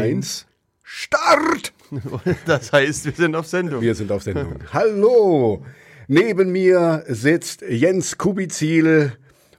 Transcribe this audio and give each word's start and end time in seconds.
eins, 0.00 0.46
Start! 0.82 1.72
Das 2.46 2.72
heißt, 2.72 3.04
wir 3.06 3.12
sind 3.12 3.34
auf 3.34 3.46
Sendung. 3.46 3.80
Wir 3.80 3.94
sind 3.94 4.10
auf 4.12 4.22
Sendung. 4.22 4.54
Hallo! 4.72 5.64
Neben 6.08 6.52
mir 6.52 7.04
sitzt 7.08 7.62
Jens 7.62 8.16
Kubizil 8.18 9.12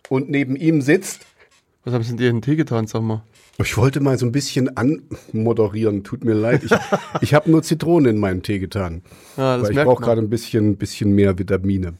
und 0.09 0.29
neben 0.29 0.55
ihm 0.55 0.81
sitzt. 0.81 1.21
Was 1.83 1.93
haben 1.93 2.03
Sie 2.03 2.09
denn 2.09 2.17
dir 2.17 2.29
in 2.29 2.35
den 2.37 2.41
Tee 2.41 2.55
getan, 2.55 2.87
sag 2.87 3.01
mal? 3.01 3.23
Ich 3.57 3.77
wollte 3.77 3.99
mal 3.99 4.17
so 4.17 4.25
ein 4.25 4.31
bisschen 4.31 4.75
anmoderieren, 4.77 6.03
tut 6.03 6.23
mir 6.23 6.33
leid. 6.33 6.63
Ich, 6.63 6.71
ich 7.21 7.33
habe 7.33 7.49
nur 7.51 7.63
Zitronen 7.63 8.15
in 8.15 8.19
meinen 8.19 8.43
Tee 8.43 8.59
getan. 8.59 9.01
Ja, 9.37 9.61
weil 9.61 9.71
ich 9.71 9.83
brauche 9.83 10.03
gerade 10.03 10.21
ein 10.21 10.29
bisschen, 10.29 10.77
bisschen 10.77 11.13
mehr 11.13 11.37
Vitamine. 11.37 11.93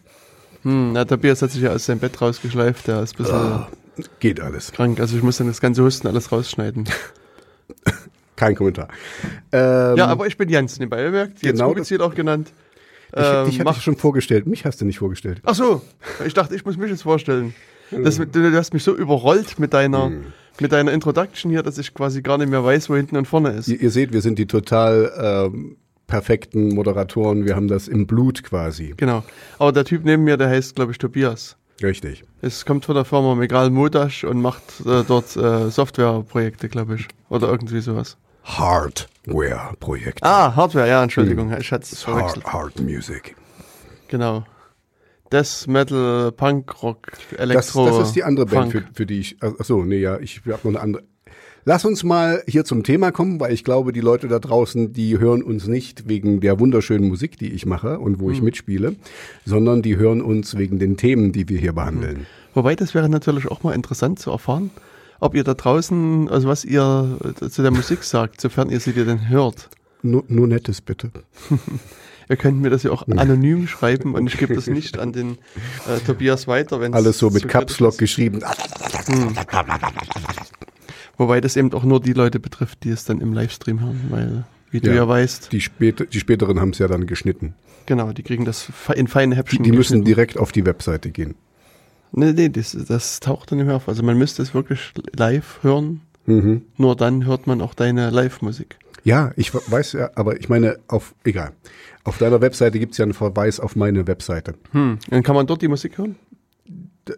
Hm, 0.63 0.93
na, 0.93 1.05
Tobias 1.05 1.41
hat 1.41 1.51
sich 1.51 1.61
ja 1.61 1.71
aus 1.73 1.85
seinem 1.85 1.99
Bett 1.99 2.21
rausgeschleift, 2.21 2.87
der 2.87 3.03
ist 3.03 3.15
ein 3.15 3.17
bisschen 3.17 3.35
Ah. 3.35 3.69
Geht 4.19 4.39
alles. 4.39 4.71
krank. 4.71 4.99
Also 4.99 5.17
ich 5.17 5.23
muss 5.23 5.37
dann 5.37 5.47
das 5.47 5.59
ganze 5.61 5.83
Husten 5.83 6.07
alles 6.07 6.31
rausschneiden. 6.31 6.85
Kein 8.41 8.55
Kommentar. 8.55 8.87
Ähm, 9.51 9.97
ja, 9.97 10.07
aber 10.07 10.25
ich 10.25 10.35
bin 10.35 10.49
Jens, 10.49 10.79
bemerkt. 10.79 11.43
Jens 11.43 11.59
Genau, 11.59 11.69
Kubizil 11.69 12.01
auch 12.01 12.15
genannt. 12.15 12.51
ich, 13.13 13.19
Ähm, 13.19 13.45
dich 13.45 13.59
hatte 13.59 13.77
ich 13.77 13.83
schon 13.83 13.95
vorgestellt. 13.95 14.47
Mich 14.47 14.65
hast 14.65 14.81
du 14.81 14.85
nicht 14.85 14.97
vorgestellt. 14.97 15.41
Ach 15.43 15.53
so, 15.53 15.83
ich 16.25 16.33
dachte, 16.33 16.55
ich 16.55 16.65
muss 16.65 16.75
mich 16.75 16.89
jetzt 16.89 17.03
vorstellen. 17.03 17.53
Das, 17.91 18.15
du, 18.17 18.25
du 18.25 18.51
hast 18.57 18.73
mich 18.73 18.83
so 18.83 18.95
überrollt 18.95 19.59
mit 19.59 19.73
deiner, 19.75 20.05
Hm. 20.07 20.23
mit 20.59 20.71
deiner 20.71 20.91
Introduction 20.91 21.51
hier, 21.51 21.61
dass 21.61 21.77
ich 21.77 21.93
quasi 21.93 22.23
gar 22.23 22.39
nicht 22.39 22.49
mehr 22.49 22.63
weiß, 22.63 22.89
wo 22.89 22.95
hinten 22.95 23.15
und 23.15 23.27
vorne 23.27 23.51
ist. 23.51 23.67
Ihr, 23.67 23.79
ihr 23.79 23.91
seht, 23.91 24.11
wir 24.11 24.21
sind 24.21 24.39
die 24.39 24.47
total 24.47 25.11
ähm, 25.53 25.77
perfekten 26.07 26.69
Moderatoren. 26.73 27.45
Wir 27.45 27.55
haben 27.55 27.67
das 27.67 27.87
im 27.87 28.07
Blut 28.07 28.41
quasi. 28.43 28.95
Genau. 28.97 29.23
Aber 29.59 29.71
der 29.71 29.85
Typ 29.85 30.03
neben 30.03 30.23
mir, 30.23 30.37
der 30.37 30.49
heißt, 30.49 30.73
glaube 30.75 30.93
ich, 30.93 30.97
Tobias. 30.97 31.57
Richtig. 31.83 32.23
Es 32.41 32.65
kommt 32.65 32.85
von 32.85 32.95
der 32.95 33.05
Firma 33.05 33.35
Megal 33.35 33.69
Modash 33.71 34.23
und 34.23 34.41
macht 34.41 34.63
äh, 34.85 35.03
dort 35.07 35.35
äh, 35.35 35.69
Softwareprojekte, 35.69 36.69
glaube 36.69 36.95
ich. 36.95 37.07
Oder 37.29 37.49
irgendwie 37.49 37.81
sowas. 37.81 38.17
Hardware-Projekt. 38.43 40.23
Ah, 40.23 40.55
Hardware, 40.55 40.87
ja, 40.87 41.03
Entschuldigung, 41.03 41.55
ich 41.59 41.71
hatte 41.71 41.83
es 41.91 42.05
Hard, 42.07 42.17
verwechselt. 42.17 42.45
Hard 42.45 42.79
Music. 42.81 43.35
Genau. 44.07 44.43
Death 45.31 45.67
Metal, 45.67 46.31
Punk, 46.33 46.83
Rock, 46.83 47.11
Das, 47.31 47.39
Elektro. 47.39 47.85
das 47.85 48.07
ist 48.09 48.15
die 48.15 48.23
andere 48.23 48.45
Band, 48.45 48.71
für, 48.71 48.83
für 48.93 49.05
die 49.05 49.19
ich. 49.19 49.41
Achso, 49.41 49.83
nee, 49.83 49.99
ja, 49.99 50.19
ich 50.19 50.41
habe 50.45 50.59
noch 50.63 50.65
eine 50.71 50.79
andere. 50.81 51.03
Lass 51.63 51.85
uns 51.85 52.03
mal 52.03 52.43
hier 52.47 52.65
zum 52.65 52.83
Thema 52.83 53.11
kommen, 53.11 53.39
weil 53.39 53.53
ich 53.53 53.63
glaube, 53.63 53.93
die 53.93 54.01
Leute 54.01 54.27
da 54.27 54.39
draußen, 54.39 54.93
die 54.93 55.19
hören 55.19 55.43
uns 55.43 55.67
nicht 55.67 56.09
wegen 56.09 56.41
der 56.41 56.59
wunderschönen 56.59 57.07
Musik, 57.07 57.37
die 57.37 57.51
ich 57.53 57.67
mache 57.67 57.99
und 57.99 58.19
wo 58.19 58.25
Hm. 58.27 58.33
ich 58.33 58.41
mitspiele, 58.41 58.95
sondern 59.45 59.83
die 59.83 59.95
hören 59.95 60.21
uns 60.23 60.57
wegen 60.57 60.79
den 60.79 60.97
Themen, 60.97 61.31
die 61.31 61.47
wir 61.47 61.59
hier 61.59 61.73
behandeln. 61.73 62.25
Wobei, 62.55 62.75
das 62.75 62.93
wäre 62.95 63.07
natürlich 63.07 63.47
auch 63.49 63.61
mal 63.63 63.73
interessant 63.73 64.17
zu 64.19 64.31
erfahren, 64.31 64.71
ob 65.21 65.33
ihr 65.35 65.45
da 65.45 65.53
draußen, 65.53 66.27
also 66.29 66.49
was 66.49 66.65
ihr 66.65 67.17
äh, 67.41 67.49
zu 67.49 67.61
der 67.61 67.71
Musik 67.71 68.03
sagt, 68.03 68.41
sofern 68.41 68.69
ihr 68.69 68.79
sie 68.81 68.91
dir 68.91 69.05
denn 69.05 69.29
hört. 69.29 69.69
Nur, 70.01 70.25
nur 70.27 70.47
Nettes 70.47 70.81
bitte. 70.81 71.11
Ihr 72.29 72.37
könnt 72.37 72.61
mir 72.61 72.69
das 72.69 72.83
ja 72.83 72.91
auch 72.91 73.05
anonym 73.09 73.67
schreiben 73.67 74.13
und 74.15 74.25
ich 74.25 74.37
gebe 74.37 74.55
das 74.55 74.67
nicht 74.67 74.97
an 74.97 75.11
den 75.11 75.31
äh, 75.85 75.99
Tobias 76.05 76.47
weiter, 76.47 76.79
wenn 76.79 76.93
Alles 76.93 77.17
so 77.17 77.29
mit 77.29 77.45
Caps 77.49 77.81
Lock 77.81 77.97
geschrieben. 77.97 78.39
Wobei 81.17 81.41
das 81.41 81.57
eben 81.57 81.73
auch 81.73 81.83
nur 81.83 81.99
die 81.99 82.13
Leute 82.13 82.39
betrifft, 82.39 82.83
die 82.83 82.89
es 82.89 83.03
dann 83.05 83.19
im 83.21 83.33
Livestream 83.33 83.81
hören, 83.81 83.99
weil, 84.09 84.43
wie 84.71 84.79
du 84.79 84.89
Ja. 84.89 84.95
ja 84.97 85.07
weißt, 85.07 85.51
Die, 85.51 85.61
spät, 85.61 86.07
die 86.13 86.19
späteren 86.19 86.59
haben 86.59 86.69
es 86.69 86.79
ja 86.79 86.87
dann 86.87 87.05
geschnitten. 87.05 87.53
genau, 87.85 88.11
die 88.13 88.23
kriegen 88.23 88.45
das 88.45 88.71
in 88.95 89.07
feine 89.07 89.35
Die, 89.35 89.39
Häppchen. 89.39 89.63
die 89.63 89.71
müssen 89.71 89.77
geschnitten. 89.99 90.05
direkt 90.05 90.37
auf 90.39 90.51
die 90.51 90.65
Webseite 90.65 91.11
gehen. 91.11 91.35
Nee, 92.13 92.33
nee, 92.33 92.49
das, 92.49 92.77
das 92.87 93.19
taucht 93.19 93.51
dann 93.51 93.57
nicht 93.57 93.67
mehr 93.67 93.75
auf. 93.75 93.87
Also 93.87 94.03
man 94.03 94.17
müsste 94.17 94.41
es 94.41 94.53
wirklich 94.53 94.93
live 95.15 95.59
hören. 95.61 96.01
Mhm. 96.25 96.63
Nur 96.77 96.95
dann 96.95 97.25
hört 97.25 97.47
man 97.47 97.61
auch 97.61 97.73
deine 97.73 98.09
Live-Musik. 98.09 98.77
Ja, 99.03 99.31
ich 99.35 99.53
weiß 99.53 99.93
ja, 99.93 100.11
aber 100.15 100.39
ich 100.39 100.49
meine, 100.49 100.77
auf, 100.87 101.15
egal. 101.23 101.53
Auf 102.03 102.17
deiner 102.17 102.41
Webseite 102.41 102.79
gibt's 102.79 102.97
ja 102.97 103.03
einen 103.03 103.13
Verweis 103.13 103.59
auf 103.59 103.75
meine 103.75 104.05
Webseite. 104.07 104.55
Hm. 104.71 104.99
Dann 105.09 105.23
kann 105.23 105.35
man 105.35 105.47
dort 105.47 105.61
die 105.61 105.67
Musik 105.67 105.97
hören? 105.97 106.15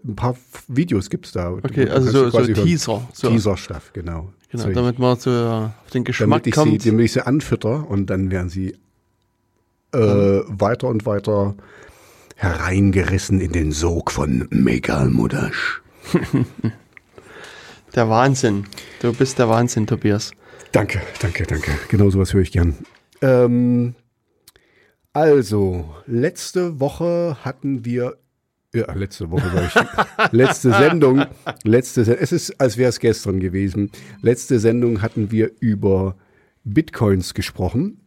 Ein 0.05 0.15
paar 0.15 0.35
Videos 0.67 1.09
gibt's 1.09 1.33
da. 1.33 1.51
Okay, 1.51 1.89
also 1.89 2.09
so, 2.09 2.29
so. 2.29 2.53
Teaser. 2.53 3.07
So. 3.13 3.29
Teaser-Stuff, 3.29 3.91
genau. 3.93 4.31
Genau, 4.49 4.63
So, 4.63 4.71
damit 4.71 4.99
man 4.99 5.17
so 5.17 5.31
auf 5.31 5.89
den 5.93 6.03
Geschmack 6.03 6.29
damit, 6.29 6.47
ich 6.47 6.55
sie, 6.55 6.59
kommt. 6.61 6.85
damit 6.85 7.05
ich 7.05 7.11
sie 7.13 7.25
anfütter 7.25 7.89
und 7.89 8.09
dann 8.09 8.31
werden 8.31 8.49
sie 8.49 8.75
äh, 9.93 9.97
weiter 9.97 10.87
und 10.87 11.05
weiter 11.05 11.55
hereingerissen 12.35 13.39
in 13.41 13.51
den 13.51 13.71
Sog 13.71 14.11
von 14.11 14.47
Megalmudasch. 14.49 15.81
Der 17.95 18.09
Wahnsinn. 18.09 18.65
Du 19.01 19.13
bist 19.13 19.37
der 19.37 19.49
Wahnsinn, 19.49 19.85
Tobias. 19.85 20.31
Danke, 20.71 21.01
danke, 21.19 21.43
danke. 21.43 21.71
Genau 21.89 22.09
sowas 22.09 22.33
höre 22.33 22.41
ich 22.41 22.51
gern. 22.51 22.75
Ähm, 23.21 23.93
also, 25.13 25.93
letzte 26.07 26.79
Woche 26.79 27.37
hatten 27.43 27.85
wir, 27.85 28.17
ja, 28.73 28.91
letzte 28.93 29.29
Woche 29.29 29.43
sag 29.53 29.67
ich, 29.67 30.31
letzte 30.31 30.71
Sendung, 30.71 31.25
letzte, 31.63 32.01
es 32.01 32.31
ist, 32.31 32.59
als 32.59 32.77
wäre 32.77 32.89
es 32.89 32.99
gestern 32.99 33.39
gewesen. 33.39 33.91
Letzte 34.21 34.59
Sendung 34.59 35.03
hatten 35.03 35.29
wir 35.29 35.51
über 35.59 36.15
Bitcoins 36.63 37.35
gesprochen. 37.35 37.99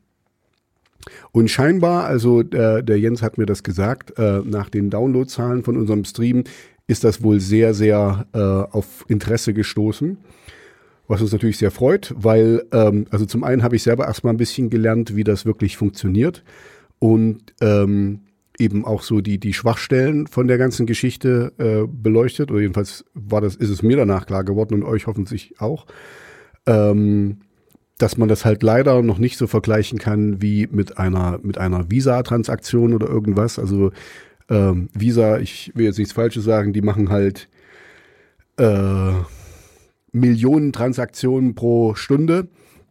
Und 1.33 1.51
scheinbar, 1.51 2.05
also 2.05 2.43
der, 2.43 2.83
der 2.83 2.99
Jens 2.99 3.23
hat 3.23 3.39
mir 3.39 3.47
das 3.47 3.63
gesagt, 3.63 4.19
äh, 4.19 4.41
nach 4.45 4.69
den 4.69 4.91
Downloadzahlen 4.91 5.63
von 5.63 5.77
unserem 5.77 6.05
Stream 6.05 6.45
ist 6.87 7.05
das 7.05 7.23
wohl 7.23 7.41
sehr, 7.41 7.75
sehr 7.75 8.27
äh, 8.33 8.39
auf 8.39 9.05
Interesse 9.09 9.55
gestoßen. 9.55 10.19
Was 11.09 11.23
uns 11.23 11.33
natürlich 11.33 11.59
sehr 11.59 11.71
freut, 11.71 12.13
weil 12.17 12.65
ähm, 12.73 13.07
also 13.11 13.27
zum 13.27 13.45
einen 13.45 13.63
habe 13.63 13.77
ich 13.77 13.85
selber 13.85 14.07
erstmal 14.07 14.35
ein 14.35 14.39
bisschen 14.39 14.71
gelernt, 14.71 15.15
wie 15.15 15.23
das 15.23 15.47
wirklich 15.47 15.77
funktioniert. 15.77 16.43
Und 16.99 17.55
ähm, 17.61 18.23
eben 18.59 18.85
auch 18.85 19.03
so 19.03 19.21
die 19.21 19.39
die 19.39 19.53
Schwachstellen 19.53 20.27
von 20.27 20.49
der 20.49 20.59
ganzen 20.59 20.87
Geschichte 20.87 21.53
äh, 21.59 21.87
beleuchtet. 21.87 22.51
Oder 22.51 22.61
jedenfalls 22.61 23.05
war 23.15 23.41
das 23.41 23.55
ist 23.55 23.71
es 23.71 23.83
mir 23.83 23.97
danach 23.97 24.27
klar 24.27 24.45
geworden 24.45 24.75
und 24.75 24.83
euch 24.83 25.07
hoffentlich 25.07 25.61
auch, 25.61 25.87
ähm, 26.67 27.39
dass 27.99 28.17
man 28.17 28.29
das 28.29 28.45
halt 28.45 28.63
leider 28.63 29.03
noch 29.03 29.19
nicht 29.19 29.39
so 29.39 29.47
vergleichen 29.47 29.99
kann 29.99 30.43
wie 30.43 30.69
mit 30.71 30.99
einer 30.99 31.39
mit 31.43 31.59
einer 31.59 31.91
Visa-Transaktion 31.91 32.93
oder 32.95 33.09
irgendwas. 33.09 33.59
Also 33.59 33.93
ähm, 34.49 34.89
Visa, 34.93 35.39
ich 35.39 35.73
will 35.75 35.87
jetzt 35.87 35.99
nichts 35.99 36.13
Falsches 36.13 36.45
sagen, 36.45 36.73
die 36.73 36.83
machen 36.83 37.11
halt 37.11 37.49
äh, 38.59 39.13
Millionen 40.13 40.73
Transaktionen 40.73 41.55
pro 41.55 41.95
Stunde 41.95 42.49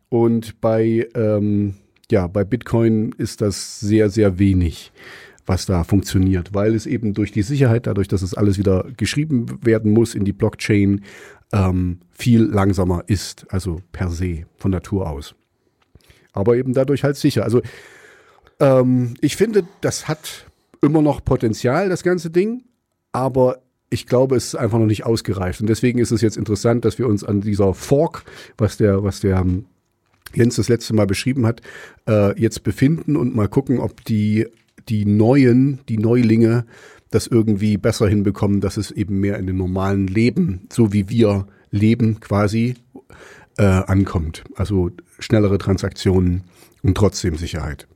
und 0.09 0.61
bei, 0.61 1.07
ähm, 1.15 1.75
ja, 2.11 2.27
bei 2.27 2.43
Bitcoin 2.43 3.13
ist 3.17 3.41
das 3.41 3.79
sehr, 3.79 4.09
sehr 4.09 4.37
wenig, 4.37 4.91
was 5.45 5.65
da 5.65 5.83
funktioniert, 5.83 6.53
weil 6.53 6.75
es 6.75 6.85
eben 6.85 7.13
durch 7.13 7.31
die 7.31 7.41
Sicherheit, 7.41 7.87
dadurch, 7.87 8.07
dass 8.07 8.21
es 8.21 8.33
alles 8.33 8.57
wieder 8.57 8.85
geschrieben 8.97 9.59
werden 9.61 9.91
muss 9.91 10.13
in 10.15 10.23
die 10.23 10.33
Blockchain, 10.33 11.01
ähm, 11.53 11.99
viel 12.11 12.43
langsamer 12.43 13.03
ist, 13.07 13.45
also 13.49 13.81
per 13.91 14.09
se 14.09 14.45
von 14.57 14.71
Natur 14.71 15.09
aus. 15.09 15.35
Aber 16.33 16.57
eben 16.57 16.73
dadurch 16.73 17.03
halt 17.03 17.17
sicher. 17.17 17.43
Also 17.43 17.61
ähm, 18.59 19.13
ich 19.21 19.35
finde, 19.35 19.65
das 19.81 20.07
hat 20.07 20.45
immer 20.81 21.01
noch 21.01 21.23
Potenzial, 21.23 21.89
das 21.89 22.03
ganze 22.03 22.29
Ding, 22.29 22.63
aber 23.11 23.61
ich 23.89 24.07
glaube, 24.07 24.35
es 24.35 24.47
ist 24.47 24.55
einfach 24.55 24.79
noch 24.79 24.85
nicht 24.85 25.05
ausgereift. 25.05 25.61
Und 25.61 25.67
deswegen 25.67 25.99
ist 25.99 26.11
es 26.11 26.21
jetzt 26.21 26.37
interessant, 26.37 26.85
dass 26.85 26.97
wir 26.99 27.07
uns 27.07 27.23
an 27.23 27.41
dieser 27.41 27.73
Fork, 27.73 28.23
was 28.57 28.77
der, 28.77 29.03
was 29.03 29.19
der 29.21 29.37
ähm, 29.37 29.65
Jens 30.33 30.55
das 30.55 30.69
letzte 30.69 30.93
Mal 30.93 31.07
beschrieben 31.07 31.45
hat, 31.45 31.61
äh, 32.07 32.39
jetzt 32.39 32.63
befinden 32.63 33.15
und 33.15 33.35
mal 33.35 33.47
gucken, 33.47 33.79
ob 33.79 34.03
die, 34.03 34.47
die 34.89 35.05
Neuen, 35.05 35.79
die 35.87 35.97
Neulinge 35.97 36.65
das 37.11 37.27
irgendwie 37.27 37.77
besser 37.77 38.07
hinbekommen, 38.07 38.61
dass 38.61 38.77
es 38.77 38.91
eben 38.91 39.19
mehr 39.19 39.37
in 39.37 39.47
den 39.47 39.57
normalen 39.57 40.07
Leben, 40.07 40.67
so 40.71 40.91
wie 40.93 41.09
wir 41.09 41.47
leben 41.71 42.19
quasi, 42.19 42.75
äh, 43.57 43.63
ankommt. 43.63 44.43
Also 44.55 44.91
schnellere 45.19 45.57
Transaktionen 45.57 46.43
und 46.83 46.95
trotzdem 46.97 47.35
Sicherheit. 47.37 47.87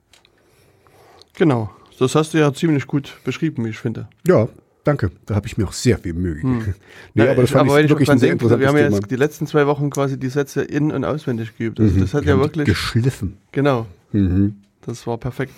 Genau. 1.36 1.70
Das 2.00 2.16
hast 2.16 2.34
du 2.34 2.38
ja 2.38 2.54
ziemlich 2.54 2.88
gut 2.88 3.18
beschrieben, 3.26 3.66
wie 3.66 3.70
ich 3.70 3.78
finde. 3.78 4.08
Ja, 4.26 4.48
danke. 4.86 5.12
Da 5.26 5.36
habe 5.36 5.48
ich 5.48 5.58
mir 5.58 5.68
auch 5.68 5.74
sehr 5.74 5.98
viel 5.98 6.14
Mühe 6.14 6.36
gegeben. 6.36 6.76
Nee, 7.14 7.26
Ja, 7.26 7.32
aber 7.32 7.42
das 7.42 7.52
fand 7.52 7.70
wenn 7.70 7.80
ich 7.80 7.86
ich 7.86 7.90
wirklich 7.90 8.10
ein 8.10 8.20
sehr 8.20 8.32
interessantes 8.32 8.62
Wir 8.62 8.68
haben 8.70 8.78
ja 8.78 8.90
jetzt 8.90 9.12
die 9.12 9.16
letzten 9.18 9.48
zwei 9.48 9.68
Wochen 9.68 9.90
quasi 9.90 10.18
die 10.18 10.30
Sätze 10.30 10.62
in- 10.62 10.92
und 10.92 11.04
auswendig 11.04 11.58
geübt. 11.58 11.80
Also 11.80 12.00
das 12.00 12.14
hat 12.14 12.24
Wir 12.26 12.36
ja 12.36 12.40
wirklich. 12.40 12.66
geschliffen. 12.68 13.38
Genau. 13.52 13.86
Mhm. 14.14 14.56
Das 14.86 15.06
war 15.08 15.18
perfekt. 15.18 15.54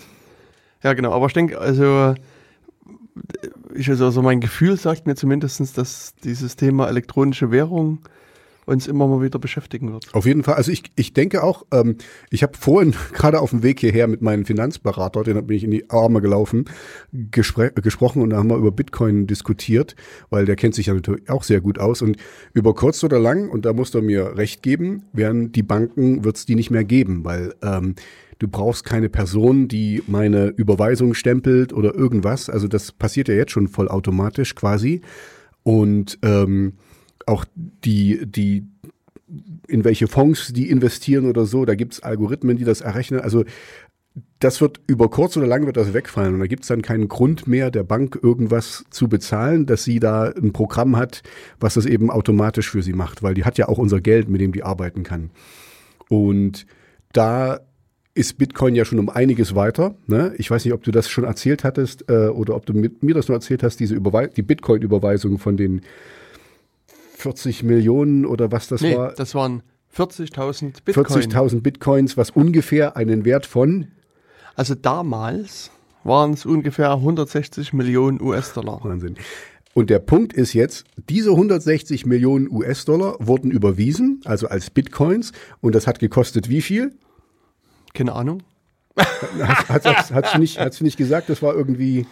Ja, 0.84 0.94
genau. 0.94 1.12
Aber 1.14 1.28
ich 1.28 1.34
denke, 1.34 1.60
also, 1.60 2.16
ich 3.74 3.90
also, 3.90 4.06
also 4.06 4.22
mein 4.22 4.40
Gefühl 4.40 4.78
sagt 4.78 5.08
mir 5.08 5.16
zumindest, 5.16 5.78
dass 5.78 6.16
dieses 6.24 6.56
Thema 6.56 6.88
elektronische 6.88 7.52
Währung 7.52 8.00
uns 8.66 8.88
immer 8.88 9.08
mal 9.08 9.22
wieder 9.22 9.40
beschäftigen 9.40 9.92
wird. 9.92 10.14
Auf 10.14 10.26
jeden 10.26 10.44
Fall. 10.44 10.56
Also 10.56 10.72
ich, 10.72 10.84
ich 10.96 11.14
denke 11.14 11.44
auch, 11.44 11.66
ähm, 11.72 11.98
ich 12.30 12.44
habe 12.44 12.58
vorhin 12.58 12.94
gerade 13.14 13.40
auf 13.40 13.52
dem 13.52 13.64
Weg 13.64 13.80
hierher 13.80 14.08
mit 14.08 14.22
meinem 14.22 14.46
Finanzberater, 14.46 15.24
den 15.24 15.46
bin 15.46 15.58
ich 15.58 15.64
in 15.64 15.72
die 15.72 15.90
Arme 15.90 16.22
gelaufen, 16.22 16.66
gespr 17.12 17.72
gesprochen 17.72 18.22
und 18.22 18.32
da 18.32 18.38
haben 18.38 18.50
wir 18.50 18.58
über 18.58 18.72
Bitcoin 18.72 19.28
diskutiert, 19.28 19.96
weil 20.30 20.46
der 20.46 20.56
kennt 20.56 20.76
sich 20.76 20.88
ja 20.88 20.94
natürlich 20.94 21.30
auch 21.30 21.44
sehr 21.44 21.62
gut 21.62 21.80
aus. 21.80 22.02
Und 22.02 22.18
über 22.54 22.74
kurz 22.76 23.04
oder 23.04 23.20
lang, 23.20 23.50
und 23.50 23.66
da 23.66 23.74
muss 23.74 23.94
er 23.94 24.02
mir 24.02 24.38
recht 24.38 24.64
geben, 24.64 25.04
werden 25.14 25.52
die 25.52 25.64
Banken, 25.64 26.24
wird 26.24 26.38
es 26.38 26.46
die 26.46 26.56
nicht 26.56 26.72
mehr 26.72 26.84
geben, 26.84 27.24
weil 27.24 27.54
ähm, 27.64 27.96
du 28.40 28.48
brauchst 28.48 28.86
keine 28.86 29.10
Person, 29.10 29.68
die 29.68 30.04
meine 30.08 30.48
Überweisung 30.48 31.14
stempelt 31.14 31.74
oder 31.74 31.94
irgendwas. 31.96 32.50
Also 32.50 32.68
das 32.68 32.92
passiert 32.92 33.28
ja 33.28 33.36
jetzt 33.36 33.52
schon 33.52 33.68
vollautomatisch 33.68 34.56
quasi. 34.56 35.02
Und 35.64 36.18
ähm, 36.24 36.74
auch 37.32 37.46
die, 37.56 38.26
die, 38.26 38.68
in 39.68 39.84
welche 39.84 40.08
Fonds 40.08 40.54
die 40.54 40.70
investieren 40.70 41.26
oder 41.26 41.46
so, 41.46 41.66
da 41.66 41.76
gibt 41.76 41.94
es 41.94 42.04
Algorithmen, 42.04 42.58
die 42.58 42.66
das 42.66 42.82
errechnen. 42.82 43.22
Also 43.22 43.46
das 44.40 44.60
wird 44.60 44.82
über 44.88 45.10
kurz 45.10 45.38
oder 45.38 45.48
lang 45.48 45.66
wird 45.66 45.78
das 45.78 45.94
wegfallen 45.94 46.34
und 46.34 46.40
da 46.42 46.48
gibt 46.48 46.64
es 46.64 46.68
dann 46.68 46.82
keinen 46.82 47.08
Grund 47.08 47.48
mehr, 47.48 47.72
der 47.72 47.84
Bank 47.84 48.20
irgendwas 48.22 48.84
zu 48.90 49.08
bezahlen, 49.08 49.66
dass 49.66 49.84
sie 49.84 50.00
da 50.00 50.26
ein 50.26 50.52
Programm 50.52 50.98
hat, 50.98 51.24
was 51.60 51.76
das 51.76 51.86
eben 51.86 52.12
automatisch 52.12 52.70
für 52.70 52.84
sie 52.84 52.94
macht, 52.94 53.24
weil 53.24 53.36
die 53.36 53.46
hat 53.46 53.58
ja 53.58 53.70
auch 53.70 53.78
unser 53.78 54.02
Geld, 54.02 54.28
mit 54.28 54.42
dem 54.42 54.52
die 54.52 54.64
arbeiten 54.64 55.04
kann. 55.04 55.30
Und 56.10 56.66
da 57.14 57.62
ist 58.14 58.38
Bitcoin 58.38 58.76
ja 58.76 58.84
schon 58.84 59.00
um 59.00 59.10
einiges 59.10 59.56
weiter. 59.56 59.96
Ne? 60.08 60.34
Ich 60.38 60.52
weiß 60.52 60.66
nicht, 60.66 60.74
ob 60.74 60.84
du 60.84 60.92
das 60.92 61.10
schon 61.10 61.24
erzählt 61.24 61.64
hattest 61.64 62.10
äh, 62.10 62.28
oder 62.28 62.56
ob 62.56 62.66
du 62.66 62.74
mit 62.74 63.04
mir 63.04 63.16
das 63.16 63.30
nur 63.30 63.38
erzählt 63.38 63.64
hast, 63.64 63.80
diese 63.80 63.96
Überwe 63.96 64.28
die 64.28 64.42
Bitcoin-Überweisung 64.42 65.38
von 65.38 65.56
den 65.56 65.82
40 67.22 67.64
Millionen 67.64 68.26
oder 68.26 68.52
was 68.52 68.68
das 68.68 68.82
Nee, 68.82 68.98
war. 68.98 69.14
das 69.14 69.36
waren 69.36 69.64
40.000 69.96 70.84
Bitcoin. 70.84 71.06
40.000 71.06 71.62
Bitcoins, 71.62 72.18
was 72.18 72.32
ungefähr 72.32 72.98
einen 72.98 73.26
Wert 73.26 73.46
von 73.46 73.88
Also 74.56 74.76
damals 74.76 75.72
waren 76.04 76.34
es 76.34 76.46
ungefähr 76.46 76.92
160 76.92 77.74
Millionen 77.74 78.22
US-Dollar. 78.22 78.80
Wahnsinn. 78.84 79.16
Und 79.74 79.90
der 79.90 80.00
Punkt 80.00 80.34
ist 80.34 80.54
jetzt, 80.54 80.86
diese 81.10 81.30
160 81.32 82.06
Millionen 82.06 82.50
US-Dollar 82.52 83.16
wurden 83.20 83.52
überwiesen, 83.52 84.22
also 84.26 84.48
als 84.48 84.70
Bitcoins, 84.70 85.32
und 85.62 85.76
das 85.76 85.88
hat 85.88 86.00
gekostet 86.00 86.50
wie 86.50 86.62
viel? 86.62 86.94
Keine 87.94 88.14
Ahnung. 88.14 88.44
Hat, 89.70 89.86
hat, 90.12 90.38
nicht, 90.38 90.60
nicht 90.82 90.98
gesagt, 90.98 91.30
das 91.30 91.42
war 91.42 91.56
irgendwie 91.56 92.06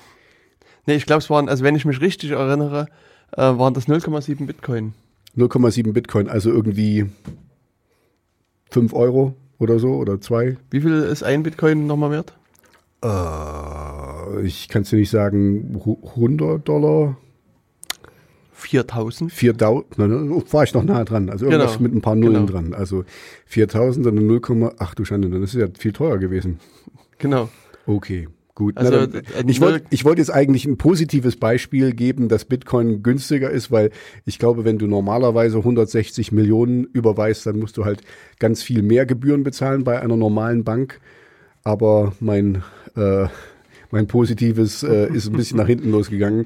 Nee, 0.85 0.95
ich 0.95 1.05
glaube, 1.05 1.19
es 1.19 1.29
waren, 1.29 1.49
also 1.49 1.63
wenn 1.63 1.75
ich 1.75 1.85
mich 1.85 2.01
richtig 2.01 2.31
erinnere, 2.31 2.87
äh, 3.31 3.41
waren 3.41 3.73
das 3.73 3.87
0,7 3.87 4.45
Bitcoin. 4.45 4.93
0,7 5.37 5.91
Bitcoin, 5.93 6.27
also 6.29 6.49
irgendwie 6.51 7.05
5 8.71 8.93
Euro 8.93 9.35
oder 9.59 9.79
so 9.79 9.93
oder 9.95 10.19
2. 10.21 10.57
Wie 10.71 10.81
viel 10.81 11.01
ist 11.03 11.23
ein 11.23 11.43
Bitcoin 11.43 11.87
nochmal 11.87 12.11
wert? 12.11 12.33
Äh, 13.03 14.41
ich 14.45 14.67
kann 14.67 14.81
es 14.83 14.89
dir 14.89 14.97
nicht 14.97 15.09
sagen, 15.09 15.79
hu- 15.85 15.99
100 16.15 16.67
Dollar, 16.67 17.17
4000. 18.53 19.31
4000, 19.31 19.97
na, 19.97 20.07
na, 20.07 20.41
war 20.51 20.63
ich 20.63 20.73
noch 20.73 20.83
nah 20.83 21.05
dran, 21.05 21.29
also 21.29 21.45
irgendwas 21.45 21.77
Genau, 21.77 21.83
mit 21.83 21.93
ein 21.95 22.01
paar 22.01 22.15
Nullen 22.15 22.45
genau. 22.45 22.51
dran. 22.51 22.73
Also 22.73 23.05
4000, 23.45 24.05
dann 24.05 24.15
0, 24.27 24.73
ach 24.79 24.95
du 24.95 25.05
Schande, 25.05 25.29
dann 25.29 25.41
ist 25.43 25.53
es 25.53 25.61
ja 25.61 25.67
viel 25.77 25.93
teurer 25.93 26.17
gewesen. 26.17 26.59
Genau. 27.19 27.49
Okay, 27.85 28.27
gut. 28.59 28.77
Also, 28.77 28.91
dann, 29.07 29.13
äh, 29.15 29.23
ich 29.47 29.59
null- 29.59 29.71
wollte 29.71 29.85
ich 29.89 30.05
wollt 30.05 30.19
jetzt 30.19 30.29
eigentlich 30.31 30.65
ein 30.65 30.77
positives 30.77 31.35
Beispiel 31.37 31.93
geben, 31.93 32.29
dass 32.29 32.45
Bitcoin 32.45 33.01
günstiger 33.01 33.49
ist, 33.49 33.71
weil 33.71 33.89
ich 34.25 34.37
glaube, 34.37 34.65
wenn 34.65 34.77
du 34.77 34.85
normalerweise 34.85 35.57
160 35.57 36.31
Millionen 36.31 36.83
überweist, 36.83 37.47
dann 37.47 37.57
musst 37.57 37.77
du 37.77 37.85
halt 37.85 38.01
ganz 38.37 38.61
viel 38.61 38.83
mehr 38.83 39.07
Gebühren 39.07 39.41
bezahlen 39.43 39.83
bei 39.83 39.99
einer 39.99 40.15
normalen 40.15 40.63
Bank. 40.63 40.99
Aber 41.63 42.13
mein, 42.19 42.61
äh, 42.95 43.25
mein 43.89 44.05
Positives 44.05 44.83
äh, 44.83 45.11
ist 45.11 45.25
ein 45.27 45.33
bisschen 45.35 45.57
nach 45.57 45.67
hinten 45.67 45.89
losgegangen, 45.89 46.45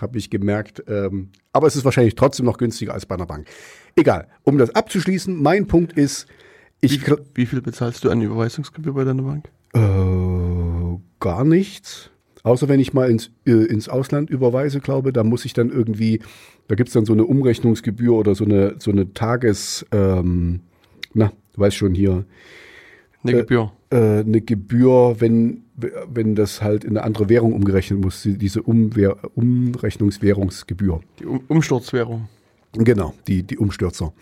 habe 0.00 0.16
ich 0.16 0.30
gemerkt. 0.30 0.82
Ähm, 0.88 1.28
aber 1.52 1.66
es 1.66 1.76
ist 1.76 1.84
wahrscheinlich 1.84 2.14
trotzdem 2.14 2.46
noch 2.46 2.56
günstiger 2.56 2.94
als 2.94 3.04
bei 3.04 3.14
einer 3.16 3.26
Bank. 3.26 3.46
Egal, 3.96 4.28
um 4.44 4.56
das 4.58 4.74
abzuschließen, 4.74 5.36
mein 5.42 5.66
Punkt 5.66 5.92
ist, 5.92 6.26
ich, 6.80 7.04
Wie, 7.06 7.12
wie 7.34 7.46
viel 7.46 7.60
bezahlst 7.60 8.04
du 8.04 8.10
an 8.10 8.22
Überweisungsgebühr 8.22 8.94
bei 8.94 9.02
deiner 9.04 9.22
Bank? 9.24 9.48
äh, 9.74 9.78
gar 11.20 11.44
nichts. 11.44 12.10
Außer 12.44 12.68
wenn 12.68 12.80
ich 12.80 12.92
mal 12.94 13.10
ins, 13.10 13.30
äh, 13.46 13.50
ins 13.52 13.88
Ausland 13.88 14.30
überweise, 14.30 14.80
glaube, 14.80 15.12
da 15.12 15.24
muss 15.24 15.44
ich 15.44 15.52
dann 15.52 15.70
irgendwie, 15.70 16.20
da 16.68 16.74
gibt's 16.76 16.92
dann 16.92 17.04
so 17.04 17.12
eine 17.12 17.24
Umrechnungsgebühr 17.24 18.14
oder 18.14 18.34
so 18.34 18.44
eine, 18.44 18.76
so 18.78 18.90
eine 18.90 19.12
Tages, 19.12 19.84
ähm, 19.92 20.60
na, 21.14 21.32
du 21.54 21.60
weißt 21.60 21.76
schon 21.76 21.94
hier, 21.94 22.24
Eine 23.24 23.32
Äh, 23.32 23.40
Gebühr. 23.40 23.72
äh, 23.90 24.20
eine 24.20 24.40
Gebühr, 24.40 25.16
wenn, 25.18 25.64
wenn 26.08 26.36
das 26.36 26.62
halt 26.62 26.84
in 26.84 26.90
eine 26.90 27.02
andere 27.02 27.28
Währung 27.28 27.52
umgerechnet 27.52 28.00
muss, 28.00 28.22
die- 28.22 28.38
diese 28.38 28.62
Umwehr, 28.62 29.16
Umrechnungswährungsgebühr. 29.34 31.00
Die 31.18 31.26
um 31.26 31.40
Umsturzwährung. 31.48 32.28
Genau, 32.74 33.14
die, 33.26 33.42
die 33.42 33.58
Umstürzer. 33.58 34.12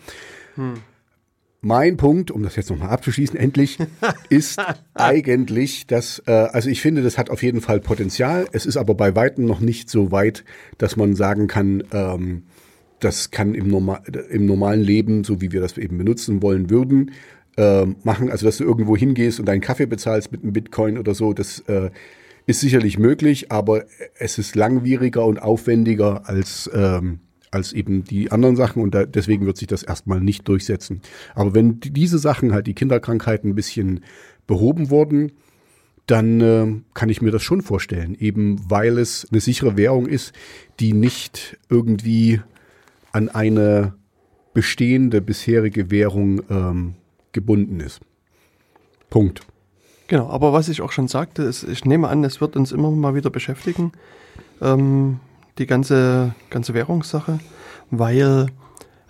Mein 1.61 1.97
Punkt, 1.97 2.29
um 2.29 2.43
das 2.43 2.55
jetzt 2.55 2.69
nochmal 2.69 2.89
abzuschließen, 2.89 3.37
endlich, 3.37 3.79
ist 4.29 4.61
eigentlich, 4.93 5.87
dass, 5.87 6.21
äh, 6.27 6.31
also 6.31 6.69
ich 6.69 6.81
finde, 6.81 7.01
das 7.01 7.17
hat 7.17 7.29
auf 7.29 7.41
jeden 7.41 7.61
Fall 7.61 7.79
Potenzial. 7.79 8.47
Es 8.51 8.65
ist 8.65 8.77
aber 8.77 8.93
bei 8.93 9.15
Weitem 9.15 9.45
noch 9.45 9.59
nicht 9.59 9.89
so 9.89 10.11
weit, 10.11 10.43
dass 10.77 10.95
man 10.95 11.15
sagen 11.15 11.47
kann, 11.47 11.83
ähm, 11.91 12.43
das 12.99 13.31
kann 13.31 13.55
im, 13.55 13.67
normal, 13.67 14.01
im 14.29 14.45
normalen 14.45 14.81
Leben, 14.81 15.23
so 15.23 15.41
wie 15.41 15.51
wir 15.51 15.61
das 15.61 15.77
eben 15.77 15.97
benutzen 15.97 16.41
wollen 16.41 16.69
würden, 16.69 17.11
ähm, 17.57 17.95
machen. 18.03 18.29
Also, 18.29 18.45
dass 18.45 18.57
du 18.57 18.63
irgendwo 18.63 18.95
hingehst 18.95 19.39
und 19.39 19.47
deinen 19.47 19.61
Kaffee 19.61 19.87
bezahlst 19.87 20.31
mit 20.31 20.43
einem 20.43 20.53
Bitcoin 20.53 20.97
oder 20.97 21.15
so, 21.15 21.33
das 21.33 21.59
äh, 21.61 21.89
ist 22.45 22.59
sicherlich 22.59 22.97
möglich, 22.97 23.51
aber 23.51 23.85
es 24.17 24.37
ist 24.37 24.55
langwieriger 24.55 25.25
und 25.25 25.39
aufwendiger 25.39 26.27
als, 26.29 26.69
ähm, 26.73 27.19
als 27.51 27.73
eben 27.73 28.03
die 28.03 28.31
anderen 28.31 28.55
Sachen 28.55 28.81
und 28.81 28.93
da, 28.93 29.05
deswegen 29.05 29.45
wird 29.45 29.57
sich 29.57 29.67
das 29.67 29.83
erstmal 29.83 30.19
nicht 30.19 30.47
durchsetzen. 30.47 31.01
Aber 31.35 31.53
wenn 31.55 31.79
die- 31.79 31.91
diese 31.91 32.17
Sachen 32.19 32.53
halt, 32.53 32.67
die 32.67 32.73
Kinderkrankheiten 32.73 33.51
ein 33.51 33.55
bisschen 33.55 34.01
behoben 34.47 34.89
wurden, 34.89 35.31
dann 36.07 36.39
äh, 36.41 36.67
kann 36.93 37.09
ich 37.09 37.21
mir 37.21 37.31
das 37.31 37.43
schon 37.43 37.61
vorstellen, 37.61 38.15
eben 38.15 38.59
weil 38.69 38.97
es 38.97 39.27
eine 39.31 39.41
sichere 39.41 39.75
Währung 39.77 40.05
ist, 40.07 40.33
die 40.79 40.93
nicht 40.93 41.57
irgendwie 41.69 42.41
an 43.11 43.27
eine 43.29 43.93
bestehende 44.53 45.21
bisherige 45.21 45.91
Währung 45.91 46.41
ähm, 46.49 46.95
gebunden 47.33 47.79
ist. 47.79 47.99
Punkt. 49.09 49.41
Genau, 50.07 50.29
aber 50.29 50.53
was 50.53 50.69
ich 50.69 50.81
auch 50.81 50.91
schon 50.93 51.07
sagte, 51.09 51.43
ist, 51.43 51.63
ich 51.63 51.83
nehme 51.83 52.07
an, 52.07 52.23
es 52.23 52.39
wird 52.39 52.55
uns 52.55 52.71
immer 52.71 52.89
mal 52.91 53.13
wieder 53.15 53.29
beschäftigen, 53.29 53.91
ähm, 54.61 55.19
die 55.59 55.65
ganze, 55.65 56.35
ganze 56.49 56.73
Währungssache, 56.73 57.39
weil 57.91 58.47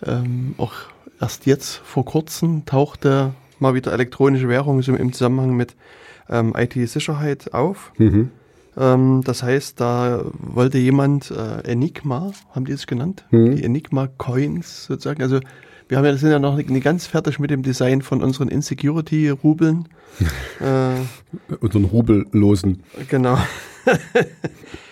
ähm, 0.05 0.55
auch 0.57 0.73
erst 1.19 1.45
jetzt 1.45 1.77
vor 1.77 2.05
kurzem 2.05 2.65
tauchte 2.65 3.33
mal 3.59 3.73
wieder 3.73 3.91
elektronische 3.91 4.47
Währung 4.47 4.81
so 4.81 4.93
im 4.93 5.13
Zusammenhang 5.13 5.55
mit 5.55 5.75
ähm, 6.29 6.53
IT-Sicherheit 6.55 7.53
auf. 7.53 7.91
Mhm. 7.97 8.31
Ähm, 8.77 9.21
das 9.23 9.43
heißt, 9.43 9.79
da 9.79 10.23
wollte 10.33 10.77
jemand 10.77 11.31
äh, 11.31 11.61
Enigma, 11.71 12.31
haben 12.53 12.65
die 12.65 12.73
es 12.73 12.85
genannt? 12.85 13.25
Mhm. 13.31 13.55
Die 13.55 13.63
Enigma-Coins 13.63 14.85
sozusagen. 14.85 15.23
Also 15.23 15.39
wir 15.87 15.97
haben 15.97 16.05
ja, 16.05 16.17
sind 16.17 16.31
ja 16.31 16.39
noch 16.39 16.57
nicht 16.57 16.83
ganz 16.83 17.07
fertig 17.07 17.39
mit 17.39 17.49
dem 17.49 17.63
Design 17.63 18.01
von 18.01 18.21
unseren 18.21 18.49
Insecurity-Rubeln. 18.49 19.87
äh, 20.59 21.55
Unseren 21.59 21.85
Rubellosen. 21.85 22.83
Genau. 23.09 23.37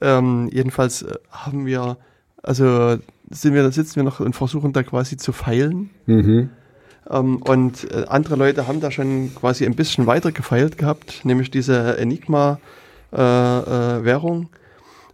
ähm, 0.00 0.48
jedenfalls 0.52 1.02
äh, 1.02 1.14
haben 1.30 1.66
wir, 1.66 1.96
also 2.42 2.96
sind 3.30 3.54
wir, 3.54 3.70
sitzen 3.72 3.96
wir 3.96 4.02
noch 4.04 4.20
und 4.20 4.36
versuchen 4.36 4.72
da 4.72 4.82
quasi 4.82 5.16
zu 5.16 5.32
feilen. 5.32 5.90
Mhm. 6.06 6.50
Ähm, 7.10 7.36
und 7.42 7.90
äh, 7.90 8.04
andere 8.08 8.36
Leute 8.36 8.68
haben 8.68 8.80
da 8.80 8.90
schon 8.90 9.34
quasi 9.34 9.64
ein 9.66 9.74
bisschen 9.76 10.06
weiter 10.06 10.32
gefeilt 10.32 10.78
gehabt, 10.78 11.24
nämlich 11.24 11.50
diese 11.50 11.98
Enigma-Währung. 11.98 14.42
Äh, 14.42 14.46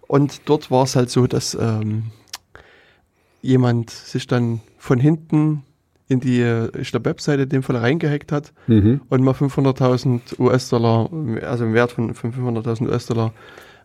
und 0.08 0.42
dort 0.46 0.70
war 0.70 0.84
es 0.84 0.96
halt 0.96 1.10
so, 1.10 1.26
dass 1.26 1.54
ähm, 1.54 2.04
jemand 3.40 3.90
sich 3.90 4.26
dann 4.26 4.60
von 4.78 5.00
hinten 5.00 5.64
in 6.08 6.20
die, 6.20 6.40
äh, 6.40 6.70
ich 6.78 6.90
glaube, 6.90 7.10
Webseite 7.10 7.44
in 7.44 7.48
dem 7.48 7.62
Fall 7.62 7.76
reingehackt 7.76 8.32
hat 8.32 8.52
Mhm. 8.66 9.00
und 9.08 9.22
mal 9.22 9.34
500.000 9.34 10.38
US-Dollar, 10.38 11.10
also 11.42 11.64
im 11.64 11.74
Wert 11.74 11.92
von 11.92 12.14
500.000 12.14 12.88
US-Dollar 12.88 13.32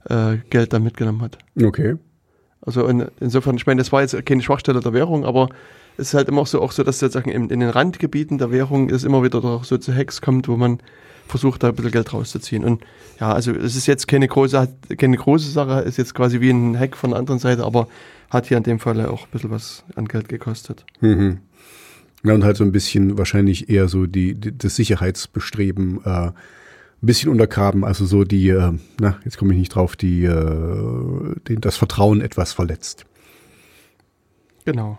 äh, 0.10 0.38
Geld 0.50 0.74
da 0.74 0.80
mitgenommen 0.80 1.22
hat. 1.22 1.38
Okay. 1.62 1.96
Also 2.62 2.86
in, 2.88 3.06
insofern, 3.20 3.56
ich 3.56 3.66
meine, 3.66 3.80
das 3.80 3.92
war 3.92 4.02
jetzt 4.02 4.26
keine 4.26 4.42
Schwachstelle 4.42 4.80
der 4.80 4.94
Währung, 4.94 5.26
aber 5.26 5.50
es 5.98 6.10
ist 6.10 6.14
halt 6.14 6.28
immer 6.28 6.46
so, 6.46 6.62
auch 6.62 6.72
so, 6.72 6.84
dass 6.84 7.00
sozusagen 7.00 7.30
in, 7.30 7.50
in 7.50 7.60
den 7.60 7.70
Randgebieten 7.70 8.38
der 8.38 8.52
Währung 8.52 8.90
es 8.90 9.04
immer 9.04 9.24
wieder 9.24 9.42
doch 9.42 9.64
so 9.64 9.78
zu 9.78 9.96
Hacks 9.96 10.22
kommt, 10.22 10.48
wo 10.48 10.58
man 10.58 10.80
versucht, 11.28 11.64
da 11.64 11.70
ein 11.70 11.76
bisschen 11.76 11.92
Geld 11.92 12.14
rauszuziehen. 12.14 12.64
Und 12.64 12.84
ja, 13.20 13.32
also 13.34 13.52
es 13.52 13.76
ist 13.76 13.88
jetzt 13.88 14.08
keine 14.08 14.28
große, 14.28 14.68
keine 14.98 15.18
große 15.18 15.50
Sache, 15.50 15.82
ist 15.82 15.98
jetzt 15.98 16.14
quasi 16.14 16.40
wie 16.40 16.52
ein 16.52 16.78
Hack 16.78 16.96
von 16.96 17.12
der 17.12 17.20
anderen 17.20 17.40
Seite, 17.40 17.64
aber 17.64 17.88
hat 18.30 18.48
hier 18.48 18.58
in 18.58 18.64
dem 18.64 18.80
Fall 18.80 19.06
auch 19.06 19.24
ein 19.24 19.32
bisschen 19.32 19.52
was 19.52 19.84
an 19.96 20.06
Geld 20.06 20.30
gekostet. 20.30 20.86
Mhm. 21.02 21.40
Ja, 22.24 22.34
und 22.34 22.44
halt 22.44 22.58
so 22.58 22.64
ein 22.64 22.72
bisschen 22.72 23.18
wahrscheinlich 23.18 23.70
eher 23.70 23.88
so 23.88 24.06
die, 24.06 24.34
die 24.34 24.58
das 24.58 24.76
Sicherheitsbestreben 24.76 26.02
äh, 26.04 26.32
ein 27.02 27.06
bisschen 27.06 27.32
untergraben, 27.32 27.84
also 27.84 28.06
so 28.06 28.24
die, 28.24 28.50
äh, 28.50 28.74
na, 29.00 29.20
jetzt 29.24 29.38
komme 29.38 29.54
ich 29.54 29.60
nicht 29.60 29.76
drauf, 29.76 29.96
die, 29.96 30.24
äh, 30.24 31.36
den, 31.48 31.62
das 31.62 31.78
Vertrauen 31.78 32.22
etwas 32.22 32.54
verletzt. 32.54 33.06
Genau. 34.66 34.98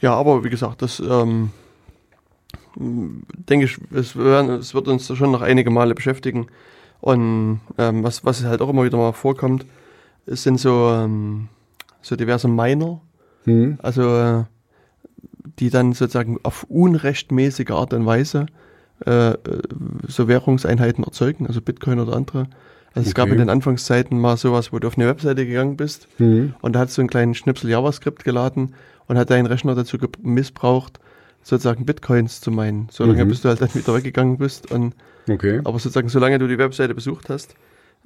Ja, 0.00 0.14
aber 0.14 0.44
wie 0.44 0.50
gesagt, 0.50 0.82
das 0.82 1.00
ähm, 1.00 1.50
denke 2.76 3.66
ich, 3.66 3.78
es, 3.92 4.16
werden, 4.16 4.50
es, 4.50 4.74
wird 4.74 4.88
uns 4.88 5.06
schon 5.16 5.30
noch 5.32 5.42
einige 5.42 5.70
Male 5.70 5.94
beschäftigen. 5.94 6.46
Und 7.00 7.60
ähm, 7.78 8.02
was, 8.04 8.24
was 8.24 8.44
halt 8.44 8.60
auch 8.60 8.68
immer 8.68 8.84
wieder 8.84 8.98
mal 8.98 9.12
vorkommt, 9.12 9.66
es 10.26 10.42
sind 10.42 10.60
so, 10.60 10.90
ähm, 10.90 11.48
so 12.00 12.16
diverse 12.16 12.48
Miner, 12.48 13.00
Mhm. 13.44 13.78
also 13.82 14.02
äh, 14.16 14.44
die 15.58 15.70
dann 15.70 15.92
sozusagen 15.92 16.38
auf 16.42 16.64
unrechtmäßige 16.64 17.70
Art 17.70 17.92
und 17.92 18.06
Weise 18.06 18.46
äh, 19.06 19.30
äh, 19.32 19.36
so 20.08 20.28
Währungseinheiten 20.28 21.04
erzeugen, 21.04 21.46
also 21.46 21.60
Bitcoin 21.60 21.98
oder 21.98 22.14
andere. 22.14 22.46
Also 22.94 23.08
es 23.08 23.14
gab 23.14 23.24
Okay. 23.26 23.32
in 23.32 23.38
den 23.38 23.48
Anfangszeiten 23.50 24.18
mal 24.20 24.36
sowas, 24.36 24.72
wo 24.72 24.78
du 24.78 24.86
auf 24.86 24.98
eine 24.98 25.06
Webseite 25.06 25.46
gegangen 25.46 25.76
bist 25.76 26.08
Mhm. 26.18 26.54
und 26.60 26.74
da 26.74 26.80
hat 26.80 26.90
so 26.90 27.00
einen 27.02 27.08
kleinen 27.08 27.34
Schnipsel 27.34 27.70
JavaScript 27.70 28.22
geladen 28.24 28.74
und 29.08 29.16
hat 29.18 29.30
deinen 29.30 29.46
Rechner 29.46 29.74
dazu 29.74 29.96
missbraucht, 30.22 31.00
sozusagen 31.42 31.86
Bitcoins 31.86 32.40
zu 32.40 32.50
meinen. 32.50 32.88
Solange 32.90 33.24
Mhm. 33.24 33.28
bis 33.30 33.40
du 33.42 33.48
halt 33.48 33.60
dann 33.62 33.74
wieder 33.74 33.94
weggegangen 33.94 34.36
bist. 34.38 34.70
Und, 34.70 34.94
Okay. 35.28 35.58
aber 35.64 35.78
sozusagen, 35.78 36.08
solange 36.08 36.38
du 36.38 36.46
die 36.48 36.58
Webseite 36.58 36.94
besucht 36.94 37.28
hast, 37.30 37.54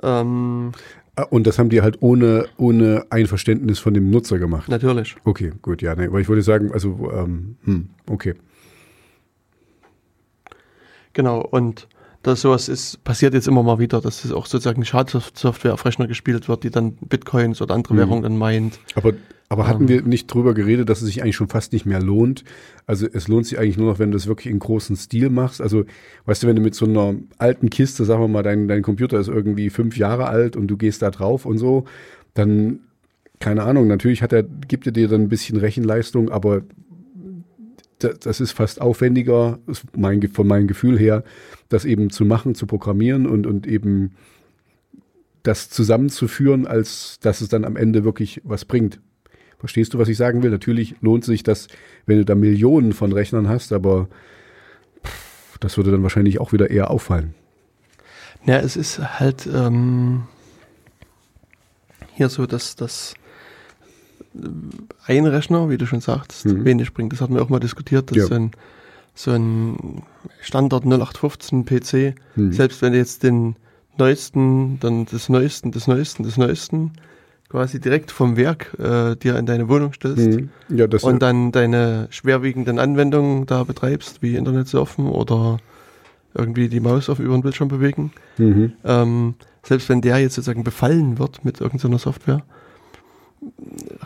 ähm, 0.03 0.73
Ah, 1.19 1.23
Und 1.31 1.47
das 1.47 1.59
haben 1.59 1.71
die 1.71 1.81
halt 1.81 1.97
ohne, 2.03 2.45
ohne 2.59 3.07
Einverständnis 3.09 3.79
von 3.79 3.95
dem 3.95 4.11
Nutzer 4.11 4.39
gemacht. 4.39 4.69
natürlich. 4.69 5.17
Okay, 5.25 5.51
gut, 5.63 5.81
ja, 5.81 5.95
ne, 5.95 6.13
weil 6.13 6.21
ich 6.21 6.29
wollte 6.29 6.43
sagen, 6.43 6.73
also, 6.73 7.11
ähm, 7.11 7.57
hm, 7.65 7.89
okay. 8.11 8.35
Genau, 11.17 11.41
und 11.41 11.89
das 12.23 12.43
sowas 12.43 12.69
ist, 12.69 13.03
passiert 13.05 13.33
jetzt 13.33 13.49
immer 13.49 13.63
mal 13.63 13.79
wieder, 13.79 14.03
dass 14.03 14.27
es 14.27 14.33
auch 14.33 14.45
sozusagen 14.45 14.85
Schadsoftware 14.85 15.73
auf 15.73 15.87
Rechner 15.87 16.07
gespielt 16.07 16.47
wird, 16.47 16.63
die 16.63 16.69
dann 16.71 16.93
Bitcoins 16.97 17.63
oder 17.63 17.75
andere 17.75 17.95
Mhm. 17.95 17.99
Währungen 17.99 18.23
dann 18.23 18.37
meint. 18.37 18.79
Aber, 18.95 19.15
aber 19.49 19.67
hatten 19.67 19.85
Ähm. 19.85 19.89
wir 19.89 20.03
nicht 20.03 20.27
drüber 20.27 20.53
geredet, 20.53 20.91
dass 20.91 21.01
es 21.01 21.07
sich 21.07 21.23
eigentlich 21.23 21.37
schon 21.37 21.49
fast 21.49 21.73
nicht 21.73 21.87
mehr 21.87 22.03
lohnt? 22.03 22.45
Also 22.85 23.07
es 23.11 23.29
lohnt 23.29 23.47
sich 23.47 23.59
eigentlich 23.59 23.79
nur 23.79 23.91
noch, 23.91 23.99
wenn 23.99 24.11
du 24.11 24.19
es 24.19 24.27
wirklich 24.27 24.53
in 24.53 24.59
großen 24.59 24.95
Stil 24.97 25.31
machst. 25.31 25.63
Also, 25.63 25.85
weißt 26.27 26.43
du, 26.43 26.49
wenn 26.49 26.57
du 26.57 26.63
mit 26.63 26.75
so 26.75 26.85
einer 26.85 27.15
alten 27.39 27.71
Kiste, 27.71 28.05
sagen 28.05 28.21
wir 28.21 28.29
mal, 28.29 28.43
dein, 28.43 28.69
dein 28.69 28.83
Computer 28.83 29.19
ist 29.19 29.29
irgendwie 29.29 29.71
fünf 29.71 29.97
Jahre 29.97 30.27
alt 30.27 30.55
und 30.55 30.67
du 30.67 30.77
gehst 30.77 31.01
da 31.01 31.11
drauf 31.11 31.47
und 31.47 31.57
so, 31.57 31.85
dann, 32.35 32.81
keine 33.41 33.63
Ahnung, 33.63 33.87
natürlich 33.87 34.21
hat 34.21 34.35
er, 34.35 34.43
gibt 34.43 34.85
er 34.85 34.93
dir 34.93 35.09
dann 35.09 35.23
ein 35.23 35.29
bisschen 35.31 35.57
Rechenleistung, 35.57 36.29
aber 36.31 36.61
das, 37.99 38.41
ist 38.41 38.53
fast 38.53 38.81
aufwendiger, 38.81 39.59
von 40.33 40.47
meinem 40.47 40.67
Gefühl 40.67 40.99
her, 40.99 41.25
das 41.69 41.85
eben 41.85 42.11
zu 42.11 42.25
machen, 42.25 42.55
zu 42.55 42.67
programmieren 42.67 43.27
und, 43.27 43.47
und 43.47 43.67
eben 43.67 44.13
das 45.43 45.71
zusammenzuführen, 45.71 46.67
als 46.67 47.19
dass 47.21 47.41
es 47.41 47.49
dann 47.49 47.65
am 47.65 47.77
Ende 47.77 48.05
wirklich 48.05 48.41
was 48.45 48.65
bringt. 48.65 49.01
Verstehst 49.59 49.95
du, 49.95 49.99
was 49.99 50.09
ich 50.09 50.17
sagen 50.17 50.43
will? 50.43 50.51
Natürlich 50.51 50.97
lohnt 51.01 51.25
sich 51.25 51.43
das, 51.43 51.69
wenn 52.05 52.19
du 52.19 52.25
da 52.25 52.35
Millionen 52.35 52.93
von 52.93 53.13
Rechnern 53.13 53.49
hast, 53.49 53.73
aber 53.73 54.09
das 55.61 55.77
würde 55.77 55.91
dann 55.91 56.03
wahrscheinlich 56.03 56.41
auch 56.41 56.53
wieder 56.53 56.71
eher 56.71 56.91
auffallen. 56.91 57.35
Ja, 58.45 58.59
es 58.59 58.77
ist 58.77 59.19
halt 59.19 59.49
ähm, 59.53 60.25
hier 62.15 62.29
so, 62.29 62.47
dass 62.47 62.77
das 62.77 63.15
ein 65.07 65.27
Rechner, 65.27 65.69
wie 65.71 65.79
du 65.79 65.87
schon 65.87 66.01
sagst, 66.01 66.47
Mhm. 66.47 66.65
wenig 66.65 66.93
bringt. 66.95 67.13
Das 67.13 67.21
hatten 67.21 67.35
wir 67.35 67.43
auch 67.43 67.49
mal 67.49 67.61
diskutiert, 67.61 68.11
dass 68.11 68.19
Ja. 68.19 68.27
so, 68.27 68.35
ein, 68.35 68.51
so 69.15 69.31
ein 69.33 70.03
Standard 70.41 70.85
0815 70.85 71.65
PC, 71.65 72.15
Hm. 72.35 72.53
selbst 72.53 72.83
wenn 72.83 72.93
du 72.93 72.99
jetzt 72.99 73.23
den 73.23 73.57
neuesten, 73.99 74.79
dann 74.81 75.07
des 75.07 75.29
neuesten, 75.29 75.73
des 75.73 75.87
neuesten, 75.87 76.23
des 76.23 76.37
neuesten 76.37 76.93
quasi 77.49 77.81
direkt 77.81 78.11
vom 78.11 78.37
Werk 78.37 78.77
äh, 78.79 79.15
dir 79.17 79.39
in 79.39 79.47
deine 79.47 79.69
Wohnung 79.69 79.93
stellst 79.93 80.27
Mhm. 80.29 80.49
Ja, 80.69 80.87
das 80.87 81.05
und 81.05 81.23
dann 81.23 81.53
deine 81.53 82.09
schwerwiegenden 82.11 82.79
Anwendungen 82.79 83.47
da 83.47 83.63
betreibst, 83.65 84.21
wie 84.21 84.35
Internet 84.37 84.67
surfen 84.69 85.07
oder 85.07 85.59
irgendwie 86.35 86.69
die 86.69 86.81
Maus 86.81 87.09
auf 87.09 87.19
über 87.21 87.35
den 87.35 87.43
Bildschirm 87.43 87.69
bewegen, 87.69 88.11
mhm. 88.37 88.73
ähm, 88.85 89.35
selbst 89.63 89.89
wenn 89.89 90.01
der 90.03 90.19
jetzt 90.19 90.35
sozusagen 90.35 90.65
befallen 90.65 91.19
wird 91.19 91.45
mit 91.45 91.61
irgendeiner 91.61 91.99
Software, 91.99 92.43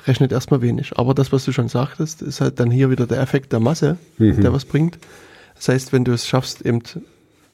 rechnet 0.06 0.32
erstmal 0.32 0.62
wenig. 0.62 0.98
Aber 0.98 1.14
das, 1.14 1.32
was 1.32 1.44
du 1.44 1.52
schon 1.52 1.68
sagtest, 1.68 2.22
ist 2.22 2.40
halt 2.40 2.58
dann 2.60 2.70
hier 2.70 2.90
wieder 2.90 3.06
der 3.06 3.20
Effekt 3.20 3.52
der 3.52 3.60
Masse, 3.60 3.98
Mhm. 4.18 4.40
der 4.40 4.52
was 4.52 4.64
bringt. 4.64 4.98
Das 5.54 5.68
heißt, 5.68 5.92
wenn 5.92 6.04
du 6.04 6.12
es 6.12 6.26
schaffst, 6.26 6.64
eben, 6.64 6.80
sagen 6.84 7.02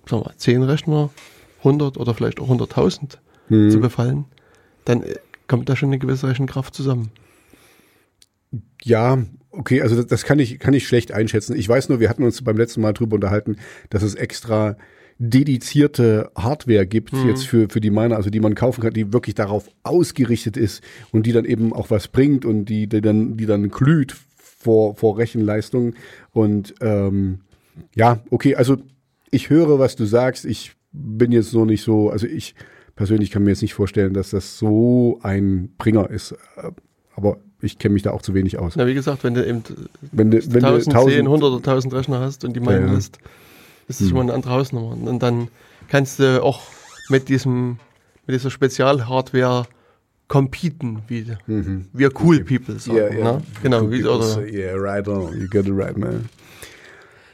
wir 0.09 0.19
mal, 0.19 0.35
10 0.37 0.63
Rechner, 0.63 1.11
100 1.59 1.97
oder 1.99 2.15
vielleicht 2.15 2.41
auch 2.41 2.49
100.000 2.49 3.19
Mhm. 3.49 3.71
zu 3.71 3.81
befallen, 3.81 4.25
dann 4.85 5.03
äh, 5.03 5.17
kommt 5.49 5.69
da 5.69 5.77
schon 5.77 5.89
eine 5.91 5.99
gewisse 5.99 6.29
Rechenkraft 6.29 6.75
zusammen. 6.75 7.11
Ja, 8.83 9.19
okay, 9.51 9.83
also 9.83 9.97
das, 9.97 10.07
das 10.07 10.25
kann 10.25 10.39
ich, 10.39 10.59
kann 10.59 10.75
ich 10.75 10.87
schlecht 10.87 11.13
einschätzen. 11.13 11.57
Ich 11.57 11.69
weiß 11.69 11.89
nur, 11.89 12.01
wir 12.01 12.09
hatten 12.09 12.23
uns 12.23 12.43
beim 12.43 12.57
letzten 12.57 12.81
Mal 12.81 12.93
drüber 12.93 13.17
unterhalten, 13.17 13.57
dass 13.91 14.03
es 14.03 14.15
extra 14.15 14.77
dedizierte 15.19 16.31
Hardware 16.37 16.87
gibt 16.87 17.13
Mhm. 17.13 17.29
jetzt 17.29 17.47
für, 17.47 17.69
für 17.69 17.81
die 17.81 17.91
Miner, 17.91 18.17
also 18.17 18.31
die 18.31 18.41
man 18.41 18.55
kaufen 18.55 18.83
kann, 18.83 18.93
die 18.93 19.13
wirklich 19.13 19.35
darauf 19.35 19.69
ausgerichtet 19.83 20.57
ist 20.57 20.83
und 21.13 21.27
die 21.27 21.33
dann 21.33 21.45
eben 21.45 21.73
auch 21.73 21.91
was 21.91 22.09
bringt 22.09 22.45
und 22.45 22.67
die, 22.67 22.87
die 22.87 23.01
dann, 23.01 23.37
die 23.37 23.47
dann 23.47 23.69
glüht 23.71 24.15
vor, 24.37 24.95
vor 24.95 25.17
Rechenleistung. 25.19 25.95
Und 26.33 26.75
ähm, 26.81 27.41
ja, 27.95 28.21
okay, 28.31 28.57
also 28.57 28.77
ich 29.31 29.51
höre, 29.51 29.79
was 29.79 29.97
du 29.97 30.05
sagst. 30.05 30.45
Ich 30.45 30.73
bin 30.93 31.33
jetzt 31.33 31.53
noch 31.55 31.65
nicht 31.67 31.83
so, 31.83 32.11
also 32.11 32.27
ich 32.27 32.55
persönlich 32.95 33.31
kann 33.31 33.45
mir 33.45 33.51
jetzt 33.51 33.63
nicht 33.63 33.75
vorstellen, 33.75 34.15
dass 34.15 34.31
das 34.31 34.59
so 34.59 35.19
ein 35.23 35.71
Bringer 35.79 36.11
ist. 36.11 36.35
Aber 37.15 37.39
ich 37.61 37.79
kenne 37.79 37.95
mich 37.95 38.03
da 38.03 38.11
auch 38.11 38.23
zu 38.23 38.35
wenig 38.35 38.59
aus. 38.59 38.77
Na, 38.77 38.87
wie 38.87 38.95
gesagt, 38.95 39.25
wenn 39.25 39.35
du 39.35 39.47
eben 39.47 39.63
Wenn 40.13 40.31
du, 40.31 40.39
wenn 40.53 40.63
du 40.63 40.69
1000, 40.69 40.85
10, 40.85 40.93
1000 40.95 41.21
100 41.27 41.51
oder 41.51 41.57
1000 41.57 41.95
Rechner 41.95 42.21
hast 42.21 42.45
und 42.45 42.55
die 42.55 42.61
meinen 42.61 42.87
Ja, 42.87 42.93
ja. 42.93 43.01
Hast, 43.89 43.91
ist 43.91 44.01
das 44.01 44.09
schon 44.09 44.17
mal 44.19 44.23
eine 44.23 44.35
andere 44.35 44.53
Hausnummer. 44.53 44.91
Und 45.11 45.21
dann 45.23 45.49
kannst 45.89 46.19
du 46.19 46.43
auch 46.43 46.63
mit 47.09 47.29
diesem, 47.29 47.79
mit 48.27 48.35
dieser 48.35 48.51
Spezialhardware 48.51 49.67
competen, 50.29 51.03
wie 51.09 51.25
Mhm. 51.47 51.87
wir 51.93 52.11
cool 52.23 52.43
people 52.43 52.79
sagen. 52.79 52.97
Yeah, 52.99 53.13
yeah. 53.15 53.33
Ne? 53.33 53.43
Genau, 53.63 53.91
wie, 53.91 54.05
oder, 54.05 54.23
say, 54.25 54.51
Yeah, 54.51 54.75
right 54.77 55.07
on. 55.07 55.39
You 55.41 55.49
got 55.49 55.67
it 55.67 55.73
right, 55.75 55.97
man. 55.97 56.29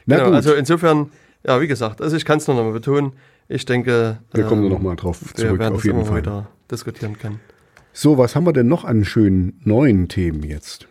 Na 0.05 0.17
genau, 0.17 0.27
gut, 0.27 0.35
also 0.35 0.53
insofern, 0.53 1.09
ja, 1.45 1.59
wie 1.59 1.67
gesagt, 1.67 2.01
also 2.01 2.15
ich 2.15 2.25
kann 2.25 2.37
es 2.37 2.47
nur 2.47 2.55
noch 2.55 2.63
mal 2.63 2.73
betonen. 2.73 3.13
Ich 3.47 3.65
denke, 3.65 4.19
wir 4.33 4.43
kommen 4.45 4.63
ähm, 4.63 4.69
noch 4.69 4.79
mal 4.79 4.95
drauf 4.95 5.21
wir 5.21 5.33
zurück, 5.33 5.59
werden 5.59 5.73
auf 5.75 5.81
das 5.81 5.85
jeden 5.85 6.05
Fall. 6.05 6.47
diskutieren 6.71 7.17
können. 7.17 7.39
So, 7.93 8.17
was 8.17 8.35
haben 8.35 8.45
wir 8.45 8.53
denn 8.53 8.67
noch 8.67 8.85
an 8.85 9.05
schönen 9.05 9.59
neuen 9.63 10.07
Themen 10.07 10.43
jetzt? 10.43 10.87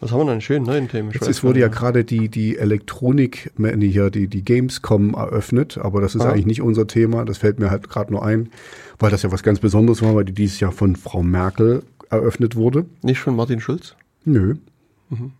Was 0.00 0.12
haben 0.12 0.20
wir 0.20 0.26
denn 0.32 0.40
schönen 0.40 0.64
neuen 0.64 0.88
Themen? 0.88 1.10
Jetzt 1.10 1.26
ist, 1.26 1.42
wurde 1.42 1.58
ja 1.58 1.68
gerade 1.68 2.04
die, 2.04 2.28
die 2.28 2.56
Elektronik, 2.56 3.50
nee, 3.56 3.88
hier, 3.88 4.10
die, 4.10 4.28
die 4.28 4.44
Gamescom 4.44 5.14
eröffnet, 5.14 5.76
aber 5.78 6.00
das 6.00 6.14
ist 6.14 6.20
Ah. 6.22 6.30
eigentlich 6.30 6.46
nicht 6.46 6.62
unser 6.62 6.86
Thema. 6.86 7.24
Das 7.24 7.38
fällt 7.38 7.58
mir 7.58 7.70
halt 7.70 7.88
gerade 7.88 8.12
nur 8.12 8.24
ein, 8.24 8.50
weil 9.00 9.10
das 9.10 9.22
ja 9.22 9.32
was 9.32 9.42
ganz 9.42 9.58
Besonderes 9.58 10.00
war, 10.02 10.14
weil 10.14 10.24
die 10.24 10.32
dieses 10.32 10.60
Jahr 10.60 10.70
von 10.72 10.94
Frau 10.94 11.22
Merkel 11.22 11.82
eröffnet 12.10 12.54
wurde. 12.54 12.86
Nicht 13.02 13.18
von 13.20 13.34
Martin 13.34 13.60
Schulz? 13.60 13.96
Nö. 14.24 14.54
Mhm. 15.10 15.32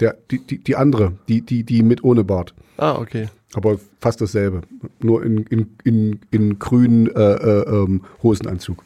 Der, 0.00 0.16
die, 0.30 0.38
die, 0.40 0.58
die 0.58 0.74
andere, 0.74 1.12
die, 1.28 1.40
die, 1.42 1.62
die 1.62 1.82
mit 1.84 2.02
ohne 2.02 2.24
Bart. 2.24 2.52
Ah, 2.78 2.96
okay. 2.98 3.28
Aber 3.54 3.78
fast 4.00 4.20
dasselbe. 4.20 4.62
Nur 5.00 5.22
in, 5.24 5.44
in, 5.44 5.68
in, 5.84 6.18
in 6.32 6.58
grünen 6.58 7.06
äh, 7.14 7.34
äh, 7.34 7.62
ähm, 7.68 8.00
Hosenanzug. 8.24 8.82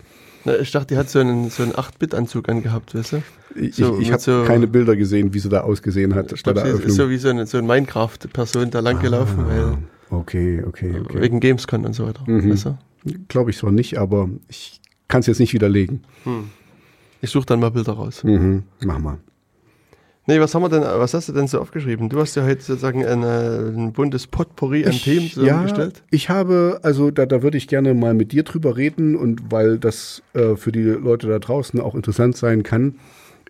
Na, 0.49 0.59
ich 0.59 0.71
dachte, 0.71 0.95
die 0.95 0.99
hat 0.99 1.11
so 1.11 1.19
einen, 1.19 1.51
so 1.51 1.63
einen 1.63 1.73
8-Bit-Anzug 1.73 2.49
angehabt, 2.49 2.95
weißt 2.95 3.13
du? 3.13 3.23
Ich, 3.55 3.77
So, 3.77 3.99
ich, 4.01 4.11
habe 4.13 4.21
so- 4.23 4.45
keine 4.47 4.67
Bilder 4.67 4.97
gesehen, 4.97 5.35
wie 5.35 5.39
sie 5.39 5.49
da 5.49 5.61
ausgesehen 5.61 6.15
hat 6.15 6.33
Ich 6.33 6.43
sie 6.43 6.87
ist 6.87 6.97
so 6.97 7.11
wie 7.11 7.17
so 7.19 7.29
eine, 7.29 7.47
so 7.47 7.59
eine 7.59 7.67
Minecraft-Person 7.67 8.71
da 8.71 8.81
lang 8.81 9.01
gelaufen, 9.01 9.45
Ah, 9.51 9.79
okay, 10.11 10.63
okay, 10.67 10.95
okay. 11.01 11.21
wegen 11.21 11.41
Gamescon 11.41 11.85
und 11.85 11.93
so 11.93 12.07
weiter. 12.07 12.23
Mhm. 12.27 12.51
Weißt 12.51 12.67
du? 12.67 12.79
Glaube 13.29 13.51
ich 13.51 13.59
zwar 13.59 13.73
nicht, 13.73 13.99
aber 13.99 14.29
ich 14.49 14.81
kann 15.09 15.21
es 15.21 15.27
jetzt 15.27 15.39
nicht 15.41 15.53
widerlegen. 15.55 16.03
hm. 16.25 16.51
Ich 17.21 17.31
suche 17.31 17.47
dann 17.47 17.59
mal 17.59 17.71
Bilder 17.71 17.95
raus. 17.95 18.23
Mhm, 18.23 18.63
mach 18.85 18.99
mal. 19.01 19.19
Nee, 20.29 20.41
was 20.41 20.55
haben 20.55 20.63
wir 20.63 20.69
denn, 20.69 20.83
was 20.83 21.15
hast 21.15 21.29
du 21.31 21.33
denn 21.33 21.47
so 21.49 21.59
aufgeschrieben? 21.59 22.11
Du 22.11 22.21
hast 22.21 22.35
ja 22.35 22.45
heute 22.45 22.61
sozusagen 22.63 23.05
eine, 23.05 23.73
ein 23.75 23.93
buntes 23.95 24.27
Potpourri 24.27 24.85
an 24.85 24.93
Ich- 24.93 25.03
Themen 25.05 25.31
zusammengestellt. 25.31 25.95
Ja, 25.97 26.03
ich 26.11 26.29
habe, 26.29 26.81
also 26.83 27.11
da, 27.11 27.25
da 27.27 27.43
würde 27.43 27.57
ich 27.57 27.67
gerne 27.67 27.95
mal 27.95 28.13
mit 28.15 28.31
dir 28.33 28.43
drüber 28.43 28.77
reden 28.77 29.17
und 29.17 29.51
weil 29.51 29.79
das 29.79 30.23
äh, 30.35 30.55
für 30.57 30.71
die 30.71 30.83
Leute 30.83 31.29
da 31.29 31.39
draußen 31.39 31.81
auch 31.81 31.95
interessant 31.95 32.37
sein 32.37 32.63
kann, 32.63 32.97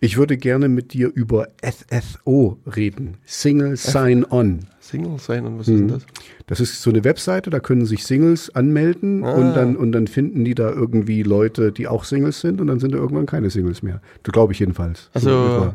ich 0.01 0.15
würde 0.15 0.37
gerne 0.37 0.69
mit 0.69 0.93
dir 0.93 1.11
über 1.13 1.49
SSO 1.61 2.57
reden. 2.73 3.17
Single 3.25 3.75
Sign-On. 3.75 4.59
Single 4.79 5.19
sein 5.19 5.45
und 5.45 5.59
was 5.59 5.67
Mhm. 5.67 5.73
ist 5.73 5.79
denn 5.81 5.87
das? 5.89 6.05
Das 6.47 6.59
ist 6.61 6.81
so 6.81 6.89
eine 6.89 7.03
Webseite, 7.03 7.49
da 7.49 7.59
können 7.59 7.85
sich 7.85 8.05
Singles 8.05 8.55
anmelden 8.55 9.25
Ah. 9.25 9.33
und, 9.33 9.53
dann, 9.53 9.75
und 9.75 9.91
dann 9.91 10.07
finden 10.07 10.45
die 10.45 10.55
da 10.55 10.69
irgendwie 10.71 11.23
Leute, 11.23 11.73
die 11.73 11.87
auch 11.89 12.05
Singles 12.05 12.39
sind 12.39 12.61
und 12.61 12.67
dann 12.67 12.79
sind 12.79 12.93
da 12.93 12.97
irgendwann 12.97 13.25
keine 13.25 13.49
Singles 13.49 13.83
mehr. 13.83 14.01
Das 14.23 14.31
glaube 14.31 14.53
ich 14.53 14.59
jedenfalls. 14.59 15.09
Also. 15.13 15.73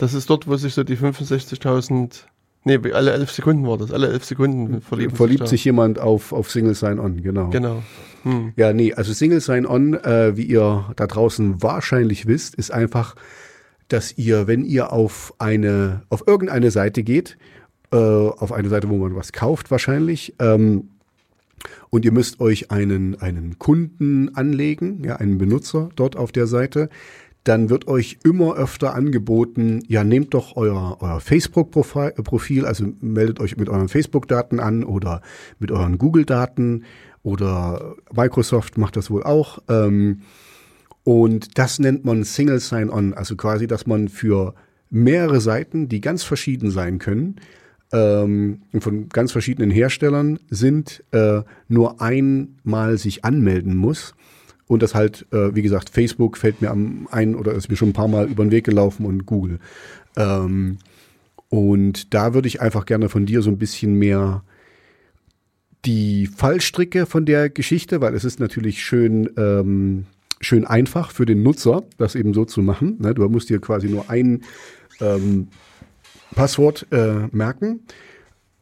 Das 0.00 0.14
ist 0.14 0.30
dort, 0.30 0.48
wo 0.48 0.56
sich 0.56 0.72
so 0.72 0.82
die 0.82 0.96
65.000, 0.96 2.22
nee, 2.64 2.78
alle 2.90 3.12
elf 3.12 3.30
Sekunden 3.30 3.66
war 3.66 3.76
das, 3.76 3.92
alle 3.92 4.08
elf 4.08 4.24
Sekunden 4.24 4.80
verlieben 4.80 5.14
verliebt 5.14 5.42
da. 5.42 5.46
sich 5.46 5.62
jemand 5.62 5.98
auf, 5.98 6.32
auf 6.32 6.50
Single 6.50 6.74
Sign-On, 6.74 7.22
genau. 7.22 7.50
Genau. 7.50 7.82
Hm. 8.22 8.54
Ja, 8.56 8.72
nee, 8.72 8.94
also 8.94 9.12
Single 9.12 9.42
Sign-On, 9.42 9.92
äh, 9.92 10.38
wie 10.38 10.44
ihr 10.44 10.90
da 10.96 11.06
draußen 11.06 11.62
wahrscheinlich 11.62 12.26
wisst, 12.26 12.54
ist 12.54 12.70
einfach, 12.70 13.14
dass 13.88 14.16
ihr, 14.16 14.46
wenn 14.46 14.64
ihr 14.64 14.90
auf 14.90 15.34
eine, 15.38 16.00
auf 16.08 16.24
irgendeine 16.26 16.70
Seite 16.70 17.02
geht, 17.02 17.36
äh, 17.92 17.96
auf 17.96 18.52
eine 18.52 18.70
Seite, 18.70 18.88
wo 18.88 18.96
man 18.96 19.14
was 19.14 19.32
kauft 19.32 19.70
wahrscheinlich, 19.70 20.34
ähm, 20.38 20.88
und 21.90 22.06
ihr 22.06 22.12
müsst 22.12 22.40
euch 22.40 22.70
einen, 22.70 23.20
einen 23.20 23.58
Kunden 23.58 24.34
anlegen, 24.34 25.04
ja, 25.04 25.16
einen 25.16 25.36
Benutzer 25.36 25.90
dort 25.94 26.16
auf 26.16 26.32
der 26.32 26.46
Seite, 26.46 26.88
dann 27.44 27.70
wird 27.70 27.88
euch 27.88 28.18
immer 28.22 28.54
öfter 28.56 28.94
angeboten, 28.94 29.82
ja, 29.86 30.04
nehmt 30.04 30.34
doch 30.34 30.56
euer, 30.56 30.98
euer 31.00 31.20
Facebook-Profil, 31.20 32.66
also 32.66 32.92
meldet 33.00 33.40
euch 33.40 33.56
mit 33.56 33.68
euren 33.68 33.88
Facebook-Daten 33.88 34.60
an 34.60 34.84
oder 34.84 35.22
mit 35.58 35.70
euren 35.70 35.96
Google-Daten 35.96 36.84
oder 37.22 37.96
Microsoft 38.14 38.78
macht 38.78 38.96
das 38.96 39.10
wohl 39.10 39.22
auch. 39.22 39.58
Ähm, 39.68 40.22
und 41.02 41.58
das 41.58 41.78
nennt 41.78 42.04
man 42.04 42.24
Single 42.24 42.60
Sign-On, 42.60 43.14
also 43.14 43.36
quasi, 43.36 43.66
dass 43.66 43.86
man 43.86 44.08
für 44.08 44.54
mehrere 44.90 45.40
Seiten, 45.40 45.88
die 45.88 46.00
ganz 46.00 46.22
verschieden 46.22 46.70
sein 46.70 46.98
können, 46.98 47.36
ähm, 47.92 48.62
von 48.78 49.08
ganz 49.08 49.32
verschiedenen 49.32 49.70
Herstellern 49.70 50.38
sind, 50.50 51.02
äh, 51.12 51.42
nur 51.68 52.00
einmal 52.00 52.98
sich 52.98 53.24
anmelden 53.24 53.76
muss. 53.76 54.14
Und 54.70 54.84
das 54.84 54.94
halt, 54.94 55.26
äh, 55.32 55.52
wie 55.52 55.62
gesagt, 55.62 55.90
Facebook 55.90 56.36
fällt 56.36 56.62
mir 56.62 56.70
am 56.70 57.08
ein 57.10 57.34
oder 57.34 57.54
ist 57.54 57.68
mir 57.68 57.76
schon 57.76 57.88
ein 57.88 57.92
paar 57.92 58.06
Mal 58.06 58.28
über 58.28 58.44
den 58.44 58.52
Weg 58.52 58.64
gelaufen 58.64 59.04
und 59.04 59.26
Google. 59.26 59.58
Ähm, 60.16 60.78
und 61.48 62.14
da 62.14 62.34
würde 62.34 62.46
ich 62.46 62.60
einfach 62.60 62.86
gerne 62.86 63.08
von 63.08 63.26
dir 63.26 63.42
so 63.42 63.50
ein 63.50 63.58
bisschen 63.58 63.94
mehr 63.94 64.44
die 65.84 66.28
Fallstricke 66.28 67.06
von 67.06 67.26
der 67.26 67.50
Geschichte, 67.50 68.00
weil 68.00 68.14
es 68.14 68.24
ist 68.24 68.38
natürlich 68.38 68.80
schön, 68.80 69.28
ähm, 69.36 70.06
schön 70.40 70.64
einfach 70.64 71.10
für 71.10 71.26
den 71.26 71.42
Nutzer, 71.42 71.82
das 71.98 72.14
eben 72.14 72.32
so 72.32 72.44
zu 72.44 72.62
machen. 72.62 72.96
Ne? 73.00 73.12
Du 73.12 73.28
musst 73.28 73.50
dir 73.50 73.60
quasi 73.60 73.88
nur 73.88 74.08
ein 74.08 74.44
ähm, 75.00 75.48
Passwort 76.36 76.86
äh, 76.92 77.26
merken. 77.32 77.80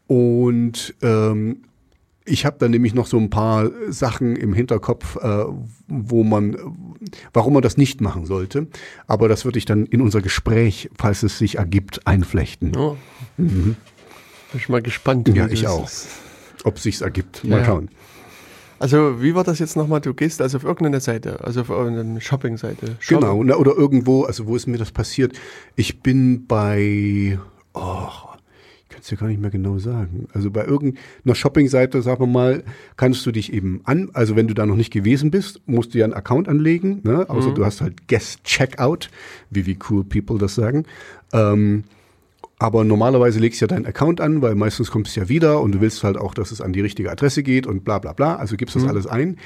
Und 0.07 0.95
ähm, 1.03 1.65
ich 2.29 2.45
habe 2.47 2.57
dann 2.59 2.71
nämlich 2.71 2.95
noch 2.95 3.07
so 3.07 3.17
ein 3.19 3.31
paar 3.31 3.71
Sachen 3.89 4.37
im 4.37 4.53
Hinterkopf, 4.53 5.17
äh, 5.17 5.45
wo 5.89 6.23
man, 6.25 6.57
warum 7.33 7.55
man 7.55 7.63
das 7.63 7.77
nicht 7.77 8.01
machen 8.01 8.27
sollte. 8.27 8.67
Aber 9.07 9.29
das 9.29 9.45
würde 9.45 9.59
ich 9.59 9.65
dann 9.65 9.87
in 9.87 10.01
unser 10.01 10.21
Gespräch, 10.23 10.91
falls 10.99 11.23
es 11.23 11.39
sich 11.39 11.57
ergibt, 11.57 12.07
einflechten. 12.07 12.73
Ja. 12.75 12.97
Bin 13.37 13.77
ich 14.55 14.69
mal 14.69 14.83
gespannt. 14.83 15.29
Mhm. 15.29 15.35
Ja, 15.35 15.49
wie 15.51 15.55
ich 15.55 15.67
auch. 15.69 15.87
ist. 15.87 16.09
Ob 16.65 16.79
sich's 16.79 17.01
ergibt. 17.01 17.45
Mal 17.45 17.59
Ja. 17.61 17.65
schauen. 17.65 17.89
Also, 18.81 19.21
wie 19.21 19.35
war 19.35 19.43
das 19.43 19.59
jetzt 19.59 19.77
nochmal? 19.77 20.01
Du 20.01 20.15
gehst 20.15 20.41
also 20.41 20.59
auf 20.59 20.65
irgendeine 20.65 21.01
Seite, 21.01 21.43
also 21.45 21.63
auf 21.63 21.69
irgendeine 21.69 22.21
Shopping-Seite. 22.21 22.97
Shop- 23.01 23.21
Genau, 23.21 23.43
na, 23.43 23.57
oder 23.57 23.73
irgendwo, 23.75 24.23
also 24.23 24.47
wo 24.47 24.55
ist 24.55 24.69
mir 24.69 24.79
das 24.79 24.93
passiert? 24.93 25.33
Ich 25.75 26.01
bin 26.01 26.47
bei, 26.47 27.41
oh, 27.75 28.07
kann 28.99 29.03
es 29.03 29.09
dir 29.09 29.17
gar 29.17 29.29
nicht 29.29 29.41
mehr 29.41 29.51
genau 29.51 29.79
sagen. 29.79 30.29
Also 30.33 30.51
bei 30.51 30.65
irgendeiner 30.65 31.35
Shopping-Seite, 31.35 32.03
sagen 32.03 32.21
wir 32.21 32.27
mal, 32.27 32.65
kannst 32.97 33.25
du 33.27 33.33
dich 33.33 33.53
eben 33.53 33.81
an, 33.85 34.11
also 34.13 34.35
wenn 34.35 34.49
du 34.49 34.55
da 34.55 34.67
noch 34.67 34.77
nicht 34.77 34.93
gewesen 34.93 35.31
bist, 35.31 35.61
musst 35.67 35.95
du 35.95 35.99
ja 35.99 36.05
einen 36.05 36.15
Account 36.15 36.49
anlegen, 36.49 37.01
ne? 37.05 37.29
außer 37.29 37.53
du 37.53 37.65
hast 37.65 37.81
halt 37.81 38.09
Guest 38.09 38.43
Checkout, 38.45 39.11
wie 39.51 39.67
wie 39.67 39.79
cool 39.89 40.05
people 40.05 40.39
das 40.39 40.55
sagen. 40.55 40.85
Ähm, 41.33 41.85
aber 42.59 42.83
normalerweise 42.83 43.39
legst 43.39 43.61
du 43.61 43.67
ja 43.67 43.69
deinen 43.69 43.87
Account 43.87 44.21
an, 44.21 44.43
weil 44.43 44.57
meistens 44.57 44.91
kommst 44.91 45.15
du 45.15 45.21
ja 45.21 45.29
wieder 45.29 45.61
und 45.61 45.73
du 45.73 45.81
willst 45.81 46.03
halt 46.03 46.17
auch, 46.17 46.35
dass 46.35 46.51
es 46.51 46.61
an 46.61 46.73
die 46.73 46.81
richtige 46.81 47.13
Adresse 47.13 47.45
geht 47.45 47.69
und 47.69 47.85
bla 47.85 48.01
bla 48.01 48.13
bla. 48.13 48.35
Also 48.35 48.57
gibst 48.57 48.75
das 48.75 48.85
alles 48.85 49.07
ein. 49.07 49.37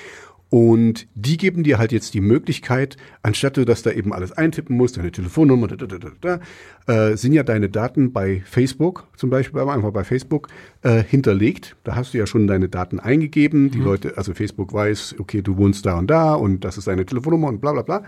Und 0.52 1.08
die 1.14 1.38
geben 1.38 1.62
dir 1.62 1.78
halt 1.78 1.92
jetzt 1.92 2.12
die 2.12 2.20
Möglichkeit, 2.20 2.98
anstatt 3.22 3.56
du 3.56 3.64
das 3.64 3.80
da 3.80 3.90
eben 3.90 4.12
alles 4.12 4.32
eintippen 4.32 4.76
musst, 4.76 4.98
deine 4.98 5.10
Telefonnummer, 5.10 5.66
da, 5.66 5.76
da, 5.76 5.86
da, 5.86 5.96
da, 5.98 6.40
da, 6.86 7.10
äh, 7.10 7.16
sind 7.16 7.32
ja 7.32 7.42
deine 7.42 7.70
Daten 7.70 8.12
bei 8.12 8.42
Facebook, 8.44 9.08
zum 9.16 9.30
Beispiel 9.30 9.62
einfach 9.62 9.92
bei 9.92 10.04
Facebook, 10.04 10.48
äh, 10.82 11.02
hinterlegt. 11.02 11.74
Da 11.84 11.96
hast 11.96 12.12
du 12.12 12.18
ja 12.18 12.26
schon 12.26 12.46
deine 12.46 12.68
Daten 12.68 13.00
eingegeben. 13.00 13.70
Die 13.70 13.78
Leute, 13.78 14.18
also 14.18 14.34
Facebook 14.34 14.74
weiß, 14.74 15.14
okay, 15.18 15.40
du 15.40 15.56
wohnst 15.56 15.86
da 15.86 15.98
und 15.98 16.08
da 16.08 16.34
und 16.34 16.66
das 16.66 16.76
ist 16.76 16.86
deine 16.86 17.06
Telefonnummer 17.06 17.48
und 17.48 17.62
bla 17.62 17.72
bla 17.72 17.80
bla. 17.80 18.02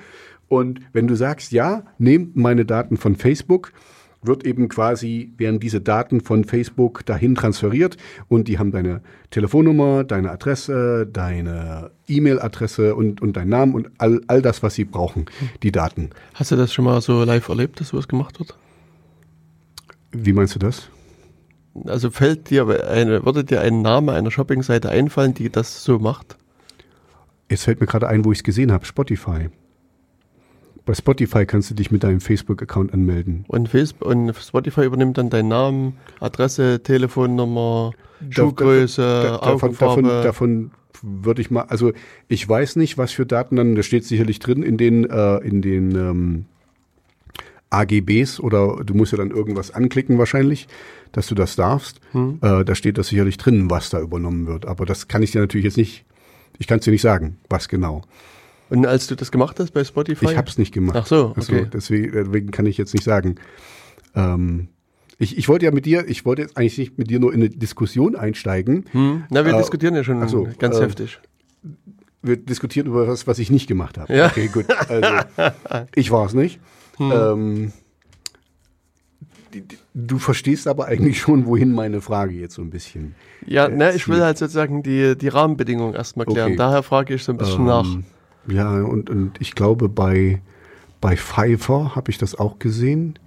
Und 0.46 0.82
wenn 0.92 1.06
du 1.06 1.16
sagst, 1.16 1.50
ja, 1.50 1.84
nehmt 1.96 2.36
meine 2.36 2.66
Daten 2.66 2.98
von 2.98 3.16
Facebook, 3.16 3.72
wird 4.26 4.44
eben 4.44 4.68
quasi, 4.68 5.32
werden 5.36 5.60
diese 5.60 5.80
Daten 5.80 6.20
von 6.20 6.44
Facebook 6.44 7.04
dahin 7.06 7.34
transferiert 7.34 7.96
und 8.28 8.48
die 8.48 8.58
haben 8.58 8.72
deine 8.72 9.00
Telefonnummer, 9.30 10.04
deine 10.04 10.30
Adresse, 10.30 11.06
deine 11.10 11.90
E-Mail-Adresse 12.08 12.94
und, 12.94 13.22
und 13.22 13.36
deinen 13.36 13.50
Namen 13.50 13.74
und 13.74 13.90
all, 13.98 14.20
all 14.26 14.42
das, 14.42 14.62
was 14.62 14.74
sie 14.74 14.84
brauchen, 14.84 15.26
die 15.62 15.72
Daten. 15.72 16.10
Hast 16.34 16.50
du 16.50 16.56
das 16.56 16.72
schon 16.72 16.84
mal 16.84 17.00
so 17.00 17.24
live 17.24 17.48
erlebt, 17.48 17.80
dass 17.80 17.88
sowas 17.88 18.08
gemacht 18.08 18.38
wird? 18.38 18.56
Wie 20.12 20.32
meinst 20.32 20.54
du 20.54 20.58
das? 20.58 20.88
Also 21.86 22.10
fällt 22.10 22.50
dir 22.50 22.68
eine, 22.88 23.24
würde 23.24 23.44
dir 23.44 23.60
ein 23.60 23.82
Name 23.82 24.12
einer 24.12 24.30
Shopping-Seite 24.30 24.90
einfallen, 24.90 25.34
die 25.34 25.50
das 25.50 25.82
so 25.82 25.98
macht? 25.98 26.36
Jetzt 27.50 27.64
fällt 27.64 27.80
mir 27.80 27.86
gerade 27.86 28.08
ein, 28.08 28.24
wo 28.24 28.32
ich 28.32 28.38
es 28.38 28.44
gesehen 28.44 28.72
habe, 28.72 28.86
Spotify. 28.86 29.48
Bei 30.86 30.92
Spotify 30.94 31.46
kannst 31.46 31.70
du 31.70 31.74
dich 31.74 31.90
mit 31.90 32.02
deinem 32.04 32.20
Facebook-Account 32.20 32.92
anmelden. 32.92 33.44
Und, 33.48 33.68
Facebook, 33.70 34.06
und 34.08 34.34
Spotify 34.36 34.84
übernimmt 34.84 35.16
dann 35.16 35.30
deinen 35.30 35.48
Namen, 35.48 35.96
Adresse, 36.20 36.82
Telefonnummer, 36.82 37.92
Schuhgröße, 38.28 39.00
Da- 39.02 39.38
davon, 39.38 39.70
Augenfarbe. 39.70 40.02
davon, 40.02 40.22
davon 40.22 40.70
würde 41.02 41.40
ich 41.42 41.50
mal, 41.50 41.62
also 41.62 41.92
ich 42.28 42.46
weiß 42.46 42.76
nicht, 42.76 42.98
was 42.98 43.12
für 43.12 43.24
Daten 43.26 43.56
dann, 43.56 43.74
das 43.74 43.86
steht 43.86 44.04
sicherlich 44.04 44.38
drin 44.40 44.62
in 44.62 44.76
den, 44.76 45.08
äh, 45.08 45.36
in 45.38 45.62
den 45.62 45.94
ähm, 45.94 46.44
AGBs 47.70 48.40
oder 48.40 48.82
du 48.84 48.94
musst 48.94 49.12
ja 49.12 49.18
dann 49.18 49.30
irgendwas 49.30 49.70
anklicken 49.70 50.18
wahrscheinlich, 50.18 50.68
dass 51.12 51.26
du 51.26 51.34
das 51.34 51.56
darfst. 51.56 52.00
Hm. 52.12 52.38
Äh, 52.40 52.64
da 52.64 52.74
steht 52.74 52.98
das 52.98 53.08
sicherlich 53.08 53.36
drin, 53.36 53.70
was 53.70 53.90
da 53.90 54.00
übernommen 54.00 54.46
wird. 54.46 54.66
Aber 54.66 54.86
das 54.86 55.08
kann 55.08 55.22
ich 55.22 55.32
dir 55.32 55.40
natürlich 55.40 55.64
jetzt 55.64 55.76
nicht, 55.76 56.04
ich 56.58 56.66
kann 56.66 56.78
es 56.78 56.84
dir 56.84 56.90
nicht 56.92 57.02
sagen, 57.02 57.38
was 57.48 57.68
genau. 57.68 58.02
Und 58.74 58.86
als 58.86 59.06
du 59.06 59.14
das 59.14 59.30
gemacht 59.30 59.60
hast 59.60 59.72
bei 59.72 59.84
Spotify? 59.84 60.26
Ich 60.26 60.36
habe 60.36 60.48
es 60.50 60.58
nicht 60.58 60.72
gemacht. 60.72 60.96
Ach 60.98 61.06
so, 61.06 61.32
Also 61.36 61.52
okay. 61.52 61.66
deswegen, 61.72 62.12
deswegen 62.12 62.50
kann 62.50 62.66
ich 62.66 62.76
jetzt 62.76 62.92
nicht 62.92 63.04
sagen. 63.04 63.36
Ähm, 64.14 64.68
ich, 65.18 65.38
ich 65.38 65.48
wollte 65.48 65.64
ja 65.66 65.70
mit 65.70 65.86
dir, 65.86 66.08
ich 66.08 66.24
wollte 66.24 66.42
jetzt 66.42 66.56
eigentlich 66.56 66.78
nicht 66.78 66.98
mit 66.98 67.08
dir 67.08 67.20
nur 67.20 67.32
in 67.32 67.40
eine 67.40 67.50
Diskussion 67.50 68.16
einsteigen. 68.16 68.86
Hm? 68.92 69.24
Na, 69.30 69.44
wir 69.44 69.54
Äh, 69.54 69.58
diskutieren 69.58 69.94
ja 69.94 70.02
schon 70.02 70.26
so, 70.28 70.48
ganz 70.58 70.76
äh, 70.78 70.82
heftig. 70.82 71.20
Wir 72.22 72.36
diskutieren 72.36 72.86
über 72.88 73.06
was, 73.06 73.26
was 73.26 73.38
ich 73.38 73.50
nicht 73.50 73.68
gemacht 73.68 73.96
habe. 73.98 74.12
Ja. 74.14 74.26
Okay, 74.26 74.48
gut. 74.48 74.66
Also, 74.88 75.08
ich 75.94 76.10
war 76.10 76.26
es 76.26 76.34
nicht. 76.34 76.58
Hm. 76.96 77.12
Ähm, 77.12 77.72
du 79.94 80.18
verstehst 80.18 80.66
aber 80.66 80.86
eigentlich 80.86 81.20
schon, 81.20 81.46
wohin 81.46 81.72
meine 81.72 82.00
Frage 82.00 82.34
jetzt 82.34 82.54
so 82.54 82.62
ein 82.62 82.70
bisschen. 82.70 83.14
Ja, 83.46 83.66
äh, 83.66 83.76
ne, 83.76 83.92
ich 83.94 84.08
will 84.08 84.16
zielt. 84.16 84.24
halt 84.24 84.38
sozusagen 84.38 84.82
die, 84.82 85.16
die 85.16 85.28
Rahmenbedingungen 85.28 85.94
erstmal 85.94 86.26
klären. 86.26 86.48
Okay. 86.48 86.56
Daher 86.56 86.82
frage 86.82 87.14
ich 87.14 87.22
so 87.22 87.32
ein 87.32 87.38
bisschen 87.38 87.66
nach. 87.66 87.86
Ja, 88.46 88.82
und, 88.82 89.10
und 89.10 89.40
ich 89.40 89.54
glaube, 89.54 89.88
bei, 89.88 90.40
bei 91.00 91.16
Pfeiffer 91.16 91.94
habe 91.96 92.10
ich 92.10 92.18
das 92.18 92.34
auch 92.34 92.58
gesehen, 92.58 93.18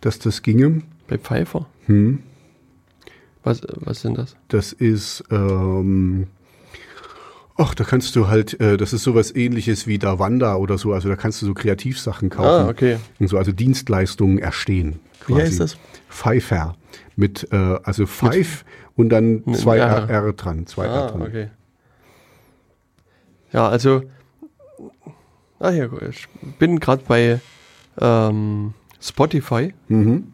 dass 0.00 0.18
das 0.18 0.42
ginge. 0.42 0.82
Bei 1.08 1.18
Pfeiffer? 1.18 1.66
Hm. 1.86 2.20
Was, 3.42 3.60
was 3.76 4.00
sind 4.00 4.16
das? 4.18 4.36
Das 4.48 4.72
ist, 4.72 5.22
ähm, 5.30 6.28
ach, 7.56 7.74
da 7.74 7.84
kannst 7.84 8.16
du 8.16 8.26
halt, 8.28 8.58
äh, 8.60 8.76
das 8.76 8.92
ist 8.92 9.02
sowas 9.02 9.34
ähnliches 9.34 9.86
wie 9.86 9.98
Davanda 9.98 10.56
oder 10.56 10.78
so, 10.78 10.92
also 10.92 11.08
da 11.08 11.16
kannst 11.16 11.42
du 11.42 11.46
so 11.46 11.54
Kreativsachen 11.54 12.30
kaufen. 12.30 12.66
Ah, 12.66 12.68
okay. 12.70 12.96
Und 13.20 13.28
so, 13.28 13.36
also 13.36 13.52
Dienstleistungen 13.52 14.38
erstehen. 14.38 14.98
Wie 15.26 15.34
heißt 15.34 15.60
das? 15.60 15.76
Pfeiffer. 16.08 16.76
Mit, 17.16 17.48
äh, 17.52 17.78
also 17.84 18.06
Pfeif 18.06 18.64
und 18.96 19.10
dann 19.10 19.44
zwei 19.54 19.78
R. 19.78 20.08
R, 20.08 20.24
R 20.26 20.32
dran. 20.32 20.66
Zwei 20.66 20.86
R 20.86 20.92
Ah, 20.92 21.10
dran. 21.10 21.22
okay. 21.22 21.48
Ja, 23.52 23.68
also, 23.68 24.02
ah 25.64 25.70
ja, 25.70 25.88
ich 26.08 26.28
bin 26.58 26.78
gerade 26.78 27.02
bei 27.06 27.40
ähm, 28.00 28.74
Spotify 29.00 29.72
Mhm. 29.88 30.32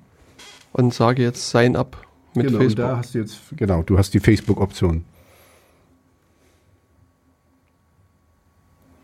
und 0.73 0.93
sage 0.95 1.23
jetzt 1.23 1.51
Sign 1.51 1.77
up 1.77 1.97
mit 2.35 2.47
genau, 2.49 2.59
Facebook. 2.59 2.87
da 2.87 2.97
hast 2.97 3.15
du 3.15 3.19
jetzt, 3.21 3.39
genau, 3.57 3.83
du 3.83 3.99
hast 3.99 4.13
die 4.15 4.21
Facebook-Option. 4.21 5.05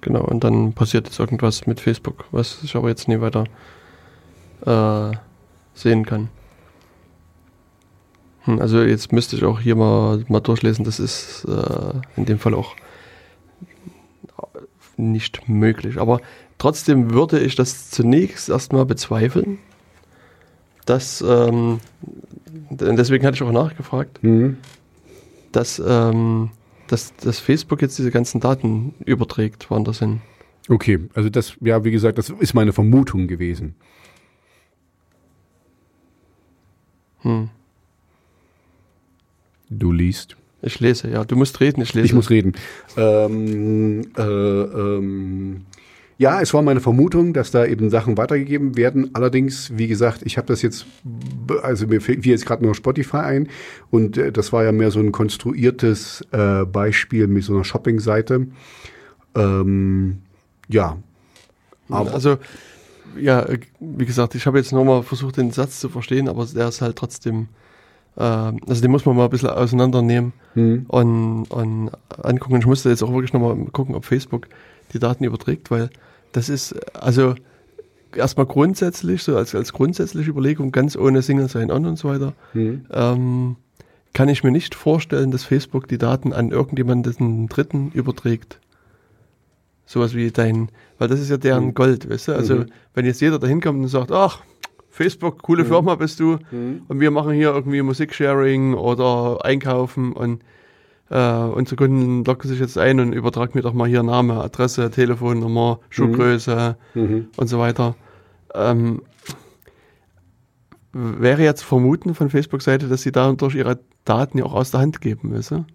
Genau, 0.00 0.22
und 0.22 0.44
dann 0.44 0.72
passiert 0.72 1.06
jetzt 1.06 1.18
irgendwas 1.18 1.66
mit 1.66 1.80
Facebook, 1.80 2.26
was 2.30 2.62
ich 2.62 2.76
aber 2.76 2.88
jetzt 2.88 3.08
nie 3.08 3.20
weiter 3.20 3.44
äh, 4.64 5.16
sehen 5.74 6.04
kann. 6.06 6.28
Hm, 8.42 8.60
also 8.60 8.82
jetzt 8.82 9.12
müsste 9.12 9.34
ich 9.36 9.44
auch 9.44 9.58
hier 9.60 9.74
mal, 9.74 10.24
mal 10.28 10.40
durchlesen, 10.40 10.84
das 10.84 11.00
ist 11.00 11.44
äh, 11.48 11.92
in 12.16 12.24
dem 12.24 12.38
Fall 12.38 12.54
auch 12.54 12.76
nicht 14.96 15.48
möglich. 15.48 15.98
Aber 15.98 16.20
trotzdem 16.58 17.12
würde 17.12 17.40
ich 17.40 17.54
das 17.54 17.90
zunächst 17.90 18.48
erstmal 18.48 18.86
bezweifeln, 18.86 19.58
dass, 20.84 21.20
ähm, 21.26 21.80
deswegen 22.70 23.26
hatte 23.26 23.34
ich 23.36 23.42
auch 23.42 23.52
nachgefragt, 23.52 24.22
Mhm. 24.22 24.58
dass, 25.52 25.82
ähm, 25.84 26.50
dass, 26.86 27.14
dass 27.16 27.38
Facebook 27.40 27.82
jetzt 27.82 27.98
diese 27.98 28.10
ganzen 28.10 28.40
Daten 28.40 28.94
überträgt, 29.04 29.70
woanders 29.70 29.98
hin. 29.98 30.20
Okay, 30.68 31.00
also 31.14 31.28
das, 31.28 31.56
ja, 31.60 31.84
wie 31.84 31.90
gesagt, 31.90 32.18
das 32.18 32.30
ist 32.30 32.54
meine 32.54 32.72
Vermutung 32.72 33.26
gewesen. 33.28 33.74
Hm. 37.22 37.50
Du 39.68 39.90
liest. 39.92 40.36
Ich 40.66 40.80
lese, 40.80 41.08
ja. 41.08 41.24
Du 41.24 41.36
musst 41.36 41.60
reden, 41.60 41.80
ich 41.80 41.94
lese. 41.94 42.06
Ich 42.06 42.12
muss 42.12 42.28
reden. 42.28 42.54
Ähm, 42.96 44.02
äh, 44.18 44.22
ähm, 44.22 45.66
ja, 46.18 46.40
es 46.40 46.52
war 46.54 46.62
meine 46.62 46.80
Vermutung, 46.80 47.32
dass 47.34 47.50
da 47.50 47.64
eben 47.66 47.88
Sachen 47.88 48.16
weitergegeben 48.16 48.76
werden. 48.76 49.10
Allerdings, 49.14 49.70
wie 49.76 49.86
gesagt, 49.86 50.22
ich 50.24 50.38
habe 50.38 50.48
das 50.48 50.62
jetzt, 50.62 50.86
also 51.62 51.86
mir 51.86 52.00
fällt 52.00 52.26
jetzt 52.26 52.46
gerade 52.46 52.64
nur 52.64 52.74
Spotify 52.74 53.18
ein 53.18 53.48
und 53.90 54.18
äh, 54.18 54.32
das 54.32 54.52
war 54.52 54.64
ja 54.64 54.72
mehr 54.72 54.90
so 54.90 54.98
ein 54.98 55.12
konstruiertes 55.12 56.26
äh, 56.32 56.64
Beispiel 56.64 57.28
mit 57.28 57.44
so 57.44 57.54
einer 57.54 57.64
Shopping-Seite. 57.64 58.48
Ähm, 59.34 60.18
ja, 60.68 60.96
aber 61.88 62.12
also, 62.12 62.38
ja, 63.20 63.42
äh, 63.42 63.60
wie 63.78 64.06
gesagt, 64.06 64.34
ich 64.34 64.46
habe 64.46 64.58
jetzt 64.58 64.72
nochmal 64.72 65.02
versucht, 65.04 65.36
den 65.36 65.52
Satz 65.52 65.78
zu 65.78 65.88
verstehen, 65.88 66.28
aber 66.28 66.46
der 66.46 66.68
ist 66.68 66.80
halt 66.80 66.96
trotzdem, 66.96 67.48
also 68.16 68.80
den 68.80 68.90
muss 68.90 69.04
man 69.04 69.14
mal 69.16 69.24
ein 69.24 69.30
bisschen 69.30 69.50
auseinandernehmen 69.50 70.32
hm, 70.54 70.86
und, 70.88 71.44
und 71.50 71.90
angucken. 72.22 72.56
Ich 72.58 72.66
musste 72.66 72.88
jetzt 72.88 73.02
auch 73.02 73.12
wirklich 73.12 73.32
nochmal 73.32 73.56
gucken, 73.72 73.94
ob 73.94 74.04
Facebook 74.04 74.48
die 74.92 74.98
Daten 74.98 75.24
überträgt, 75.24 75.70
weil 75.70 75.90
das 76.32 76.48
ist, 76.48 76.74
also 76.94 77.34
erstmal 78.14 78.46
grundsätzlich, 78.46 79.22
so 79.22 79.36
als, 79.36 79.54
als 79.54 79.72
grundsätzliche 79.72 80.30
Überlegung, 80.30 80.72
ganz 80.72 80.96
ohne 80.96 81.20
Single 81.22 81.48
Sign-On 81.48 81.84
und 81.86 81.98
so 81.98 82.08
weiter, 82.08 82.32
hm, 82.52 82.86
ähm, 82.90 83.56
kann 84.14 84.30
ich 84.30 84.42
mir 84.42 84.50
nicht 84.50 84.74
vorstellen, 84.74 85.30
dass 85.30 85.44
Facebook 85.44 85.86
die 85.88 85.98
Daten 85.98 86.32
an 86.32 86.50
irgendjemanden 86.50 87.48
Dritten 87.48 87.90
überträgt. 87.92 88.58
Sowas 89.84 90.14
wie 90.14 90.30
dein, 90.30 90.70
weil 90.98 91.08
das 91.08 91.20
ist 91.20 91.28
ja 91.30 91.36
deren 91.36 91.66
Mhm. 91.66 91.74
Gold, 91.74 92.08
weißt 92.08 92.28
du? 92.28 92.32
Also, 92.32 92.54
Mhm. 92.56 92.66
wenn 92.94 93.04
jetzt 93.04 93.20
jeder 93.20 93.38
da 93.38 93.46
hinkommt 93.46 93.78
und 93.80 93.88
sagt, 93.88 94.10
ach, 94.10 94.40
Facebook, 94.96 95.42
coole 95.42 95.62
Mhm. 95.62 95.68
Firma 95.68 95.94
bist 95.94 96.18
du, 96.20 96.38
hm, 96.48 96.82
und 96.88 97.00
wir 97.00 97.10
machen 97.10 97.32
hier 97.32 97.50
irgendwie 97.50 97.82
Musiksharing 97.82 98.72
oder 98.74 99.44
Einkaufen 99.44 100.12
und 100.12 100.42
äh, 101.10 101.18
unsere 101.18 101.76
Kunden 101.76 102.24
locken 102.24 102.48
sich 102.48 102.58
jetzt 102.58 102.78
ein 102.78 102.98
und 102.98 103.12
übertragen 103.12 103.52
mir 103.54 103.60
doch 103.60 103.74
mal 103.74 103.86
hier 103.86 104.02
Name, 104.02 104.42
Adresse, 104.42 104.90
Telefonnummer, 104.90 105.80
Schuhgröße 105.90 106.76
mhm, 106.94 107.28
und 107.36 107.46
so 107.46 107.58
weiter. 107.58 107.94
Ähm, 108.54 109.02
wäre 110.92 111.42
jetzt 111.42 111.62
vermuten 111.62 112.14
von 112.14 112.30
Facebook-Seite, 112.30 112.88
dass 112.88 113.02
sie 113.02 113.12
dadurch 113.12 113.54
ihre 113.54 113.78
Daten 114.06 114.38
ja 114.38 114.44
auch 114.44 114.54
aus 114.54 114.70
der 114.70 114.80
Hand 114.80 115.02
geben 115.02 115.28
müssen. 115.28 115.66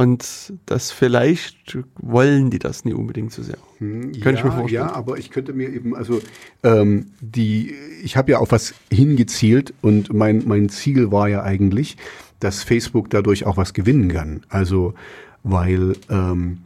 Und 0.00 0.54
das 0.64 0.92
vielleicht 0.92 1.76
wollen 1.98 2.48
die 2.48 2.58
das 2.58 2.86
nie 2.86 2.94
unbedingt 2.94 3.32
so 3.32 3.42
sehr. 3.42 3.58
Hm, 3.76 4.12
Könnte 4.12 4.38
ich 4.38 4.44
mir 4.44 4.50
ja, 4.50 4.56
vorstellen. 4.56 4.86
Ja, 4.86 4.94
aber 4.94 5.18
ich 5.18 5.30
könnte 5.30 5.52
mir 5.52 5.68
eben, 5.68 5.94
also 5.94 6.22
ähm, 6.62 7.08
die, 7.20 7.74
ich 8.02 8.16
habe 8.16 8.32
ja 8.32 8.38
auf 8.38 8.50
was 8.50 8.72
hingezielt 8.90 9.74
und 9.82 10.10
mein, 10.10 10.44
mein 10.46 10.70
Ziel 10.70 11.12
war 11.12 11.28
ja 11.28 11.42
eigentlich, 11.42 11.98
dass 12.38 12.62
Facebook 12.62 13.10
dadurch 13.10 13.44
auch 13.44 13.58
was 13.58 13.74
gewinnen 13.74 14.08
kann. 14.08 14.40
Also, 14.48 14.94
weil 15.42 15.92
ähm, 16.08 16.60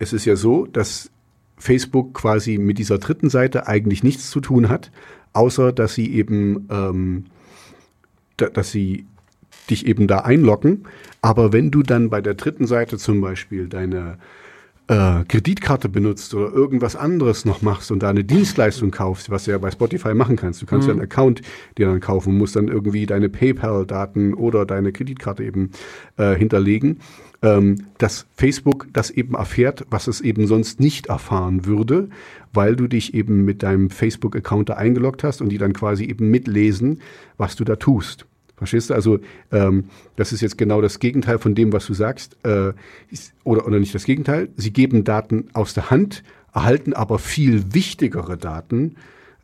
es 0.00 0.12
ist 0.12 0.24
ja 0.24 0.34
so, 0.34 0.66
dass 0.66 1.12
Facebook 1.58 2.14
quasi 2.14 2.58
mit 2.58 2.78
dieser 2.78 2.98
dritten 2.98 3.30
Seite 3.30 3.68
eigentlich 3.68 4.02
nichts 4.02 4.28
zu 4.28 4.40
tun 4.40 4.68
hat, 4.68 4.90
außer 5.34 5.70
dass 5.70 5.94
sie 5.94 6.12
eben, 6.12 6.66
ähm, 6.68 7.26
da, 8.38 8.48
dass 8.48 8.72
sie 8.72 9.06
dich 9.70 9.86
eben 9.86 10.06
da 10.06 10.18
einloggen. 10.18 10.84
Aber 11.20 11.52
wenn 11.52 11.70
du 11.70 11.82
dann 11.82 12.10
bei 12.10 12.20
der 12.20 12.34
dritten 12.34 12.66
Seite 12.66 12.98
zum 12.98 13.20
Beispiel 13.20 13.68
deine 13.68 14.18
äh, 14.88 15.24
Kreditkarte 15.28 15.88
benutzt 15.88 16.34
oder 16.34 16.52
irgendwas 16.52 16.96
anderes 16.96 17.44
noch 17.44 17.62
machst 17.62 17.90
und 17.90 18.02
da 18.02 18.10
eine 18.10 18.24
Dienstleistung 18.24 18.90
kaufst, 18.90 19.30
was 19.30 19.44
du 19.44 19.52
ja 19.52 19.58
bei 19.58 19.70
Spotify 19.70 20.12
machen 20.12 20.36
kannst. 20.36 20.60
Du 20.60 20.66
kannst 20.66 20.88
ja 20.88 20.92
einen 20.92 21.02
Account 21.02 21.40
dir 21.78 21.86
dann 21.86 22.00
kaufen, 22.00 22.36
musst 22.36 22.56
dann 22.56 22.68
irgendwie 22.68 23.06
deine 23.06 23.28
PayPal-Daten 23.28 24.34
oder 24.34 24.66
deine 24.66 24.92
Kreditkarte 24.92 25.44
eben 25.44 25.70
äh, 26.16 26.34
hinterlegen, 26.34 26.98
ähm, 27.42 27.86
dass 27.98 28.26
Facebook 28.34 28.88
das 28.92 29.10
eben 29.10 29.34
erfährt, 29.34 29.86
was 29.88 30.08
es 30.08 30.20
eben 30.20 30.46
sonst 30.46 30.80
nicht 30.80 31.06
erfahren 31.06 31.64
würde, 31.64 32.08
weil 32.52 32.76
du 32.76 32.88
dich 32.88 33.14
eben 33.14 33.44
mit 33.44 33.62
deinem 33.62 33.88
Facebook-Account 33.88 34.68
da 34.68 34.74
eingeloggt 34.74 35.22
hast 35.22 35.40
und 35.40 35.48
die 35.48 35.58
dann 35.58 35.72
quasi 35.72 36.04
eben 36.04 36.30
mitlesen, 36.30 37.00
was 37.38 37.56
du 37.56 37.64
da 37.64 37.76
tust. 37.76 38.26
Verstehst 38.62 38.90
du? 38.90 38.94
Also 38.94 39.18
ähm, 39.50 39.84
das 40.16 40.32
ist 40.32 40.40
jetzt 40.40 40.56
genau 40.56 40.80
das 40.80 40.98
Gegenteil 40.98 41.38
von 41.38 41.54
dem, 41.54 41.72
was 41.72 41.86
du 41.86 41.94
sagst. 41.94 42.36
Äh, 42.44 42.72
ist, 43.10 43.34
oder, 43.44 43.66
oder 43.66 43.78
nicht 43.80 43.94
das 43.94 44.04
Gegenteil. 44.04 44.48
Sie 44.56 44.72
geben 44.72 45.04
Daten 45.04 45.48
aus 45.52 45.74
der 45.74 45.90
Hand, 45.90 46.22
erhalten 46.54 46.92
aber 46.94 47.18
viel 47.18 47.74
wichtigere 47.74 48.36
Daten 48.36 48.96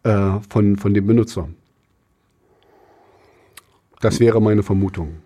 äh, 0.05 0.39
von, 0.49 0.77
von 0.77 0.95
dem 0.95 1.07
Benutzer. 1.07 1.49
Das 4.01 4.21
wäre 4.21 4.41
meine 4.41 4.63
Vermutung. 4.63 5.17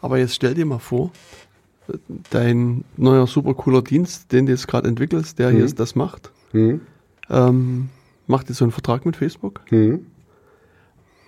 Aber 0.00 0.18
jetzt 0.18 0.34
stell 0.34 0.54
dir 0.54 0.64
mal 0.64 0.78
vor, 0.78 1.12
dein 2.30 2.84
neuer 2.96 3.26
super 3.26 3.52
cooler 3.54 3.82
Dienst, 3.82 4.32
den 4.32 4.46
du 4.46 4.52
jetzt 4.52 4.66
gerade 4.68 4.88
entwickelst, 4.88 5.38
der 5.38 5.52
Mhm. 5.52 5.74
das 5.74 5.94
macht, 5.94 6.30
Hm? 6.52 6.80
ähm, 7.28 7.90
macht 8.26 8.48
jetzt 8.48 8.58
so 8.58 8.64
einen 8.64 8.72
Vertrag 8.72 9.04
mit 9.04 9.16
Facebook 9.16 9.60
Hm? 9.68 10.06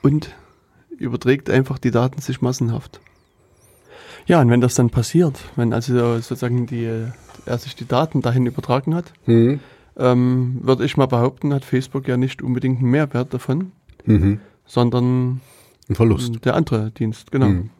und 0.02 0.34
überträgt 1.02 1.50
einfach 1.50 1.78
die 1.78 1.90
Daten 1.90 2.20
sich 2.20 2.40
massenhaft. 2.40 3.00
Ja, 4.26 4.40
und 4.40 4.50
wenn 4.50 4.60
das 4.60 4.74
dann 4.74 4.90
passiert, 4.90 5.38
wenn 5.56 5.72
also 5.72 6.16
sozusagen 6.20 6.66
die, 6.66 6.88
er 7.46 7.58
sich 7.58 7.74
die 7.74 7.86
Daten 7.88 8.22
dahin 8.22 8.46
übertragen 8.46 8.94
hat, 8.94 9.12
Hm? 9.24 9.60
ähm, 9.96 10.58
würde 10.62 10.84
ich 10.84 10.96
mal 10.96 11.06
behaupten, 11.06 11.52
hat 11.52 11.64
Facebook 11.64 12.06
ja 12.08 12.16
nicht 12.16 12.40
unbedingt 12.40 12.78
einen 12.78 12.90
Mehrwert 12.90 13.34
davon, 13.34 13.72
Mhm. 14.04 14.40
sondern 14.64 15.40
Ein 15.88 15.94
Verlust. 15.96 16.44
der 16.44 16.54
andere 16.54 16.90
Dienst, 16.92 17.30
genau. 17.32 17.48
Mhm. 17.48 17.70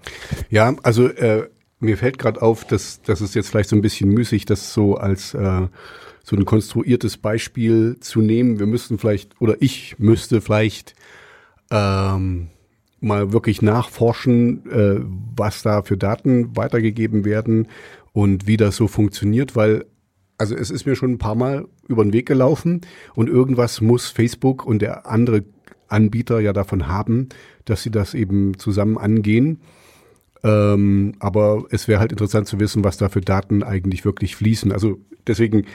Ja, 0.51 0.75
also 0.83 1.07
äh, 1.09 1.49
mir 1.81 1.97
fällt 1.97 2.19
gerade 2.19 2.43
auf, 2.43 2.65
dass 2.67 3.01
das 3.03 3.21
ist 3.21 3.35
jetzt 3.35 3.49
vielleicht 3.49 3.69
so 3.71 3.77
ein 3.77 3.83
bisschen 3.83 4.11
müßig, 4.11 4.45
das 4.45 4.73
so 4.75 4.97
als 4.97 5.35
äh, 5.35 5.69
so 6.25 6.37
ein 6.37 6.45
konstruiertes 6.45 7.17
Beispiel 7.17 7.97
zu 8.01 8.21
nehmen. 8.21 8.59
Wir 8.61 8.67
müssten 8.67 8.99
vielleicht 8.99 9.41
oder 9.41 9.57
ich 9.61 9.97
müsste 9.99 10.41
vielleicht 10.41 10.95
ähm, 11.71 12.49
mal 13.03 13.33
wirklich 13.33 13.63
nachforschen, 13.63 14.71
äh, 14.71 15.01
was 15.37 15.63
da 15.63 15.83
für 15.83 15.97
Daten 15.97 16.57
weitergegeben 16.57 17.25
werden 17.25 17.69
und 18.13 18.47
wie 18.47 18.57
das 18.57 18.77
so 18.77 18.89
funktioniert, 18.89 19.57
weil 19.57 19.87
also 20.39 20.57
es 20.57 20.71
ist 20.71 20.87
mir 20.87 20.97
schon 20.97 21.13
ein 21.13 21.19
paar 21.19 21.37
Mal 21.37 21.69
über 21.87 22.03
den 22.03 22.13
Weg 22.13 22.27
gelaufen 22.27 22.81
und 23.15 23.29
irgendwas 23.29 23.81
muss 23.81 24.09
Facebook 24.09 24.67
und 24.67 24.83
der 24.83 25.07
andere 25.07 25.45
Anbieter 25.87 26.41
ja 26.41 26.53
davon 26.53 26.89
haben, 26.89 27.29
dass 27.65 27.83
sie 27.83 27.91
das 27.91 28.15
eben 28.15 28.59
zusammen 28.59 28.99
angehen. 28.99 29.61
Ähm, 30.43 31.15
aber 31.21 31.67
es 31.71 31.87
wäre 31.87 32.01
halt 32.01 32.11
interessant 32.11 32.49
zu 32.49 32.59
wissen, 32.59 32.83
was 32.83 32.97
da 32.97 33.09
für 33.09 33.21
Daten 33.21 33.63
eigentlich 33.63 34.05
wirklich 34.05 34.35
fließen. 34.35 34.73
Also 34.73 34.99
deswegen, 35.27 35.67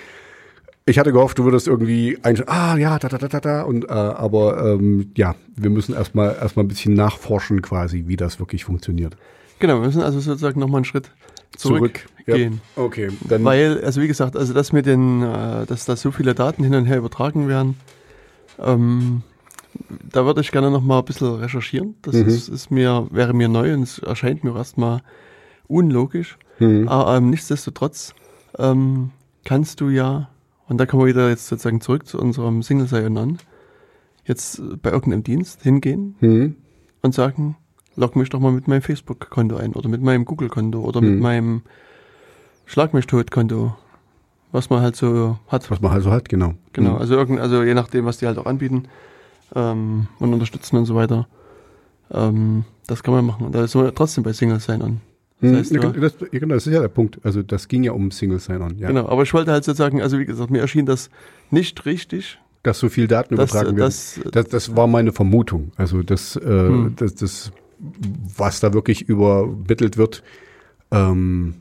ich 0.88 0.98
hatte 0.98 1.12
gehofft, 1.12 1.38
du 1.38 1.44
würdest 1.44 1.68
irgendwie 1.68 2.18
ein, 2.24 2.42
ah 2.48 2.78
ja, 2.78 2.98
da, 2.98 3.10
da, 3.10 3.18
da, 3.18 3.28
da, 3.28 3.40
da, 3.40 3.62
und 3.64 3.86
äh, 3.86 3.92
aber 3.92 4.74
ähm, 4.74 5.12
ja, 5.16 5.36
wir 5.56 5.70
müssen 5.70 5.94
erstmal 5.94 6.36
erstmal 6.42 6.66
ein 6.66 6.70
bisschen 6.70 6.94
nachforschen 6.94 7.62
quasi, 7.62 8.06
wie 8.08 8.16
das 8.16 8.40
wirklich 8.40 8.64
funktioniert. 8.64 9.18
Genau, 9.60 9.76
wir 9.82 9.88
müssen 9.88 10.02
also 10.02 10.20
sozusagen 10.20 10.60
nochmal 10.60 10.80
einen 10.80 10.86
Schritt 10.86 11.12
zurückgehen. 11.58 12.62
Ja. 12.76 12.84
Okay, 12.84 13.10
dann 13.28 13.44
Weil, 13.44 13.84
also 13.84 14.02
wie 14.02 14.08
gesagt, 14.08 14.38
also 14.38 14.54
das 14.54 14.72
mit 14.72 14.86
den, 14.86 15.24
äh, 15.24 15.66
dass 15.66 15.86
da 15.86 15.96
so 15.96 16.12
viele 16.12 16.34
Daten 16.34 16.64
hin 16.64 16.74
und 16.74 16.86
her 16.86 16.98
übertragen 16.98 17.48
werden, 17.48 17.76
ähm, 18.60 19.24
da 20.12 20.26
würde 20.26 20.42
ich 20.42 20.52
gerne 20.52 20.72
noch 20.72 20.82
mal 20.82 21.00
ein 21.00 21.06
bisschen 21.06 21.36
recherchieren. 21.36 21.96
Das 22.02 22.16
Mhm. 22.16 22.28
ist, 22.28 22.48
ist 22.48 22.72
mir, 22.72 23.08
wäre 23.12 23.34
mir 23.34 23.48
neu 23.50 23.74
und 23.74 23.84
es 23.84 24.00
erscheint 24.00 24.44
mir 24.44 24.56
erstmal 24.56 25.02
unlogisch. 25.68 26.38
Mhm. 26.60 26.88
Aber 26.88 27.18
ähm, 27.18 27.30
nichtsdestotrotz 27.30 28.14
ähm, 28.58 29.12
kannst 29.44 29.82
du 29.82 29.90
ja, 29.90 30.30
und 30.68 30.78
da 30.78 30.86
kommen 30.86 31.04
wir 31.04 31.08
wieder 31.08 31.30
jetzt 31.30 31.48
sozusagen 31.48 31.82
zurück 31.82 32.06
zu 32.08 32.20
unserem 32.20 32.62
Single 32.64 32.88
Sign 32.88 33.18
an, 33.18 33.38
jetzt 34.26 34.62
bei 34.82 34.92
irgendeinem 34.92 35.24
Dienst 35.24 35.62
hingehen 35.64 36.16
Hm. 36.20 36.56
und 37.02 37.14
sagen, 37.14 37.56
log 37.96 38.16
mich 38.16 38.30
doch 38.30 38.40
mal 38.40 38.52
mit 38.52 38.68
meinem 38.68 38.82
Facebook-Konto 38.82 39.56
ein 39.58 39.74
oder 39.74 39.90
mit 39.90 40.02
meinem 40.02 40.26
Google-Konto 40.26 40.80
oder 40.80 41.02
mit 41.02 41.16
Mhm. 41.16 41.20
meinem 41.22 41.62
Schlag 42.66 42.94
mich 42.94 43.08
tot-Konto, 43.08 43.76
was 44.52 44.70
man 44.70 44.82
halt 44.82 44.96
so 44.96 45.40
hat. 45.48 45.70
Was 45.72 45.82
man 45.82 45.92
halt 45.92 46.04
so 46.04 46.12
hat, 46.12 46.28
genau. 46.30 46.54
Genau, 46.74 46.94
Hm. 46.96 46.98
also, 47.02 47.16
irgend, 47.16 47.40
also 47.40 47.64
je 47.64 47.74
nachdem, 47.74 48.06
was 48.06 48.18
die 48.18 48.28
halt 48.28 48.38
auch 48.38 48.46
anbieten 48.46 48.84
ähm, 49.56 50.08
und 50.20 50.34
unterstützen 50.34 50.76
und 50.78 50.86
so 50.86 50.96
weiter. 50.96 51.28
Ähm, 52.12 52.66
das 52.88 53.04
kann 53.04 53.14
man 53.14 53.26
machen. 53.26 53.46
Und 53.46 53.56
da 53.56 53.64
ist 53.64 53.76
man 53.76 53.94
trotzdem 53.96 54.24
bei 54.24 54.34
Single 54.34 54.60
Sign-On. 54.60 55.00
Das 55.40 55.50
Hm. 55.52 55.56
heißt, 55.58 55.72
Ja, 55.72 55.80
du- 55.92 56.00
das, 56.00 56.14
genau, 56.32 56.56
das 56.56 56.66
ist 56.68 56.74
ja 56.74 56.82
der 56.82 56.88
Punkt. 56.88 57.20
Also 57.24 57.44
das 57.44 57.68
ging 57.68 57.84
ja 57.84 57.92
um 57.92 58.10
Single 58.12 58.40
Sign-On, 58.40 58.78
ja. 58.78 58.88
Genau, 58.88 59.08
aber 59.08 59.24
ich 59.24 59.34
wollte 59.34 59.52
halt 59.52 59.64
sozusagen, 59.64 60.02
also 60.02 60.18
wie 60.20 60.26
gesagt, 60.26 60.50
mir 60.50 60.62
erschien 60.62 60.86
das 60.86 61.10
nicht 61.52 61.86
richtig. 61.86 62.40
Dass 62.64 62.80
so 62.80 62.90
viel 62.90 63.08
Daten 63.08 63.36
dass, 63.36 63.52
übertragen 63.52 63.78
werden. 63.78 63.88
dass, 63.88 64.20
Das, 64.32 64.48
das 64.50 64.76
war 64.76 64.88
meine 64.88 65.14
Vermutung. 65.14 65.72
Also 65.78 66.02
das, 66.04 66.36
äh, 66.36 66.40
Hm. 66.42 66.94
das, 66.96 67.16
das, 67.16 67.52
was 68.36 68.60
da 68.60 68.74
wirklich 68.74 69.08
übermittelt 69.08 69.98
wird. 69.98 70.24
Ähm, 70.92 71.54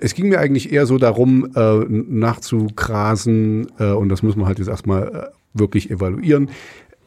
es 0.00 0.14
ging 0.14 0.30
mir 0.30 0.40
eigentlich 0.40 0.72
eher 0.72 0.86
so 0.86 0.96
darum, 0.96 1.52
äh, 1.54 1.84
nachzugrasen, 1.88 3.66
äh, 3.78 3.92
und 3.92 4.08
das 4.08 4.22
muss 4.22 4.36
man 4.36 4.46
halt 4.46 4.58
jetzt 4.58 4.68
erstmal 4.68 5.08
äh, 5.08 5.26
wirklich 5.58 5.90
evaluieren, 5.90 6.48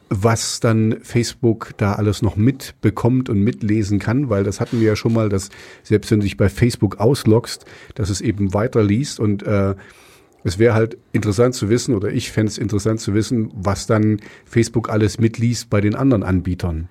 was 0.09 0.59
dann 0.59 0.97
Facebook 1.01 1.73
da 1.77 1.93
alles 1.93 2.21
noch 2.21 2.35
mitbekommt 2.35 3.29
und 3.29 3.41
mitlesen 3.43 3.99
kann, 3.99 4.29
weil 4.29 4.43
das 4.43 4.59
hatten 4.59 4.79
wir 4.79 4.87
ja 4.87 4.95
schon 4.95 5.13
mal, 5.13 5.29
dass 5.29 5.49
selbst 5.83 6.11
wenn 6.11 6.19
du 6.19 6.23
dich 6.23 6.37
bei 6.37 6.49
Facebook 6.49 6.99
ausloggst, 6.99 7.65
dass 7.95 8.09
es 8.09 8.21
eben 8.21 8.53
weiterliest 8.53 9.19
und 9.19 9.43
äh, 9.43 9.75
es 10.43 10.59
wäre 10.59 10.73
halt 10.73 10.97
interessant 11.11 11.55
zu 11.55 11.69
wissen, 11.69 11.93
oder 11.93 12.09
ich 12.09 12.31
fände 12.31 12.49
es 12.49 12.57
interessant 12.57 13.01
zu 13.01 13.13
wissen, 13.13 13.51
was 13.53 13.85
dann 13.85 14.21
Facebook 14.45 14.89
alles 14.89 15.19
mitliest 15.19 15.69
bei 15.69 15.81
den 15.81 15.93
anderen 15.93 16.23
Anbietern. 16.23 16.87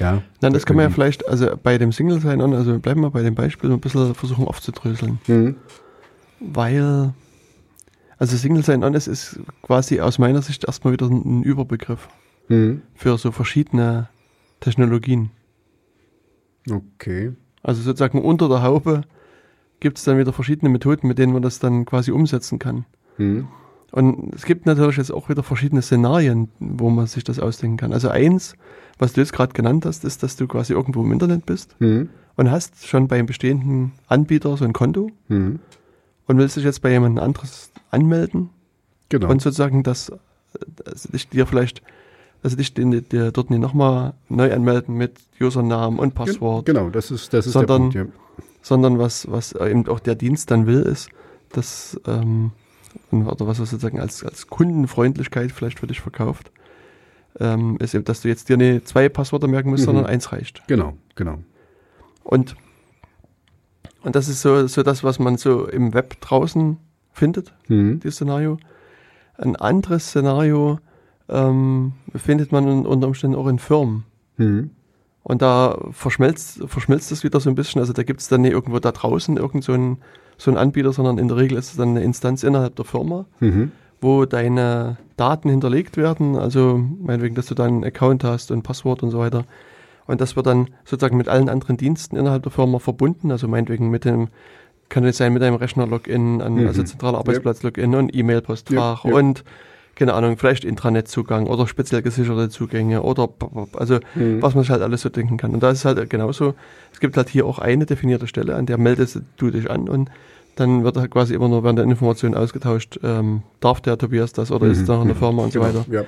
Ja. 0.00 0.22
Nein, 0.40 0.52
das 0.52 0.66
kann 0.66 0.74
man 0.74 0.86
ja 0.86 0.90
vielleicht, 0.90 1.28
also 1.28 1.56
bei 1.62 1.78
dem 1.78 1.92
Single 1.92 2.20
Sign-On, 2.20 2.52
also 2.52 2.80
bleiben 2.80 3.02
wir 3.02 3.10
bei 3.10 3.22
dem 3.22 3.36
Beispiel, 3.36 3.70
ein 3.70 3.78
bisschen 3.78 4.14
versuchen 4.14 4.48
aufzudröseln. 4.48 5.20
Mhm. 5.28 5.54
Weil, 6.40 7.14
also 8.18 8.36
Single 8.36 8.64
Sign-On 8.64 8.94
ist, 8.94 9.06
ist 9.06 9.38
quasi 9.62 10.00
aus 10.00 10.18
meiner 10.18 10.42
Sicht 10.42 10.64
erstmal 10.64 10.92
wieder 10.92 11.06
ein 11.06 11.44
Überbegriff 11.44 12.08
Mhm. 12.48 12.82
für 12.94 13.16
so 13.18 13.30
verschiedene 13.32 14.08
Technologien. 14.60 15.30
Okay. 16.70 17.32
Also 17.62 17.82
sozusagen 17.82 18.22
unter 18.22 18.48
der 18.48 18.62
Haube 18.62 19.02
gibt 19.80 19.98
es 19.98 20.04
dann 20.04 20.18
wieder 20.18 20.32
verschiedene 20.32 20.68
Methoden, 20.70 21.06
mit 21.08 21.18
denen 21.18 21.32
man 21.32 21.42
das 21.42 21.58
dann 21.58 21.84
quasi 21.84 22.10
umsetzen 22.10 22.58
kann. 22.58 22.86
Mhm. 23.18 23.48
Und 23.92 24.34
es 24.34 24.44
gibt 24.44 24.66
natürlich 24.66 24.96
jetzt 24.96 25.12
auch 25.12 25.28
wieder 25.28 25.42
verschiedene 25.42 25.80
Szenarien, 25.82 26.48
wo 26.58 26.90
man 26.90 27.06
sich 27.06 27.24
das 27.24 27.38
ausdenken 27.38 27.76
kann. 27.76 27.92
Also 27.92 28.08
eins, 28.08 28.54
was 28.98 29.12
du 29.12 29.20
jetzt 29.20 29.32
gerade 29.32 29.52
genannt 29.52 29.86
hast, 29.86 30.04
ist, 30.04 30.22
dass 30.22 30.36
du 30.36 30.46
quasi 30.46 30.72
irgendwo 30.72 31.02
im 31.02 31.12
Internet 31.12 31.46
bist 31.46 31.76
Mhm. 31.80 32.08
und 32.36 32.50
hast 32.50 32.86
schon 32.86 33.08
beim 33.08 33.26
bestehenden 33.26 33.92
Anbieter 34.08 34.56
so 34.56 34.64
ein 34.64 34.72
Konto 34.72 35.10
Mhm. 35.28 35.60
und 36.26 36.38
willst 36.38 36.56
dich 36.56 36.64
jetzt 36.64 36.82
bei 36.82 36.90
jemand 36.90 37.18
anderes 37.20 37.70
anmelden 37.90 38.50
Genau. 39.08 39.30
und 39.30 39.40
sozusagen 39.40 39.82
das, 39.82 40.10
also 40.84 41.08
dich 41.10 41.28
dir 41.28 41.46
vielleicht, 41.46 41.80
also 42.46 42.56
dich 42.56 42.72
dir, 42.74 43.02
dir 43.02 43.32
dort 43.32 43.50
nicht 43.50 43.58
nochmal 43.60 44.14
neu 44.28 44.52
anmelden 44.52 44.94
mit 44.94 45.18
Usernamen 45.40 45.98
und 45.98 46.14
Passwort, 46.14 46.64
Genau, 46.66 46.90
das 46.90 47.10
ist, 47.10 47.32
das 47.32 47.46
ist 47.46 47.52
Sondern- 47.54 47.90
der 47.90 48.04
Punkt. 48.04 48.18
sondern 48.62 48.98
was, 49.00 49.28
was 49.30 49.52
eben 49.52 49.86
auch 49.88 49.98
der 50.00 50.14
Dienst 50.14 50.50
dann 50.52 50.66
will, 50.66 50.82
ist, 50.82 51.08
dass, 51.50 52.00
ähm, 52.06 52.52
oder 53.10 53.46
was 53.48 53.58
er 53.58 53.66
sozusagen 53.66 53.98
als, 54.00 54.22
als 54.24 54.46
Kundenfreundlichkeit 54.46 55.50
vielleicht 55.50 55.80
für 55.80 55.88
dich 55.88 56.00
verkauft, 56.00 56.50
ähm, 57.40 57.76
ist 57.80 57.94
eben, 57.94 58.04
dass 58.04 58.20
du 58.22 58.28
jetzt 58.28 58.48
dir 58.48 58.56
nicht 58.56 58.86
zwei 58.88 59.08
Passwörter 59.08 59.48
merken 59.48 59.70
musst, 59.70 59.82
Mhm. 59.82 59.86
sondern 59.86 60.06
eins 60.06 60.30
reicht. 60.32 60.58
Ja. 60.60 60.64
Genau, 60.68 60.94
genau. 61.16 61.38
Und, 62.22 62.54
und 64.02 64.14
das 64.16 64.28
ist 64.28 64.40
so, 64.40 64.66
so 64.68 64.82
das, 64.84 65.02
was 65.04 65.18
man 65.18 65.36
so 65.36 65.66
im 65.66 65.94
Web 65.94 66.20
draußen 66.20 66.78
findet, 67.12 67.52
Mhm. 67.68 67.98
dieses 68.00 68.16
Szenario. 68.16 68.58
Ein 69.36 69.56
anderes 69.56 70.06
Szenario 70.08 70.78
ähm, 71.28 71.92
findet 72.14 72.52
man 72.52 72.66
un- 72.68 72.86
unter 72.86 73.06
Umständen 73.08 73.36
auch 73.36 73.46
in 73.48 73.58
Firmen. 73.58 74.04
Mhm. 74.36 74.70
Und 75.22 75.42
da 75.42 75.76
verschmilzt, 75.90 76.62
verschmilzt 76.66 77.10
es 77.10 77.24
wieder 77.24 77.40
so 77.40 77.48
ein 77.50 77.56
bisschen. 77.56 77.80
Also 77.80 77.92
da 77.92 78.02
gibt 78.04 78.20
es 78.20 78.28
dann 78.28 78.42
nicht 78.42 78.52
irgendwo 78.52 78.78
da 78.78 78.92
draußen 78.92 79.36
irgend 79.36 79.64
so 79.64 79.72
einen 79.72 79.98
so 80.38 80.50
einen 80.50 80.58
Anbieter, 80.58 80.92
sondern 80.92 81.16
in 81.18 81.28
der 81.28 81.38
Regel 81.38 81.56
ist 81.56 81.70
es 81.70 81.76
dann 81.76 81.88
eine 81.90 82.02
Instanz 82.02 82.42
innerhalb 82.42 82.76
der 82.76 82.84
Firma, 82.84 83.24
Mhm. 83.40 83.72
wo 84.02 84.26
deine 84.26 84.98
Daten 85.16 85.48
hinterlegt 85.48 85.96
werden. 85.96 86.36
Also 86.36 86.78
meinetwegen, 87.00 87.34
dass 87.34 87.46
du 87.46 87.54
dann 87.54 87.68
einen 87.68 87.84
Account 87.84 88.22
hast 88.22 88.50
und 88.50 88.58
ein 88.58 88.62
Passwort 88.62 89.02
und 89.02 89.10
so 89.10 89.18
weiter. 89.18 89.44
Und 90.06 90.20
das 90.20 90.36
wird 90.36 90.46
dann 90.46 90.68
sozusagen 90.84 91.16
mit 91.16 91.26
allen 91.28 91.48
anderen 91.48 91.78
Diensten 91.78 92.16
innerhalb 92.16 92.42
der 92.42 92.52
Firma 92.52 92.78
verbunden. 92.78 93.30
Also 93.32 93.48
meinetwegen 93.48 93.88
mit 93.88 94.04
dem, 94.04 94.28
kann 94.90 95.02
jetzt 95.04 95.16
sein 95.16 95.32
mit 95.32 95.42
einem 95.42 95.56
Rechner-Login, 95.56 96.36
Mhm. 96.36 96.66
also 96.68 96.82
zentraler 96.84 97.18
Arbeitsplatz-Login 97.18 97.94
und 97.94 98.14
E-Mail-Postfach 98.14 99.04
Ja, 99.04 99.10
ja. 99.10 99.16
und 99.16 99.42
keine 99.96 100.14
Ahnung, 100.14 100.36
vielleicht 100.38 100.64
Intranet-Zugang 100.64 101.46
oder 101.48 101.66
speziell 101.66 102.02
gesicherte 102.02 102.48
Zugänge 102.50 103.02
oder 103.02 103.28
also 103.74 103.98
Mhm. 104.14 104.40
was 104.42 104.54
man 104.54 104.62
sich 104.62 104.70
halt 104.70 104.82
alles 104.82 105.00
so 105.00 105.08
denken 105.08 105.36
kann. 105.38 105.52
Und 105.52 105.62
da 105.62 105.70
ist 105.70 105.78
es 105.80 105.84
halt 105.84 106.08
genauso, 106.08 106.54
es 106.92 107.00
gibt 107.00 107.16
halt 107.16 107.28
hier 107.28 107.46
auch 107.46 107.58
eine 107.58 107.86
definierte 107.86 108.26
Stelle, 108.28 108.54
an 108.54 108.66
der 108.66 108.78
meldest 108.78 109.20
du 109.38 109.50
dich 109.50 109.68
an 109.70 109.88
und 109.88 110.10
dann 110.54 110.84
wird 110.84 110.96
halt 110.96 111.10
quasi 111.10 111.34
immer 111.34 111.48
nur 111.48 111.64
während 111.64 111.78
der 111.78 111.84
Information 111.86 112.34
ausgetauscht, 112.34 113.00
ähm, 113.02 113.42
darf 113.60 113.80
der 113.80 113.98
Tobias 113.98 114.32
das 114.32 114.50
oder 114.52 114.66
ist 114.68 114.80
es 114.80 114.88
noch 114.88 115.02
in 115.02 115.08
der 115.08 115.16
Firma 115.16 115.42
und 115.42 115.52
so 115.52 115.60
Genau, 115.60 115.74
weiter. 115.80 115.84
Ja. 115.90 116.02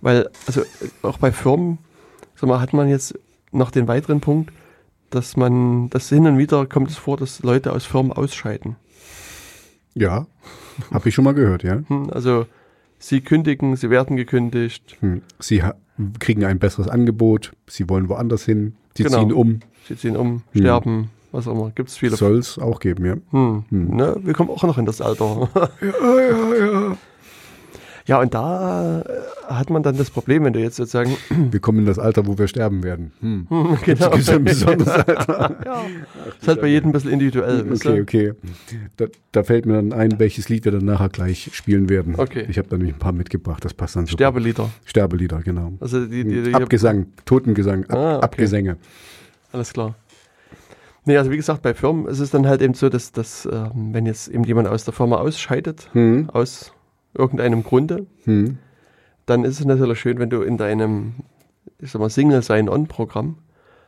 Weil, 0.00 0.30
also 0.46 0.62
auch 1.02 1.18
bei 1.18 1.32
Firmen, 1.32 1.78
sag 2.36 2.48
mal, 2.48 2.60
hat 2.60 2.72
man 2.72 2.88
jetzt 2.88 3.18
noch 3.52 3.70
den 3.70 3.88
weiteren 3.88 4.20
Punkt, 4.20 4.52
dass 5.10 5.36
man, 5.36 5.90
das 5.90 6.08
hin 6.08 6.26
und 6.26 6.38
wieder 6.38 6.64
kommt 6.66 6.88
es 6.90 6.96
vor, 6.96 7.16
dass 7.16 7.42
Leute 7.42 7.72
aus 7.72 7.84
Firmen 7.84 8.12
ausscheiden. 8.12 8.76
ja. 9.94 10.26
Habe 10.94 11.10
ich 11.10 11.14
schon 11.14 11.24
mal 11.24 11.34
gehört, 11.34 11.62
ja. 11.62 11.82
Hm, 11.88 12.08
Also 12.10 12.46
sie 13.00 13.20
kündigen, 13.22 13.74
sie 13.74 13.90
werden 13.90 14.16
gekündigt, 14.16 14.96
Hm. 15.00 15.22
Sie 15.40 15.62
kriegen 16.20 16.44
ein 16.44 16.58
besseres 16.60 16.86
Angebot, 16.88 17.52
sie 17.68 17.88
wollen 17.88 18.08
woanders 18.08 18.44
hin, 18.44 18.74
sie 18.96 19.02
Genau. 19.02 19.18
ziehen 19.18 19.32
um. 19.32 19.60
sie 19.88 19.96
ziehen 19.96 20.16
um, 20.16 20.42
Hm. 20.52 20.60
sterben, 20.62 21.10
was 21.32 21.48
auch 21.48 21.52
immer. 21.52 21.70
Gibt 21.74 21.88
es 21.88 21.96
viele. 21.96 22.16
Soll 22.16 22.38
es 22.38 22.58
auch 22.58 22.78
geben, 22.80 23.04
ja. 23.04 23.16
Hm. 23.32 23.64
Hm. 23.70 23.96
Ne, 23.96 24.16
wir 24.22 24.32
kommen 24.34 24.50
auch 24.50 24.62
noch 24.62 24.78
in 24.78 24.86
das 24.86 25.00
Alter. 25.00 25.48
Ja, 25.82 26.20
ja, 26.20 26.54
ja. 26.90 26.96
Ja, 28.10 28.20
und 28.20 28.34
da 28.34 29.02
äh, 29.02 29.04
hat 29.54 29.70
man 29.70 29.84
dann 29.84 29.96
das 29.96 30.10
Problem, 30.10 30.42
wenn 30.42 30.52
du 30.52 30.58
jetzt 30.58 30.74
sozusagen, 30.74 31.16
Wir 31.52 31.60
kommen 31.60 31.78
in 31.78 31.86
das 31.86 32.00
Alter, 32.00 32.26
wo 32.26 32.36
wir 32.36 32.48
sterben 32.48 32.82
werden. 32.82 33.12
Hm. 33.20 33.46
genau, 33.84 34.08
Das 34.08 34.18
ist 34.18 34.30
ein 34.30 34.42
besonderes 34.42 34.88
Alter. 34.88 35.56
ja, 35.64 35.82
ist 36.40 36.48
halt 36.48 36.60
bei 36.60 36.66
jedem 36.66 36.88
ein 36.88 36.92
bisschen 36.92 37.12
individuell. 37.12 37.72
Okay, 37.72 38.00
okay. 38.00 38.32
Da, 38.96 39.06
da 39.30 39.44
fällt 39.44 39.64
mir 39.64 39.74
dann 39.74 39.92
ein, 39.92 40.18
welches 40.18 40.48
Lied 40.48 40.64
wir 40.64 40.72
dann 40.72 40.86
nachher 40.86 41.08
gleich 41.08 41.50
spielen 41.52 41.88
werden. 41.88 42.16
Okay. 42.18 42.46
Ich 42.48 42.58
habe 42.58 42.66
da 42.66 42.76
nämlich 42.78 42.96
ein 42.96 42.98
paar 42.98 43.12
mitgebracht, 43.12 43.64
das 43.64 43.74
passt 43.74 43.94
dann 43.94 44.06
so. 44.06 44.14
Sterbelieder. 44.14 44.68
Sterbelieder, 44.86 45.40
genau. 45.44 45.74
Also 45.78 46.04
die, 46.04 46.24
die, 46.24 46.42
die, 46.42 46.54
Abgesang, 46.54 47.06
Totengesang, 47.26 47.84
Ab, 47.84 47.96
Ah, 47.96 48.16
okay. 48.16 48.24
Abgesänge. 48.24 48.76
Alles 49.52 49.72
klar. 49.72 49.94
Nee, 51.04 51.16
also 51.16 51.30
wie 51.30 51.36
gesagt, 51.36 51.62
bei 51.62 51.74
Firmen 51.74 52.06
ist 52.06 52.18
es 52.18 52.30
dann 52.32 52.48
halt 52.48 52.60
eben 52.60 52.74
so, 52.74 52.88
dass, 52.88 53.12
dass 53.12 53.48
ähm, 53.50 53.90
wenn 53.92 54.04
jetzt 54.04 54.26
eben 54.26 54.42
jemand 54.42 54.66
aus 54.66 54.84
der 54.84 54.94
Firma 54.94 55.18
ausscheidet, 55.18 55.88
Hm, 55.92 56.28
aus 56.30 56.72
irgendeinem 57.16 57.62
Grunde, 57.62 58.06
hm, 58.24 58.58
dann 59.26 59.44
ist 59.44 59.60
es 59.60 59.66
natürlich 59.66 60.00
schön, 60.00 60.18
wenn 60.18 60.30
du 60.30 60.42
in 60.42 60.56
deinem, 60.56 61.14
ich 61.78 61.90
sag 61.90 62.00
mal, 62.00 62.10
Single 62.10 62.42
Sign-On-Programm 62.42 63.36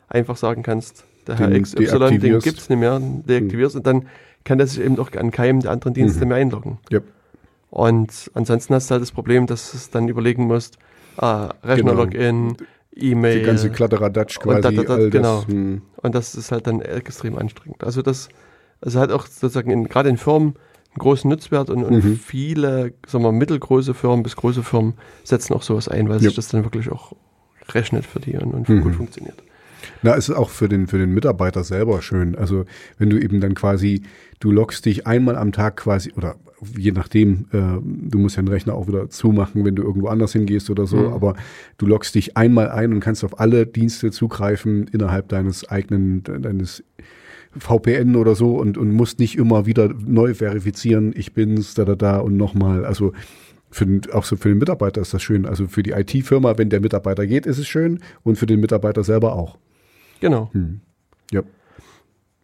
einfach 0.09 0.37
sagen 0.37 0.63
kannst, 0.63 1.05
der 1.27 1.39
Herr 1.39 1.49
Den 1.51 1.63
XY, 1.63 2.19
den 2.19 2.39
gibt 2.41 2.59
es 2.59 2.69
nicht 2.69 2.79
mehr, 2.79 3.01
deaktivierst 3.01 3.77
und 3.77 3.87
dann 3.87 4.07
kann 4.45 4.59
der 4.59 4.67
sich 4.67 4.85
eben 4.85 4.99
auch 4.99 5.11
an 5.13 5.31
keinem 5.31 5.61
der 5.61 5.71
anderen 5.71 5.95
Dienste 5.95 6.23
Mhm. 6.25 6.29
mehr 6.29 6.37
einloggen. 6.39 6.79
Yep. 6.93 7.05
Und 7.71 8.31
ansonsten 8.35 8.75
hast 8.75 8.91
du 8.91 8.93
halt 8.93 9.03
das 9.03 9.13
Problem, 9.13 9.47
dass 9.47 9.71
du 9.71 9.77
es 9.77 9.91
dann 9.91 10.09
überlegen 10.09 10.47
musst, 10.47 10.79
ah, 11.17 11.51
Rechner-Login, 11.63 12.57
E-Mail. 12.95 13.39
Die 13.41 13.47
ganze 13.47 13.71
Kladderadatsch 13.71 14.37
Und 14.39 14.43
quasi. 14.45 14.61
da- 14.63 14.71
da- 14.71 14.83
da- 14.83 14.95
all 14.95 15.11
das, 15.11 15.13
genau. 15.13 15.47
hm. 15.47 15.83
Und 15.97 16.15
das 16.15 16.35
ist 16.35 16.53
halt 16.53 16.67
dann 16.67 16.83
extrem 16.83 17.39
anstrengend. 17.39 17.83
Also 17.85 18.03
das, 18.03 18.29
also 18.83 19.01
hat 19.01 19.11
auch 19.13 19.27
sozusagen 19.27 19.71
in, 19.71 19.89
gerade 19.89 20.11
in 20.11 20.19
Firmen 20.19 20.55
einen 20.95 20.99
großen 20.99 21.29
Nutzwert 21.31 21.71
und, 21.71 21.85
und 21.85 22.05
Mhm. 22.05 22.17
viele, 22.17 22.93
sagen 23.07 23.25
wir, 23.25 23.33
mittelgroße 23.33 23.95
Firmen 23.95 24.23
bis 24.23 24.37
große 24.37 24.63
Firmen 24.63 24.95
setzen 25.25 25.55
auch 25.55 25.63
sowas 25.63 25.89
ein, 25.89 26.09
weil 26.09 26.21
sich 26.21 26.33
Ja. 26.33 26.37
das 26.37 26.49
dann 26.49 26.65
wirklich 26.65 26.91
auch 26.91 27.15
rechnet 27.71 28.05
für 28.05 28.21
die 28.21 28.37
und, 28.37 28.53
und 28.53 28.69
Mhm. 28.69 28.83
gut 28.83 28.95
funktioniert. 28.95 29.43
Na, 30.03 30.15
es 30.17 30.29
ist 30.29 30.35
auch 30.37 30.51
für 30.51 30.69
den, 30.69 30.87
für 30.87 30.99
den 30.99 31.13
Mitarbeiter 31.13 31.65
selber 31.65 32.03
schön. 32.03 32.37
Also, 32.37 32.65
wenn 32.99 33.11
du 33.11 33.19
eben 33.21 33.41
dann 33.41 33.55
quasi, 33.55 34.03
du 34.39 34.51
loggst 34.53 34.85
dich 34.87 35.07
einmal 35.07 35.37
am 35.37 35.51
Tag 35.53 35.77
quasi, 35.77 36.13
oder 36.13 36.37
je 36.77 36.93
nachdem, 36.93 37.47
äh, 37.53 37.59
du 37.83 38.19
musst 38.19 38.37
ja 38.37 38.43
den 38.43 38.49
Rechner 38.49 38.75
auch 38.75 38.87
wieder 38.87 39.09
zumachen, 39.11 39.65
wenn 39.65 39.75
du 39.75 39.83
irgendwo 39.83 40.07
anders 40.09 40.33
hingehst 40.33 40.71
oder 40.71 40.87
so, 40.87 40.99
Mhm. 40.99 41.13
aber 41.15 41.35
du 41.79 41.87
loggst 41.87 42.15
dich 42.15 42.37
einmal 42.37 42.69
ein 42.71 42.93
und 42.93 43.01
kannst 43.01 43.25
auf 43.25 43.41
alle 43.41 43.67
Dienste 43.67 44.11
zugreifen 44.13 44.87
innerhalb 44.93 45.29
deines 45.29 45.69
eigenen, 45.69 46.23
deines 46.23 46.85
VPN 47.59 48.17
oder 48.17 48.35
so 48.35 48.57
und, 48.57 48.79
und 48.79 48.91
musst 48.93 49.19
nicht 49.19 49.37
immer 49.37 49.67
wieder 49.67 49.89
neu 50.07 50.35
verifizieren, 50.35 51.13
ich 51.17 51.33
bin's, 51.35 51.75
da, 51.75 51.85
da, 51.85 51.95
da 51.97 52.19
und 52.19 52.37
nochmal. 52.37 52.85
Also, 52.85 53.13
Für 53.71 53.87
den, 53.87 54.03
auch 54.13 54.25
so 54.25 54.37
für 54.37 54.49
den 54.51 54.59
Mitarbeiter 54.59 55.01
ist 55.01 55.15
das 55.15 55.23
schön. 55.23 55.47
Also 55.47 55.67
für 55.67 55.83
die 55.83 55.93
IT-Firma, 55.93 56.59
wenn 56.59 56.69
der 56.69 56.81
Mitarbeiter 56.81 57.27
geht, 57.27 57.47
ist 57.47 57.57
es 57.59 57.67
schön 57.67 58.01
und 58.23 58.37
für 58.37 58.45
den 58.45 58.61
Mitarbeiter 58.61 59.03
selber 59.03 59.35
auch. 59.35 59.57
Genau. 60.21 60.51
Ja. 61.31 61.43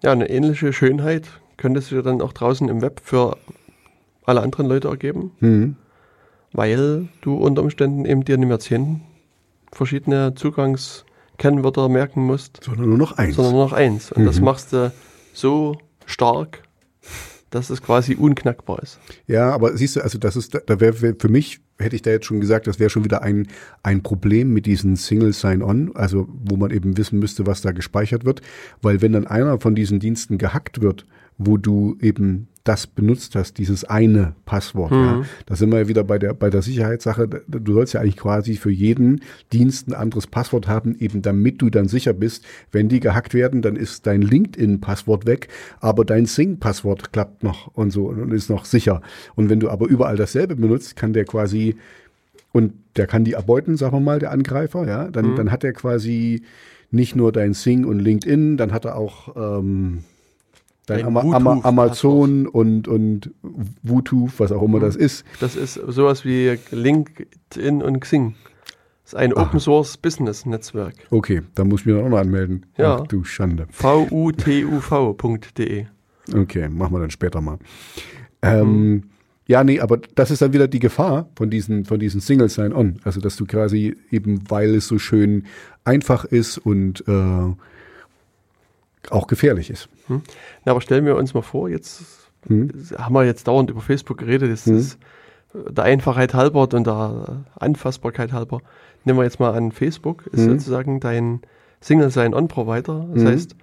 Ja, 0.03 0.13
eine 0.13 0.31
ähnliche 0.31 0.73
Schönheit 0.73 1.29
könnte 1.59 1.81
sich 1.83 1.93
ja 1.93 2.01
dann 2.03 2.23
auch 2.23 2.33
draußen 2.33 2.69
im 2.69 2.81
Web 2.81 3.01
für 3.05 3.37
alle 4.25 4.41
anderen 4.41 4.67
Leute 4.69 4.89
ergeben, 4.89 5.33
Mhm. 5.41 5.77
weil 6.53 7.09
du 7.21 7.35
unter 7.35 7.63
Umständen 7.63 8.05
eben 8.07 8.25
dir 8.25 8.39
nicht 8.39 8.49
mehr 8.49 8.59
zehn 8.59 9.03
verschiedene 9.73 10.35
Zugangskennwörter 11.39 11.89
merken 11.89 12.23
musst, 12.27 12.61
Sondern 12.65 12.89
nur 12.89 12.99
noch 12.99 13.17
eins. 13.17 13.37
sondern 13.37 13.55
nur 13.55 13.65
noch 13.65 13.73
eins. 13.73 14.13
Und 14.13 14.25
das 14.25 14.39
Mhm. 14.39 14.45
machst 14.45 14.73
du 14.73 14.93
so 15.33 15.79
stark, 16.05 16.63
dass 17.51 17.71
es 17.71 17.81
quasi 17.81 18.15
unknackbar 18.15 18.83
ist. 18.83 18.99
Ja, 19.27 19.51
aber 19.53 19.77
siehst 19.77 19.97
du, 19.97 20.01
also 20.03 20.19
das 20.19 20.37
ist, 20.37 20.55
da 20.67 20.81
wäre 20.81 21.01
wär, 21.01 21.15
für 21.19 21.29
mich, 21.29 21.61
hätte 21.79 21.97
ich 21.97 22.03
da 22.03 22.11
jetzt 22.11 22.27
schon 22.27 22.41
gesagt, 22.41 22.67
das 22.67 22.79
wäre 22.81 22.91
schon 22.91 23.05
wieder 23.05 23.23
ein, 23.23 23.47
ein 23.83 24.03
Problem 24.03 24.53
mit 24.53 24.67
diesen 24.67 24.97
Single 24.97 25.33
Sign-On, 25.33 25.93
also 25.95 26.29
wo 26.45 26.57
man 26.57 26.71
eben 26.73 26.97
wissen 26.97 27.19
müsste, 27.21 27.47
was 27.47 27.61
da 27.63 27.71
gespeichert 27.71 28.25
wird. 28.25 28.43
Weil 28.83 29.01
wenn 29.01 29.13
dann 29.13 29.27
einer 29.27 29.61
von 29.61 29.75
diesen 29.77 30.01
Diensten 30.01 30.39
gehackt 30.39 30.81
wird, 30.81 31.07
wo 31.39 31.57
du 31.57 31.97
eben 32.01 32.49
das 32.65 32.87
benutzt 32.87 33.35
hast, 33.35 33.57
dieses 33.57 33.85
eine 33.85 34.35
Passwort, 34.45 34.93
ja, 34.93 35.23
da 35.47 35.57
sind 35.57 35.71
wir 35.73 35.79
ja 35.79 35.89
wieder 35.89 36.05
bei 36.05 36.19
der, 36.19 36.35
bei 36.35 36.51
der 36.51 36.61
Sicherheitssache. 36.61 37.27
Du 37.27 37.73
sollst 37.73 37.95
ja 37.95 38.03
eigentlich 38.03 38.19
quasi 38.19 38.57
für 38.57 38.71
jeden 38.71 39.23
Dienst 39.55 39.89
ein 39.89 39.95
anderes 39.95 40.27
Passwort 40.27 40.69
haben, 40.69 40.95
eben 40.99 41.23
damit 41.23 41.63
du 41.63 41.71
dann 41.71 41.89
sicher 41.89 42.13
bist, 42.13 42.45
wenn 42.71 42.91
die 42.91 43.01
gehackt 43.01 43.33
werden, 43.33 43.63
dann 43.63 43.75
ist 43.75 44.07
dein 44.07 44.21
LinkedIn-Passwort 44.21 45.25
weg, 45.25 45.49
aber 45.81 46.05
dein 46.05 46.27
Sing-Passwort 46.27 47.11
klappt 47.11 47.43
noch 47.43 47.69
und 47.75 47.91
so 47.91 48.09
und 48.09 48.33
ist 48.33 48.51
noch 48.51 48.67
sicher. 48.67 49.01
Und 49.35 49.49
wenn 49.49 49.61
du 49.61 49.71
aber 49.71 49.87
überall 49.87 50.17
dasselbe 50.17 50.55
benutzt, 50.55 50.95
kann 50.95 51.15
der 51.15 51.25
quasi 51.25 51.77
und 52.53 52.75
der 52.97 53.07
kann 53.07 53.25
die 53.25 53.33
erbeuten, 53.33 53.79
sagen 53.79 53.97
wir 53.97 54.01
mal, 54.01 54.19
der 54.19 54.31
Angreifer, 54.31 54.87
ja, 54.87 55.09
dann, 55.11 55.37
dann 55.37 55.51
hat 55.51 55.65
er 55.65 55.73
quasi 55.73 56.43
nicht 56.91 57.17
nur 57.17 57.33
dein 57.33 57.55
Sing 57.55 57.87
und 57.87 57.99
LinkedIn, 57.99 58.59
dann 58.59 58.73
hat 58.73 58.85
er 58.85 58.97
auch 58.97 59.59
ähm, 59.59 60.05
dein 60.89 61.07
Ama 61.07 61.21
Ama. 61.21 61.61
Amazon 61.63 62.47
und, 62.47 62.89
und 62.89 63.31
Bluetooth, 63.83 64.33
was 64.39 64.53
auch 64.53 64.63
immer 64.63 64.81
das 64.81 64.97
ist. 64.97 65.25
Das 65.41 65.57
ist 65.57 65.75
sowas 65.75 66.25
wie 66.25 66.59
LinkedIn 66.71 67.83
und 67.83 68.01
Xing. 68.01 68.35
Das 69.05 69.13
ist 69.15 69.19
ein 69.19 69.33
Open 69.33 69.61
Source 69.61 69.97
Business 69.97 70.45
Netzwerk. 70.45 70.95
Okay, 71.11 71.43
da 71.55 71.65
muss 71.65 71.81
ich 71.81 71.87
mich 71.87 71.97
dann 71.97 72.05
auch 72.05 72.11
noch 72.11 72.19
anmelden. 72.19 72.67
Ja. 72.77 72.99
Ach 73.01 73.07
du 73.07 73.25
Schande. 73.25 73.67
vutuv.de. 74.71 75.87
Okay, 76.35 76.69
machen 76.69 76.93
wir 76.93 77.01
dann 77.01 77.11
später 77.11 77.41
mal. 77.41 77.59
Ähm, 78.43 79.05
Ja, 79.47 79.65
nee, 79.65 79.81
aber 79.81 79.99
das 80.15 80.31
ist 80.31 80.43
dann 80.43 80.53
wieder 80.53 80.69
die 80.69 80.79
Gefahr 80.79 81.31
von 81.35 81.49
diesen, 81.49 81.87
von 81.87 81.99
diesen 81.99 82.21
Single 82.21 82.51
Sign-On. 82.51 83.01
Also, 83.03 83.19
dass 83.23 83.37
du 83.37 83.47
quasi 83.47 83.97
eben, 84.11 84.43
weil 84.51 84.75
es 84.75 84.87
so 84.89 84.99
schön 84.99 85.45
einfach 85.85 86.27
ist 86.27 86.59
und 86.59 87.03
äh, 87.09 87.55
auch 89.11 89.27
gefährlich 89.27 89.71
ist. 89.71 89.89
Na, 90.09 90.21
aber 90.73 90.81
stellen 90.81 91.05
wir 91.07 91.17
uns 91.17 91.35
mal 91.35 91.43
vor, 91.43 91.69
jetzt 91.69 92.03
Hm? 92.47 92.71
haben 92.97 93.15
wir 93.15 93.25
jetzt 93.25 93.49
dauernd 93.49 93.69
über 93.71 93.81
Facebook 93.81 94.19
geredet, 94.19 94.51
das 94.53 94.67
ist 94.67 94.99
der 95.55 95.85
Einfachheit 95.85 96.35
halber 96.35 96.63
und 96.73 96.87
der 96.87 97.45
Anfassbarkeit 97.57 98.33
halber. 98.33 98.61
Nehmen 99.05 99.19
wir 99.19 99.25
jetzt 99.25 99.41
mal 99.41 99.55
an, 99.55 99.73
Facebook 99.73 100.27
ist 100.29 100.47
Mhm. 100.47 100.51
sozusagen 100.59 101.01
dein 101.01 101.41
Single 101.81 102.11
Sign-On-Provider. 102.11 103.07
Das 103.15 103.23
Mhm. 103.23 103.27
heißt, 103.29 103.57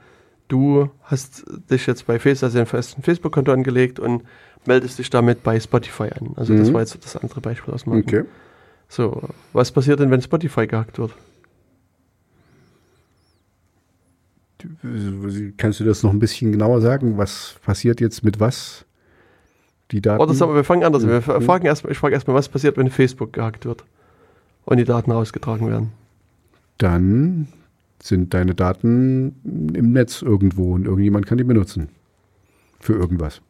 du 0.48 0.90
hast 1.04 1.46
dich 1.70 1.86
jetzt 1.88 2.06
bei 2.08 2.20
Facebook, 2.20 2.48
also 2.48 2.60
ein 2.60 2.66
Facebook-Konto 3.04 3.52
angelegt 3.52 4.00
und 4.00 4.24
meldest 4.66 5.00
dich 5.00 5.10
damit 5.10 5.44
bei 5.44 5.60
Spotify 5.60 6.10
an. 6.20 6.34
Also 6.36 6.56
das 6.56 6.70
Mhm. 6.70 6.74
war 6.74 6.82
jetzt 6.82 7.04
das 7.04 7.16
andere 7.18 7.40
Beispiel 7.42 7.74
aus 7.74 7.84
dem 7.84 7.94
Okay. 7.94 8.24
So, 8.88 9.22
was 9.54 9.72
passiert 9.72 10.00
denn, 10.00 10.12
wenn 10.12 10.22
Spotify 10.22 10.68
gehackt 10.68 10.98
wird? 11.00 11.12
Kannst 15.58 15.80
du 15.80 15.84
das 15.84 16.04
noch 16.04 16.12
ein 16.12 16.20
bisschen 16.20 16.52
genauer 16.52 16.82
sagen? 16.82 17.18
Was 17.18 17.56
passiert 17.64 18.00
jetzt 18.02 18.24
mit 18.24 18.40
was? 18.40 18.86
Die 19.92 20.02
Daten? 20.02 20.22
Oder 20.22 20.34
sagen 20.34 20.52
wir, 20.52 20.56
wir 20.56 20.64
fangen 20.64 20.84
anders 20.84 21.04
an. 21.04 21.10
Wir 21.10 21.20
Mhm. 21.40 21.42
fragen 21.44 21.66
erst, 21.66 21.86
ich 21.86 21.98
frage 21.98 22.14
erstmal, 22.16 22.36
was 22.36 22.50
passiert, 22.50 22.78
wenn 22.78 22.90
Facebook 22.90 23.34
gehackt 23.34 23.66
wird 23.66 23.84
und 24.66 24.78
die 24.78 24.84
Daten 24.86 25.12
ausgetragen 25.12 25.68
werden? 25.70 25.92
Dann 26.78 27.48
sind 28.02 28.34
deine 28.34 28.56
Daten 28.56 29.36
im 29.74 29.92
Netz 29.94 30.22
irgendwo 30.22 30.74
und 30.74 30.86
irgendjemand 30.86 31.26
kann 31.26 31.38
die 31.38 31.44
benutzen. 31.44 31.90
Für 32.80 32.94
irgendwas. 32.94 33.42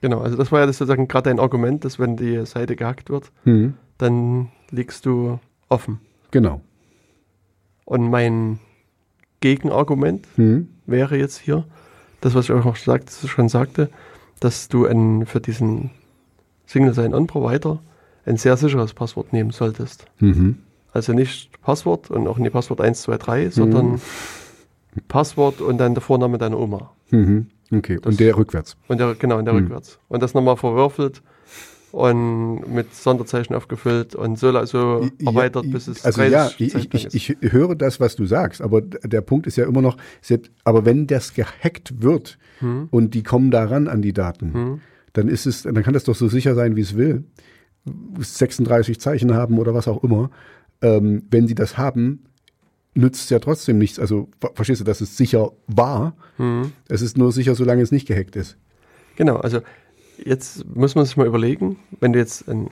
Genau, 0.00 0.20
also 0.20 0.36
das 0.36 0.50
war 0.50 0.60
ja 0.60 0.66
das 0.66 0.78
sozusagen 0.78 1.08
gerade 1.08 1.30
ein 1.30 1.38
Argument, 1.38 1.84
dass 1.84 1.98
wenn 1.98 2.16
die 2.16 2.44
Seite 2.46 2.74
gehackt 2.76 3.10
wird, 3.10 3.30
Mhm. 3.44 3.74
dann 3.98 4.48
liegst 4.70 5.04
du 5.06 5.38
offen. 5.68 6.00
Genau. 6.30 6.62
Und 7.84 8.08
mein 8.08 8.60
Gegenargument 9.40 10.26
Mhm. 10.36 10.68
wäre 10.86 11.16
jetzt 11.16 11.38
hier, 11.38 11.64
das, 12.20 12.34
was 12.34 12.46
ich 12.46 12.52
auch 12.52 12.64
noch 12.64 12.76
sagt, 12.76 13.10
schon 13.10 13.48
sagte, 13.48 13.88
dass 14.40 14.68
du 14.68 14.86
ein, 14.86 15.26
für 15.26 15.40
diesen 15.40 15.90
Single 16.66 16.94
Sign-On-Provider 16.94 17.80
ein 18.26 18.36
sehr 18.36 18.56
sicheres 18.56 18.92
Passwort 18.94 19.32
nehmen 19.32 19.50
solltest. 19.50 20.04
Mhm. 20.18 20.58
Also 20.92 21.12
nicht 21.12 21.60
Passwort 21.62 22.10
und 22.10 22.26
auch 22.26 22.38
nicht 22.38 22.52
Passwort 22.52 22.80
123, 22.80 23.54
sondern 23.54 24.00
Passwort 25.08 25.60
und 25.60 25.78
dann 25.78 25.94
der 25.94 26.02
Vorname 26.02 26.38
deiner 26.38 26.58
Oma. 26.58 26.90
Mhm. 27.10 27.46
Okay, 27.72 27.96
Das- 28.02 28.12
und 28.14 28.20
der 28.20 28.36
rückwärts. 28.36 28.76
Und 28.88 28.98
der, 28.98 29.14
genau, 29.14 29.38
und 29.38 29.44
der 29.44 29.54
Hm. 29.54 29.60
rückwärts. 29.62 29.98
Und 30.08 30.22
das 30.22 30.34
nochmal 30.34 30.56
verwürfelt 30.56 31.22
und 31.92 32.72
mit 32.72 32.94
Sonderzeichen 32.94 33.54
aufgefüllt 33.54 34.14
und 34.14 34.38
so, 34.38 34.64
so 34.64 35.08
erweitert, 35.24 35.70
bis 35.70 35.88
es 35.88 36.04
also 36.04 36.20
30 36.20 36.32
ja, 36.32 36.50
ich, 36.58 36.94
ich, 37.14 37.30
ich, 37.30 37.52
höre 37.52 37.74
das, 37.74 37.98
was 38.00 38.16
du 38.16 38.26
sagst, 38.26 38.60
aber 38.62 38.80
der 38.82 39.20
Punkt 39.22 39.46
ist 39.46 39.56
ja 39.56 39.66
immer 39.66 39.82
noch, 39.82 39.96
selbst, 40.22 40.50
aber 40.64 40.84
wenn 40.84 41.06
das 41.06 41.34
gehackt 41.34 42.02
wird 42.02 42.38
Hm. 42.60 42.88
und 42.90 43.14
die 43.14 43.22
kommen 43.22 43.50
daran 43.50 43.88
an 43.88 44.02
die 44.02 44.12
Daten, 44.12 44.80
dann 45.14 45.28
ist 45.28 45.46
es, 45.46 45.62
dann 45.62 45.82
kann 45.82 45.94
das 45.94 46.04
doch 46.04 46.14
so 46.14 46.28
sicher 46.28 46.54
sein, 46.54 46.76
wie 46.76 46.82
es 46.82 46.94
will. 46.96 47.24
36 48.18 49.00
Zeichen 49.00 49.34
haben 49.34 49.58
oder 49.58 49.74
was 49.74 49.88
auch 49.88 50.02
immer. 50.04 50.30
Ähm, 50.82 51.22
wenn 51.30 51.46
sie 51.46 51.54
das 51.54 51.78
haben, 51.78 52.24
nützt 52.94 53.24
es 53.24 53.30
ja 53.30 53.38
trotzdem 53.38 53.78
nichts. 53.78 53.98
Also 53.98 54.28
ver- 54.40 54.52
verstehst 54.54 54.80
du, 54.80 54.84
dass 54.84 55.00
es 55.00 55.16
sicher 55.16 55.52
war. 55.66 56.14
Hm. 56.36 56.72
Es 56.88 57.02
ist 57.02 57.16
nur 57.16 57.32
sicher, 57.32 57.54
solange 57.54 57.82
es 57.82 57.92
nicht 57.92 58.06
gehackt 58.06 58.36
ist. 58.36 58.56
Genau, 59.16 59.36
also 59.36 59.60
jetzt 60.24 60.64
muss 60.74 60.94
man 60.94 61.04
sich 61.04 61.16
mal 61.16 61.26
überlegen, 61.26 61.78
wenn 62.00 62.12
du 62.12 62.18
jetzt 62.18 62.48
ein 62.48 62.70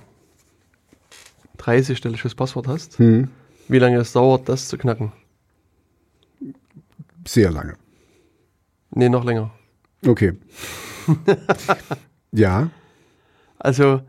30-stelliges 1.58 2.34
Passwort 2.36 2.66
hast, 2.68 2.98
Hm. 2.98 3.28
wie 3.68 3.78
lange 3.78 3.98
es 3.98 4.12
dauert, 4.12 4.48
das 4.48 4.68
zu 4.68 4.78
knacken? 4.78 5.12
Sehr 7.26 7.50
lange. 7.50 7.74
Nee, 8.90 9.08
noch 9.08 9.24
länger. 9.24 9.50
Okay. 10.06 10.32
ja. 12.32 12.70
Also 13.58 14.00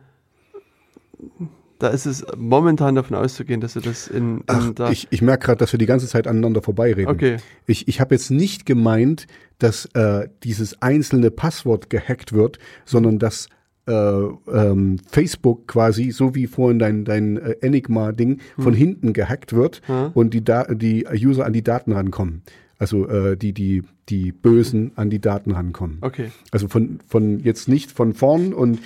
da 1.80 1.88
ist 1.88 2.06
es 2.06 2.26
momentan 2.38 2.96
davon 2.96 3.16
auszugehen, 3.18 3.62
dass 3.62 3.74
du 3.74 3.80
das 3.80 4.08
in, 4.08 4.40
in 4.40 4.44
Ach, 4.48 4.74
der... 4.74 4.92
ich, 4.92 5.08
ich 5.10 5.22
merke 5.22 5.46
gerade, 5.48 5.58
dass 5.60 5.72
wir 5.72 5.78
die 5.80 5.86
ganze 5.86 6.08
Zeit 6.08 6.28
aneinander 6.28 6.62
vorbeireden. 6.62 7.08
okay, 7.08 7.38
Ich, 7.66 7.88
ich 7.88 8.00
habe 8.00 8.14
jetzt 8.16 8.30
nicht 8.32 8.66
gemeint, 8.66 9.28
dass 9.60 9.86
äh, 9.94 10.28
dieses 10.44 10.82
einzelne 10.82 11.32
Passwort 11.32 11.90
gehackt 11.90 12.34
wird, 12.34 12.60
sondern 12.86 13.18
dass 13.18 13.48
äh, 13.88 13.92
ähm, 13.94 14.98
Facebook 15.10 15.68
quasi, 15.68 16.12
so 16.12 16.36
wie 16.36 16.48
vorhin 16.48 16.80
dein, 16.80 17.06
dein 17.06 17.38
äh, 17.38 17.56
Enigma-Ding, 17.62 18.40
von 18.58 18.74
hinten 18.74 19.14
gehackt 19.14 19.54
wird 19.54 19.82
Hm. 19.88 20.12
und 20.14 20.34
die, 20.34 20.44
da 20.44 20.66
die 20.66 21.08
User 21.12 21.46
an 21.46 21.54
die 21.54 21.64
Daten 21.64 21.94
rankommen. 21.94 22.44
Also 22.78 23.08
äh, 23.10 23.36
die, 23.36 23.52
die, 23.54 23.84
die 24.08 24.32
Bösen 24.32 24.92
an 24.96 25.10
die 25.10 25.20
Daten 25.20 25.52
rankommen. 25.52 25.98
okay. 26.02 26.32
Also 26.52 26.68
von, 26.68 27.00
von 27.08 27.40
jetzt 27.40 27.68
nicht 27.68 27.92
von 27.92 28.14
vorn 28.14 28.54
und 28.54 28.80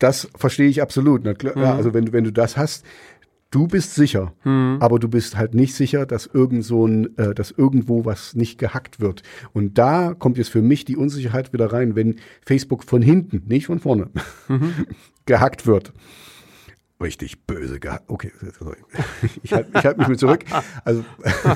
das 0.00 0.28
verstehe 0.34 0.68
ich 0.68 0.82
absolut. 0.82 1.22
Na 1.24 1.34
klar, 1.34 1.56
ja, 1.56 1.74
also 1.76 1.94
wenn, 1.94 2.06
du- 2.06 2.12
wenn 2.12 2.24
du 2.24 2.32
das 2.32 2.56
hast, 2.56 2.84
du 3.52 3.66
bist 3.66 3.94
sicher, 3.94 4.32
aber 4.80 4.98
du 4.98 5.08
bist 5.08 5.36
halt 5.36 5.54
nicht 5.54 5.74
sicher, 5.74 6.06
dass 6.06 6.26
irgend 6.26 6.64
so 6.64 6.86
ein, 6.86 7.16
äh, 7.18 7.34
dass 7.34 7.50
irgendwo 7.50 8.04
was 8.04 8.34
nicht 8.36 8.58
gehackt 8.58 9.00
wird. 9.00 9.22
Und 9.52 9.76
da 9.78 10.14
kommt 10.14 10.38
jetzt 10.38 10.50
für 10.50 10.62
mich 10.62 10.84
die 10.84 10.96
Unsicherheit 10.96 11.52
wieder 11.52 11.72
rein, 11.72 11.96
wenn 11.96 12.16
Facebook 12.46 12.84
von 12.84 13.02
hinten, 13.02 13.42
nicht 13.48 13.66
von 13.66 13.78
vorne, 13.80 14.08
gehackt 15.26 15.66
wird. 15.66 15.92
Richtig 17.02 17.46
böse 17.46 17.80
gehackt. 17.80 18.04
Okay, 18.08 18.30
sorry. 18.58 18.76
ich 19.42 19.52
halte 19.54 19.70
ich 19.74 19.84
halt 19.84 19.96
mich 19.96 20.08
mit 20.08 20.20
zurück. 20.20 20.44
Also 20.84 21.02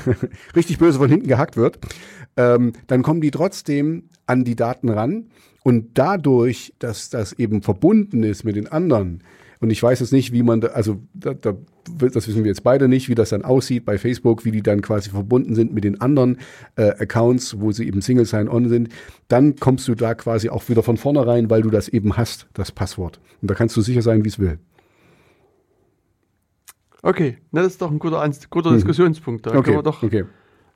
richtig 0.57 0.79
böse 0.79 0.99
von 0.99 1.09
hinten 1.11 1.29
gehackt 1.29 1.57
wird. 1.59 1.79
Ähm, 2.37 2.73
dann 2.87 3.03
kommen 3.03 3.21
die 3.21 3.31
trotzdem 3.31 4.05
an 4.27 4.45
die 4.45 4.57
Daten 4.57 4.89
ran. 4.89 5.27
Und 5.63 5.97
dadurch, 5.99 6.75
dass 6.79 7.09
das 7.09 7.33
eben 7.35 7.63
verbunden 7.63 8.23
ist 8.23 8.45
mit 8.45 8.57
den 8.57 8.67
anderen, 8.69 9.23
und 9.61 9.71
ich 9.71 9.83
weiß 9.83 10.01
jetzt 10.01 10.13
nicht, 10.13 10.33
wie 10.33 10.43
man 10.43 10.61
da, 10.61 10.69
also 10.69 11.01
da, 11.15 11.33
da, 11.33 11.55
das 11.99 12.29
wissen 12.29 12.45
wir 12.45 12.51
jetzt 12.51 12.65
beide 12.65 12.87
nicht, 12.87 13.09
wie 13.09 13.15
das 13.15 13.31
dann 13.31 13.47
aussieht 13.47 13.87
bei 13.87 13.97
Facebook, 13.97 14.45
wie 14.45 14.51
die 14.51 14.63
dann 14.63 14.83
quasi 14.83 15.09
verbunden 15.09 15.55
sind 15.55 15.73
mit 15.73 15.85
den 15.85 16.03
anderen 16.03 16.37
äh, 16.77 16.91
Accounts, 16.99 17.61
wo 17.61 17.73
sie 17.73 17.87
eben 17.87 18.03
Single 18.03 18.27
Sign-On 18.27 18.69
sind, 18.69 18.91
dann 19.29 19.57
kommst 19.57 19.89
du 19.89 19.95
da 19.95 20.15
quasi 20.15 20.51
auch 20.51 20.69
wieder 20.69 20.83
von 20.83 20.99
vornherein, 20.99 21.49
weil 21.49 21.63
du 21.63 21.71
das 21.71 21.89
eben 21.89 22.19
hast, 22.19 22.47
das 22.53 22.73
Passwort. 22.73 23.21
Und 23.41 23.51
da 23.51 23.55
kannst 23.55 23.75
du 23.75 23.81
sicher 23.81 24.03
sein, 24.03 24.23
wie 24.25 24.29
es 24.29 24.39
will. 24.39 24.59
Okay, 27.03 27.39
na, 27.51 27.63
das 27.63 27.73
ist 27.73 27.83
doch 27.83 27.91
ein 27.91 27.99
guter, 27.99 28.29
guter 28.51 28.71
Mhm. 28.71 28.75
Diskussionspunkt. 28.75 29.47
Da 29.47 29.51
Okay, 29.51 29.63
können 29.63 29.79
wir 29.79 29.83
doch 29.83 30.03
okay. 30.03 30.25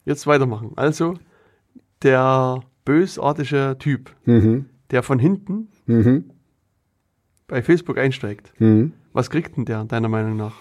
jetzt 0.05 0.27
weitermachen. 0.27 0.73
Also, 0.77 1.15
der 2.03 2.63
bösartige 2.85 3.77
Typ, 3.79 4.11
Mhm. 4.25 4.67
der 4.91 5.03
von 5.03 5.19
hinten 5.19 5.69
Mhm. 5.87 6.31
bei 7.47 7.63
Facebook 7.63 7.99
einsteigt, 7.99 8.53
Mhm. 8.61 8.93
was 9.13 9.31
kriegt 9.31 9.57
denn 9.57 9.65
der 9.65 9.85
deiner 9.85 10.09
Meinung 10.09 10.37
nach? 10.37 10.55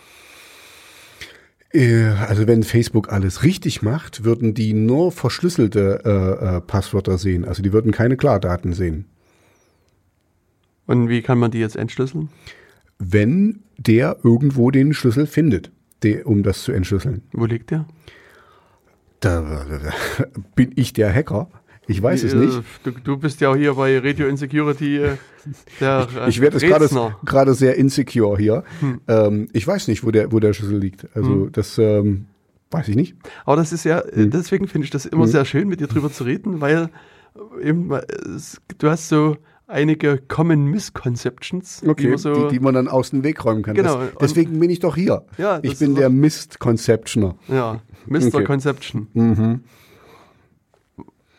Äh, 1.72 2.06
Also 2.28 2.48
wenn 2.48 2.64
Facebook 2.64 3.12
alles 3.12 3.44
richtig 3.44 3.82
macht, 3.82 4.24
würden 4.24 4.54
die 4.54 4.74
nur 4.74 5.12
verschlüsselte 5.12 6.02
äh, 6.06 6.58
äh, 6.58 6.62
Passwörter 6.62 7.18
sehen. 7.18 7.46
Also 7.46 7.62
die 7.62 7.74
würden 7.74 7.92
keine 7.92 8.18
Klardaten 8.18 8.74
sehen. 8.74 9.06
Und 10.86 11.10
wie 11.10 11.22
kann 11.22 11.38
man 11.38 11.52
die 11.52 11.60
jetzt 11.60 11.76
entschlüsseln? 11.76 12.30
Wenn 13.00 13.64
der 13.78 14.18
irgendwo 14.24 14.72
den 14.72 14.94
Schlüssel 14.94 15.28
findet, 15.28 15.72
der, 16.04 16.26
um 16.26 16.42
das 16.44 16.64
zu 16.64 16.72
entschlüsseln. 16.72 17.22
Wo 17.34 17.46
liegt 17.46 17.72
der? 17.72 17.86
Da, 19.20 19.44
bin 20.56 20.72
ich 20.76 20.94
der 20.94 21.14
Hacker? 21.14 21.48
Ich 21.88 22.02
weiß 22.04 22.24
es 22.24 22.34
Äh, 22.34 22.38
nicht. 22.38 22.62
Du, 22.84 22.92
du 22.92 23.18
bist 23.18 23.40
ja 23.42 23.56
hier 23.56 23.74
bei 23.76 23.98
Radio 24.00 24.28
Insecurity 24.28 24.98
äh, 24.98 25.18
der 25.80 26.08
äh, 26.26 26.30
Ich 26.30 26.42
werde 26.42 26.58
es 26.58 26.94
gerade 27.26 27.54
sehr 27.54 27.76
insecure 27.78 28.38
hier. 28.38 28.64
Hm. 28.82 29.02
Ähm, 29.08 29.48
ich 29.54 29.66
weiß 29.66 29.88
nicht, 29.88 30.04
wo 30.06 30.12
der, 30.12 30.32
wo 30.32 30.40
der 30.40 30.54
Schlüssel 30.54 30.78
liegt. 30.78 31.08
Also 31.16 31.48
das 31.48 31.78
ähm, 31.78 32.26
weiß 32.72 32.90
ich 32.90 32.96
nicht. 32.98 33.16
Aber 33.46 33.56
das 33.56 33.72
ist 33.72 33.86
ja, 33.86 34.04
Hm. 34.12 34.30
deswegen 34.32 34.68
finde 34.68 34.86
ich 34.86 34.92
das 34.92 35.06
immer 35.06 35.28
sehr 35.28 35.46
schön, 35.46 35.68
mit 35.70 35.80
dir 35.80 35.88
drüber 35.88 36.12
zu 36.12 36.26
reden, 36.26 36.60
weil 36.60 36.90
eben, 37.62 37.90
du 38.80 38.90
hast 38.90 39.08
so 39.08 39.38
einige 39.68 40.18
Common 40.28 40.66
Misconceptions, 40.66 41.82
die 41.82 41.90
Okay, 41.90 42.10
man 42.10 42.18
so, 42.18 42.34
die, 42.50 42.56
die 42.56 42.60
man 42.60 42.74
dann 42.74 42.88
aus 42.90 43.12
dem 43.12 43.24
Weg 43.24 43.44
räumen 43.46 43.64
kann. 43.64 43.76
Genau, 43.76 44.00
Das, 44.00 44.10
deswegen 44.20 44.60
bin 44.60 44.70
ich 44.70 44.80
doch 44.80 44.96
hier. 44.96 45.24
Ja, 45.38 45.60
ich 45.62 45.80
bin 45.80 45.96
der 45.96 46.10
Mist-Conceptioner. 46.10 47.36
ja, 47.48 47.82
Mr. 48.10 48.28
Okay. 48.36 48.44
Conception. 48.44 49.08
Mhm. 49.14 49.64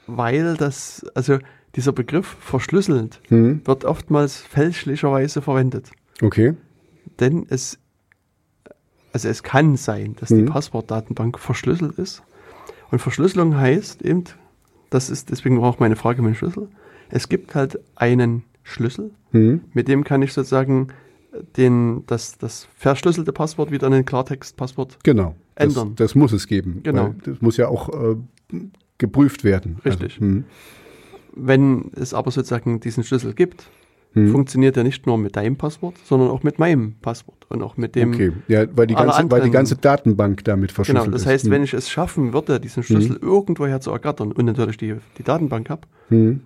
Weil 0.06 0.56
das, 0.56 1.04
also 1.14 1.38
dieser 1.74 1.92
Begriff 1.92 2.36
verschlüsselt 2.40 3.20
Mhm. 3.30 3.60
wird 3.64 3.84
oftmals 3.84 4.38
fälschlicherweise 4.38 5.42
verwendet. 5.42 5.90
Okay. 6.22 6.54
Denn 7.20 7.46
es, 7.50 7.78
also 9.12 9.28
es 9.28 9.42
kann 9.42 9.76
sein, 9.76 10.16
dass 10.18 10.30
die 10.30 10.42
Mhm. 10.42 10.46
Passwortdatenbank 10.46 11.38
verschlüsselt 11.38 11.98
ist. 11.98 12.22
Und 12.90 13.00
Verschlüsselung 13.00 13.56
heißt 13.56 14.02
eben, 14.02 14.24
das 14.90 15.10
ist, 15.10 15.30
deswegen 15.30 15.60
war 15.60 15.68
auch 15.68 15.78
meine 15.78 15.96
Frage 15.96 16.22
mit 16.22 16.34
dem 16.34 16.36
Schlüssel. 16.36 16.68
Es 17.10 17.28
gibt 17.28 17.54
halt 17.54 17.78
einen 17.96 18.44
Schlüssel, 18.62 19.10
Mhm. 19.32 19.60
mit 19.74 19.88
dem 19.88 20.04
kann 20.04 20.22
ich 20.22 20.32
sozusagen 20.32 20.88
den, 21.56 22.04
das, 22.06 22.38
das 22.38 22.66
verschlüsselte 22.76 23.32
Passwort 23.32 23.70
wieder 23.70 23.86
in 23.86 23.92
ein 23.94 24.04
Klartext-Passwort. 24.04 24.98
Genau. 25.02 25.34
Das, 25.54 25.68
Ändern. 25.76 25.94
das 25.96 26.14
muss 26.14 26.32
es 26.32 26.46
geben. 26.46 26.80
Genau. 26.82 27.14
Das 27.24 27.40
muss 27.40 27.56
ja 27.56 27.68
auch 27.68 27.88
äh, 27.88 28.16
geprüft 28.98 29.44
werden. 29.44 29.78
Richtig. 29.84 30.18
Also. 30.20 30.42
Wenn 31.34 31.90
es 31.94 32.14
aber 32.14 32.30
sozusagen 32.30 32.80
diesen 32.80 33.04
Schlüssel 33.04 33.34
gibt, 33.34 33.68
Mhm. 34.14 34.32
funktioniert 34.32 34.74
er 34.78 34.84
nicht 34.84 35.06
nur 35.06 35.18
mit 35.18 35.36
deinem 35.36 35.56
Passwort, 35.56 35.94
sondern 36.02 36.30
auch 36.30 36.42
mit 36.42 36.58
meinem 36.58 36.94
Passwort 37.02 37.44
und 37.50 37.62
auch 37.62 37.76
mit 37.76 37.94
dem. 37.94 38.14
Okay. 38.14 38.32
Ja, 38.48 38.64
weil 38.74 38.86
die, 38.86 38.94
ganze, 38.94 39.30
weil 39.30 39.42
die 39.42 39.50
ganze 39.50 39.76
Datenbank 39.76 40.44
damit 40.44 40.72
verschlüsselt 40.72 41.04
Genau, 41.04 41.12
das 41.12 41.22
ist. 41.22 41.28
heißt, 41.28 41.44
Mhm. 41.44 41.50
wenn 41.50 41.62
ich 41.62 41.74
es 41.74 41.90
schaffen 41.90 42.32
würde, 42.32 42.58
diesen 42.58 42.82
Schlüssel 42.82 43.18
irgendwoher 43.20 43.82
zu 43.82 43.90
ergattern 43.90 44.32
und 44.32 44.46
natürlich 44.46 44.78
die, 44.78 44.94
die 45.18 45.22
Datenbank 45.22 45.68
habe, 45.68 45.82
Mhm. 46.08 46.40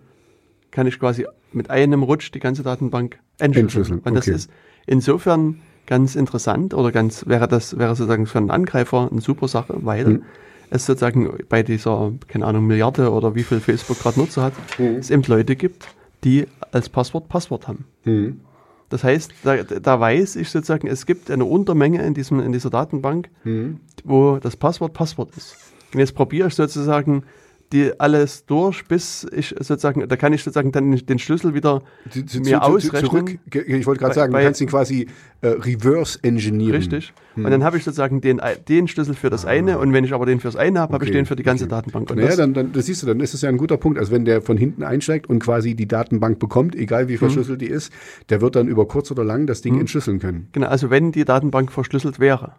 Kann 0.72 0.86
ich 0.88 0.98
quasi 0.98 1.26
mit 1.52 1.70
einem 1.70 2.02
Rutsch 2.02 2.32
die 2.34 2.40
ganze 2.40 2.62
Datenbank 2.64 3.18
entschlüsseln. 3.38 3.64
Entschlüsseln, 3.66 3.98
Und 4.00 4.14
das 4.14 4.26
okay. 4.26 4.34
ist 4.36 4.50
insofern 4.86 5.60
ganz 5.86 6.16
interessant 6.16 6.74
oder 6.74 6.90
ganz 6.92 7.26
wäre 7.26 7.46
das 7.48 7.78
wäre 7.78 7.94
sozusagen 7.94 8.26
für 8.26 8.38
einen 8.38 8.50
Angreifer 8.50 9.08
eine 9.10 9.20
super 9.20 9.48
Sache, 9.48 9.74
weil 9.82 10.04
Mhm. 10.06 10.22
es 10.70 10.86
sozusagen 10.86 11.30
bei 11.48 11.62
dieser 11.62 12.12
keine 12.28 12.46
Ahnung 12.46 12.66
Milliarde 12.66 13.10
oder 13.12 13.34
wie 13.34 13.42
viel 13.42 13.60
Facebook 13.60 13.98
gerade 14.00 14.18
Nutzer 14.18 14.42
hat, 14.42 14.54
Mhm. 14.78 14.96
es 14.96 15.10
eben 15.10 15.22
Leute 15.24 15.54
gibt, 15.56 15.86
die 16.24 16.46
als 16.72 16.88
Passwort 16.88 17.28
Passwort 17.28 17.68
haben. 17.68 17.84
Mhm. 18.04 18.40
Das 18.88 19.04
heißt, 19.04 19.32
da, 19.42 19.62
da 19.62 20.00
weiß 20.00 20.36
ich 20.36 20.50
sozusagen, 20.50 20.86
es 20.86 21.06
gibt 21.06 21.30
eine 21.30 21.44
Untermenge 21.46 22.02
in, 22.04 22.12
diesem, 22.14 22.40
in 22.40 22.52
dieser 22.52 22.70
Datenbank, 22.70 23.28
Mhm. 23.44 23.80
wo 24.04 24.36
das 24.38 24.56
Passwort 24.56 24.92
Passwort 24.92 25.30
ist. 25.36 25.56
Und 25.92 26.00
jetzt 26.00 26.14
probiere 26.14 26.48
ich 26.48 26.54
sozusagen 26.54 27.24
die 27.72 27.98
alles 27.98 28.44
durch, 28.46 28.84
bis 28.86 29.26
ich 29.34 29.48
sozusagen, 29.58 30.06
da 30.08 30.16
kann 30.16 30.32
ich 30.32 30.42
sozusagen 30.42 30.72
dann 30.72 30.90
den 30.94 31.18
Schlüssel 31.18 31.54
wieder 31.54 31.82
Zu- 32.10 32.24
zu- 32.26 32.38
mir 32.40 32.44
zu- 32.58 32.62
ausrechnen. 32.62 33.04
Zurück, 33.04 33.38
ich 33.52 33.86
wollte 33.86 34.00
gerade 34.00 34.10
Bei- 34.10 34.14
sagen, 34.14 34.32
du 34.32 34.38
bei- 34.38 34.44
kannst 34.44 34.60
ihn 34.60 34.68
quasi 34.68 35.06
äh, 35.40 35.48
reverse 35.48 36.18
engineeren. 36.22 36.76
Richtig. 36.76 37.12
Und 37.34 37.44
dann 37.50 37.64
habe 37.64 37.76
ich 37.78 37.84
sozusagen 37.84 38.20
den, 38.20 38.40
den 38.68 38.86
Schlüssel 38.88 39.14
für 39.14 39.30
das 39.30 39.44
eine 39.46 39.78
und 39.78 39.92
wenn 39.92 40.04
ich 40.04 40.12
aber 40.12 40.26
den 40.26 40.38
fürs 40.38 40.54
eine 40.54 40.78
habe, 40.80 40.92
habe 40.94 41.04
ich 41.04 41.10
Okay, 41.10 41.18
den 41.18 41.26
für 41.26 41.34
die 41.34 41.42
ganze 41.42 41.64
okay. 41.64 41.70
Datenbank. 41.70 42.10
Und 42.10 42.16
Naja, 42.16 42.28
das, 42.28 42.36
dann, 42.36 42.54
dann 42.54 42.72
das 42.72 42.86
siehst 42.86 43.02
du, 43.02 43.06
dann 43.06 43.20
ist 43.20 43.34
es 43.34 43.40
ja 43.42 43.48
ein 43.48 43.56
guter 43.56 43.76
Punkt. 43.78 43.98
Also 43.98 44.12
wenn 44.12 44.24
der 44.24 44.42
von 44.42 44.56
hinten 44.56 44.82
einsteigt 44.82 45.28
und 45.28 45.38
quasi 45.40 45.74
die 45.74 45.88
Datenbank 45.88 46.38
bekommt, 46.38 46.76
egal 46.76 47.08
wie 47.08 47.16
verschlüsselt 47.16 47.60
die 47.60 47.66
ist, 47.66 47.92
der 48.28 48.40
wird 48.40 48.54
dann 48.54 48.68
über 48.68 48.86
kurz 48.86 49.10
oder 49.10 49.24
lang 49.24 49.46
das 49.46 49.62
Ding 49.62 49.80
entschlüsseln 49.80 50.18
können. 50.20 50.48
genau, 50.52 50.68
also 50.68 50.90
wenn 50.90 51.10
die 51.10 51.24
Datenbank 51.24 51.72
verschlüsselt 51.72 52.20
wäre. 52.20 52.52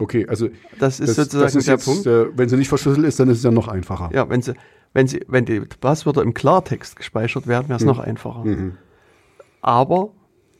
Okay, 0.00 0.26
also 0.28 0.48
Das 0.78 0.98
ist 0.98 1.10
das, 1.10 1.16
sozusagen 1.16 1.44
das 1.44 1.54
ist 1.54 1.68
der 1.68 1.74
jetzt, 1.76 1.84
Punkt. 1.84 2.06
äh, 2.06 2.36
wenn 2.36 2.48
sie 2.48 2.56
nicht 2.56 2.68
verschlüsselt 2.68 3.06
ist, 3.06 3.20
dann 3.20 3.28
ist 3.28 3.38
es 3.38 3.44
ja 3.44 3.50
noch 3.50 3.68
einfacher. 3.68 4.10
Ja, 4.12 4.28
wenn 4.28 4.42
sie, 4.42 4.54
wenn 4.94 5.06
sie, 5.06 5.24
wenn 5.28 5.44
die 5.44 5.60
Passwörter 5.60 6.22
im 6.22 6.34
Klartext 6.34 6.96
gespeichert 6.96 7.46
werden, 7.46 7.68
wäre 7.68 7.78
es 7.78 7.84
noch 7.84 7.98
einfacher. 8.00 8.44
Aber 9.62 10.10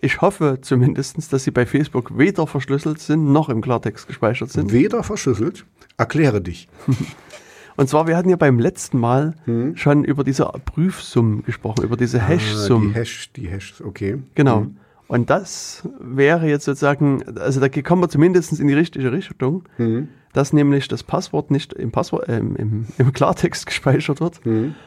ich 0.00 0.20
hoffe 0.20 0.58
zumindest, 0.62 1.32
dass 1.32 1.44
sie 1.44 1.50
bei 1.50 1.66
Facebook 1.66 2.16
weder 2.16 2.46
verschlüsselt 2.46 3.00
sind, 3.00 3.32
noch 3.32 3.48
im 3.48 3.60
Klartext 3.60 4.06
gespeichert 4.06 4.50
sind. 4.50 4.72
Weder 4.72 5.02
verschlüsselt, 5.02 5.64
erkläre 5.96 6.40
dich. 6.40 6.68
Und 7.76 7.88
zwar, 7.88 8.06
wir 8.06 8.16
hatten 8.16 8.28
ja 8.28 8.36
beim 8.36 8.58
letzten 8.58 8.98
Mal 8.98 9.34
schon 9.74 10.04
über 10.04 10.22
diese 10.22 10.44
Prüfsummen 10.66 11.44
gesprochen, 11.44 11.82
über 11.84 11.96
diese 11.96 12.20
Ah, 12.20 12.26
Hash-Summen. 12.28 12.88
die 12.90 12.94
Hash, 12.94 13.32
die 13.32 13.48
Hash, 13.48 13.80
okay. 13.84 14.18
Genau. 14.34 14.66
Und 15.10 15.28
das 15.28 15.88
wäre 15.98 16.46
jetzt 16.46 16.66
sozusagen, 16.66 17.24
also 17.36 17.58
da 17.58 17.68
kommen 17.68 18.00
wir 18.00 18.08
zumindest 18.08 18.60
in 18.60 18.68
die 18.68 18.74
richtige 18.74 19.10
Richtung, 19.10 19.64
dass 20.32 20.52
nämlich 20.52 20.86
das 20.86 21.02
Passwort 21.02 21.50
nicht 21.50 21.72
im, 21.72 21.90
Passwort, 21.90 22.28
äh, 22.28 22.38
im, 22.38 22.86
im 22.96 23.12
Klartext 23.12 23.66
gespeichert 23.70 24.20
wird, 24.20 24.40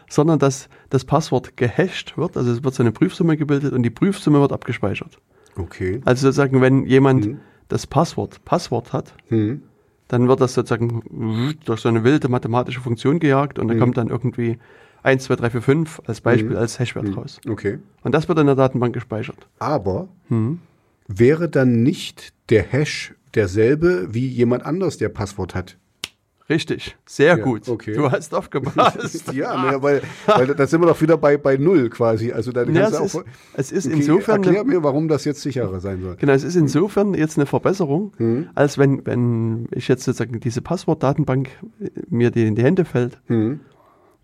sondern 0.07 0.39
dass 0.39 0.69
das 0.89 1.03
Passwort 1.03 1.57
gehasht 1.57 2.17
wird. 2.17 2.37
Also 2.37 2.53
es 2.53 2.63
wird 2.63 2.73
so 2.73 2.83
eine 2.83 2.93
Prüfsumme 2.93 3.35
gebildet 3.35 3.73
und 3.73 3.83
die 3.83 3.89
Prüfsumme 3.89 4.39
wird 4.39 4.53
abgespeichert. 4.53 5.19
Okay. 5.57 5.99
Also 6.05 6.27
sozusagen, 6.27 6.61
wenn 6.61 6.85
jemand 6.85 7.25
das 7.67 7.85
Passwort 7.85 8.45
Passwort 8.45 8.93
hat, 8.93 9.13
dann 10.07 10.29
wird 10.29 10.39
das 10.39 10.53
sozusagen 10.53 11.53
durch 11.65 11.81
so 11.81 11.89
eine 11.89 12.05
wilde 12.05 12.29
mathematische 12.29 12.79
Funktion 12.79 13.19
gejagt 13.19 13.59
und 13.59 13.67
da 13.67 13.75
kommt 13.75 13.97
dann 13.97 14.07
irgendwie 14.07 14.57
1, 15.03 15.23
2, 15.25 15.35
3, 15.35 15.49
4, 15.51 15.61
5 15.61 16.01
als 16.05 16.21
Beispiel 16.21 16.55
als 16.57 16.79
Hashwert 16.79 17.15
raus. 17.15 17.39
Okay. 17.47 17.79
Und 18.03 18.13
das 18.15 18.27
wird 18.27 18.39
in 18.39 18.45
der 18.47 18.55
Datenbank 18.55 18.93
gespeichert. 18.93 19.47
Aber 19.59 20.07
Hm. 20.29 20.59
wäre 21.07 21.49
dann 21.49 21.83
nicht 21.83 22.33
der 22.49 22.63
Hash 22.63 23.13
derselbe 23.35 24.13
wie 24.13 24.27
jemand 24.27 24.65
anders, 24.65 24.97
der 24.97 25.09
Passwort 25.09 25.55
hat? 25.55 25.77
Richtig, 26.49 26.97
sehr 27.05 27.37
Ja, 27.37 27.43
gut. 27.43 27.69
okay. 27.69 27.93
Du 27.93 28.11
hast 28.11 28.33
aufgepasst. 28.35 29.31
Ja, 29.33 29.55
naja, 29.55 29.81
weil, 29.81 30.01
weil 30.27 30.47
da 30.47 30.67
sind 30.67 30.81
wir 30.81 30.87
doch 30.87 31.01
wieder 31.01 31.17
bei, 31.17 31.37
bei 31.37 31.55
Null 31.55 31.89
quasi. 31.89 32.33
Also 32.33 32.51
da 32.51 32.63
Ja, 32.63 32.87
es, 32.89 32.97
du 32.97 33.03
ist, 33.05 33.15
auch, 33.15 33.23
es 33.53 33.71
ist 33.71 33.85
Okay, 33.87 33.95
insofern 33.95 34.43
Erklär 34.43 34.63
mir, 34.65 34.83
warum 34.83 35.07
das 35.07 35.23
jetzt 35.23 35.41
sicherer 35.41 35.79
sein 35.79 36.01
soll. 36.01 36.17
genau, 36.17 36.33
es 36.33 36.43
ist 36.43 36.55
insofern 36.55 37.13
jetzt 37.13 37.37
eine 37.37 37.45
Verbesserung, 37.45 38.11
Hm. 38.17 38.49
als 38.55 38.77
wenn, 38.77 39.05
wenn 39.05 39.67
ich 39.71 39.87
jetzt 39.87 40.03
sozusagen 40.03 40.39
diese 40.41 40.61
Passwortdatenbank 40.61 41.49
mir 42.09 42.29
die 42.29 42.45
in 42.45 42.55
die 42.55 42.63
Hände 42.63 42.83
fällt, 42.83 43.19
Hm. 43.27 43.61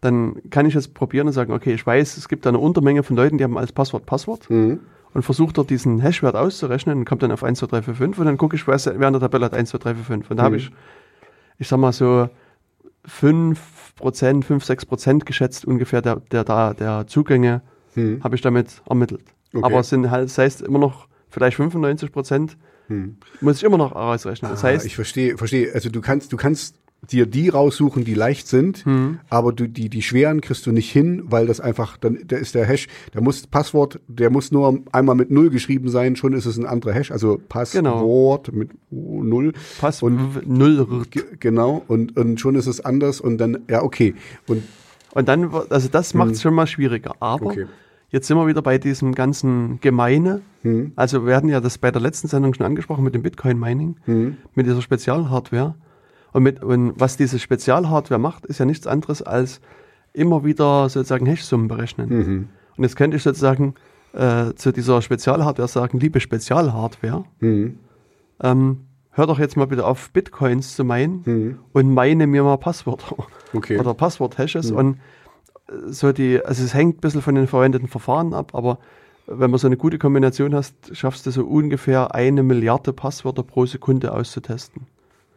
Dann 0.01 0.41
kann 0.49 0.65
ich 0.65 0.73
jetzt 0.73 0.93
probieren 0.93 1.27
und 1.27 1.33
sagen, 1.33 1.51
okay, 1.53 1.73
ich 1.73 1.85
weiß, 1.85 2.17
es 2.17 2.29
gibt 2.29 2.45
da 2.45 2.49
eine 2.49 2.59
Untermenge 2.59 3.03
von 3.03 3.15
Leuten, 3.15 3.37
die 3.37 3.43
haben 3.43 3.57
als 3.57 3.71
Passwort 3.71 4.05
Passwort 4.05 4.47
Hm. 4.49 4.79
und 5.13 5.23
versuche 5.23 5.53
dort 5.53 5.69
diesen 5.69 5.99
Hashwert 5.99 6.35
auszurechnen 6.35 6.99
und 6.99 7.05
kommt 7.05 7.21
dann 7.23 7.31
auf 7.31 7.43
1, 7.43 7.59
2, 7.59 7.67
3, 7.67 7.81
4, 7.83 7.95
5 7.95 8.19
und 8.19 8.25
dann 8.25 8.37
gucke 8.37 8.55
ich, 8.55 8.65
wer 8.67 8.75
in 8.85 8.99
der 8.99 9.19
Tabelle 9.19 9.45
hat 9.45 9.53
1, 9.53 9.69
2, 9.71 9.77
3, 9.77 9.95
4, 9.95 10.03
5. 10.03 10.31
Und 10.31 10.37
da 10.37 10.43
habe 10.43 10.55
Hm. 10.57 10.61
ich, 10.63 10.71
ich 11.57 11.67
sag 11.67 11.77
mal 11.79 11.91
so 11.91 12.29
5 13.05 13.95
Prozent, 13.95 14.45
5, 14.45 14.63
6 14.63 14.85
Prozent 14.85 15.25
geschätzt 15.25 15.65
ungefähr 15.65 16.01
der, 16.01 16.17
der, 16.31 16.43
der, 16.43 16.73
der 16.73 17.07
Zugänge 17.07 17.61
Hm. 17.95 18.23
habe 18.23 18.35
ich 18.35 18.41
damit 18.41 18.81
ermittelt. 18.87 19.23
Okay. 19.53 19.65
Aber 19.65 19.79
es 19.79 19.89
sind 19.89 20.09
halt, 20.11 20.25
das 20.25 20.37
heißt 20.37 20.61
immer 20.61 20.79
noch 20.79 21.07
vielleicht 21.29 21.57
95 21.57 22.11
Prozent 22.11 22.57
muss 23.39 23.57
ich 23.57 23.63
immer 23.63 23.77
noch 23.77 23.91
ausrechnen. 23.91 24.49
Das 24.49 24.63
Hm. 24.63 24.67
Ah, 24.67 24.71
heißt, 24.71 24.85
ich 24.85 24.95
verstehe, 24.95 25.37
verstehe. 25.37 25.71
Also 25.75 25.89
du 25.89 26.01
kannst, 26.01 26.33
du 26.33 26.37
kannst 26.37 26.75
dir 27.01 27.25
die 27.25 27.49
raussuchen, 27.49 28.03
die 28.03 28.13
leicht 28.13 28.47
sind, 28.47 28.85
Hm. 28.85 29.19
aber 29.29 29.53
du, 29.53 29.67
die, 29.67 29.89
die 29.89 30.01
schweren 30.01 30.41
kriegst 30.41 30.65
du 30.67 30.71
nicht 30.71 30.91
hin, 30.91 31.23
weil 31.25 31.47
das 31.47 31.59
einfach, 31.59 31.97
dann, 31.97 32.19
da 32.27 32.35
ist 32.37 32.55
der 32.55 32.65
Hash, 32.65 32.87
da 33.13 33.21
muss 33.21 33.47
Passwort, 33.47 33.99
der 34.07 34.29
muss 34.29 34.51
nur 34.51 34.79
einmal 34.91 35.15
mit 35.15 35.31
Null 35.31 35.49
geschrieben 35.49 35.89
sein, 35.89 36.15
schon 36.15 36.33
ist 36.33 36.45
es 36.45 36.57
ein 36.57 36.65
anderer 36.65 36.93
Hash, 36.93 37.11
also 37.11 37.39
Passwort 37.49 38.51
mit 38.53 38.69
Null. 38.91 39.53
Pass 39.79 40.03
und- 40.03 40.47
null. 40.47 41.05
Ge- 41.09 41.23
Genau, 41.39 41.83
und, 41.87 42.17
und 42.17 42.39
schon 42.39 42.55
ist 42.55 42.67
es 42.67 42.81
anders 42.83 43.21
und 43.21 43.37
dann, 43.37 43.59
ja, 43.69 43.81
okay. 43.81 44.13
Und 44.47 44.63
Und 45.13 45.27
dann, 45.27 45.49
also 45.69 45.87
das 45.89 46.13
macht 46.13 46.31
es 46.31 46.41
schon 46.41 46.53
mal 46.53 46.67
schwieriger. 46.67 47.15
Aber 47.19 47.47
Okay. 47.47 47.65
jetzt 48.11 48.27
sind 48.27 48.37
wir 48.37 48.45
wieder 48.45 48.61
bei 48.61 48.77
diesem 48.77 49.15
ganzen 49.15 49.79
Gemeine. 49.81 50.41
Hm. 50.61 50.91
Also 50.95 51.25
wir 51.25 51.35
hatten 51.35 51.49
ja 51.49 51.61
das 51.61 51.77
bei 51.79 51.89
der 51.91 52.01
letzten 52.01 52.27
Sendung 52.27 52.53
schon 52.53 52.65
angesprochen 52.65 53.03
mit 53.03 53.15
dem 53.15 53.23
Bitcoin-Mining, 53.23 53.95
Hm. 54.05 54.37
mit 54.53 54.67
dieser 54.67 54.81
Spezialhardware. 54.81 55.75
Und, 56.31 56.43
mit, 56.43 56.63
und 56.63 56.93
was 56.99 57.17
diese 57.17 57.39
Spezialhardware 57.39 58.19
macht, 58.19 58.45
ist 58.45 58.59
ja 58.59 58.65
nichts 58.65 58.85
anderes 58.87 59.21
als 59.21 59.61
immer 60.13 60.43
wieder 60.43 60.89
sozusagen 60.89 61.25
Hashsummen 61.25 61.67
berechnen. 61.67 62.09
Mhm. 62.09 62.49
Und 62.77 62.83
jetzt 62.83 62.95
könnte 62.95 63.17
ich 63.17 63.23
sozusagen 63.23 63.75
äh, 64.13 64.53
zu 64.55 64.71
dieser 64.71 65.01
Spezialhardware 65.01 65.67
sagen, 65.67 65.99
liebe 65.99 66.19
Spezialhardware, 66.19 67.25
Mhm. 67.39 67.77
ähm, 68.41 68.77
hör 69.11 69.27
doch 69.27 69.37
jetzt 69.39 69.55
mal 69.57 69.67
bitte 69.67 69.85
auf, 69.85 70.11
Bitcoins 70.11 70.75
zu 70.75 70.83
meinen 70.83 71.21
Mhm. 71.25 71.59
und 71.73 71.93
meine 71.93 72.25
mir 72.27 72.43
mal 72.43 72.57
Passwörter 72.57 73.15
Okay. 73.53 73.77
oder 73.79 73.93
Passwort-Hashes. 73.93 74.71
Und 74.71 74.97
äh, 75.67 75.73
so 75.91 76.11
die, 76.11 76.43
also 76.43 76.63
es 76.63 76.73
hängt 76.73 76.97
ein 76.97 77.01
bisschen 77.01 77.21
von 77.21 77.35
den 77.35 77.47
verwendeten 77.47 77.87
Verfahren 77.87 78.33
ab, 78.33 78.55
aber 78.55 78.79
wenn 79.27 79.51
man 79.51 79.59
so 79.59 79.67
eine 79.67 79.77
gute 79.77 79.99
Kombination 79.99 80.55
hast, 80.55 80.95
schaffst 80.97 81.25
du 81.27 81.31
so 81.31 81.45
ungefähr 81.45 82.15
eine 82.15 82.41
Milliarde 82.41 82.93
Passwörter 82.93 83.43
pro 83.43 83.67
Sekunde 83.67 84.11
auszutesten. 84.11 84.87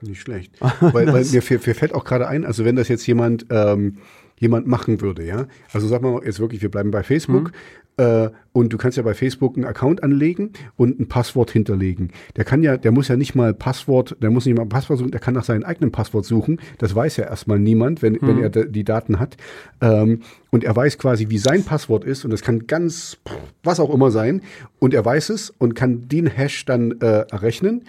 Nicht 0.03 0.21
schlecht. 0.21 0.53
weil, 0.81 1.13
weil 1.13 1.25
mir, 1.25 1.43
mir 1.49 1.75
fällt 1.75 1.95
auch 1.95 2.05
gerade 2.05 2.29
ein, 2.29 2.45
also 2.45 2.65
wenn 2.65 2.77
das 2.77 2.89
jetzt 2.89 3.07
jemand, 3.07 3.47
ähm, 3.51 3.99
jemand 4.39 4.67
machen 4.67 5.01
würde, 5.01 5.25
ja. 5.25 5.47
Also 5.73 5.87
sag 5.87 6.03
mal 6.03 6.21
jetzt 6.25 6.41
wirklich, 6.41 6.63
wir 6.63 6.71
bleiben 6.71 6.91
bei 6.91 7.03
Facebook. 7.03 7.53
Äh, 7.97 8.31
und 8.53 8.73
du 8.73 8.79
kannst 8.79 8.97
ja 8.97 9.03
bei 9.03 9.15
Facebook 9.15 9.57
einen 9.57 9.65
Account 9.65 10.03
anlegen 10.03 10.53
und 10.77 11.01
ein 11.01 11.09
Passwort 11.09 11.51
hinterlegen. 11.51 12.11
Der 12.37 12.45
kann 12.45 12.63
ja, 12.63 12.77
der 12.77 12.93
muss 12.93 13.09
ja 13.09 13.17
nicht 13.17 13.35
mal 13.35 13.55
Passwort, 13.55 14.17
der 14.21 14.31
muss 14.31 14.47
nicht 14.47 14.57
mal 14.57 14.63
ein 14.63 14.69
Passwort 14.69 14.99
suchen, 14.99 15.11
der 15.11 15.21
kann 15.21 15.35
nach 15.35 15.45
seinem 15.45 15.65
eigenen 15.65 15.91
Passwort 15.91 16.25
suchen. 16.25 16.61
Das 16.79 16.95
weiß 16.95 17.17
ja 17.17 17.25
erstmal 17.25 17.59
niemand, 17.59 18.03
wenn, 18.03 18.19
wenn 18.21 18.43
er 18.43 18.51
die 18.51 18.85
Daten 18.85 19.19
hat. 19.19 19.37
Ähm, 19.81 20.21
und 20.51 20.65
er 20.65 20.77
weiß 20.77 20.99
quasi, 20.99 21.31
wie 21.31 21.39
sein 21.39 21.65
Passwort 21.65 22.05
ist 22.05 22.25
und 22.25 22.31
das 22.31 22.43
kann 22.43 22.67
ganz, 22.67 23.19
was 23.63 23.81
auch 23.81 23.93
immer 23.93 24.11
sein. 24.11 24.43
Und 24.79 24.93
er 24.93 25.05
weiß 25.05 25.31
es 25.31 25.51
und 25.51 25.75
kann 25.75 26.09
den 26.09 26.27
Hash 26.27 26.65
dann 26.65 27.01
äh, 27.01 27.25
errechnen 27.31 27.85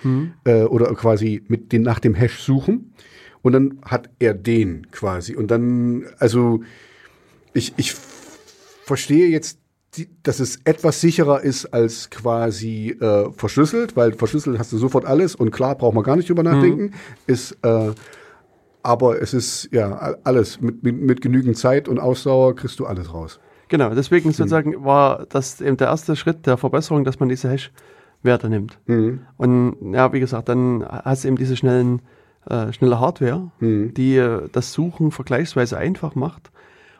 äh, 0.45 0.63
oder 0.63 0.93
quasi 0.95 1.43
mit 1.47 1.71
den, 1.71 1.81
nach 1.81 1.99
dem 1.99 2.15
Hash 2.15 2.39
suchen. 2.39 2.93
Und 3.41 3.51
dann 3.51 3.79
hat 3.83 4.09
er 4.19 4.33
den 4.33 4.87
quasi. 4.91 5.35
Und 5.35 5.51
dann, 5.51 6.05
also 6.17 6.61
ich, 7.53 7.73
ich 7.77 7.93
verstehe 8.85 9.27
jetzt, 9.27 9.59
die, 9.95 10.09
dass 10.23 10.39
es 10.39 10.59
etwas 10.65 11.01
sicherer 11.01 11.41
ist 11.41 11.67
als 11.67 12.09
quasi 12.09 12.97
äh, 12.99 13.31
verschlüsselt, 13.31 13.95
weil 13.95 14.13
verschlüsselt 14.13 14.57
hast 14.57 14.71
du 14.71 14.77
sofort 14.77 15.05
alles 15.05 15.35
und 15.35 15.51
klar 15.51 15.75
braucht 15.75 15.93
man 15.93 16.03
gar 16.03 16.15
nicht 16.15 16.29
drüber 16.29 16.43
nachdenken. 16.43 16.93
Ist, 17.27 17.57
äh, 17.63 17.91
aber 18.81 19.21
es 19.21 19.33
ist 19.33 19.69
ja 19.71 20.15
alles 20.23 20.59
mit, 20.61 20.83
mit, 20.83 21.01
mit 21.01 21.21
genügend 21.21 21.57
Zeit 21.57 21.87
und 21.87 21.99
Ausdauer 21.99 22.55
kriegst 22.55 22.79
du 22.79 22.85
alles 22.85 23.13
raus. 23.13 23.39
Genau, 23.69 23.89
deswegen 23.95 24.31
sozusagen 24.31 24.83
war 24.83 25.25
das 25.29 25.61
eben 25.61 25.77
der 25.77 25.87
erste 25.87 26.15
Schritt 26.15 26.45
der 26.45 26.57
Verbesserung, 26.57 27.05
dass 27.05 27.19
man 27.19 27.29
diese 27.29 27.49
Hash-Werte 27.49 28.49
nimmt. 28.49 28.77
Und 29.37 29.77
ja, 29.93 30.11
wie 30.13 30.19
gesagt, 30.19 30.49
dann 30.49 30.85
hast 30.87 31.23
du 31.23 31.29
eben 31.29 31.37
diese 31.37 31.55
schnellen, 31.55 32.01
äh, 32.47 32.71
schnelle 32.73 32.99
Hardware, 32.99 33.51
die 33.61 34.17
äh, 34.17 34.47
das 34.51 34.73
Suchen 34.73 35.11
vergleichsweise 35.11 35.77
einfach 35.77 36.13
macht. 36.13 36.51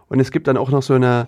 Und 0.08 0.20
es 0.20 0.32
gibt 0.32 0.48
dann 0.48 0.58
auch 0.58 0.72
noch 0.72 0.82
so 0.82 0.94
eine, 0.94 1.28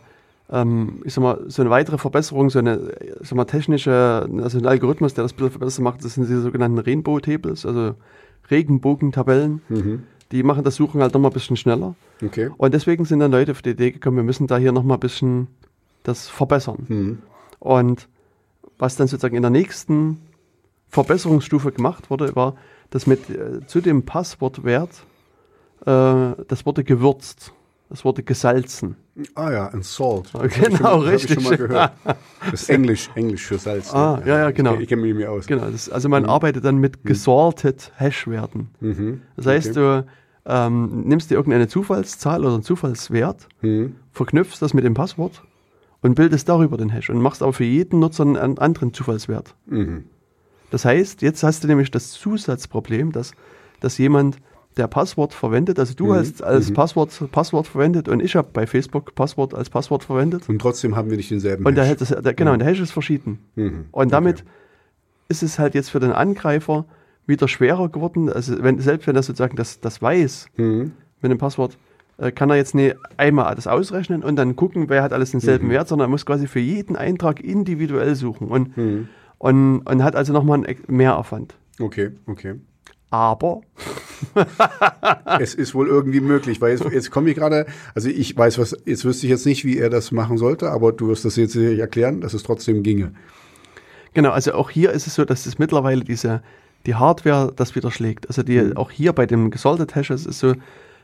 ähm, 0.52 1.02
ich 1.04 1.14
sag 1.14 1.24
mal, 1.24 1.43
so 1.48 1.62
eine 1.62 1.72
weitere 1.72 1.98
Verbesserung, 1.98 2.50
so 2.50 2.60
eine, 2.60 2.91
ich 3.22 3.28
sag 3.28 3.36
mal, 3.36 3.46
technische, 3.46 4.30
also 4.41 4.58
ein 4.58 4.66
Algorithmus, 4.66 5.14
der 5.14 5.24
das 5.24 5.34
ein 5.34 5.38
bisschen 5.38 5.52
verbessert 5.52 5.84
macht, 5.84 6.04
das 6.04 6.14
sind 6.16 6.28
diese 6.28 6.41
sogenannten 6.41 6.78
Rainbow-Tables, 6.78 7.66
also 7.66 7.96
Regenbogentabellen. 8.52 9.62
Die 10.32 10.43
machen 10.43 10.64
das 10.64 10.76
Suchen 10.76 11.02
halt 11.02 11.14
nochmal 11.14 11.32
ein 11.32 11.34
bisschen 11.34 11.58
schneller. 11.58 11.96
Okay. 12.24 12.50
Und 12.58 12.74
deswegen 12.74 13.06
sind 13.06 13.20
dann 13.20 13.32
Leute 13.32 13.52
auf 13.52 13.62
die 13.62 13.72
Idee 13.72 13.91
gekommen, 13.91 14.18
wir 14.18 14.24
müssen 14.24 14.48
da 14.48 14.58
hier 14.58 14.72
nochmal 14.72 14.98
ein 14.98 15.02
bisschen 15.02 15.48
das 16.04 16.28
verbessern. 16.28 16.86
Mhm. 16.88 17.18
Und 17.60 18.08
was 18.78 18.96
dann 18.96 19.08
sozusagen 19.08 19.36
in 19.36 19.41
der 19.41 19.52
nächsten 19.52 20.20
Verbesserungsstufe 20.89 21.72
gemacht 21.72 22.10
wurde, 22.10 22.36
war, 22.36 22.56
dass 22.89 23.08
mit 23.08 23.30
äh, 23.30 23.66
zu 23.66 23.82
dem 23.82 24.04
Passwortwert 24.04 25.06
äh, 25.86 26.43
das 26.48 26.66
wurde 26.66 26.84
gewürzt, 26.84 27.54
das 27.89 28.03
wurde 28.05 28.23
gesalzen. 28.23 28.95
Ah 29.36 29.51
ja, 29.51 29.67
ein 29.67 29.81
Salt. 29.83 30.31
Ah, 30.33 30.47
genau, 30.47 30.97
mal- 30.99 31.11
das 31.11 31.23
hab 31.23 31.29
richtig. 31.29 31.29
Ich 31.38 31.43
schon 31.43 31.43
mal 31.43 31.57
gehört. 31.57 31.91
Das 32.51 32.61
ist 32.63 32.69
Englisch, 32.69 33.09
Englisch 33.15 33.45
für 33.45 33.57
Salz. 33.57 33.91
ne? 33.91 33.97
Ah, 33.99 34.21
ja, 34.25 34.38
ja, 34.38 34.51
genau. 34.51 34.75
Ich, 34.75 34.81
ich 34.81 34.88
kenne 34.89 35.01
mich 35.01 35.09
nicht 35.13 35.19
mehr 35.19 35.31
aus. 35.31 35.47
Genau, 35.47 35.69
das, 35.69 35.89
also 35.89 36.09
man 36.09 36.25
arbeitet 36.25 36.63
dann 36.63 36.77
mit 36.77 37.03
gesalted 37.03 37.91
Hash-Werten. 37.95 38.69
Mhm. 38.81 39.21
Das 39.36 39.47
heißt, 39.47 39.69
Okay. 39.77 40.03
du 40.45 40.51
ähm, 40.51 41.01
nimmst 41.07 41.31
dir 41.31 41.36
irgendeine 41.36 41.67
Zufallszahl 41.67 42.41
oder 42.45 42.53
einen 42.53 42.63
Zufallswert, 42.63 43.47
Mhm. 43.61 43.95
verknüpfst 44.11 44.59
das 44.61 44.73
mit 44.75 44.83
dem 44.83 44.93
Passwort 44.93 45.41
und 46.01 46.13
bildest 46.13 46.47
darüber 46.49 46.77
den 46.77 46.89
Hash 46.89 47.09
und 47.09 47.19
machst 47.19 47.41
aber 47.41 47.53
für 47.53 47.63
jeden 47.63 47.99
Nutzer 47.99 48.23
einen 48.23 48.38
an- 48.38 48.57
anderen 48.59 48.93
Zufallswert. 48.93 49.55
Mhm. 49.65 50.03
Das 50.69 50.86
heißt, 50.86 51.23
jetzt 51.23 51.41
hast 51.41 51.63
du 51.63 51.67
nämlich 51.67 51.89
das 51.89 52.11
Zusatzproblem, 52.11 53.11
dass, 53.11 53.31
dass 53.79 53.97
jemand, 53.97 54.38
der 54.78 54.88
Passwort 54.88 55.34
verwendet, 55.34 55.80
also 55.80 55.93
du 55.93 56.13
hast 56.13 56.43
als 56.43 56.73
Passwort 56.73 57.32
Passwort 57.32 57.67
verwendet 57.67 58.09
und 58.09 58.21
ich 58.21 58.36
habe 58.36 58.49
bei 58.51 58.67
Facebook 58.67 59.15
Passwort 59.15 59.53
als 59.53 59.69
Passwort 59.69 60.03
verwendet 60.03 60.49
Und 60.49 60.59
trotzdem 60.59 60.95
haben 60.95 61.09
wir 61.09 61.17
nicht 61.17 61.32
denselben 61.32 61.65
und 61.65 61.76
der, 61.76 61.86
Hash. 61.86 61.97
das, 61.97 62.09
der, 62.09 62.34
genau, 62.34 62.51
und 62.53 62.59
der 62.59 62.67
Hash 62.67 62.80
ist 62.82 62.91
verschieden. 62.91 63.39
Mhm. 63.55 63.86
Und 63.91 64.11
damit 64.11 64.41
Okay. 64.41 64.49
ist 65.30 65.43
es 65.43 65.59
halt 65.59 65.76
jetzt 65.76 65.89
für 65.89 65.99
den 65.99 66.11
Angreifer 66.11 66.86
wieder 67.26 67.47
schwerer 67.47 67.89
geworden, 67.89 68.30
also 68.30 68.61
wenn, 68.61 68.80
selbst 68.80 69.07
wenn 69.07 69.15
er 69.15 69.23
sozusagen 69.23 69.55
das, 69.55 69.80
das 69.80 70.01
weiß, 70.01 70.47
Mhm. 70.57 70.91
mit 71.21 71.32
dem 71.32 71.38
Passwort, 71.38 71.78
äh, 72.17 72.32
kann 72.32 72.49
er 72.49 72.55
jetzt 72.57 72.76
nicht 72.76 72.95
einmal 73.17 73.55
das 73.55 73.67
ausrechnen 73.67 74.23
und 74.23 74.36
dann 74.36 74.55
gucken, 74.55 74.89
wer 74.89 75.01
hat 75.03 75.13
alles 75.13 75.32
denselben 75.32 75.69
Wert, 75.69 75.88
sondern 75.88 76.07
er 76.07 76.11
muss 76.11 76.26
quasi 76.26 76.47
für 76.47 76.59
jeden 76.59 76.95
Eintrag 76.95 77.39
individuell 77.41 78.15
suchen 78.15 78.47
und, 78.49 78.71
und, 79.39 79.80
und 79.80 80.03
hat 80.03 80.15
also 80.15 80.34
nochmal 80.34 80.55
einen 80.57 80.65
Ex- 80.65 80.88
Mehraufwand. 80.88 81.55
Okay, 81.80 82.11
okay. 82.28 82.55
Aber, 83.10 83.62
es 85.39 85.53
ist 85.53 85.76
wohl 85.76 85.88
irgendwie 85.88 86.20
möglich, 86.20 86.62
weil 86.62 86.72
jetzt, 86.72 86.86
jetzt 86.91 87.12
komme 87.12 87.30
ich 87.30 87.36
gerade, 87.36 87.66
also 87.93 88.10
ich 88.10 88.36
weiß 88.36 88.58
was, 88.58 88.76
jetzt 88.86 89.06
wüsste 89.06 89.26
ich 89.26 89.32
jetzt 89.32 89.45
nicht, 89.45 89.66
wie 89.66 89.78
er 89.78 89.89
das 89.89 90.12
machen 90.12 90.38
sollte, 90.38 90.70
aber 90.72 90.91
du 90.91 91.08
wirst 91.08 91.26
das 91.26 91.36
jetzt 91.36 91.56
erklären, 91.56 92.22
dass 92.22 92.34
es 92.34 92.43
trotzdem 92.43 92.84
ginge. 92.84 93.12
genau, 94.14 94.32
also 94.32 94.53
auch 94.53 94.70
hier 94.70 94.91
ist 94.91 95.08
es 95.08 95.16
so, 95.16 95.26
dass 95.26 95.45
es 95.45 95.60
mittlerweile 95.60 96.03
diese, 96.03 96.41
die 96.86 96.95
Hardware 96.95 97.51
das 97.56 97.76
widerschlägt. 97.76 98.28
Also 98.28 98.43
die, 98.43 98.76
auch 98.76 98.91
hier 98.91 99.14
bei 99.14 99.26
dem 99.26 99.51
Gesalted 99.51 99.95
Hashes 99.95 100.22
ist 100.22 100.28
es 100.28 100.39
so, 100.39 100.53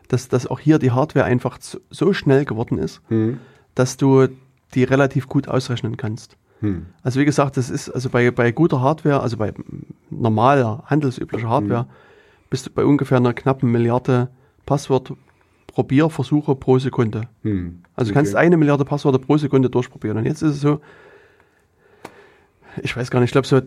dass, 0.07 0.27
dass 0.27 0.47
auch 0.47 0.59
hier 0.59 0.79
die 0.79 0.91
Hardware 0.91 1.25
einfach 1.25 1.57
so, 1.61 1.79
so 1.89 2.13
schnell 2.13 2.45
geworden 2.45 2.77
ist, 2.77 3.01
dass 3.75 3.97
du 3.97 4.27
die 4.73 4.83
relativ 4.83 5.27
gut 5.27 5.47
ausrechnen 5.47 5.97
kannst. 5.97 6.37
Hm. 6.61 6.85
Also 7.03 7.19
wie 7.19 7.25
gesagt, 7.25 7.57
das 7.57 7.69
ist 7.69 7.89
also 7.89 8.09
bei, 8.09 8.31
bei 8.31 8.51
guter 8.51 8.81
Hardware, 8.81 9.19
also 9.19 9.37
bei 9.37 9.53
normaler, 10.09 10.83
handelsüblicher 10.85 11.49
Hardware, 11.49 11.87
bist 12.49 12.67
du 12.67 12.69
bei 12.71 12.85
ungefähr 12.85 13.17
einer 13.17 13.33
knappen 13.33 13.71
Milliarde 13.71 14.29
Passwort-Probierversuche 14.65 16.55
pro 16.55 16.79
Sekunde. 16.79 17.23
Hm. 17.43 17.81
Also 17.95 18.11
du 18.11 18.15
kannst 18.15 18.35
eine 18.35 18.57
Milliarde 18.57 18.85
Passwörter 18.85 19.19
pro 19.19 19.37
Sekunde 19.37 19.69
durchprobieren. 19.69 20.17
Und 20.17 20.25
jetzt 20.25 20.41
ist 20.41 20.55
es 20.55 20.61
so, 20.61 20.81
ich 22.81 22.95
weiß 22.95 23.11
gar 23.11 23.19
nicht, 23.19 23.29
ich 23.29 23.33
glaube 23.33 23.47
so 23.47 23.61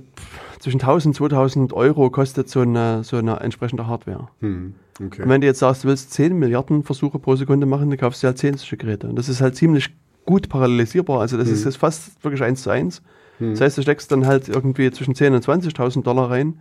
zwischen 0.61 0.81
1000 0.81 1.13
und 1.21 1.31
2000 1.31 1.73
Euro 1.73 2.11
kostet 2.11 2.49
so 2.49 2.61
eine, 2.61 3.05
so 3.05 3.17
eine 3.17 3.41
entsprechende 3.41 3.87
Hardware. 3.87 4.29
Hm. 4.41 4.75
Okay. 5.05 5.23
Und 5.23 5.29
wenn 5.29 5.41
du 5.41 5.47
jetzt 5.47 5.59
sagst, 5.59 5.85
du 5.85 5.89
willst 5.89 6.13
10 6.13 6.39
Milliarden 6.39 6.85
Versuche 6.85 7.19
pro 7.19 7.37
Sekunde 7.37 7.67
machen, 7.67 7.91
dann 7.91 7.99
kaufst 7.99 8.23
du 8.23 8.29
halt 8.29 8.39
10 8.39 8.57
solche 8.57 8.77
Geräte. 8.77 9.09
Und 9.09 9.17
das 9.17 9.29
ist 9.29 9.41
halt 9.41 9.57
ziemlich 9.57 9.91
gut 10.25 10.49
parallelisierbar. 10.49 11.21
Also 11.21 11.37
das 11.37 11.49
ist 11.49 11.65
jetzt 11.65 11.77
fast 11.77 12.23
wirklich 12.25 12.43
eins 12.43 12.63
zu 12.63 12.71
eins. 12.71 13.03
Das 13.41 13.61
heißt, 13.61 13.79
du 13.79 13.83
steckst 13.83 14.11
dann 14.13 14.27
halt 14.27 14.49
irgendwie 14.49 14.91
zwischen 14.93 15.15
10 15.15 15.35
und 15.35 15.45
20.000 15.45 16.03
Dollar 16.05 16.31
rein 16.31 16.55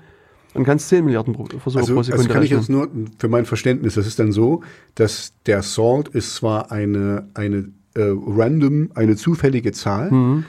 und 0.56 0.64
kannst 0.64 0.90
10 0.90 1.06
Milliarden 1.06 1.34
pro, 1.34 1.46
Versuche 1.46 1.80
Also, 1.82 1.94
pro 1.94 2.00
also 2.00 2.12
Sekunde 2.12 2.34
kann 2.34 2.44
ich 2.44 2.50
rechnen. 2.52 2.60
jetzt 2.60 2.70
nur 2.70 2.90
für 3.20 3.28
mein 3.28 3.46
Verständnis, 3.46 3.94
das 3.94 4.08
ist 4.08 4.18
dann 4.20 4.32
so, 4.32 4.62
dass 4.96 5.34
der 5.46 5.62
Salt 5.62 6.08
ist 6.10 6.36
zwar 6.36 6.72
eine, 6.72 7.28
eine 7.36 7.70
äh, 7.96 8.02
random, 8.12 8.90
eine 8.96 9.16
zufällige 9.16 9.72
Zahl, 9.72 10.10
Mhm. 10.12 10.46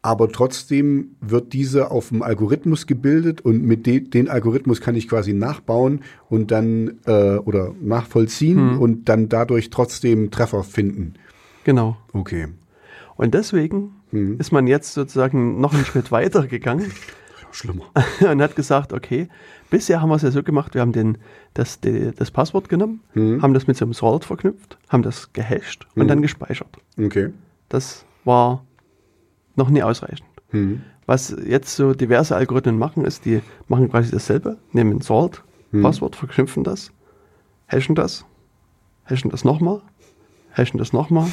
aber 0.00 0.30
trotzdem 0.32 1.10
wird 1.20 1.52
diese 1.52 1.90
auf 1.90 2.08
dem 2.08 2.22
Algorithmus 2.22 2.86
gebildet 2.86 3.42
und 3.42 3.62
mit 3.62 3.84
de 3.86 4.00
den 4.00 4.30
Algorithmus 4.30 4.80
kann 4.80 4.94
ich 4.94 5.08
quasi 5.08 5.34
nachbauen 5.34 6.00
und 6.30 6.50
dann 6.50 6.94
äh, 7.04 7.36
oder 7.36 7.74
nachvollziehen 7.82 8.74
Mhm. 8.76 8.80
und 8.80 9.08
dann 9.10 9.28
dadurch 9.28 9.68
trotzdem 9.70 10.30
Treffer 10.30 10.62
finden. 10.64 11.14
Genau. 11.66 11.96
Okay. 12.12 12.46
Und 13.16 13.34
deswegen 13.34 13.96
Mhm. 14.12 14.36
ist 14.38 14.52
man 14.52 14.68
jetzt 14.68 14.94
sozusagen 14.94 15.60
noch 15.60 15.74
einen 15.74 15.84
Schritt 15.84 16.12
weiter 16.12 16.46
gegangen 16.46 16.92
Schlimmer. 17.50 17.86
und 18.20 18.40
hat 18.40 18.54
gesagt, 18.54 18.92
okay, 18.92 19.28
bisher 19.68 20.00
haben 20.00 20.10
wir 20.10 20.14
es 20.14 20.22
ja 20.22 20.30
so 20.30 20.44
gemacht, 20.44 20.74
wir 20.74 20.80
haben 20.80 20.92
den, 20.92 21.18
das, 21.54 21.80
die, 21.80 22.12
das 22.14 22.30
Passwort 22.30 22.68
genommen, 22.68 23.00
Mhm. 23.14 23.42
haben 23.42 23.52
das 23.52 23.66
mit 23.66 23.76
so 23.76 23.84
einem 23.84 23.94
Salt 23.94 24.24
verknüpft, 24.24 24.78
haben 24.90 25.02
das 25.02 25.32
gehasht 25.32 25.88
und 25.96 26.06
dann 26.06 26.22
gespeichert. 26.22 26.68
Okay. 26.98 27.32
Das 27.68 28.04
war 28.24 28.64
noch 29.56 29.68
nie 29.70 29.82
ausreichend. 29.82 30.28
Mhm. 30.52 30.82
Was 31.06 31.34
jetzt 31.44 31.74
so 31.74 31.94
diverse 31.94 32.36
Algorithmen 32.36 32.78
machen, 32.78 33.04
ist, 33.04 33.24
die 33.24 33.40
machen 33.66 33.90
quasi 33.90 34.12
dasselbe, 34.12 34.56
nehmen 34.72 35.00
Salt, 35.00 35.42
Passwort, 35.82 36.14
verknüpfen 36.14 36.62
das, 36.62 36.92
hashen 37.66 37.96
das, 37.96 38.24
hashen 39.06 39.30
das 39.30 39.44
nochmal, 39.44 39.82
hashen 40.52 40.78
das 40.78 40.92
nochmal 40.92 41.26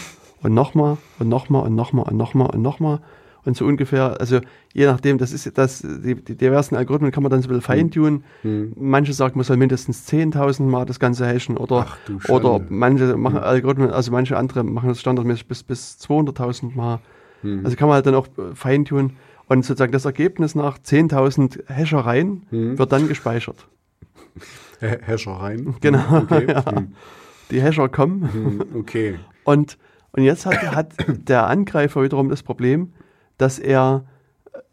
und 0.43 0.53
nochmal 0.53 0.97
und 1.19 1.29
nochmal 1.29 1.63
und 1.65 1.75
nochmal 1.75 2.05
und 2.09 2.17
nochmal 2.17 2.49
und 2.51 2.61
nochmal. 2.61 2.99
Und 3.45 3.57
so 3.57 3.65
ungefähr, 3.65 4.21
also 4.21 4.39
je 4.73 4.85
nachdem, 4.85 5.17
das 5.17 5.33
ist 5.33 5.57
das, 5.57 5.81
die, 5.81 6.15
die 6.15 6.37
diversen 6.37 6.75
Algorithmen 6.77 7.11
kann 7.11 7.23
man 7.23 7.29
dann 7.29 7.41
so 7.41 7.47
ein 7.47 7.49
bisschen 7.49 7.61
feintunen. 7.61 8.23
Hm. 8.41 8.71
Manche 8.77 9.11
sagen, 9.11 9.33
man 9.37 9.43
soll 9.43 9.57
mindestens 9.57 10.07
10.000 10.09 10.63
Mal 10.63 10.85
das 10.85 10.97
Ganze 10.97 11.25
hashen 11.27 11.57
oder, 11.57 11.87
Ach 11.89 11.97
du 12.05 12.21
Schande. 12.21 12.47
oder 12.49 12.65
manche 12.69 13.17
machen 13.17 13.39
Algorithmen, 13.39 13.89
also 13.91 14.11
manche 14.13 14.37
andere 14.37 14.63
machen 14.63 14.87
das 14.87 15.01
standardmäßig 15.01 15.47
bis, 15.49 15.61
bis 15.63 15.97
200.000 16.01 16.73
Mal. 16.75 16.99
Hm. 17.41 17.65
Also 17.65 17.75
kann 17.75 17.89
man 17.89 17.95
halt 17.95 18.05
dann 18.05 18.15
auch 18.15 18.27
äh, 18.27 18.55
feintunen. 18.55 19.17
Und 19.49 19.65
sozusagen 19.65 19.91
das 19.91 20.05
Ergebnis 20.05 20.55
nach 20.55 20.77
10.000 20.79 21.67
Hashereien 21.67 22.43
Hm. 22.49 22.77
wird 22.79 22.91
dann 22.93 23.09
gespeichert. 23.09 23.67
Häschereien. 24.79 25.75
Genau, 25.81 26.17
Okay. 26.23 26.45
ja. 26.49 26.65
Hm. 26.65 26.93
Die 27.51 27.61
Hasher 27.61 27.89
kommen 27.89 28.31
Hm, 28.33 28.63
okay. 28.79 29.19
und, 29.43 29.77
und 30.13 30.23
jetzt 30.23 30.45
hat, 30.45 30.61
hat 30.75 30.93
der 31.27 31.47
Angreifer 31.47 32.01
wiederum 32.03 32.29
das 32.29 32.41
Problem, 32.43 32.93
dass 33.37 33.59
er 33.59 34.05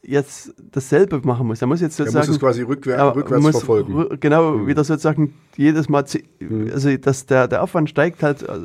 jetzt 0.03 0.55
dasselbe 0.73 1.21
machen 1.25 1.47
muss. 1.47 1.61
Er 1.61 1.67
muss 1.67 1.81
jetzt 1.81 1.99
Er 1.99 2.05
muss 2.07 2.13
sozusagen 2.15 2.35
es 2.35 2.41
quasi 2.41 2.63
rückwär 2.63 3.15
rückwärts 3.15 3.43
muss 3.43 3.53
verfolgen. 3.53 4.19
Genau, 4.21 4.67
wieder 4.67 4.83
sozusagen 4.85 5.35
jedes 5.57 5.89
Mal, 5.89 6.05
Mhm. 6.41 6.71
also 6.73 6.95
dass 6.97 7.27
der, 7.27 7.49
der 7.49 7.63
Aufwand 7.63 7.91
steigt 7.91 8.23
halt. 8.23 8.43
äh, 8.43 8.59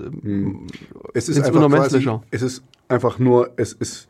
Es 1.13 1.27
ist 1.29 1.41
einfach 1.41 1.69
quasi, 1.69 2.09
es 2.31 2.41
ist 2.41 2.63
einfach 2.87 3.19
nur, 3.19 3.51
es 3.57 3.73
ist, 3.73 4.07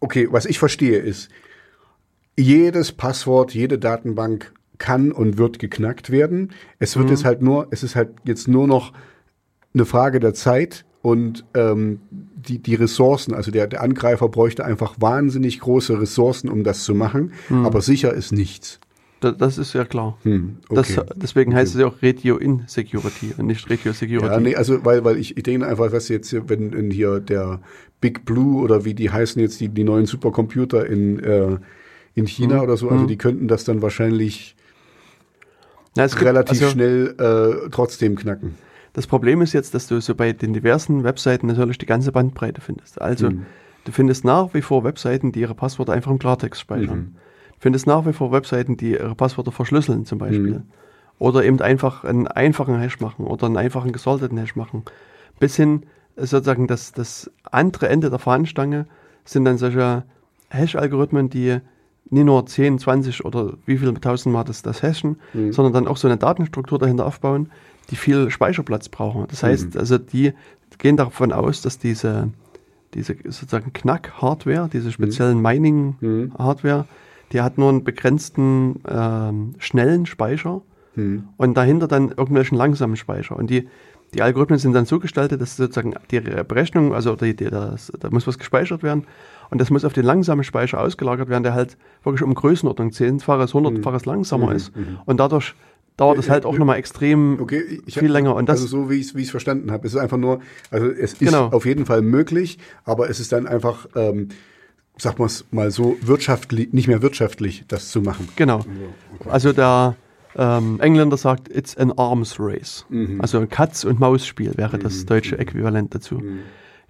okay, 0.00 0.28
was 0.30 0.46
ich 0.46 0.58
verstehe 0.58 0.98
ist, 0.98 1.30
jedes 2.36 2.92
Passwort, 2.92 3.54
jede 3.54 3.78
Datenbank 3.78 4.52
kann 4.78 5.12
und 5.12 5.38
wird 5.38 5.58
geknackt 5.58 6.10
werden. 6.10 6.52
Es 6.78 6.94
Mhm. 6.96 7.00
wird 7.00 7.10
jetzt 7.10 7.24
halt 7.24 7.42
nur, 7.42 7.68
es 7.70 7.82
ist 7.82 7.94
halt 7.96 8.10
jetzt 8.24 8.48
nur 8.48 8.66
noch 8.66 8.92
eine 9.72 9.84
Frage 9.84 10.20
der 10.20 10.34
Zeit 10.34 10.84
und 11.04 11.44
ähm, 11.52 12.00
die, 12.10 12.58
die 12.60 12.74
Ressourcen, 12.76 13.34
also 13.34 13.50
der, 13.50 13.66
der 13.66 13.82
Angreifer 13.82 14.26
bräuchte 14.30 14.64
einfach 14.64 14.94
wahnsinnig 14.98 15.60
große 15.60 16.00
Ressourcen, 16.00 16.48
um 16.48 16.64
das 16.64 16.82
zu 16.84 16.94
machen, 16.94 17.32
Mhm. 17.50 17.66
aber 17.66 17.82
sicher 17.82 18.14
ist 18.14 18.32
nichts. 18.32 18.80
da- 19.20 19.32
das 19.32 19.58
ist 19.58 19.74
ja 19.74 19.84
klar. 19.84 20.16
Hm, 20.22 20.56
Das, 20.70 20.96
okay. 20.98 21.10
deswegen 21.16 21.54
heißt 21.54 21.74
es 21.74 21.80
ja 21.80 21.86
auch 21.88 22.02
Radio 22.02 22.36
Insecurity 22.38 23.34
und 23.36 23.46
nicht 23.48 23.70
Radio 23.70 23.92
Security. 23.92 24.26
Ja, 24.26 24.40
nee, 24.40 24.54
also 24.56 24.82
weil, 24.84 25.04
weil 25.04 25.18
ich, 25.18 25.36
ich 25.36 25.42
denke 25.42 25.66
einfach, 25.66 25.92
was 25.92 26.08
jetzt 26.08 26.30
hier, 26.30 26.48
wenn 26.48 26.72
in 26.72 26.90
hier 26.90 27.20
der 27.20 27.60
Big 28.00 28.24
Blue 28.24 28.62
oder 28.62 28.84
wie 28.86 28.94
die 28.94 29.10
heißen 29.10 29.40
jetzt, 29.42 29.60
die, 29.60 29.68
die 29.68 29.84
neuen 29.84 30.06
Supercomputer 30.06 30.86
in, 30.86 31.18
äh, 31.20 31.58
in 32.14 32.26
China 32.26 32.56
Mhm. 32.56 32.60
oder 32.62 32.76
so, 32.78 32.88
also 32.88 33.04
die 33.06 33.16
könnten 33.18 33.46
das 33.48 33.64
dann 33.64 33.82
wahrscheinlich 33.82 34.56
Na, 35.96 36.04
es 36.04 36.12
gibt- 36.16 36.26
relativ 36.26 36.60
also, 36.62 36.72
schnell 36.72 37.14
äh, 37.18 37.68
trotzdem 37.70 38.16
knacken. 38.16 38.54
Das 38.94 39.06
Problem 39.06 39.42
ist 39.42 39.52
jetzt, 39.52 39.74
dass 39.74 39.86
du 39.88 40.00
so 40.00 40.14
bei 40.14 40.32
den 40.32 40.52
diversen 40.54 41.04
Webseiten 41.04 41.48
natürlich 41.48 41.78
die 41.78 41.86
ganze 41.86 42.10
Bandbreite 42.12 42.60
findest. 42.60 43.00
Also 43.00 43.30
Mhm. 43.30 43.44
du 43.84 43.92
findest 43.92 44.24
nach 44.24 44.54
wie 44.54 44.62
vor 44.62 44.82
Webseiten, 44.84 45.32
die 45.32 45.40
ihre 45.40 45.54
Passwörter 45.54 45.92
einfach 45.92 46.10
im 46.10 46.18
Klartext 46.18 46.60
speichern. 46.60 46.98
Mhm. 46.98 47.14
Du 47.54 47.60
findest 47.60 47.86
nach 47.86 48.06
wie 48.06 48.12
vor 48.12 48.32
Webseiten, 48.32 48.76
die 48.76 48.92
ihre 48.92 49.14
Passwörter 49.14 49.52
verschlüsseln 49.52 50.04
zum 50.06 50.18
Beispiel. 50.18 50.54
Mhm. 50.58 50.62
Oder 51.18 51.44
eben 51.44 51.60
einfach 51.60 52.04
einen 52.04 52.26
einfachen 52.28 52.78
Hash 52.78 53.00
machen 53.00 53.26
oder 53.26 53.46
einen 53.46 53.56
einfachen 53.56 53.92
gesalteten 53.92 54.38
Hash 54.38 54.56
machen. 54.56 54.82
Bis 55.40 55.56
hin 55.56 55.82
äh, 56.16 56.26
sozusagen 56.26 56.66
das, 56.68 56.92
das 56.92 57.30
andere 57.50 57.88
Ende 57.88 58.10
der 58.10 58.18
Fahnenstange 58.20 58.86
sind 59.24 59.44
dann 59.44 59.58
solche 59.58 60.04
Hash-Algorithmen, 60.50 61.30
die 61.30 61.58
nicht 62.10 62.24
nur 62.26 62.46
10, 62.46 62.78
20 62.78 63.24
oder 63.24 63.54
wie 63.66 63.78
viel 63.78 63.92
tausendmal 63.94 64.44
das, 64.44 64.62
das 64.62 64.82
hashen, 64.82 65.16
Mhm. 65.32 65.52
sondern 65.52 65.72
dann 65.72 65.88
auch 65.88 65.96
so 65.96 66.06
eine 66.06 66.16
Datenstruktur 66.18 66.78
dahinter 66.78 67.06
aufbauen, 67.06 67.50
die 67.90 67.96
viel 67.96 68.30
Speicherplatz 68.30 68.88
brauchen. 68.88 69.26
Das 69.28 69.42
heißt, 69.42 69.76
also 69.76 69.98
die 69.98 70.32
gehen 70.78 70.96
davon 70.96 71.32
aus, 71.32 71.62
dass 71.62 71.78
diese, 71.78 72.30
diese 72.94 73.16
sozusagen 73.24 73.72
Knack-Hardware, 73.72 74.68
diese 74.72 74.92
speziellen 74.92 75.40
Mining-Hardware, 75.40 76.86
die 77.32 77.40
hat 77.40 77.58
nur 77.58 77.68
einen 77.68 77.84
begrenzten 77.84 78.80
ähm, 78.88 79.54
schnellen 79.58 80.06
Speicher 80.06 80.62
Hm. 80.94 81.24
und 81.36 81.56
dahinter 81.56 81.88
dann 81.88 82.10
irgendwelchen 82.10 82.56
langsamen 82.56 82.96
Speicher. 82.96 83.36
Und 83.36 83.50
die, 83.50 83.68
die 84.14 84.22
Algorithmen 84.22 84.58
sind 84.58 84.74
dann 84.74 84.86
so 84.86 85.00
gestaltet, 85.00 85.40
dass 85.40 85.56
sozusagen 85.56 85.94
die 86.10 86.20
Berechnung, 86.20 86.94
also 86.94 87.16
die, 87.16 87.34
die, 87.34 87.46
das, 87.46 87.92
da 87.98 88.10
muss 88.10 88.26
was 88.26 88.38
gespeichert 88.38 88.82
werden 88.82 89.04
und 89.50 89.60
das 89.60 89.70
muss 89.70 89.84
auf 89.84 89.92
den 89.92 90.04
langsamen 90.04 90.44
Speicher 90.44 90.80
ausgelagert 90.80 91.28
werden, 91.28 91.42
der 91.42 91.54
halt 91.54 91.76
wirklich 92.04 92.22
um 92.22 92.32
Größenordnung 92.34 92.92
zehnfaches, 92.92 93.54
hundertfaches 93.54 94.06
langsamer 94.06 94.54
ist. 94.54 94.72
Und 95.04 95.18
dadurch 95.18 95.54
dauert 95.96 96.18
es 96.18 96.28
halt 96.28 96.44
auch 96.44 96.58
nochmal 96.58 96.78
extrem 96.78 97.38
Okay, 97.40 97.80
ich 97.86 97.98
viel 97.98 98.10
länger. 98.10 98.34
Und 98.34 98.48
das, 98.48 98.60
also 98.62 98.84
so 98.84 98.90
wie 98.90 98.96
ich 98.96 99.14
es 99.16 99.30
verstanden 99.30 99.70
habe, 99.70 99.86
es 99.86 99.94
ist 99.94 100.00
einfach 100.00 100.16
nur, 100.16 100.40
also 100.70 100.86
es 100.86 101.12
ist 101.14 101.18
Genau. 101.20 101.46
auf 101.48 101.66
jeden 101.66 101.86
Fall 101.86 102.02
möglich, 102.02 102.58
aber 102.84 103.08
es 103.08 103.20
ist 103.20 103.32
dann 103.32 103.46
einfach, 103.46 103.86
ähm, 103.94 104.28
sag 104.96 105.18
mal 105.18 105.28
mal 105.50 105.70
so, 105.70 105.96
wirtschaftlich, 106.00 106.72
nicht 106.72 106.88
mehr 106.88 107.02
wirtschaftlich, 107.02 107.64
das 107.68 107.90
zu 107.90 108.00
machen. 108.00 108.28
Genau. 108.36 108.64
Also 109.28 109.52
der 109.52 109.96
ähm, 110.36 110.80
Engländer 110.80 111.16
sagt, 111.16 111.48
it's 111.48 111.76
an 111.76 111.92
arms 111.92 112.36
race. 112.38 112.84
Mhm. 112.88 113.20
Also 113.20 113.38
ein 113.38 113.48
Katz- 113.48 113.84
und 113.84 114.00
Maus-Spiel 114.00 114.52
wäre 114.56 114.78
das 114.78 115.06
deutsche 115.06 115.38
Äquivalent 115.38 115.94
dazu. 115.94 116.20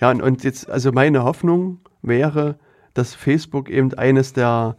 Ja, 0.00 0.10
und, 0.10 0.22
und 0.22 0.44
jetzt, 0.44 0.68
also 0.70 0.92
meine 0.92 1.24
Hoffnung 1.24 1.80
wäre, 2.02 2.58
dass 2.94 3.14
Facebook 3.14 3.68
eben 3.68 3.92
eines 3.94 4.32
der 4.32 4.76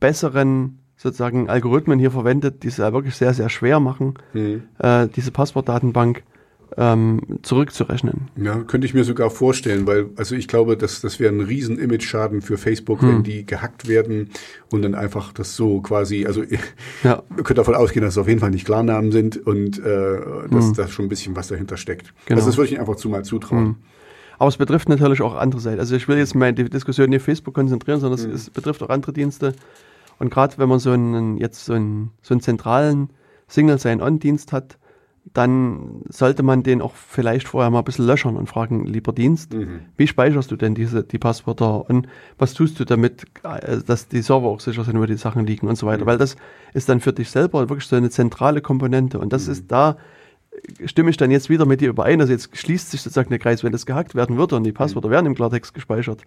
besseren 0.00 0.78
sozusagen 0.96 1.48
Algorithmen 1.48 1.98
hier 1.98 2.10
verwendet, 2.10 2.62
die 2.62 2.68
es 2.68 2.78
ja 2.78 2.92
wirklich 2.92 3.14
sehr, 3.16 3.34
sehr 3.34 3.48
schwer 3.48 3.80
machen, 3.80 4.14
Mhm. 4.32 4.62
äh, 4.78 5.08
diese 5.14 5.30
Passwortdatenbank 5.30 6.22
ähm, 6.78 7.20
zurückzurechnen. 7.42 8.28
Ja, 8.36 8.56
könnte 8.64 8.86
ich 8.86 8.92
mir 8.92 9.04
sogar 9.04 9.30
vorstellen, 9.30 9.86
weil, 9.86 10.10
also 10.16 10.34
ich 10.34 10.48
glaube, 10.48 10.76
dass 10.76 11.00
das 11.00 11.20
wäre 11.20 11.32
ein 11.32 11.40
riesen 11.40 11.78
Image-Schaden 11.78 12.42
für 12.42 12.58
Facebook, 12.58 13.00
Hm. 13.02 13.08
wenn 13.08 13.22
die 13.22 13.46
gehackt 13.46 13.88
werden 13.88 14.30
und 14.72 14.82
dann 14.82 14.94
einfach 14.94 15.32
das 15.32 15.54
so 15.56 15.80
quasi, 15.80 16.26
also 16.26 16.42
ihr 16.42 16.58
Ja. 17.04 17.22
könnt 17.44 17.58
davon 17.58 17.74
ausgehen, 17.76 18.04
dass 18.04 18.14
es 18.14 18.18
auf 18.18 18.28
jeden 18.28 18.40
Fall 18.40 18.50
nicht 18.50 18.66
Klarnamen 18.66 19.12
sind 19.12 19.36
und 19.46 19.78
äh, 19.78 20.18
dass 20.50 20.72
da 20.72 20.88
schon 20.88 21.06
ein 21.06 21.08
bisschen 21.08 21.36
was 21.36 21.48
dahinter 21.48 21.76
steckt. 21.76 22.08
Hm. 22.08 22.14
Genau. 22.26 22.38
Also 22.40 22.50
das 22.50 22.58
würde 22.58 22.72
ich 22.72 22.80
einfach 22.80 22.96
zu 22.96 23.08
mal 23.08 23.24
zutrauen. 23.24 23.76
Aber 24.38 24.48
es 24.48 24.56
betrifft 24.58 24.88
natürlich 24.90 25.22
auch 25.22 25.34
andere 25.34 25.60
Seiten. 25.62 25.78
Also 25.80 25.96
ich 25.96 26.08
will 26.08 26.18
jetzt 26.18 26.34
meine 26.34 26.52
Diskussion 26.68 27.08
nicht 27.08 27.20
auf 27.20 27.24
Facebook 27.24 27.54
konzentrieren, 27.54 28.00
sondern 28.00 28.18
es, 28.18 28.26
es 28.26 28.50
betrifft 28.50 28.82
auch 28.82 28.90
andere 28.90 29.12
Dienste. 29.14 29.54
Und 30.18 30.30
gerade 30.30 30.58
wenn 30.58 30.68
man 30.68 30.78
so 30.78 30.90
einen 30.90 31.36
jetzt 31.38 31.64
so 31.64 31.74
einen, 31.74 32.10
so 32.22 32.34
einen 32.34 32.40
zentralen 32.40 33.10
Single 33.48 33.78
Sign-On-Dienst 33.78 34.52
hat, 34.52 34.78
dann 35.34 36.02
sollte 36.08 36.44
man 36.44 36.62
den 36.62 36.80
auch 36.80 36.94
vielleicht 36.94 37.48
vorher 37.48 37.68
mal 37.70 37.80
ein 37.80 37.84
bisschen 37.84 38.06
löchern 38.06 38.36
und 38.36 38.48
fragen, 38.48 38.86
lieber 38.86 39.12
Dienst, 39.12 39.52
Mhm. 39.54 39.80
wie 39.96 40.06
speicherst 40.06 40.50
du 40.52 40.56
denn 40.56 40.76
diese, 40.76 41.02
die 41.02 41.18
Passwörter 41.18 41.90
und 41.90 42.06
was 42.38 42.54
tust 42.54 42.78
du 42.78 42.84
damit, 42.84 43.24
äh, 43.42 43.78
dass 43.84 44.06
die 44.06 44.22
Server 44.22 44.46
auch 44.46 44.60
sicher 44.60 44.84
sind, 44.84 44.98
wo 45.00 45.04
die 45.04 45.16
Sachen 45.16 45.44
liegen 45.44 45.66
und 45.66 45.76
so 45.76 45.86
weiter. 45.86 46.06
Weil 46.06 46.16
das 46.18 46.36
ist 46.74 46.88
dann 46.88 47.00
für 47.00 47.12
dich 47.12 47.28
selber 47.30 47.68
wirklich 47.68 47.88
so 47.88 47.96
eine 47.96 48.08
zentrale 48.10 48.60
Komponente. 48.60 49.18
Und 49.18 49.32
das 49.32 49.48
ist 49.48 49.64
da, 49.70 49.96
stimme 50.84 51.10
ich 51.10 51.16
dann 51.16 51.32
jetzt 51.32 51.50
wieder 51.50 51.66
mit 51.66 51.80
dir 51.80 51.88
überein. 51.88 52.20
Also 52.20 52.32
jetzt 52.32 52.56
schließt 52.56 52.92
sich 52.92 53.02
sozusagen 53.02 53.30
der 53.30 53.40
Kreis, 53.40 53.64
wenn 53.64 53.72
das 53.72 53.84
gehackt 53.84 54.14
werden 54.14 54.36
würde 54.36 54.54
und 54.54 54.62
die 54.62 54.72
Passwörter 54.72 55.10
werden 55.10 55.26
im 55.26 55.34
Klartext 55.34 55.74
gespeichert, 55.74 56.22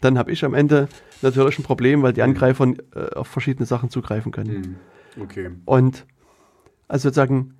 dann 0.00 0.18
habe 0.18 0.30
ich 0.30 0.44
am 0.44 0.54
Ende 0.54 0.88
natürlich 1.22 1.58
ein 1.58 1.64
Problem, 1.64 2.02
weil 2.02 2.12
die 2.12 2.22
Angreifer 2.22 2.72
äh, 2.94 3.14
auf 3.14 3.28
verschiedene 3.28 3.66
Sachen 3.66 3.90
zugreifen 3.90 4.32
können. 4.32 4.78
Mhm. 5.16 5.22
Okay. 5.22 5.50
Und 5.64 6.06
also 6.86 7.08
sozusagen, 7.08 7.54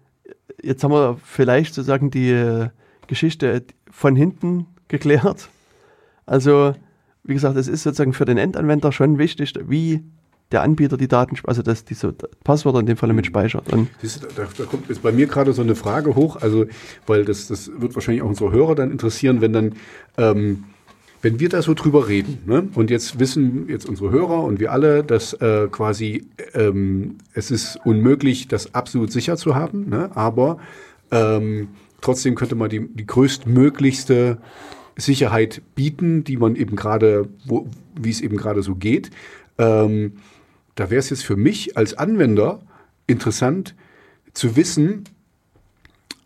jetzt 0.62 0.82
haben 0.84 0.92
wir 0.92 1.18
vielleicht 1.22 1.74
sozusagen 1.74 2.10
die 2.10 2.30
äh, 2.30 2.68
Geschichte 3.06 3.64
von 3.90 4.16
hinten 4.16 4.66
geklärt. 4.88 5.48
Also, 6.26 6.74
wie 7.24 7.34
gesagt, 7.34 7.56
es 7.56 7.68
ist 7.68 7.82
sozusagen 7.82 8.12
für 8.12 8.24
den 8.24 8.38
Endanwender 8.38 8.92
schon 8.92 9.18
wichtig, 9.18 9.54
wie 9.66 10.04
der 10.50 10.62
Anbieter 10.62 10.96
die 10.96 11.08
Daten, 11.08 11.36
also 11.44 11.62
dass 11.62 11.84
diese 11.84 12.12
Passwörter 12.12 12.80
in 12.80 12.86
dem 12.86 12.96
Falle 12.96 13.12
mit 13.12 13.26
speichert. 13.26 13.70
Und 13.70 13.88
Siehst 14.00 14.22
du, 14.22 14.28
da, 14.34 14.46
da 14.56 14.64
kommt 14.64 14.88
jetzt 14.88 15.02
bei 15.02 15.12
mir 15.12 15.26
gerade 15.26 15.52
so 15.52 15.60
eine 15.60 15.74
Frage 15.74 16.14
hoch, 16.14 16.36
also 16.36 16.66
weil 17.06 17.24
das, 17.24 17.48
das 17.48 17.70
wird 17.78 17.94
wahrscheinlich 17.94 18.22
auch 18.22 18.28
unsere 18.28 18.50
Hörer 18.50 18.74
dann 18.74 18.90
interessieren, 18.90 19.40
wenn 19.40 19.52
dann, 19.52 19.74
ähm, 20.16 20.64
wenn 21.20 21.40
wir 21.40 21.48
da 21.48 21.62
so 21.62 21.74
drüber 21.74 22.08
reden, 22.08 22.38
ne? 22.46 22.68
und 22.74 22.90
jetzt 22.90 23.18
wissen 23.18 23.68
jetzt 23.68 23.88
unsere 23.88 24.10
Hörer 24.10 24.44
und 24.44 24.60
wir 24.60 24.72
alle, 24.72 25.02
dass 25.02 25.32
äh, 25.34 25.68
quasi 25.70 26.26
ähm, 26.54 27.18
es 27.32 27.50
ist 27.50 27.78
unmöglich, 27.84 28.48
das 28.48 28.74
absolut 28.74 29.10
sicher 29.10 29.36
zu 29.36 29.54
haben, 29.54 29.88
ne? 29.88 30.10
aber 30.14 30.58
ähm, 31.10 31.68
trotzdem 32.00 32.34
könnte 32.34 32.54
man 32.54 32.70
die, 32.70 32.86
die 32.88 33.06
größtmöglichste 33.06 34.38
Sicherheit 34.96 35.62
bieten, 35.74 36.24
die 36.24 36.36
man 36.36 36.56
eben 36.56 36.76
gerade, 36.76 37.28
wie 38.00 38.10
es 38.10 38.20
eben 38.20 38.36
gerade 38.36 38.62
so 38.62 38.74
geht. 38.74 39.10
Ähm, 39.56 40.14
da 40.74 40.90
wäre 40.90 41.00
es 41.00 41.10
jetzt 41.10 41.24
für 41.24 41.36
mich 41.36 41.76
als 41.76 41.94
Anwender 41.94 42.60
interessant 43.06 43.74
zu 44.32 44.56
wissen, 44.56 45.04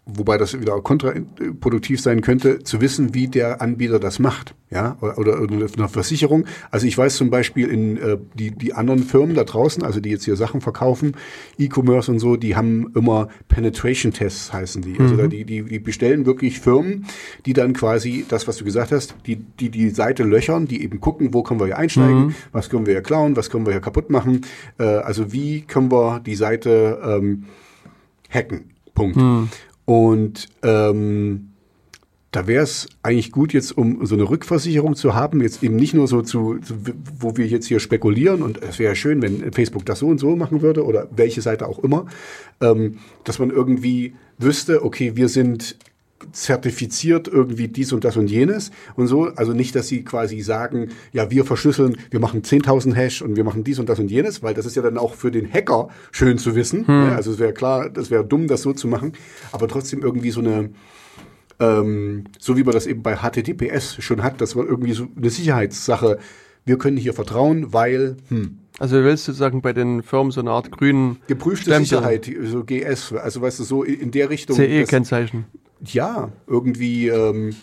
wobei 0.04 0.36
das 0.36 0.58
wieder 0.58 0.80
kontraproduktiv 0.80 2.00
sein 2.00 2.22
könnte, 2.22 2.64
zu 2.64 2.80
wissen, 2.80 3.14
wie 3.14 3.28
der 3.28 3.62
Anbieter 3.62 4.00
das 4.00 4.18
macht, 4.18 4.56
ja, 4.68 4.96
oder, 5.00 5.40
oder 5.40 5.66
eine 5.76 5.88
Versicherung. 5.88 6.46
Also 6.72 6.88
ich 6.88 6.98
weiß 6.98 7.16
zum 7.16 7.30
Beispiel 7.30 7.68
in 7.68 7.96
äh, 7.98 8.18
die 8.34 8.50
die 8.50 8.74
anderen 8.74 9.04
Firmen 9.04 9.36
da 9.36 9.44
draußen, 9.44 9.84
also 9.84 10.00
die 10.00 10.10
jetzt 10.10 10.24
hier 10.24 10.34
Sachen 10.34 10.60
verkaufen, 10.60 11.14
E-Commerce 11.56 12.10
und 12.10 12.18
so, 12.18 12.36
die 12.36 12.56
haben 12.56 12.90
immer 12.96 13.28
Penetration 13.46 14.12
Tests 14.12 14.52
heißen 14.52 14.82
die. 14.82 14.98
Also 14.98 15.16
da, 15.16 15.28
die 15.28 15.44
die 15.44 15.62
die 15.62 15.78
bestellen 15.78 16.26
wirklich 16.26 16.58
Firmen, 16.58 17.06
die 17.46 17.52
dann 17.52 17.72
quasi 17.72 18.24
das, 18.28 18.48
was 18.48 18.56
du 18.56 18.64
gesagt 18.64 18.90
hast, 18.90 19.14
die 19.26 19.36
die 19.36 19.70
die 19.70 19.90
Seite 19.90 20.24
löchern, 20.24 20.66
die 20.66 20.82
eben 20.82 21.00
gucken, 21.00 21.32
wo 21.32 21.44
können 21.44 21.60
wir 21.60 21.66
hier 21.66 21.78
einsteigen, 21.78 22.34
was 22.50 22.70
können 22.70 22.86
wir 22.86 22.94
hier 22.94 23.02
klauen, 23.02 23.36
was 23.36 23.50
können 23.50 23.66
wir 23.66 23.72
hier 23.72 23.80
kaputt 23.80 24.10
machen. 24.10 24.40
Äh, 24.78 24.84
also 24.84 25.32
wie 25.32 25.60
können 25.60 25.92
wir 25.92 26.18
die 26.18 26.34
Seite 26.34 26.98
ähm, 27.04 27.44
hacken. 28.28 28.72
Punkt. 28.94 29.16
Und 29.84 30.48
ähm, 30.62 31.52
da 32.32 32.46
wäre 32.46 32.64
es 32.64 32.88
eigentlich 33.02 33.30
gut, 33.30 33.52
jetzt 33.52 33.76
um 33.76 34.06
so 34.06 34.14
eine 34.14 34.28
Rückversicherung 34.28 34.96
zu 34.96 35.14
haben, 35.14 35.42
jetzt 35.42 35.62
eben 35.62 35.76
nicht 35.76 35.92
nur 35.92 36.08
so 36.08 36.22
zu, 36.22 36.58
wo 37.18 37.36
wir 37.36 37.46
jetzt 37.46 37.66
hier 37.66 37.78
spekulieren 37.78 38.42
und 38.42 38.62
es 38.62 38.78
wäre 38.78 38.96
schön, 38.96 39.20
wenn 39.20 39.52
Facebook 39.52 39.84
das 39.84 39.98
so 39.98 40.08
und 40.08 40.18
so 40.18 40.34
machen 40.34 40.62
würde 40.62 40.84
oder 40.84 41.08
welche 41.14 41.42
Seite 41.42 41.68
auch 41.68 41.78
immer, 41.80 42.06
ähm, 42.62 42.98
dass 43.24 43.38
man 43.38 43.50
irgendwie 43.50 44.14
wüsste, 44.38 44.82
okay, 44.82 45.14
wir 45.14 45.28
sind 45.28 45.76
zertifiziert 46.32 47.28
irgendwie 47.28 47.68
dies 47.68 47.92
und 47.92 48.04
das 48.04 48.16
und 48.16 48.28
jenes 48.30 48.70
und 48.96 49.06
so. 49.08 49.24
Also 49.36 49.52
nicht, 49.52 49.74
dass 49.74 49.88
sie 49.88 50.04
quasi 50.04 50.40
sagen, 50.40 50.90
ja, 51.12 51.30
wir 51.30 51.44
verschlüsseln, 51.44 51.96
wir 52.10 52.20
machen 52.20 52.42
10.000 52.42 52.94
Hash 52.94 53.22
und 53.22 53.36
wir 53.36 53.44
machen 53.44 53.64
dies 53.64 53.78
und 53.78 53.88
das 53.88 53.98
und 53.98 54.10
jenes, 54.10 54.42
weil 54.42 54.54
das 54.54 54.66
ist 54.66 54.76
ja 54.76 54.82
dann 54.82 54.98
auch 54.98 55.14
für 55.14 55.30
den 55.30 55.50
Hacker 55.52 55.88
schön 56.12 56.38
zu 56.38 56.54
wissen. 56.54 56.84
Ja, 56.88 57.14
also 57.16 57.32
es 57.32 57.38
wäre 57.38 57.52
klar, 57.52 57.90
das 57.90 58.10
wäre 58.10 58.24
dumm, 58.24 58.46
das 58.48 58.62
so 58.62 58.72
zu 58.72 58.86
machen, 58.88 59.12
aber 59.52 59.66
trotzdem 59.68 60.02
irgendwie 60.02 60.30
so 60.30 60.40
eine, 60.40 60.70
ähm, 61.60 62.24
so 62.38 62.56
wie 62.56 62.64
man 62.64 62.72
das 62.74 62.86
eben 62.86 63.02
bei 63.02 63.16
HTTPS 63.16 63.96
schon 64.02 64.22
hat, 64.22 64.40
das 64.40 64.56
war 64.56 64.64
irgendwie 64.66 64.92
so 64.92 65.06
eine 65.16 65.30
Sicherheitssache. 65.30 66.18
Wir 66.64 66.78
können 66.78 66.96
hier 66.96 67.12
vertrauen, 67.12 67.72
weil 67.72 68.16
hm, 68.28 68.58
Also 68.78 68.96
willst 69.02 69.26
du 69.28 69.32
sagen, 69.32 69.62
bei 69.62 69.72
den 69.72 70.02
Firmen 70.02 70.30
so 70.30 70.40
eine 70.40 70.50
Art 70.50 70.70
grünen 70.70 71.16
geprüfte 71.26 71.64
Stempel. 71.70 71.86
Sicherheit, 71.86 72.30
so 72.44 72.64
GS, 72.64 73.12
also 73.12 73.40
weißt 73.42 73.60
du, 73.60 73.64
so 73.64 73.82
in 73.82 74.10
der 74.12 74.30
Richtung. 74.30 74.56
Dass- 74.56 74.64
CE-Kennzeichen? 74.66 75.44
Ja, 75.84 76.30
irgendwie, 76.46 77.08
ähm, 77.08 77.54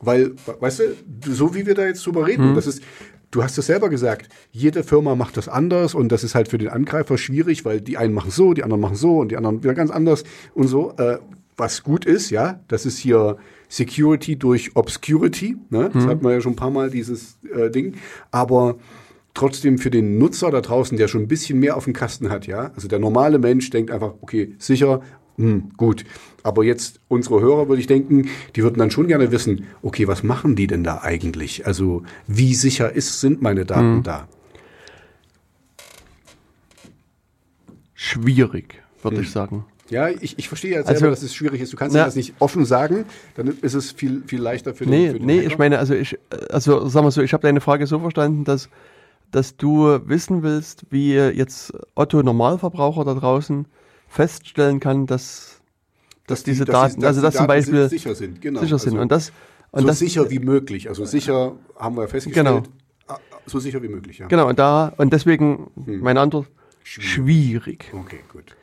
weil, 0.00 0.32
weißt 0.60 0.80
du, 0.80 1.32
so 1.32 1.54
wie 1.54 1.66
wir 1.66 1.74
da 1.74 1.86
jetzt 1.86 2.04
drüber 2.06 2.26
reden, 2.26 2.54
das 2.54 2.66
ist, 2.66 2.82
du 3.30 3.42
hast 3.42 3.58
es 3.58 3.66
selber 3.66 3.88
gesagt, 3.88 4.28
jede 4.50 4.82
Firma 4.82 5.14
macht 5.14 5.36
das 5.36 5.48
anders 5.48 5.94
und 5.94 6.10
das 6.10 6.24
ist 6.24 6.34
halt 6.34 6.48
für 6.48 6.58
den 6.58 6.68
Angreifer 6.68 7.18
schwierig, 7.18 7.64
weil 7.64 7.80
die 7.80 7.96
einen 7.96 8.14
machen 8.14 8.30
so, 8.30 8.54
die 8.54 8.62
anderen 8.62 8.80
machen 8.80 8.96
so 8.96 9.18
und 9.18 9.30
die 9.30 9.36
anderen 9.36 9.62
wieder 9.62 9.74
ganz 9.74 9.90
anders 9.90 10.24
und 10.54 10.68
so. 10.68 10.92
Äh, 10.96 11.18
was 11.56 11.82
gut 11.82 12.04
ist, 12.04 12.30
ja, 12.30 12.60
das 12.68 12.84
ist 12.84 12.98
hier 12.98 13.38
Security 13.68 14.36
durch 14.36 14.76
Obscurity, 14.76 15.56
ne? 15.70 15.90
das 15.92 16.06
hat 16.06 16.22
man 16.22 16.32
ja 16.32 16.40
schon 16.42 16.52
ein 16.52 16.56
paar 16.56 16.70
Mal, 16.70 16.90
dieses 16.90 17.38
äh, 17.50 17.70
Ding, 17.70 17.94
aber 18.30 18.76
trotzdem 19.32 19.78
für 19.78 19.90
den 19.90 20.18
Nutzer 20.18 20.50
da 20.50 20.60
draußen, 20.60 20.98
der 20.98 21.08
schon 21.08 21.22
ein 21.22 21.28
bisschen 21.28 21.58
mehr 21.58 21.76
auf 21.76 21.84
dem 21.84 21.94
Kasten 21.94 22.28
hat, 22.28 22.46
ja, 22.46 22.72
also 22.74 22.88
der 22.88 22.98
normale 22.98 23.38
Mensch 23.38 23.70
denkt 23.70 23.90
einfach, 23.90 24.14
okay, 24.20 24.54
sicher, 24.58 25.00
hm, 25.36 25.70
gut. 25.76 26.04
Aber 26.46 26.62
jetzt 26.62 27.00
unsere 27.08 27.40
Hörer 27.40 27.68
würde 27.68 27.80
ich 27.80 27.88
denken, 27.88 28.28
die 28.54 28.62
würden 28.62 28.78
dann 28.78 28.92
schon 28.92 29.08
gerne 29.08 29.32
wissen, 29.32 29.64
okay, 29.82 30.06
was 30.06 30.22
machen 30.22 30.54
die 30.54 30.68
denn 30.68 30.84
da 30.84 31.00
eigentlich? 31.02 31.66
Also 31.66 32.04
wie 32.28 32.54
sicher 32.54 32.92
ist, 32.92 33.20
sind 33.20 33.42
meine 33.42 33.64
Daten 33.64 34.04
da? 34.04 34.28
Schwierig, 37.94 38.74
Hm. 38.74 39.04
würde 39.10 39.22
ich 39.22 39.30
sagen. 39.32 39.64
Ja, 39.90 40.08
ich, 40.08 40.38
ich 40.38 40.46
verstehe 40.48 40.70
ja 40.72 40.76
selber, 40.84 40.90
Also- 40.92 41.06
dass 41.10 41.22
es 41.24 41.34
schwierig 41.34 41.60
ist. 41.60 41.72
Du 41.72 41.76
kannst 41.76 41.96
Na- 41.96 42.04
das 42.04 42.14
nicht 42.14 42.34
offen 42.38 42.64
sagen, 42.64 43.06
dann 43.34 43.48
ist 43.62 43.74
es 43.74 43.90
viel, 43.90 44.22
viel 44.26 44.40
leichter 44.40 44.72
für 44.72 44.84
den, 44.84 44.90
Nee, 44.90 45.10
für 45.10 45.18
den 45.18 45.26
nee, 45.26 45.38
Hacker. 45.38 45.46
ich 45.48 45.58
meine, 45.58 45.78
also 45.80 45.94
ich, 45.94 46.16
also 46.50 46.86
sagen 46.88 47.06
wir 47.06 47.10
so, 47.10 47.22
ich 47.22 47.32
habe 47.32 47.42
deine 47.42 47.60
Frage 47.60 47.88
so 47.88 47.98
verstanden, 47.98 48.44
dass, 48.44 48.68
dass 49.32 49.56
du 49.56 49.98
wissen 50.08 50.44
willst, 50.44 50.84
wie 50.90 51.14
jetzt 51.14 51.72
Otto 51.96 52.22
Normalverbraucher 52.22 53.04
da 53.04 53.14
draußen 53.14 53.66
feststellen 54.08 54.78
kann, 54.80 55.06
dass, 55.06 55.55
dass 56.26 56.42
diese 56.42 56.64
die- 56.64 56.72
Daten, 56.72 57.00
die- 57.00 57.06
also 57.06 57.20
die 57.20 57.24
dass 57.26 57.34
zum 57.34 57.46
Beispiel 57.46 57.88
sicher 57.88 58.14
sind, 58.14 58.40
genau. 58.40 58.60
sicher 58.60 58.78
sind. 58.78 58.92
Also 58.94 59.02
und 59.02 59.12
das, 59.12 59.32
und 59.72 59.80
so 59.82 59.86
das 59.88 59.98
sicher 59.98 60.30
wie 60.30 60.38
möglich. 60.38 60.88
Also 60.88 61.04
sicher 61.04 61.52
haben 61.78 61.96
wir 61.96 62.02
ja 62.02 62.08
festgestellt. 62.08 62.46
Genau. 62.46 62.62
ah, 63.08 63.18
So 63.46 63.58
sicher 63.58 63.82
wie 63.82 63.88
möglich, 63.88 64.18
ja. 64.18 64.26
Genau, 64.26 64.48
und 64.48 64.58
da, 64.58 64.92
und 64.96 65.12
deswegen 65.12 65.70
meine 65.84 66.20
Antwort, 66.20 66.46
schwierig. 66.82 67.92
Okay, 67.92 68.20
gut. 68.32 68.56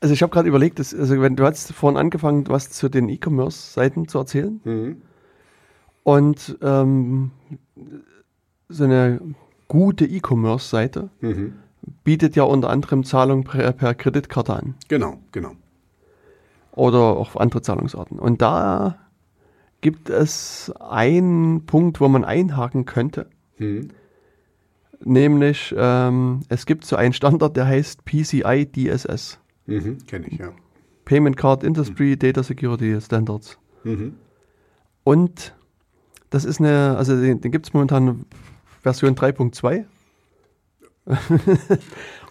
Also 0.00 0.14
ich 0.14 0.22
habe 0.22 0.30
gerade 0.32 0.48
überlegt, 0.48 0.78
dass, 0.78 0.94
also 0.94 1.20
wenn 1.20 1.34
du 1.34 1.44
hast 1.44 1.72
vorhin 1.72 1.98
angefangen, 1.98 2.44
was 2.48 2.70
zu 2.70 2.88
den 2.88 3.08
E-Commerce-Seiten 3.08 4.06
zu 4.06 4.18
erzählen. 4.18 4.60
Mhm. 4.64 5.02
Und 6.04 6.56
ähm, 6.62 7.32
so 8.68 8.84
eine 8.84 9.20
gute 9.66 10.06
E-Commerce-Seite 10.06 11.10
Mhm. 11.20 11.54
bietet 12.04 12.36
ja 12.36 12.44
unter 12.44 12.70
anderem 12.70 13.02
Zahlung 13.04 13.44
per, 13.44 13.72
per 13.72 13.94
Kreditkarte 13.94 14.54
an 14.54 14.74
Genau, 14.88 15.18
genau. 15.32 15.52
Oder 16.78 16.98
auch 17.16 17.36
andere 17.36 17.60
Zahlungsarten. 17.62 18.18
Und 18.18 18.40
da 18.40 18.96
gibt 19.80 20.10
es 20.10 20.72
einen 20.80 21.66
Punkt, 21.66 22.00
wo 22.00 22.08
man 22.08 22.24
einhaken 22.24 22.84
könnte, 22.84 23.28
Mhm. 23.58 23.88
nämlich 25.04 25.74
ähm, 25.76 26.40
es 26.48 26.64
gibt 26.66 26.84
so 26.84 26.94
einen 26.94 27.12
Standard, 27.12 27.56
der 27.56 27.66
heißt 27.66 28.04
PCI 28.04 28.66
DSS. 28.72 29.38
Mhm. 29.66 29.98
Kenne 30.06 30.28
ich, 30.28 30.38
ja. 30.38 30.52
Payment 31.04 31.36
Card 31.36 31.64
Industry 31.64 32.16
Data 32.16 32.42
Security 32.42 33.00
Standards. 33.00 33.58
Mhm. 33.82 34.14
Und 35.04 35.54
das 36.30 36.44
ist 36.44 36.60
eine, 36.60 36.96
also 36.96 37.20
den, 37.20 37.40
den 37.40 37.50
gibt 37.50 37.66
es 37.66 37.72
momentan 37.72 38.26
Version 38.82 39.14
3.2. 39.16 39.84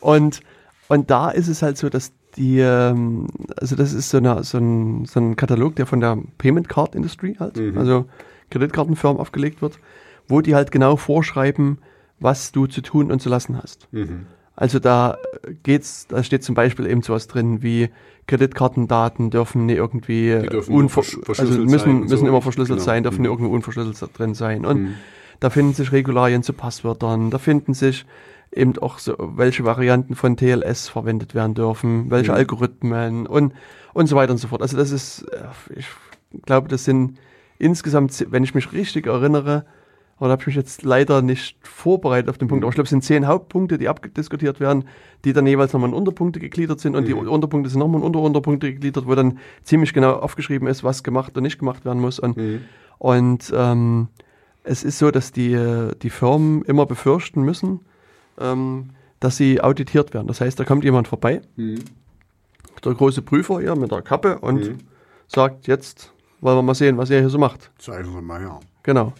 und, 0.01 0.41
und 0.87 1.09
da 1.09 1.29
ist 1.31 1.47
es 1.47 1.61
halt 1.61 1.77
so, 1.77 1.89
dass 1.89 2.13
die, 2.37 2.59
ähm, 2.59 3.27
also 3.59 3.75
das 3.75 3.93
ist 3.93 4.09
so, 4.09 4.17
eine, 4.17 4.43
so, 4.43 4.57
ein, 4.57 5.05
so 5.05 5.19
ein 5.19 5.35
Katalog, 5.35 5.75
der 5.75 5.85
von 5.85 5.99
der 5.99 6.17
Payment 6.37 6.69
Card 6.69 6.95
Industry 6.95 7.35
halt, 7.39 7.59
also 7.75 8.05
Kreditkartenfirmen 8.51 9.19
aufgelegt 9.19 9.61
wird, 9.61 9.79
wo 10.27 10.41
die 10.41 10.55
halt 10.55 10.71
genau 10.71 10.95
vorschreiben, 10.95 11.79
was 12.19 12.51
du 12.51 12.65
zu 12.67 12.81
tun 12.81 13.11
und 13.11 13.21
zu 13.21 13.29
lassen 13.29 13.57
hast. 13.61 13.87
Mhm. 13.91 14.27
Also 14.55 14.79
da 14.79 15.17
geht's, 15.63 16.07
da 16.07 16.23
steht 16.23 16.43
zum 16.43 16.55
Beispiel 16.55 16.87
eben 16.87 17.01
sowas 17.03 17.27
drin 17.27 17.61
wie 17.61 17.89
Kreditkartendaten 18.25 19.29
dürfen 19.29 19.65
nicht 19.67 19.77
irgendwie 19.77 20.29
dürfen 20.49 20.73
unver 20.73 21.01
also 21.27 21.43
müssen, 21.61 21.99
müssen 22.01 22.17
so. 22.17 22.27
immer 22.27 22.41
verschlüsselt 22.41 22.79
Genau. 22.79 22.85
sein, 22.85 23.03
dürfen 23.03 23.17
Mhm. 23.17 23.21
nicht 23.23 23.31
irgendwo 23.31 23.53
unverschlüsselt 23.53 24.17
drin 24.17 24.33
sein. 24.33 24.65
Und 24.65 24.95
da 25.39 25.49
finden 25.49 25.73
sich 25.73 25.91
Regularien 25.91 26.41
zu 26.43 26.53
Passwörtern, 26.53 27.29
da 27.29 27.37
finden 27.37 27.73
sich 27.73 28.05
eben 28.51 28.77
auch 28.79 28.99
so, 28.99 29.15
welche 29.19 29.63
Varianten 29.65 30.15
von 30.15 30.37
TLS 30.37 30.87
verwendet 30.89 31.35
werden 31.35 31.53
dürfen, 31.53 32.09
welche 32.09 32.31
Mhm. 32.31 32.37
Algorithmen 32.37 33.27
und, 33.27 33.53
und 33.93 34.07
so 34.07 34.15
weiter 34.15 34.31
und 34.31 34.37
so 34.37 34.47
fort. 34.47 34.61
Also 34.61 34.77
das 34.77 34.91
ist, 34.91 35.23
äh, 35.31 35.45
ich 35.75 35.85
glaube, 36.45 36.67
das 36.69 36.85
sind 36.85 37.17
insgesamt, 37.59 38.25
wenn 38.29 38.43
ich 38.43 38.55
mich 38.55 38.71
richtig 38.73 39.07
erinnere, 39.07 39.65
oder 40.19 40.31
habe 40.31 40.41
ich 40.41 40.47
mich 40.47 40.55
jetzt 40.55 40.81
leider 40.81 41.21
nicht 41.21 41.57
vorbereitet 41.61 42.29
auf 42.29 42.39
den 42.39 42.47
Punkt, 42.47 42.63
aber 42.63 42.69
ich 42.69 42.75
glaube, 42.75 42.85
es 42.85 42.89
sind 42.89 43.03
zehn 43.03 43.27
Hauptpunkte, 43.27 43.77
die 43.77 43.87
abdiskutiert 43.87 44.59
werden, 44.59 44.85
die 45.25 45.33
dann 45.33 45.45
jeweils 45.45 45.73
nochmal 45.73 45.89
in 45.89 45.95
Unterpunkte 45.95 46.39
gegliedert 46.39 46.79
sind 46.79 46.95
und 46.95 47.07
die 47.07 47.13
Mhm. 47.13 47.27
Unterpunkte 47.27 47.69
sind 47.69 47.79
nochmal 47.79 48.01
in 48.01 48.07
Unterunterpunkte 48.07 48.73
gegliedert, 48.73 49.05
wo 49.05 49.13
dann 49.13 49.37
ziemlich 49.63 49.93
genau 49.93 50.13
aufgeschrieben 50.13 50.67
ist, 50.67 50.83
was 50.83 51.03
gemacht 51.03 51.37
und 51.37 51.43
nicht 51.43 51.59
gemacht 51.59 51.85
werden 51.85 51.99
muss. 52.01 52.17
Und, 52.19 52.35
Mhm. 52.37 52.61
und 52.97 53.53
ähm, 53.55 54.07
es 54.63 54.83
ist 54.83 54.97
so, 54.97 55.11
dass 55.11 55.31
die, 55.31 55.53
äh, 55.53 55.93
die 56.01 56.09
Firmen 56.09 56.63
immer 56.63 56.87
befürchten 56.87 57.43
müssen, 57.43 57.81
ähm, 58.39 58.89
dass 59.19 59.37
sie 59.37 59.61
auditiert 59.61 60.13
werden. 60.13 60.27
Das 60.27 60.41
heißt, 60.41 60.59
da 60.59 60.63
kommt 60.63 60.83
jemand 60.83 61.07
vorbei, 61.07 61.41
Mhm. 61.55 61.79
der 62.83 62.93
große 62.93 63.21
Prüfer 63.21 63.59
hier 63.59 63.75
mit 63.75 63.91
der 63.91 64.01
Kappe 64.01 64.39
und 64.39 64.61
Mhm. 64.67 64.77
sagt, 65.27 65.67
jetzt 65.67 66.11
wollen 66.41 66.57
wir 66.57 66.61
mal 66.61 66.75
sehen, 66.75 66.97
was 66.97 67.09
ihr 67.09 67.19
hier 67.19 67.29
so 67.29 67.39
macht. 67.39 67.71
Zeigen 67.79 68.11
Sie 68.13 68.21
mal 68.21 68.39
her. 68.39 68.59
Genau. 68.83 69.13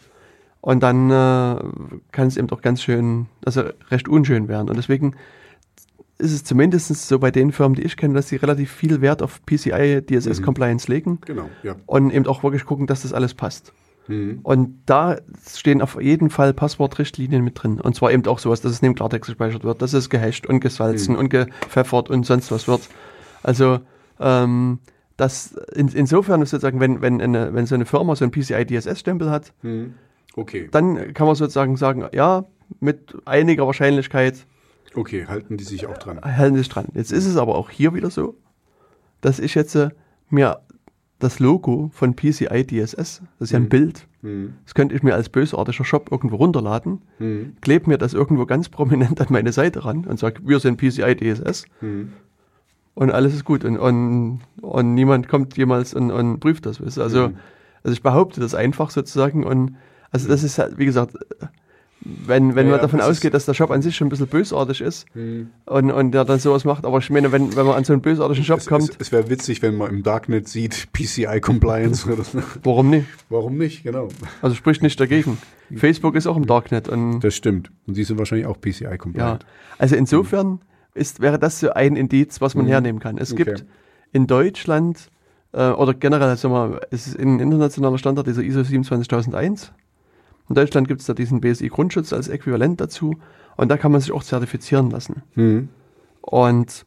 Und 0.61 0.81
dann 0.83 1.09
äh, 1.09 1.59
kann 2.11 2.27
es 2.27 2.37
eben 2.37 2.47
doch 2.47 2.61
ganz 2.61 2.81
schön, 2.83 3.27
also 3.45 3.63
recht 3.89 4.07
unschön 4.07 4.47
werden. 4.47 4.69
Und 4.69 4.75
deswegen 4.75 5.15
ist 6.19 6.31
es 6.33 6.43
zumindest 6.43 6.87
so 7.07 7.19
bei 7.19 7.31
den 7.31 7.51
Firmen, 7.51 7.75
die 7.75 7.83
ich 7.83 7.95
kenne, 7.95 8.15
dass 8.15 8.27
sie 8.29 8.37
relativ 8.37 8.71
viel 8.71 9.01
Wert 9.01 9.21
auf 9.21 9.39
PCI 9.45 10.01
DSS 10.01 10.41
Compliance 10.41 10.91
legen 10.91 11.19
Genau, 11.25 11.49
ja. 11.63 11.75
und 11.85 12.11
eben 12.11 12.25
auch 12.27 12.43
wirklich 12.43 12.65
gucken, 12.65 12.87
dass 12.87 13.03
das 13.03 13.13
alles 13.13 13.33
passt. 13.35 13.71
Mhm. 14.07 14.39
Und 14.43 14.81
da 14.85 15.17
stehen 15.47 15.81
auf 15.81 16.01
jeden 16.01 16.29
Fall 16.29 16.53
Passwortrichtlinien 16.53 17.43
mit 17.43 17.61
drin. 17.61 17.81
Und 17.81 17.95
zwar 17.95 18.11
eben 18.11 18.25
auch 18.27 18.39
sowas, 18.39 18.61
dass 18.61 18.71
es 18.71 18.81
neben 18.81 18.95
Klartext 18.95 19.27
gespeichert 19.27 19.63
wird, 19.63 19.81
dass 19.81 19.93
es 19.93 20.09
gehasht 20.09 20.45
und 20.45 20.59
gesalzen 20.59 21.15
und 21.15 21.29
gepfeffert 21.29 22.09
und 22.09 22.25
sonst 22.25 22.51
was 22.51 22.67
wird. 22.67 22.81
Also 23.43 23.79
ähm, 24.19 24.79
das 25.17 25.55
in, 25.73 25.87
insofern 25.89 26.41
ist 26.41 26.51
sozusagen, 26.51 26.79
wenn, 26.79 27.01
wenn, 27.01 27.21
eine, 27.21 27.53
wenn 27.53 27.65
so 27.65 27.75
eine 27.75 27.85
Firma 27.85 28.15
so 28.15 28.25
einen 28.25 28.31
PCI 28.31 28.65
DSS-Stempel 28.65 29.29
hat, 29.29 29.53
Mhm. 29.61 29.95
Okay, 30.37 30.69
dann 30.71 31.15
kann 31.15 31.25
man 31.25 31.35
sozusagen 31.35 31.77
sagen, 31.77 32.07
ja, 32.13 32.45
mit 32.79 33.15
einiger 33.25 33.65
Wahrscheinlichkeit 33.65 34.45
okay, 34.93 35.25
halten 35.25 35.57
die 35.57 35.63
sich 35.63 35.87
auch 35.87 35.97
dran. 35.97 36.21
halten 36.21 36.55
sich 36.55 36.69
dran. 36.69 36.85
Jetzt 36.93 37.11
ist 37.11 37.25
es 37.25 37.37
aber 37.37 37.55
auch 37.55 37.71
hier 37.71 37.95
wieder 37.95 38.11
so, 38.11 38.35
dass 39.19 39.39
ich 39.39 39.55
jetzt 39.55 39.73
äh, 39.73 39.89
mir 40.29 40.59
das 41.19 41.39
Logo 41.39 41.89
von 41.93 42.15
PCI 42.15 42.63
DSS, 42.65 42.95
das 42.95 43.21
ist 43.39 43.51
ja 43.51 43.57
ein 43.59 43.69
Bild. 43.69 44.07
Das 44.65 44.73
könnte 44.75 44.93
ich 44.95 45.03
mir 45.03 45.15
als 45.15 45.29
bösartiger 45.29 45.83
Shop 45.85 46.09
irgendwo 46.11 46.35
runterladen, 46.35 47.01
klebe 47.61 47.89
mir 47.89 47.97
das 47.97 48.13
irgendwo 48.13 48.45
ganz 48.45 48.69
prominent 48.69 49.19
an 49.21 49.27
meine 49.29 49.51
Seite 49.51 49.85
ran 49.85 50.05
und 50.05 50.19
sage, 50.19 50.41
wir 50.45 50.59
sind 50.59 50.77
PCI 50.77 51.15
DSS 51.15 51.65
und 52.93 53.11
alles 53.11 53.33
ist 53.33 53.45
gut. 53.45 53.63
Und, 53.63 53.77
und, 53.77 54.39
und 54.61 54.93
niemand 54.93 55.27
kommt 55.27 55.55
jemals 55.57 55.93
und, 55.93 56.11
und 56.11 56.39
prüft 56.39 56.65
das. 56.65 56.81
weißt 56.83 56.97
du. 56.97 57.01
Also, 57.01 57.23
also 57.83 57.93
ich 57.93 58.01
behaupte 58.03 58.39
das 58.41 58.53
einfach 58.53 58.89
sozusagen 58.89 59.43
und 59.43 59.75
also 60.11 60.27
das 60.27 60.43
ist 60.43 60.57
halt, 60.59 60.77
wie 60.77 60.85
gesagt, 60.85 61.15
wenn, 62.01 62.55
wenn 62.55 62.67
Ja, 62.67 62.71
man 62.71 62.79
ja, 62.79 62.81
davon 62.83 62.99
das 62.99 63.09
ausgeht, 63.09 63.33
dass 63.33 63.45
der 63.45 63.53
Shop 63.53 63.71
an 63.71 63.81
sich 63.81 63.95
schon 63.95 64.07
ein 64.07 64.09
bisschen 64.09 64.27
bösartig 64.27 64.81
ist 64.81 65.05
und, 65.65 65.91
und 65.91 66.11
der 66.11 66.25
dann 66.25 66.39
sowas 66.39 66.63
macht, 66.63 66.85
aber 66.85 66.99
ich 66.99 67.09
meine, 67.09 67.31
wenn, 67.31 67.55
wenn 67.55 67.65
man 67.65 67.75
an 67.75 67.83
so 67.83 67.93
einen 67.93 68.01
bösartigen 68.01 68.43
Shop 68.45 68.59
Es, 68.59 68.67
kommt, 68.67 68.89
es, 68.89 68.95
es 68.99 69.11
wäre 69.11 69.29
witzig, 69.29 69.61
wenn 69.61 69.75
man 69.75 69.89
im 69.89 70.03
Darknet 70.03 70.47
sieht, 70.47 70.87
PCI 70.93 71.39
Compliance. 71.41 72.07
oder 72.11 72.23
so. 72.23 72.39
warum 72.63 72.89
nicht? 72.91 73.07
Warum 73.29 73.57
nicht? 73.57 73.83
Genau. 73.83 74.09
Also 74.41 74.55
spricht 74.55 74.83
nicht 74.83 74.99
dagegen. 74.99 75.37
Facebook 75.75 76.15
ist 76.15 76.27
auch 76.27 76.37
im 76.37 76.45
Darknet 76.45 76.87
und 76.87 77.19
Das 77.21 77.35
stimmt. 77.35 77.71
Und 77.87 77.95
sie 77.95 78.03
sind 78.03 78.17
wahrscheinlich 78.19 78.47
auch 78.47 78.59
PCI 78.61 78.83
ja, 78.85 78.97
compliant. 78.97 79.45
also 79.77 79.95
insofern 79.95 80.61
ist, 80.93 81.19
wäre 81.19 81.37
das 81.39 81.59
so 81.59 81.71
ein 81.73 81.95
Indiz, 81.95 82.39
was 82.41 82.55
man 82.55 82.65
hernehmen 82.67 82.99
kann. 83.01 83.17
Es 83.17 83.33
Okay. 83.33 83.43
gibt 83.43 83.65
in 84.13 84.25
Deutschland 84.27 85.09
äh, 85.51 85.69
oder 85.71 85.93
generell, 85.93 86.35
sagen 86.37 86.53
wir, 86.53 86.67
mal, 86.69 86.81
es 86.91 87.07
ist 87.07 87.19
ein 87.19 87.39
internationaler 87.39 87.97
Standard, 87.97 88.25
dieser 88.27 88.41
ISO 88.43 88.63
27001. 88.63 89.73
In 90.49 90.55
Deutschland 90.55 90.87
gibt 90.87 91.01
es 91.01 91.07
da 91.07 91.13
diesen 91.13 91.41
BSI-Grundschutz 91.41 92.13
als 92.13 92.27
Äquivalent 92.29 92.79
dazu 92.79 93.15
und 93.57 93.69
da 93.69 93.77
kann 93.77 93.91
man 93.91 94.01
sich 94.01 94.11
auch 94.11 94.23
zertifizieren 94.23 94.89
lassen. 94.89 95.23
Mhm. 95.35 95.69
Und 96.21 96.85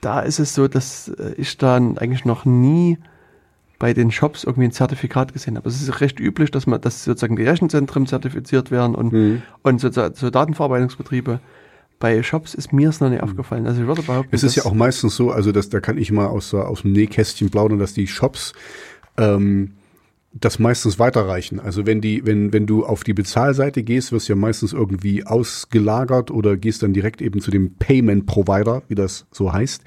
da 0.00 0.20
ist 0.20 0.38
es 0.38 0.54
so, 0.54 0.68
dass 0.68 1.08
äh, 1.08 1.34
ich 1.36 1.58
dann 1.58 1.98
eigentlich 1.98 2.24
noch 2.24 2.44
nie 2.44 2.98
bei 3.78 3.92
den 3.94 4.10
Shops 4.10 4.44
irgendwie 4.44 4.64
ein 4.64 4.72
Zertifikat 4.72 5.32
gesehen 5.32 5.56
habe. 5.56 5.68
Es 5.68 5.80
ist 5.80 6.00
recht 6.00 6.20
üblich, 6.20 6.50
dass 6.50 6.66
man, 6.66 6.80
dass 6.80 7.04
sozusagen 7.04 7.36
die 7.36 7.44
Rechenzentren 7.44 8.06
zertifiziert 8.06 8.70
werden 8.70 8.94
und, 8.94 9.12
Mhm. 9.12 9.42
und 9.62 9.80
so, 9.80 9.90
so 9.90 10.30
Datenverarbeitungsbetriebe. 10.30 11.40
Bei 11.98 12.22
Shops 12.22 12.54
ist 12.54 12.72
mir 12.72 12.88
es 12.90 13.00
noch 13.00 13.10
nicht 13.10 13.22
aufgefallen. 13.22 13.66
Also 13.66 13.82
ich 13.82 13.86
würde 13.86 14.02
behaupten, 14.02 14.30
Mhm. 14.30 14.34
Es 14.36 14.42
ist 14.42 14.54
ja 14.56 14.64
auch 14.64 14.72
meistens 14.74 15.16
so, 15.16 15.30
also 15.30 15.52
das, 15.52 15.68
da 15.68 15.80
kann 15.80 15.98
ich 15.98 16.12
mal 16.12 16.26
aus, 16.26 16.52
aus 16.54 16.82
dem 16.82 16.92
Nähkästchen 16.92 17.50
plaudern, 17.50 17.78
dass 17.78 17.92
die 17.92 18.06
Shops 18.06 18.52
ähm, 19.18 19.72
das 20.32 20.60
meistens 20.60 21.00
weiterreichen. 21.00 21.58
Also 21.58 21.86
wenn 21.86 22.00
die, 22.00 22.24
wenn, 22.24 22.52
wenn 22.52 22.64
du 22.64 22.84
auf 22.84 23.02
die 23.02 23.14
Bezahlseite 23.14 23.82
gehst, 23.82 24.12
wirst 24.12 24.28
du 24.28 24.34
ja 24.34 24.36
meistens 24.36 24.72
irgendwie 24.72 25.26
ausgelagert 25.26 26.30
oder 26.30 26.56
gehst 26.56 26.84
dann 26.84 26.92
direkt 26.92 27.20
eben 27.20 27.40
zu 27.40 27.50
dem 27.50 27.74
Payment 27.74 28.26
Provider, 28.26 28.82
wie 28.86 28.94
das 28.94 29.26
so 29.32 29.52
heißt. 29.52 29.82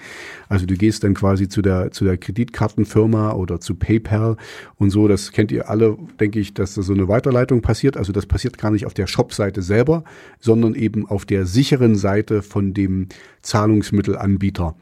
Also 0.50 0.66
du 0.66 0.76
gehst 0.76 1.06
dann 1.06 1.14
quasi 1.14 1.48
zu 1.48 1.62
der, 1.62 1.92
zu 1.92 2.04
der 2.04 2.18
Kreditkartenfirma 2.18 3.32
oder 3.32 3.62
zu 3.62 3.76
PayPal 3.76 4.36
und 4.76 4.90
so. 4.90 5.08
Das 5.08 5.32
kennt 5.32 5.54
ihr 5.54 5.70
alle, 5.70 5.98
denke 6.20 6.42
ich, 6.42 6.54
dass 6.54 6.74
da 6.74 6.82
so 6.82 6.92
eine 6.92 7.08
Weiterleitung 7.08 7.62
passiert. 7.62 7.96
Also 7.96 8.12
das 8.12 8.26
passiert 8.26 8.58
gar 8.58 8.72
nicht 8.72 8.86
auf 8.86 8.94
der 8.94 9.08
Shop-Seite 9.08 9.62
selber, 9.62 10.04
sondern 10.42 10.76
eben 10.76 11.08
auf 11.08 11.24
der 11.24 11.46
sicheren 11.46 11.96
Seite 11.96 12.42
von 12.42 12.74
dem 12.74 13.08
Zahlungsmittelanbieter 13.44 14.76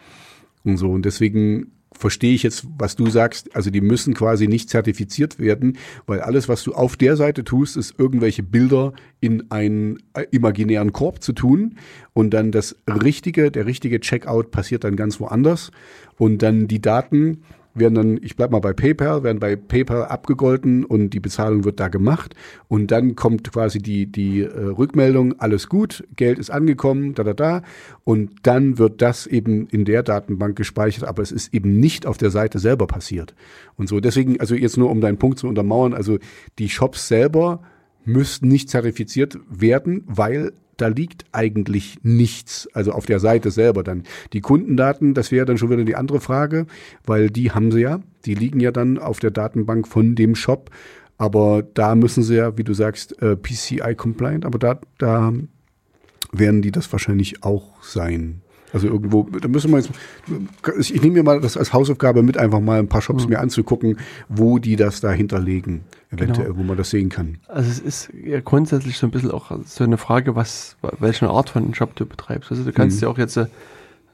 und 0.63 0.77
so. 0.77 0.89
Und 0.89 1.05
deswegen 1.05 1.71
verstehe 2.01 2.33
ich 2.33 2.43
jetzt, 2.43 2.65
was 2.77 2.95
du 2.95 3.09
sagst. 3.09 3.55
Also 3.55 3.69
die 3.69 3.79
müssen 3.79 4.13
quasi 4.15 4.47
nicht 4.47 4.69
zertifiziert 4.69 5.39
werden, 5.39 5.77
weil 6.07 6.19
alles, 6.19 6.49
was 6.49 6.63
du 6.63 6.73
auf 6.73 6.97
der 6.97 7.15
Seite 7.15 7.43
tust, 7.43 7.77
ist 7.77 7.93
irgendwelche 7.97 8.43
Bilder 8.43 8.93
in 9.19 9.51
einen 9.51 9.99
äh, 10.13 10.25
imaginären 10.31 10.91
Korb 10.91 11.21
zu 11.21 11.31
tun. 11.31 11.77
Und 12.13 12.31
dann 12.31 12.51
das 12.51 12.75
richtige, 12.87 13.51
der 13.51 13.67
richtige 13.67 13.99
Checkout 13.99 14.49
passiert 14.51 14.83
dann 14.83 14.95
ganz 14.95 15.19
woanders. 15.19 15.71
Und 16.17 16.41
dann 16.41 16.67
die 16.67 16.81
Daten 16.81 17.43
werden 17.73 17.95
dann, 17.95 18.19
ich 18.21 18.35
bleib 18.35 18.51
mal 18.51 18.59
bei 18.59 18.73
PayPal, 18.73 19.23
werden 19.23 19.39
bei 19.39 19.55
PayPal 19.55 20.05
abgegolten 20.05 20.83
und 20.83 21.11
die 21.11 21.19
Bezahlung 21.19 21.63
wird 21.63 21.79
da 21.79 21.87
gemacht. 21.87 22.35
Und 22.67 22.91
dann 22.91 23.15
kommt 23.15 23.51
quasi 23.51 23.79
die, 23.79 24.05
die 24.05 24.41
äh, 24.41 24.47
Rückmeldung, 24.47 25.39
alles 25.39 25.69
gut, 25.69 26.03
Geld 26.15 26.39
ist 26.39 26.49
angekommen, 26.49 27.13
da, 27.13 27.23
da, 27.23 27.33
da. 27.33 27.61
Und 28.03 28.31
dann 28.43 28.77
wird 28.77 29.01
das 29.01 29.27
eben 29.27 29.67
in 29.67 29.85
der 29.85 30.03
Datenbank 30.03 30.55
gespeichert, 30.55 31.05
aber 31.05 31.21
es 31.21 31.31
ist 31.31 31.53
eben 31.53 31.79
nicht 31.79 32.05
auf 32.05 32.17
der 32.17 32.29
Seite 32.29 32.59
selber 32.59 32.87
passiert. 32.87 33.33
Und 33.75 33.87
so, 33.87 33.99
deswegen, 33.99 34.39
also 34.39 34.55
jetzt 34.55 34.77
nur 34.77 34.89
um 34.89 35.01
deinen 35.01 35.17
Punkt 35.17 35.39
zu 35.39 35.47
untermauern, 35.47 35.93
also 35.93 36.17
die 36.59 36.69
Shops 36.69 37.07
selber 37.07 37.61
müssten 38.05 38.47
nicht 38.47 38.69
zertifiziert 38.69 39.37
werden, 39.49 40.03
weil 40.07 40.53
da 40.77 40.87
liegt 40.87 41.25
eigentlich 41.31 41.99
nichts, 42.01 42.67
also 42.73 42.91
auf 42.91 43.05
der 43.05 43.19
Seite 43.19 43.51
selber 43.51 43.83
dann. 43.83 44.03
Die 44.33 44.41
Kundendaten, 44.41 45.13
das 45.13 45.31
wäre 45.31 45.45
dann 45.45 45.57
schon 45.57 45.69
wieder 45.69 45.83
die 45.83 45.95
andere 45.95 46.19
Frage, 46.19 46.65
weil 47.05 47.29
die 47.29 47.51
haben 47.51 47.71
sie 47.71 47.81
ja, 47.81 48.01
die 48.25 48.33
liegen 48.33 48.59
ja 48.59 48.71
dann 48.71 48.97
auf 48.97 49.19
der 49.19 49.31
Datenbank 49.31 49.87
von 49.87 50.15
dem 50.15 50.33
Shop, 50.35 50.71
aber 51.17 51.63
da 51.75 51.93
müssen 51.93 52.23
sie 52.23 52.35
ja, 52.35 52.57
wie 52.57 52.63
du 52.63 52.73
sagst, 52.73 53.21
äh, 53.21 53.35
PCI 53.35 53.93
compliant, 53.95 54.43
aber 54.43 54.57
da, 54.57 54.79
da 54.97 55.31
werden 56.31 56.63
die 56.63 56.71
das 56.71 56.91
wahrscheinlich 56.91 57.43
auch 57.43 57.83
sein. 57.83 58.41
Also 58.73 58.87
irgendwo, 58.87 59.23
da 59.23 59.47
müssen 59.47 59.69
wir 59.71 59.79
jetzt, 59.79 59.91
ich 60.79 61.01
nehme 61.01 61.15
mir 61.15 61.23
mal 61.23 61.41
das 61.41 61.57
als 61.57 61.73
Hausaufgabe 61.73 62.23
mit, 62.23 62.37
einfach 62.37 62.61
mal 62.61 62.79
ein 62.79 62.87
paar 62.87 63.01
Shops 63.01 63.27
mir 63.27 63.39
anzugucken, 63.39 63.97
wo 64.29 64.59
die 64.59 64.77
das 64.77 65.01
da 65.01 65.11
hinterlegen, 65.11 65.81
eventuell, 66.11 66.47
Genau. 66.47 66.59
wo 66.59 66.63
man 66.63 66.77
das 66.77 66.89
sehen 66.89 67.09
kann. 67.09 67.37
Also 67.47 67.69
es 67.69 67.79
ist 67.79 68.09
ja 68.13 68.39
grundsätzlich 68.41 68.97
so 68.97 69.07
ein 69.07 69.11
bisschen 69.11 69.31
auch 69.31 69.51
so 69.65 69.83
eine 69.83 69.97
Frage, 69.97 70.35
was, 70.35 70.77
welche 70.99 71.29
Art 71.29 71.49
von 71.49 71.71
Job 71.71 71.95
du 71.95 72.05
betreibst. 72.05 72.51
Also 72.51 72.63
du 72.63 72.71
kannst 72.73 73.01
ja 73.01 73.07
auch 73.07 73.17
jetzt, 73.17 73.37
äh, 73.37 73.47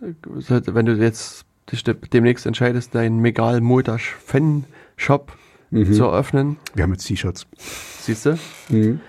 wenn 0.02 0.86
du 0.86 0.94
jetzt 0.94 1.46
dich 1.72 1.84
de- 1.84 1.96
demnächst 2.14 2.46
entscheidest, 2.46 2.96
deinen 2.96 3.20
Megal 3.20 3.62
Modash 3.62 4.16
Fan 4.24 4.66
Shop 4.96 5.34
zu 5.72 6.04
eröffnen, 6.06 6.58
Wir 6.76 6.84
haben 6.84 6.94
jetzt 6.94 7.06
T-Shirts. 7.06 7.46
siehst 8.02 8.26
du, 8.26 8.38
Mhm. 8.70 9.00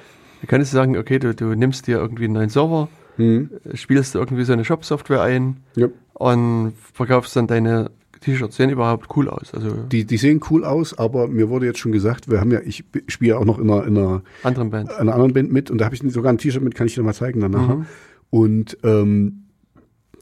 du 0.41 0.47
kannst 0.49 0.73
sagen, 0.73 0.97
okay, 0.97 1.19
du, 1.19 1.35
du 1.35 1.55
nimmst 1.55 1.87
dir 1.87 1.99
irgendwie 1.99 2.25
einen 2.25 2.33
neuen 2.35 2.49
Server, 2.49 2.89
Mhm. 3.17 3.51
spielst 3.75 4.15
du 4.15 4.19
irgendwie 4.19 4.45
so 4.45 4.53
eine 4.55 4.65
Shop-Software 4.65 5.23
ein 5.23 5.59
Ja. 5.77 5.89
und 6.15 6.73
verkaufst 6.95 7.37
dann 7.37 7.47
deine 7.47 7.91
T-Shirts. 8.21 8.57
Sehen 8.57 8.71
überhaupt 8.71 9.09
cool 9.17 9.29
aus. 9.29 9.53
Also 9.55 9.71
Die, 9.91 10.05
die 10.05 10.17
sehen 10.17 10.41
cool 10.51 10.65
aus, 10.65 10.97
aber 10.99 11.29
mir 11.29 11.49
wurde 11.49 11.67
jetzt 11.67 11.79
schon 11.79 11.93
gesagt, 11.93 12.31
wir 12.31 12.41
haben 12.41 12.51
ja, 12.51 12.61
ich 12.65 12.85
spiele 13.09 13.31
ja 13.31 13.39
auch 13.39 13.45
noch 13.45 13.59
in 13.59 13.71
einer, 13.71 13.87
in 13.87 13.97
einer, 13.99 14.23
anderen 14.43 14.71
Band. 14.71 14.91
einer 14.93 15.13
anderen 15.15 15.33
Band 15.33 15.53
mit 15.53 15.71
und 15.71 15.79
da 15.79 15.85
habe 15.87 15.95
ich 15.95 16.03
sogar 16.13 16.33
ein 16.33 16.39
T-Shirt 16.39 16.63
mit, 16.63 16.75
kann 16.75 16.87
ich 16.87 16.95
dir 16.95 17.03
mal 17.03 17.15
zeigen 17.15 17.41
dann 17.41 17.51
nachher. 17.53 17.77
Mhm. 17.77 17.87
Und, 18.31 18.79
ähm, 18.83 19.45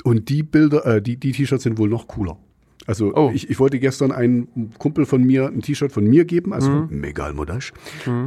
und 0.05 0.28
die 0.28 0.42
Bilder, 0.42 0.86
äh, 0.86 1.03
die, 1.03 1.16
die 1.16 1.32
T-Shirts 1.32 1.64
sind 1.64 1.78
wohl 1.78 1.88
noch 1.88 2.07
cooler. 2.07 2.38
Also 2.86 3.12
Oh. 3.16 3.32
ich, 3.34 3.51
ich 3.51 3.59
wollte 3.59 3.80
gestern 3.80 4.12
einem 4.12 4.47
Kumpel 4.78 5.07
von 5.07 5.22
mir 5.24 5.49
ein 5.49 5.61
T-Shirt 5.62 5.90
von 5.90 6.05
mir 6.05 6.24
geben, 6.24 6.53
also 6.53 6.70
Mhm. 6.70 7.01
Megal 7.01 7.32
Modash. 7.34 7.72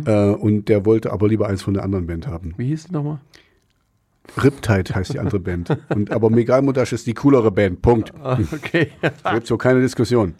Äh, 0.05 0.31
und 0.31 0.67
der 0.67 0.85
wollte 0.85 1.13
aber 1.13 1.29
lieber 1.29 1.47
eins 1.47 1.61
von 1.61 1.73
der 1.73 1.83
anderen 1.83 2.07
Band 2.07 2.27
haben. 2.27 2.53
Wie 2.57 2.67
hieß 2.67 2.85
die 2.87 2.93
nochmal? 2.93 3.19
Riptide 4.37 4.93
heißt 4.93 5.13
die 5.13 5.19
andere 5.19 5.39
Band. 5.39 5.77
Und, 5.89 6.11
aber 6.11 6.29
Megal 6.29 6.61
Modash 6.61 6.93
ist 6.93 7.07
die 7.07 7.13
coolere 7.13 7.51
Band. 7.51 7.81
Punkt. 7.81 8.13
Ah, 8.21 8.37
okay. 8.51 8.91
Da 9.01 9.09
gibt's 9.33 9.49
so 9.49 9.57
keine 9.57 9.81
Diskussion. 9.81 10.35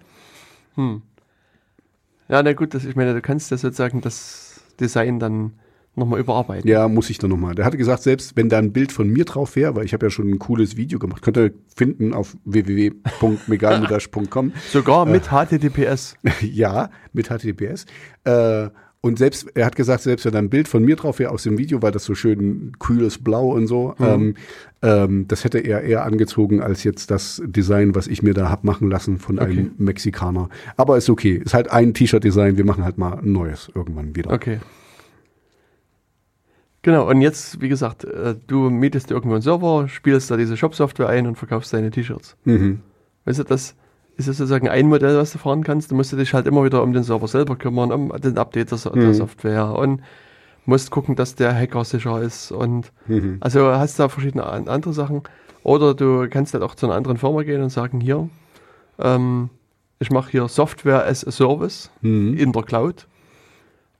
Ja, 2.27 2.43
na 2.43 2.53
gut, 2.53 2.73
das, 2.73 2.85
ich 2.85 2.95
meine, 2.95 3.13
du 3.13 3.21
kannst 3.21 3.51
ja 3.51 3.57
sozusagen 3.57 4.01
das 4.01 4.61
Design 4.79 5.19
dann 5.19 5.53
nochmal 5.95 6.19
überarbeiten. 6.19 6.69
Ja, 6.69 6.87
muss 6.87 7.09
ich 7.09 7.17
dann 7.17 7.31
nochmal. 7.31 7.55
Der 7.55 7.65
hatte 7.65 7.77
gesagt, 7.77 8.03
selbst 8.03 8.37
wenn 8.37 8.49
da 8.49 8.57
ein 8.57 8.71
Bild 8.71 8.91
von 8.91 9.09
mir 9.09 9.25
drauf 9.25 9.55
wäre, 9.55 9.75
weil 9.75 9.85
ich 9.85 9.93
habe 9.93 10.05
ja 10.05 10.09
schon 10.09 10.29
ein 10.29 10.39
cooles 10.39 10.77
Video 10.77 10.99
gemacht, 10.99 11.21
könnt 11.21 11.37
ihr 11.37 11.51
finden 11.75 12.13
auf 12.13 12.37
www.megalmudash.com. 12.45 14.53
Sogar 14.69 15.05
mit 15.05 15.29
HTTPS. 15.29 16.15
ja, 16.41 16.89
mit 17.13 17.27
HTTPS. 17.27 17.85
Äh, 18.23 18.69
und 19.01 19.17
selbst, 19.17 19.47
er 19.55 19.65
hat 19.65 19.77
gesagt, 19.77 20.03
selbst 20.03 20.25
wenn 20.25 20.33
da 20.33 20.39
ein 20.39 20.49
Bild 20.49 20.67
von 20.67 20.83
mir 20.83 20.97
drauf 20.97 21.19
wäre 21.19 21.31
aus 21.31 21.43
dem 21.43 21.57
Video, 21.57 21.81
weil 21.81 21.91
das 21.91 22.03
so 22.03 22.15
schön 22.15 22.73
kühles 22.79 23.17
Blau 23.17 23.53
und 23.53 23.67
so, 23.67 23.95
ähm, 23.99 24.35
ähm, 24.81 25.25
das 25.27 25.45
hätte 25.45 25.59
er 25.59 25.83
eher 25.83 26.03
angezogen 26.03 26.61
als 26.61 26.83
jetzt 26.83 27.09
das 27.09 27.41
Design, 27.45 27.95
was 27.95 28.07
ich 28.07 28.23
mir 28.23 28.33
da 28.33 28.49
hab 28.49 28.65
machen 28.65 28.89
lassen 28.89 29.17
von 29.17 29.39
Okay. 29.39 29.51
einem 29.51 29.71
Mexikaner. 29.77 30.49
Aber 30.75 30.97
ist 30.97 31.09
okay. 31.09 31.41
Ist 31.43 31.53
halt 31.53 31.71
ein 31.71 31.93
T-Shirt-Design. 31.93 32.57
Wir 32.57 32.65
machen 32.65 32.83
halt 32.83 32.97
mal 32.97 33.19
ein 33.19 33.31
neues 33.31 33.71
irgendwann 33.73 34.17
wieder. 34.17 34.31
Okay. 34.31 34.59
Genau, 36.81 37.09
und 37.09 37.21
jetzt, 37.21 37.61
wie 37.61 37.69
gesagt, 37.69 38.05
äh, 38.05 38.35
du 38.47 38.69
mietest 38.69 39.09
dir 39.09 39.13
irgendwo 39.15 39.33
einen 39.35 39.41
Server, 39.41 39.87
spielst 39.89 40.31
da 40.31 40.37
diese 40.37 40.55
Shop-Software 40.55 41.09
ein 41.09 41.27
und 41.27 41.37
verkaufst 41.37 41.73
deine 41.73 41.91
T-Shirts. 41.91 42.37
Mhm. 42.45 42.81
Weißt 43.25 43.39
du, 43.39 43.43
das 43.43 43.75
ist 44.19 44.27
ja 44.27 44.33
sozusagen 44.33 44.67
ein 44.69 44.87
Modell, 44.87 45.17
was 45.17 45.31
du 45.31 45.37
fahren 45.37 45.63
kannst. 45.63 45.89
Du 45.91 45.95
musst 45.95 46.11
dich 46.11 46.33
halt 46.33 46.45
immer 46.45 46.63
wieder 46.63 46.83
um 46.83 46.93
den 46.93 47.03
Server 47.03 47.27
selber 47.27 47.55
kümmern, 47.55 47.91
um 47.91 48.11
den 48.21 48.37
Update 48.37 48.71
der, 48.71 48.77
So- 48.77 48.89
der 48.91 49.07
Mhm. 49.09 49.13
Software 49.13 49.73
und 49.75 50.01
musst 50.65 50.91
gucken, 50.91 51.15
dass 51.15 51.35
der 51.35 51.55
Hacker 51.55 51.83
sicher 51.85 52.21
ist. 52.21 52.51
Und 52.51 52.91
Mhm. 53.07 53.37
also 53.39 53.71
hast 53.71 53.97
da 53.99 54.09
verschiedene 54.09 54.45
an- 54.45 54.67
andere 54.67 54.93
Sachen. 54.93 55.23
Oder 55.63 55.93
du 55.93 56.27
kannst 56.29 56.53
halt 56.53 56.63
auch 56.63 56.75
zu 56.75 56.85
einer 56.85 56.95
anderen 56.95 57.17
Firma 57.17 57.41
gehen 57.43 57.61
und 57.63 57.69
sagen, 57.69 57.99
hier, 58.01 58.29
ähm, 58.99 59.49
ich 59.99 60.11
mache 60.11 60.31
hier 60.31 60.47
Software 60.47 61.05
as 61.05 61.25
a 61.25 61.31
Service 61.31 61.89
Mhm. 62.01 62.35
in 62.37 62.51
der 62.51 62.63
Cloud. 62.63 63.07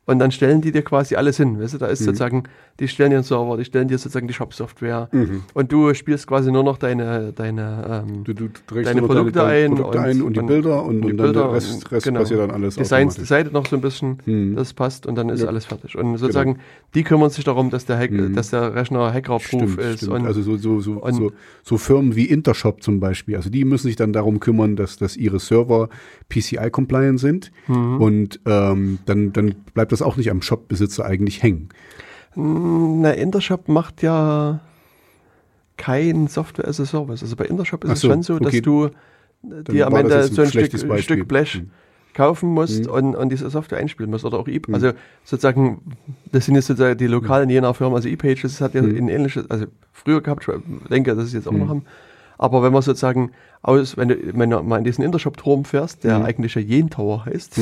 Und 0.06 0.20
dann 0.20 0.32
stellen 0.32 0.62
die 0.62 0.72
dir 0.72 0.82
quasi 0.84 1.16
alles 1.16 1.38
hin. 1.38 1.60
Weißt 1.62 1.74
du, 1.76 1.78
da 1.78 1.88
Mhm. 1.88 1.92
ist 1.94 2.04
sozusagen, 2.04 2.44
die 2.80 2.88
stellen 2.88 3.10
dir 3.12 3.18
einen 3.18 3.24
Server, 3.24 3.58
die 3.58 3.66
stellen 3.66 3.88
dir 3.88 3.98
sozusagen 3.98 4.28
die 4.28 4.34
Shop-Software. 4.34 5.10
Mhm. 5.12 5.44
Und 5.54 5.72
du 5.72 5.94
spielst 5.94 6.28
quasi 6.28 6.52
nur 6.52 6.64
noch 6.64 6.78
deine, 6.78 7.34
deine, 7.34 8.04
ähm, 8.08 8.24
Du, 8.24 8.34
du 8.34 8.48
trägst 8.68 8.90
Deine 8.90 9.02
nur 9.02 9.10
Produkte 9.10 9.44
ein 9.44 9.76
Produkte 9.76 9.98
und- 10.00 10.06
ein 10.06 10.22
und 10.22 10.34
die 10.36 10.40
und- 10.40 10.48
Bilder 10.48 10.84
und, 10.86 11.02
die 11.02 11.12
und 11.12 11.18
dann 11.18 11.34
der 11.34 11.52
Rest, 11.54 11.74
und- 11.74 11.92
Rest 11.92 12.06
genau. 12.06 12.20
passiert 12.22 12.40
dann 12.40 12.52
alles 12.52 12.76
Designs 12.76 13.16
die. 13.16 13.26
Seite 13.26 13.52
noch 13.52 13.66
so 13.68 13.76
ein 13.76 13.82
bisschen, 13.82 14.18
Mhm. 14.26 14.56
das 14.56 14.74
passt 14.74 15.06
und 15.06 15.16
dann 15.16 15.30
ist 15.30 15.42
Ja. 15.42 15.48
alles 15.48 15.66
fertig. 15.66 15.98
Und 15.98 16.18
sozusagen, 16.18 16.60
die 16.94 17.04
kümmern 17.04 17.30
sich 17.30 17.44
darum, 17.44 17.70
dass 17.70 17.86
der, 17.86 17.98
Hack, 17.98 18.12
Mhm. 18.12 18.34
dass 18.36 18.50
der 18.50 18.74
Rechner 18.76 19.14
hackerproof 19.14 19.78
ist. 19.78 19.98
stimmt. 19.98 20.12
Und 20.14 20.26
also 20.26 20.42
so, 20.42 20.58
so, 20.58 20.80
so, 20.80 20.94
und- 20.94 21.14
so, 21.14 21.32
so 21.64 21.78
Firmen 21.78 22.16
wie 22.16 22.26
Intershop 22.26 22.82
zum 22.82 23.00
Beispiel, 23.00 23.36
also 23.36 23.50
die 23.50 23.66
müssen 23.66 23.88
sich 23.88 23.96
dann 23.96 24.14
darum 24.14 24.40
kümmern, 24.40 24.76
dass, 24.76 24.98
dass 24.98 25.18
ihre 25.18 25.40
Server 25.40 25.90
PCI-compliant 26.30 27.20
sind 27.20 27.52
Mhm. 27.68 28.02
und 28.02 28.40
ähm, 28.46 29.00
dann, 29.06 29.34
dann 29.34 29.56
bleibt 29.74 29.92
das 29.92 30.02
auch 30.02 30.16
nicht 30.18 30.32
am 30.32 30.42
Shopbesitzer 30.42 31.06
eigentlich 31.06 31.44
hängen. 31.44 31.70
Na, 32.36 33.12
Intershop 33.12 33.68
macht 33.68 34.02
ja 34.02 34.60
kein 35.78 36.28
Software 36.28 36.68
as 36.68 36.80
a 36.80 36.86
Service. 36.86 37.22
Also 37.24 37.36
bei 37.36 37.46
Intershop 37.46 37.84
ist 37.84 37.90
Ach 37.90 37.96
es 37.96 38.02
so, 38.02 38.08
schon 38.10 38.24
so, 38.24 38.40
dass 38.40 38.48
okay. 38.48 38.62
du 38.62 38.90
dir 39.42 39.88
am 39.88 39.96
Ende 39.96 40.16
ein 40.16 40.24
so 40.24 40.42
ein 40.42 40.50
Stück, 40.50 40.88
Beispiel. 40.88 41.02
Stück 41.02 41.28
Blech 41.28 41.54
Hm. 41.56 41.72
kaufen 42.14 42.50
musst 42.50 42.86
Hm. 42.86 42.92
und, 42.92 43.16
und 43.16 43.30
diese 43.30 43.50
Software 43.50 43.78
einspielen 43.80 44.12
musst. 44.12 44.26
Oder 44.26 44.40
auch 44.40 44.48
e 44.48 44.60
Also 44.72 44.92
sozusagen, 45.24 45.82
das 46.32 46.46
sind 46.46 46.56
jetzt 46.56 46.68
sozusagen 46.68 46.98
die 46.98 47.08
lokalen 47.08 47.50
jener 47.50 47.74
Firmen, 47.74 47.96
also 47.96 48.10
ePages 48.10 48.42
das 48.42 48.62
hat 48.62 48.74
ja 48.74 48.82
Hm. 48.82 48.96
ein 48.96 49.10
ähnliches, 49.10 49.50
also 49.50 49.66
früher 49.94 50.22
gehabt, 50.22 50.46
ich 50.48 50.90
denke, 50.90 51.16
dass 51.16 51.24
sie 51.26 51.38
es 51.38 51.46
jetzt 51.46 51.48
auch 51.48 51.54
Hm. 51.54 51.60
noch 51.60 51.70
haben. 51.70 51.86
Aber 52.38 52.62
wenn 52.64 52.72
man 52.74 52.82
sozusagen 52.82 53.32
aus, 53.62 53.98
wenn 53.98 54.10
du, 54.10 54.16
wenn 54.34 54.50
du 54.50 54.62
mal 54.64 54.78
in 54.78 54.84
diesen 54.86 55.04
Intershop-Turm 55.04 55.66
fährst, 55.66 56.04
der 56.04 56.18
Hm. 56.18 56.26
eigentlich 56.26 56.56
ja 56.56 56.62
Jen 56.62 56.90
Tower 56.90 57.26
heißt, 57.26 57.58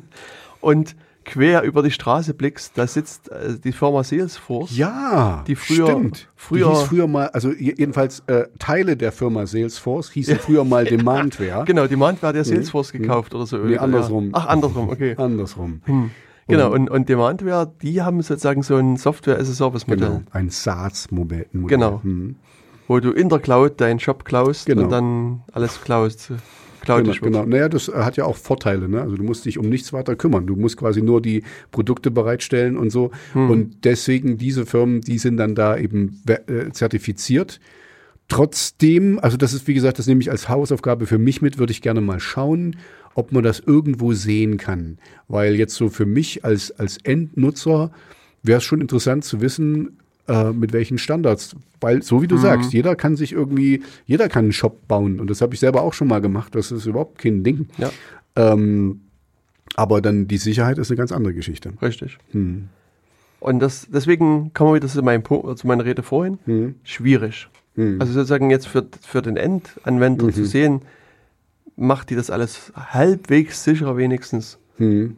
und 0.60 0.94
quer 1.26 1.62
über 1.62 1.82
die 1.82 1.90
Straße 1.90 2.32
blickst, 2.32 2.72
da 2.78 2.86
sitzt 2.86 3.30
äh, 3.30 3.58
die 3.62 3.72
Firma 3.72 4.02
Salesforce. 4.04 4.76
Ja, 4.76 5.44
Die 5.46 5.56
früher- 5.56 5.86
stimmt. 5.86 6.28
früher- 6.36 6.68
die 6.70 6.74
hieß 6.78 6.82
früher 6.84 7.06
mal, 7.06 7.26
also 7.28 7.50
je- 7.52 7.74
jedenfalls 7.76 8.20
äh, 8.28 8.44
Teile 8.58 8.96
der 8.96 9.12
Firma 9.12 9.44
Salesforce 9.46 10.10
hießen 10.12 10.38
früher 10.38 10.64
mal 10.64 10.84
Demandware. 10.86 11.64
Genau, 11.66 11.86
Demandware 11.86 12.28
hat 12.30 12.36
ja 12.36 12.44
Salesforce 12.44 12.92
gekauft 12.92 13.34
oder 13.34 13.44
so. 13.46 13.58
Mhm. 13.58 13.68
Nee, 13.68 13.78
andersrum. 13.78 14.24
Ja. 14.26 14.30
Ach, 14.34 14.46
andersrum, 14.46 14.88
okay. 14.88 15.14
Andersrum. 15.18 15.80
Genau, 16.48 16.70
und, 16.72 16.88
und 16.88 17.08
Demandware, 17.08 17.72
die 17.82 18.02
haben 18.02 18.22
sozusagen 18.22 18.62
so 18.62 18.76
ein 18.76 18.96
Software-as-a-Service-Modell, 18.96 20.08
Genau. 20.08 20.22
Ein 20.30 20.48
SaaS-Modell. 20.50 21.46
Genau. 21.52 22.00
Mhm. 22.04 22.36
wo 22.88 23.00
du 23.00 23.10
in 23.10 23.28
der 23.28 23.40
Cloud 23.40 23.80
deinen 23.80 23.98
Shop 23.98 24.24
klaust 24.24 24.66
Genau. 24.66 24.82
und 24.84 24.90
dann 24.90 25.42
alles 25.52 25.80
klaust. 25.82 26.30
Genau, 26.86 27.06
wird. 27.06 27.22
genau. 27.22 27.44
Naja, 27.44 27.68
das 27.68 27.88
äh, 27.88 27.92
hat 27.92 28.16
ja 28.16 28.24
auch 28.24 28.36
Vorteile. 28.36 28.88
Ne? 28.88 29.00
Also 29.00 29.16
du 29.16 29.22
musst 29.22 29.44
dich 29.44 29.58
um 29.58 29.68
nichts 29.68 29.92
weiter 29.92 30.16
kümmern. 30.16 30.46
Du 30.46 30.56
musst 30.56 30.76
quasi 30.76 31.02
nur 31.02 31.20
die 31.20 31.42
Produkte 31.70 32.10
bereitstellen 32.10 32.76
und 32.76 32.90
so. 32.90 33.10
Hm. 33.32 33.50
Und 33.50 33.84
deswegen 33.84 34.38
diese 34.38 34.66
Firmen, 34.66 35.00
die 35.00 35.18
sind 35.18 35.36
dann 35.36 35.54
da 35.54 35.76
eben 35.76 36.22
äh, 36.26 36.70
zertifiziert. 36.72 37.60
Trotzdem, 38.28 39.18
also 39.20 39.36
das 39.36 39.52
ist 39.52 39.68
wie 39.68 39.74
gesagt, 39.74 39.98
das 39.98 40.06
nehme 40.06 40.20
ich 40.20 40.30
als 40.30 40.48
Hausaufgabe 40.48 41.06
für 41.06 41.18
mich 41.18 41.42
mit, 41.42 41.58
würde 41.58 41.70
ich 41.70 41.80
gerne 41.80 42.00
mal 42.00 42.18
schauen, 42.18 42.76
ob 43.14 43.32
man 43.32 43.44
das 43.44 43.60
irgendwo 43.60 44.12
sehen 44.12 44.56
kann. 44.56 44.98
Weil 45.28 45.54
jetzt 45.54 45.74
so 45.74 45.88
für 45.88 46.06
mich 46.06 46.44
als, 46.44 46.72
als 46.72 46.98
Endnutzer 46.98 47.92
wäre 48.42 48.58
es 48.58 48.64
schon 48.64 48.80
interessant 48.80 49.24
zu 49.24 49.40
wissen, 49.40 49.95
äh, 50.28 50.52
mit 50.52 50.72
welchen 50.72 50.98
Standards. 50.98 51.56
Weil, 51.80 52.02
so 52.02 52.22
wie 52.22 52.26
du 52.26 52.36
sagst, 52.36 52.72
jeder 52.72 52.96
kann 52.96 53.16
sich 53.16 53.32
irgendwie, 53.32 53.82
jeder 54.06 54.28
kann 54.28 54.46
einen 54.46 54.52
Shop 54.52 54.88
bauen. 54.88 55.20
Und 55.20 55.28
das 55.30 55.40
habe 55.40 55.54
ich 55.54 55.60
selber 55.60 55.82
auch 55.82 55.92
schon 55.92 56.08
mal 56.08 56.20
gemacht. 56.20 56.54
Das 56.54 56.72
ist 56.72 56.86
überhaupt 56.86 57.18
kein 57.18 57.44
Ding. 57.44 57.68
Ja, 57.78 57.90
Ähm, 58.34 59.00
aber 59.74 60.00
dann 60.00 60.26
die 60.26 60.38
Sicherheit 60.38 60.78
ist 60.78 60.90
eine 60.90 60.96
ganz 60.96 61.12
andere 61.12 61.34
Geschichte. 61.34 61.72
richtig. 61.82 62.18
Hm. 62.32 62.68
Und 63.40 63.60
das, 63.60 63.86
deswegen 63.90 64.52
kommen 64.54 64.70
wir 64.70 64.76
wieder 64.76 64.88
zu, 64.88 65.02
meinem 65.02 65.22
Punkt, 65.22 65.58
zu 65.58 65.66
meiner 65.66 65.84
Rede 65.84 66.02
vorhin. 66.02 66.38
Hm. 66.46 66.74
Schwierig. 66.82 67.48
Hm. 67.74 68.00
Also 68.00 68.14
sozusagen 68.14 68.50
jetzt 68.50 68.66
für, 68.66 68.86
für 69.02 69.20
den 69.22 69.36
Endanwender 69.36 70.32
zu 70.32 70.44
sehen, 70.46 70.80
macht 71.76 72.08
die 72.10 72.16
das 72.16 72.30
alles 72.30 72.72
halbwegs 72.74 73.62
sicher 73.62 73.96
wenigstens. 73.96 74.58
Hm. 74.78 75.16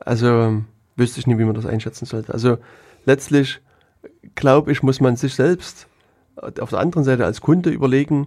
Also 0.00 0.26
ähm, 0.26 0.64
wüsste 0.96 1.20
ich 1.20 1.26
nicht, 1.26 1.38
wie 1.38 1.44
man 1.44 1.54
das 1.54 1.66
einschätzen 1.66 2.06
sollte. 2.06 2.34
Also 2.34 2.58
letztlich 3.04 3.60
glaube 4.34 4.72
ich, 4.72 4.82
muss 4.82 5.00
man 5.00 5.16
sich 5.16 5.34
selbst 5.34 5.86
äh, 6.40 6.60
auf 6.60 6.70
der 6.70 6.78
anderen 6.80 7.04
Seite 7.04 7.24
als 7.24 7.40
Kunde 7.40 7.70
überlegen, 7.70 8.26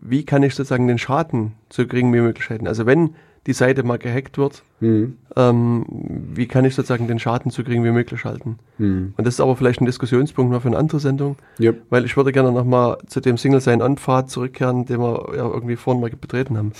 wie 0.00 0.24
kann 0.24 0.42
ich 0.42 0.54
sozusagen 0.54 0.86
den 0.86 0.98
Schaden 0.98 1.52
so 1.70 1.86
gering 1.86 2.12
wie 2.12 2.20
möglich 2.20 2.48
halten. 2.50 2.66
Also 2.68 2.84
wenn 2.86 3.14
die 3.46 3.52
Seite 3.54 3.82
mal 3.82 3.98
gehackt 3.98 4.36
wird, 4.36 4.62
Hm. 4.80 5.16
ähm, 5.34 5.86
wie 6.34 6.46
kann 6.46 6.64
ich 6.66 6.74
sozusagen 6.74 7.08
den 7.08 7.18
Schaden 7.18 7.50
so 7.50 7.64
gering 7.64 7.82
wie 7.84 7.90
möglich 7.90 8.24
halten. 8.24 8.58
Hm. 8.76 9.14
Und 9.16 9.26
das 9.26 9.34
ist 9.34 9.40
aber 9.40 9.56
vielleicht 9.56 9.80
ein 9.80 9.86
Diskussionspunkt 9.86 10.52
noch 10.52 10.60
für 10.62 10.68
eine 10.68 10.76
andere 10.76 11.00
Sendung, 11.00 11.36
Ja. 11.58 11.72
weil 11.88 12.04
ich 12.04 12.16
würde 12.16 12.32
gerne 12.32 12.52
nochmal 12.52 12.98
zu 13.06 13.20
dem 13.20 13.38
Single 13.38 13.60
Sign-On-Pfad 13.62 14.28
zurückkehren, 14.30 14.84
den 14.84 15.00
wir 15.00 15.32
ja 15.34 15.46
irgendwie 15.48 15.76
vorhin 15.76 16.00
mal 16.02 16.10
betreten 16.10 16.58
haben. 16.58 16.72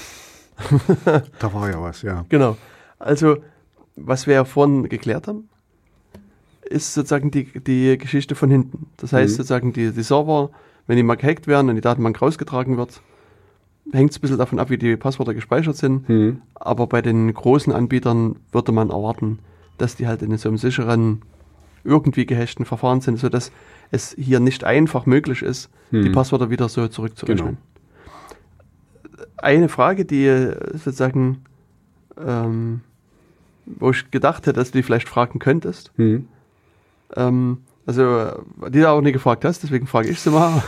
Da 1.38 1.54
war 1.54 1.70
ja 1.70 1.80
was, 1.80 2.02
ja. 2.02 2.24
Genau. 2.28 2.56
Also, 2.98 3.38
was 3.96 4.26
wir 4.26 4.34
ja 4.34 4.44
vorhin 4.44 4.88
geklärt 4.88 5.26
haben, 5.28 5.48
ist 6.68 6.94
sozusagen 6.94 7.30
die, 7.30 7.44
die 7.60 7.96
Geschichte 7.98 8.34
von 8.34 8.50
hinten. 8.50 8.86
Das 8.96 9.12
heißt 9.12 9.32
Mhm. 9.32 9.36
sozusagen, 9.36 9.72
die, 9.72 9.90
die 9.92 10.02
Server, 10.02 10.50
wenn 10.86 10.96
die 10.96 11.02
mal 11.02 11.16
gehackt 11.16 11.46
werden 11.46 11.68
und 11.68 11.74
die 11.76 11.80
Datenbank 11.80 12.20
rausgetragen 12.20 12.76
wird, 12.76 13.00
hängt 13.92 14.10
es 14.10 14.18
ein 14.18 14.20
bisschen 14.20 14.38
davon 14.38 14.58
ab, 14.58 14.68
wie 14.70 14.78
die 14.78 14.96
Passwörter 14.96 15.34
gespeichert 15.34 15.76
sind. 15.76 16.06
Hm. 16.08 16.42
Aber 16.54 16.86
bei 16.86 17.00
den 17.02 17.32
großen 17.32 17.72
Anbietern 17.72 18.36
würde 18.52 18.72
man 18.72 18.90
erwarten, 18.90 19.38
dass 19.78 19.96
die 19.96 20.06
halt 20.06 20.22
in 20.22 20.36
so 20.36 20.48
einem 20.48 20.58
sicheren, 20.58 21.22
irgendwie 21.84 22.26
gehashten 22.26 22.64
Verfahren 22.66 23.00
sind, 23.00 23.18
sodass 23.18 23.50
es 23.90 24.14
hier 24.18 24.40
nicht 24.40 24.64
einfach 24.64 25.06
möglich 25.06 25.42
ist, 25.42 25.70
die 25.90 26.04
Hm. 26.04 26.12
Passwörter 26.12 26.50
wieder 26.50 26.68
so 26.68 26.86
zurückzurechnen. 26.88 27.56
Eine 29.36 29.68
Frage, 29.68 30.04
die 30.04 30.26
äh, 30.26 30.54
sozusagen, 30.72 31.44
ähm, 32.22 32.80
wo 33.66 33.90
ich 33.90 34.10
gedacht 34.10 34.42
hätte, 34.46 34.54
dass 34.54 34.70
du 34.72 34.78
die 34.78 34.82
vielleicht 34.82 35.08
fragen 35.08 35.38
könntest, 35.38 35.92
Hm. 35.96 36.28
Ähm, 37.16 37.58
also, 37.86 38.44
die 38.68 38.80
du 38.80 38.88
auch 38.90 39.00
nie 39.00 39.12
gefragt 39.12 39.44
hast, 39.44 39.62
deswegen 39.62 39.86
frage 39.86 40.10
ich 40.10 40.20
sie 40.20 40.30
mal. 40.30 40.62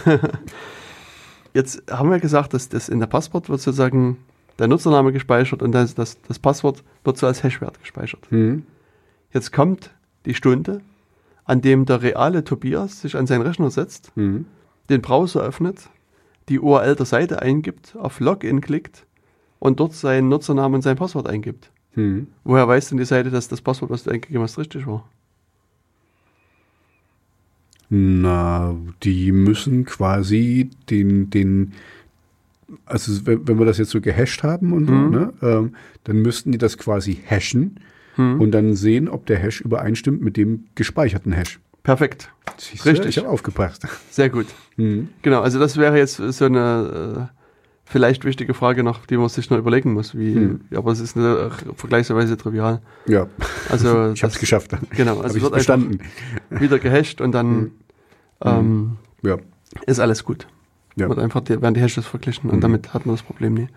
Jetzt 1.53 1.83
haben 1.91 2.11
wir 2.11 2.21
gesagt, 2.21 2.55
dass 2.55 2.69
das 2.69 2.89
in 2.89 3.01
der 3.01 3.09
Passwort 3.09 3.49
wird 3.49 3.61
sozusagen 3.61 4.19
der 4.59 4.69
Nutzername 4.69 5.13
gespeichert 5.13 5.63
und 5.63 5.73
das, 5.73 5.95
das, 5.95 6.21
das 6.29 6.39
Passwort 6.39 6.85
wird 7.05 7.19
so 7.19 7.27
als 7.27 7.43
Hashwert 7.43 7.81
gespeichert. 7.81 8.21
Hm. 8.31 8.65
Jetzt 9.33 9.53
kommt 9.53 9.91
die 10.27 10.35
Stunde, 10.35 10.81
an 11.45 11.61
dem 11.61 11.87
der 11.87 12.03
reale 12.03 12.45
Tobias 12.45 13.01
sich 13.01 13.17
an 13.17 13.27
seinen 13.27 13.43
Rechner 13.43 13.71
setzt, 13.71 14.13
Hm. 14.15 14.47
den 14.89 15.03
Browser 15.03 15.43
öffnet, 15.43 15.89
die 16.49 16.61
URL 16.61 16.95
der 16.95 17.07
Seite 17.07 17.43
eingibt, 17.43 17.97
auf 17.97 18.21
Login 18.21 18.61
klickt 18.61 19.07
und 19.59 19.81
dort 19.81 19.95
seinen 19.95 20.29
Nutzernamen 20.29 20.77
und 20.77 20.83
sein 20.83 20.97
Passwort 20.97 21.29
eingibt. 21.29 21.71
Hm. 21.93 22.29
Woher 22.45 22.69
weiß 22.69 22.91
denn 22.91 22.99
die 22.99 23.05
Seite, 23.05 23.31
dass 23.31 23.49
das 23.49 23.61
Passwort, 23.61 23.91
was 23.91 24.05
du 24.05 24.11
eingegeben 24.11 24.43
hast, 24.43 24.59
richtig 24.59 24.87
war? 24.87 25.09
Na, 27.91 28.77
die 29.03 29.33
müssen 29.33 29.85
quasi 29.85 30.71
den, 30.89 31.29
den, 31.29 31.73
also 32.87 33.27
wenn, 33.27 33.59
wir 33.59 33.67
das 33.67 33.79
jetzt 33.79 33.91
so 33.91 34.01
gehasht 34.01 34.45
haben 34.45 34.73
und 34.73 34.87
so, 34.87 34.93
Mhm. 34.93 35.11
ne, 35.11 35.33
ähm, 35.43 35.75
dann 36.05 36.23
müssten 36.23 36.53
die 36.53 36.59
das 36.59 36.79
quasi 36.79 37.19
hashen 37.27 37.81
Hm. 38.15 38.41
und 38.41 38.53
dann 38.53 38.75
sehen, 38.75 39.09
ob 39.09 39.27
der 39.27 39.39
Hash 39.39 39.61
übereinstimmt 39.61 40.23
mit 40.23 40.37
dem 40.37 40.65
gespeicherten 40.77 41.33
Hash. 41.33 41.59
Perfekt. 41.83 42.31
Siehst 42.59 42.85
du? 42.85 42.91
Richtig. 42.91 43.09
Ich 43.11 43.19
habe 43.19 43.29
aufgepasst. 43.29 43.87
Sehr 44.11 44.29
gut. 44.29 44.47
Hm. 44.77 45.09
Genau, 45.23 45.41
also 45.41 45.59
das 45.59 45.77
wäre 45.77 45.97
jetzt 45.99 46.17
so 46.17 46.45
eine 46.45 47.29
äh, 47.33 47.40
vielleicht 47.91 48.25
wichtige 48.25 48.55
Frage 48.55 48.83
noch, 48.83 49.05
die 49.07 49.17
man 49.17 49.29
sich 49.29 49.51
noch 49.51 49.59
überlegen 49.59 49.93
muss. 49.93 50.17
Wie, 50.17 50.35
Hm. 50.35 50.61
aber 50.75 50.93
es 50.93 51.01
ist 51.01 51.17
eine, 51.17 51.51
äh, 51.51 51.75
vergleichsweise 51.75 52.37
trivial. 52.37 52.81
Ja, 53.07 53.27
Also 53.69 54.11
ich 54.15 54.23
habe 54.23 54.33
es 54.33 54.39
geschafft. 54.39 54.71
Genau, 54.97 55.21
also 55.21 55.41
wird 55.41 55.53
bestanden. 55.53 56.01
wieder 56.51 56.79
gehasht 56.79 57.21
und 57.21 57.33
dann 57.33 57.73
ähm, 58.43 58.97
Ja, 59.23 59.37
ist 59.87 60.01
alles 60.01 60.25
gut. 60.25 60.47
ja. 60.97 61.09
Wird 61.09 61.19
einfach 61.19 61.41
die, 61.43 61.61
werden 61.61 61.75
die 61.75 61.81
Hashes 61.81 62.07
verglichen 62.07 62.49
und 62.49 62.57
Mhm. 62.57 62.61
damit 62.63 62.95
hat 62.95 63.07
man 63.07 63.17
das 63.17 63.23
Problem 63.23 63.55
nie. 63.55 63.69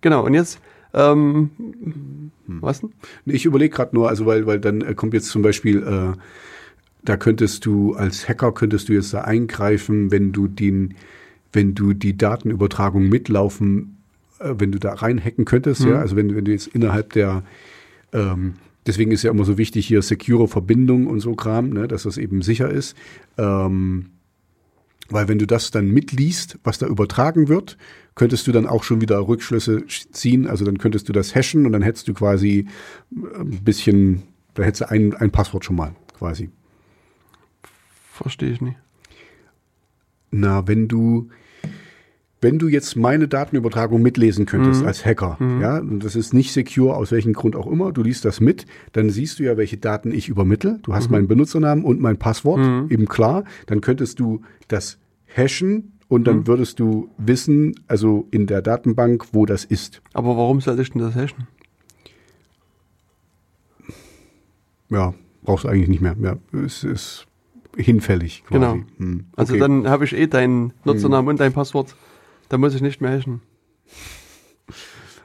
Genau, 0.00 0.24
und 0.24 0.32
jetzt, 0.34 0.60
ähm, 0.94 1.50
Hm. 1.58 2.30
was 2.62 2.80
denn? 2.80 2.92
Ich 3.26 3.44
überlege 3.44 3.74
gerade 3.74 3.94
nur, 3.94 4.08
also 4.08 4.26
weil, 4.26 4.46
weil 4.46 4.60
dann 4.60 4.80
äh, 4.80 4.94
kommt 4.94 5.12
jetzt 5.14 5.28
zum 5.28 5.42
Beispiel, 5.42 5.82
äh, 5.82 6.16
da 7.04 7.16
könntest 7.16 7.64
du 7.66 7.94
als 7.94 8.28
Hacker 8.28 8.52
könntest 8.52 8.88
du 8.88 8.92
jetzt 8.92 9.12
da 9.14 9.22
eingreifen, 9.22 10.10
wenn 10.10 10.32
du 10.32 10.46
den, 10.48 10.94
wenn 11.52 11.74
du 11.74 11.92
die 11.92 12.16
Datenübertragung 12.16 13.08
mitlaufen, 13.08 13.98
äh, 14.38 14.54
wenn 14.58 14.72
du 14.72 14.78
da 14.78 14.94
reinhacken 14.94 15.44
könntest, 15.44 15.82
Mhm. 15.82 15.88
ja, 15.90 15.94
also 15.98 16.16
wenn, 16.16 16.34
wenn 16.34 16.44
du 16.44 16.52
jetzt 16.52 16.68
innerhalb 16.68 17.12
der 17.12 17.42
ähm, 18.12 18.54
Deswegen 18.86 19.12
ist 19.12 19.22
ja 19.22 19.30
immer 19.30 19.44
so 19.44 19.58
wichtig 19.58 19.86
hier 19.86 20.00
secure 20.00 20.48
Verbindung 20.48 21.06
und 21.06 21.20
so 21.20 21.34
Kram, 21.34 21.68
ne, 21.68 21.86
dass 21.86 22.04
das 22.04 22.16
eben 22.16 22.40
sicher 22.40 22.70
ist. 22.70 22.96
Ähm, 23.36 24.06
weil 25.10 25.28
wenn 25.28 25.38
du 25.38 25.46
das 25.46 25.70
dann 25.70 25.90
mitliest, 25.90 26.58
was 26.64 26.78
da 26.78 26.86
übertragen 26.86 27.48
wird, 27.48 27.76
könntest 28.14 28.46
du 28.46 28.52
dann 28.52 28.66
auch 28.66 28.82
schon 28.82 29.02
wieder 29.02 29.18
Rückschlüsse 29.28 29.80
sch- 29.80 30.10
ziehen. 30.12 30.46
Also 30.46 30.64
dann 30.64 30.78
könntest 30.78 31.08
du 31.10 31.12
das 31.12 31.34
hashen 31.34 31.66
und 31.66 31.72
dann 31.72 31.82
hättest 31.82 32.08
du 32.08 32.14
quasi 32.14 32.66
ein 33.12 33.60
bisschen, 33.62 34.22
Da 34.54 34.62
hättest 34.62 34.80
du 34.80 34.90
ein, 34.90 35.14
ein 35.14 35.30
Passwort 35.30 35.64
schon 35.66 35.76
mal 35.76 35.94
quasi. 36.18 36.48
Verstehe 38.12 38.50
ich 38.50 38.60
nicht. 38.62 38.76
Na, 40.30 40.66
wenn 40.68 40.88
du, 40.88 41.28
wenn 42.40 42.58
du 42.58 42.68
jetzt 42.68 42.96
meine 42.96 43.28
Datenübertragung 43.28 44.00
mitlesen 44.00 44.46
könntest 44.46 44.84
als 44.84 45.04
Hacker, 45.04 45.36
ja, 45.60 45.78
und 45.78 46.04
das 46.04 46.16
ist 46.16 46.32
nicht 46.32 46.52
secure, 46.52 46.94
aus 46.94 47.10
welchem 47.12 47.32
Grund 47.32 47.56
auch 47.56 47.66
immer, 47.66 47.92
du 47.92 48.02
liest 48.02 48.24
das 48.24 48.40
mit, 48.40 48.66
dann 48.92 49.10
siehst 49.10 49.38
du 49.38 49.42
ja, 49.42 49.56
welche 49.56 49.76
Daten 49.76 50.12
ich 50.12 50.28
übermittle. 50.28 50.78
Du 50.82 50.94
hast 50.94 51.10
meinen 51.10 51.28
Benutzernamen 51.28 51.84
und 51.84 52.00
mein 52.00 52.16
Passwort, 52.16 52.60
eben 52.90 53.06
klar. 53.06 53.44
Dann 53.66 53.80
könntest 53.80 54.20
du 54.20 54.42
das 54.68 54.98
hashen 55.26 55.92
und 56.08 56.24
dann 56.26 56.46
würdest 56.46 56.80
du 56.80 57.10
wissen, 57.18 57.74
also 57.86 58.26
in 58.30 58.46
der 58.46 58.62
Datenbank, 58.62 59.28
wo 59.32 59.46
das 59.46 59.64
ist. 59.64 60.02
Aber 60.12 60.36
warum 60.36 60.60
sollte 60.60 60.82
ich 60.82 60.90
denn 60.90 61.02
das 61.02 61.14
hashen? 61.14 61.46
Ja, 64.88 65.14
brauchst 65.42 65.64
du 65.64 65.68
eigentlich 65.68 65.88
nicht 65.88 66.02
mehr. 66.02 66.16
Ja, 66.20 66.36
es 66.64 66.82
ist 66.84 67.26
hinfällig 67.76 68.44
quasi. 68.46 68.60
Genau. 68.60 68.78
Hm, 68.98 69.26
Also 69.36 69.52
okay. 69.54 69.60
dann 69.60 69.88
habe 69.88 70.04
ich 70.04 70.12
eh 70.16 70.26
deinen 70.26 70.72
Nutzernamen 70.84 71.28
und 71.30 71.40
dein 71.40 71.52
Passwort. 71.52 71.94
Da 72.48 72.58
muss 72.58 72.74
ich 72.74 72.82
nicht 72.82 73.00
mehr 73.00 73.10
hashen. 73.12 73.40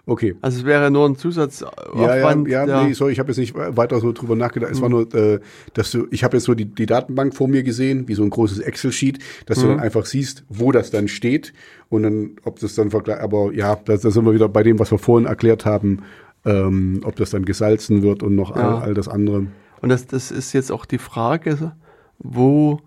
Okay. 0.07 0.35
Also 0.41 0.59
es 0.59 0.65
wäre 0.65 0.91
nur 0.91 1.05
ein 1.07 1.13
Ja, 1.13 1.15
ja, 1.15 1.19
Zusatzaufwand. 1.19 2.47
ja, 2.47 2.65
der, 2.67 2.83
nee, 2.83 2.93
sorry, 2.93 3.11
ich 3.13 3.17
habe 3.19 3.29
jetzt 3.29 3.39
nicht 3.39 3.55
weiter 3.55 3.99
so 3.99 4.11
drüber 4.11 4.35
nachgedacht. 4.35 4.71
Es 4.71 4.79
war 4.79 4.89
nur, 4.89 5.11
äh, 5.15 5.39
dass 5.73 5.89
du, 5.89 6.05
ich 6.11 6.23
habe 6.23 6.37
jetzt 6.37 6.43
so 6.43 6.53
die, 6.53 6.65
die 6.65 6.85
Datenbank 6.85 7.33
vor 7.35 7.47
mir 7.47 7.63
gesehen, 7.63 8.07
wie 8.07 8.13
so 8.13 8.21
ein 8.21 8.29
großes 8.29 8.59
Excel-Sheet, 8.59 9.17
dass 9.47 9.59
du 9.61 9.67
dann 9.67 9.79
einfach 9.79 10.05
siehst, 10.05 10.43
wo 10.47 10.71
das 10.71 10.91
dann 10.91 11.07
steht 11.07 11.53
und 11.89 12.03
dann, 12.03 12.35
ob 12.43 12.59
das 12.59 12.75
dann 12.75 12.91
vergleicht, 12.91 13.21
aber 13.21 13.51
ja, 13.53 13.75
da, 13.83 13.97
da 13.97 14.11
sind 14.11 14.25
wir 14.25 14.33
wieder 14.35 14.47
bei 14.47 14.61
dem, 14.61 14.77
was 14.77 14.91
wir 14.91 14.99
vorhin 14.99 15.25
erklärt 15.25 15.65
haben, 15.65 16.03
ähm, 16.45 17.01
ob 17.03 17.15
das 17.15 17.31
dann 17.31 17.43
gesalzen 17.43 18.03
wird 18.03 18.21
und 18.21 18.35
noch 18.35 18.55
Ja. 18.55 18.77
all, 18.77 18.83
all 18.83 18.93
das 18.93 19.07
andere. 19.07 19.47
Und 19.81 19.89
das, 19.89 20.05
das 20.05 20.29
ist 20.29 20.53
jetzt 20.53 20.71
auch 20.71 20.85
die 20.85 20.99
Frage, 20.99 21.71
wo 22.20 22.80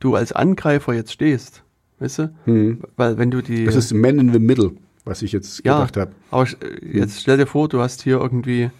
du 0.00 0.14
als 0.14 0.32
Angreifer 0.32 0.94
jetzt 0.94 1.12
stehst. 1.12 1.62
Weißt 1.98 2.18
du? 2.20 2.78
Weil 2.96 3.18
wenn 3.18 3.30
du 3.30 3.42
die. 3.42 3.58
Hm. 3.58 3.64
Das 3.66 3.74
ist 3.74 3.92
Man 3.92 4.18
in 4.18 4.32
the 4.32 4.38
Middle, 4.38 4.72
was 5.04 5.22
ich 5.22 5.32
jetzt 5.32 5.64
ja, 5.64 5.74
gedacht 5.78 5.96
habe. 5.96 6.12
aber 6.30 6.42
sch- 6.44 6.84
jetzt 6.84 7.20
stell 7.20 7.36
dir 7.38 7.46
vor, 7.46 7.68
du 7.68 7.80
hast 7.80 8.02
hier 8.02 8.18
irgendwie 8.20 8.70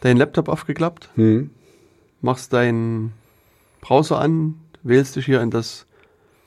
deinen 0.00 0.16
Laptop 0.16 0.48
aufgeklappt, 0.48 1.10
Hm. 1.14 1.50
machst 2.20 2.52
deinen 2.52 3.12
Browser 3.80 4.18
an, 4.20 4.54
wählst 4.82 5.14
dich 5.16 5.26
hier 5.26 5.40
in 5.40 5.50
das 5.50 5.86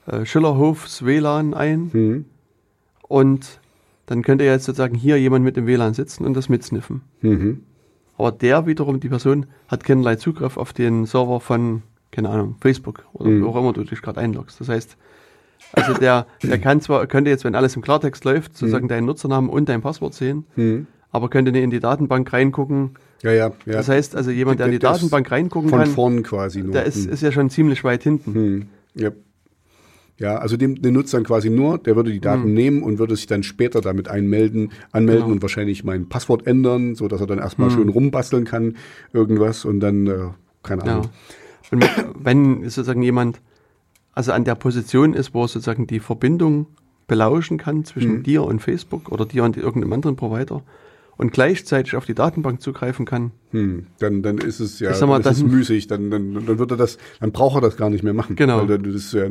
äh, 0.05 0.26
Schillerhofs 0.26 1.05
WLAN 1.05 1.53
ein 1.53 1.89
Hm. 1.93 2.26
und 3.08 3.60
dann 4.05 4.22
könnte 4.22 4.43
jetzt 4.45 4.66
sozusagen 4.66 4.95
hier 4.95 5.18
jemand 5.20 5.43
mit 5.45 5.55
dem 5.58 5.66
WLAN 5.68 5.93
sitzen 5.93 6.26
und 6.26 6.34
das 6.34 6.47
mitsniffen. 6.49 7.01
Mhm. 7.22 7.62
Aber 8.18 8.32
der 8.32 8.66
wiederum, 8.66 8.99
die 9.01 9.10
Person, 9.10 9.45
hat 9.68 9.84
keinerlei 9.84 10.16
Zugriff 10.16 10.55
auf 10.58 10.72
den 10.74 11.05
Server 11.05 11.39
von, 11.41 11.84
keine 12.12 12.30
Ahnung, 12.30 12.55
Facebook 12.62 13.05
oder 13.14 13.30
wo 13.41 13.47
auch 13.47 13.55
immer 13.58 13.74
du 13.74 13.84
dich 13.84 14.01
gerade 14.01 14.20
einloggst. 14.20 14.60
Das 14.62 14.70
heißt, 14.70 14.97
also 15.74 15.93
der, 15.93 16.26
der 16.43 16.60
kann 16.60 16.82
zwar, 16.82 17.05
könnte 17.08 17.30
jetzt, 17.30 17.43
wenn 17.43 17.55
alles 17.55 17.76
im 17.76 17.82
Klartext 17.82 18.24
läuft, 18.26 18.58
sozusagen 18.58 18.88
deinen 18.88 19.05
Nutzernamen 19.05 19.49
und 19.49 19.68
dein 19.70 19.82
Passwort 19.82 20.14
sehen, 20.14 20.45
Hm. 20.55 20.88
aber 21.12 21.30
könnte 21.30 21.51
nicht 21.51 21.64
in 21.64 21.70
die 21.72 21.80
Datenbank 21.80 22.32
reingucken. 22.32 22.91
Ja, 23.24 23.32
ja, 23.32 23.51
ja. 23.66 23.74
Das 23.74 23.89
heißt, 23.89 24.16
also 24.16 24.30
jemand, 24.32 24.60
der 24.60 24.68
in 24.68 24.74
die 24.74 24.80
Das 24.80 24.97
Datenbank 24.97 25.32
reingucken 25.32 25.70
Von 25.70 25.80
kann, 25.80 25.89
vorn 25.89 26.24
quasi 26.24 26.62
nur. 26.62 26.72
der 26.72 26.86
ist, 26.86 27.05
Hm. 27.05 27.12
ist 27.14 27.22
ja 27.22 27.32
schon 27.32 27.49
ziemlich 27.49 27.84
weit 27.84 28.03
hinten. 28.03 28.34
Hm. 28.34 28.66
Ja. 28.93 29.12
Ja, 30.20 30.38
also 30.39 30.58
dem, 30.58 30.82
den 30.82 30.95
nutzt 30.95 31.14
dann 31.14 31.24
quasi 31.24 31.51
nur, 31.51 31.78
der 31.78 31.95
würde 31.95 32.12
die 32.12 32.20
Daten 32.20 32.51
nehmen 32.53 32.82
und 32.82 32.97
würde 32.97 33.16
sich 33.16 33.28
dann 33.28 33.43
später 33.43 33.82
damit 33.82 34.08
einmelden, 34.08 34.72
anmelden 34.91 35.24
Genau. 35.26 35.34
und 35.36 35.41
wahrscheinlich 35.43 35.84
mein 35.84 36.10
Passwort 36.10 36.47
ändern, 36.47 36.95
so 36.95 37.08
dass 37.08 37.22
er 37.22 37.28
dann 37.28 37.38
erstmal 37.38 37.70
schön 37.70 37.88
rumbasteln 37.89 38.43
kann, 38.43 38.78
irgendwas 39.14 39.64
und 39.64 39.80
dann, 39.80 40.08
äh, 40.08 40.18
keine 40.64 40.86
Ja. 40.88 41.01
Und 41.72 41.86
wenn 42.20 42.63
sozusagen 42.63 43.01
jemand 43.01 43.41
also 44.13 44.32
an 44.32 44.45
der 44.45 44.55
Position 44.55 45.13
ist, 45.13 45.34
wo 45.34 45.43
er 45.43 45.47
sozusagen 45.47 45.86
die 45.88 45.99
Verbindung 45.99 46.68
belauschen 47.07 47.57
kann 47.57 47.86
zwischen 47.86 48.18
Mhm. 48.18 48.24
dir 48.24 48.43
und 48.43 48.61
Facebook 48.61 49.11
oder 49.11 49.26
dir 49.26 49.43
und 49.43 49.57
irgendeinem 49.57 49.93
anderen 49.93 50.15
Provider 50.15 50.63
und 51.18 51.32
gleichzeitig 51.32 51.95
auf 51.95 52.05
die 52.05 52.13
Datenbank 52.15 52.61
zugreifen 52.61 53.05
kann, 53.05 53.32
Hm. 53.51 53.88
Dann, 53.99 54.22
dann 54.24 54.38
ist 54.39 54.59
es 54.59 54.80
ja, 54.80 54.89
mal, 55.05 55.22
dann 55.22 55.32
ist 55.34 55.38
es 55.39 55.43
dann- 55.43 55.51
müßig, 55.51 55.88
dann, 55.88 56.11
dann, 56.11 56.34
dann 56.45 56.59
wird 56.59 56.72
er 56.72 56.78
das, 56.78 56.97
dann 57.20 57.32
braucht 57.32 57.55
er 57.55 57.61
das 57.61 57.78
gar 57.78 57.89
nicht 57.89 58.03
mehr 58.03 58.13
machen. 58.13 58.36
Genau. 58.36 58.68
Weil 58.68 58.78
das 58.80 58.93
ist 58.93 59.13
ja, 59.13 59.26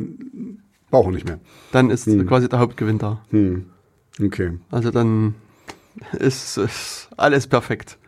braucht 0.91 1.09
er 1.09 1.13
nicht 1.13 1.27
mehr. 1.27 1.39
dann 1.73 1.91
ist 1.91 2.07
Mhm. 2.07 2.27
quasi 2.27 2.49
der 2.49 2.61
Hauptgewinn 2.61 2.99
da. 2.99 3.23
Hm. 3.31 3.67
Okay. 4.23 4.53
Also 4.71 4.91
dann 4.91 5.35
ist, 6.19 6.57
ist 6.59 7.09
alles 7.17 7.47
perfekt. 7.47 7.99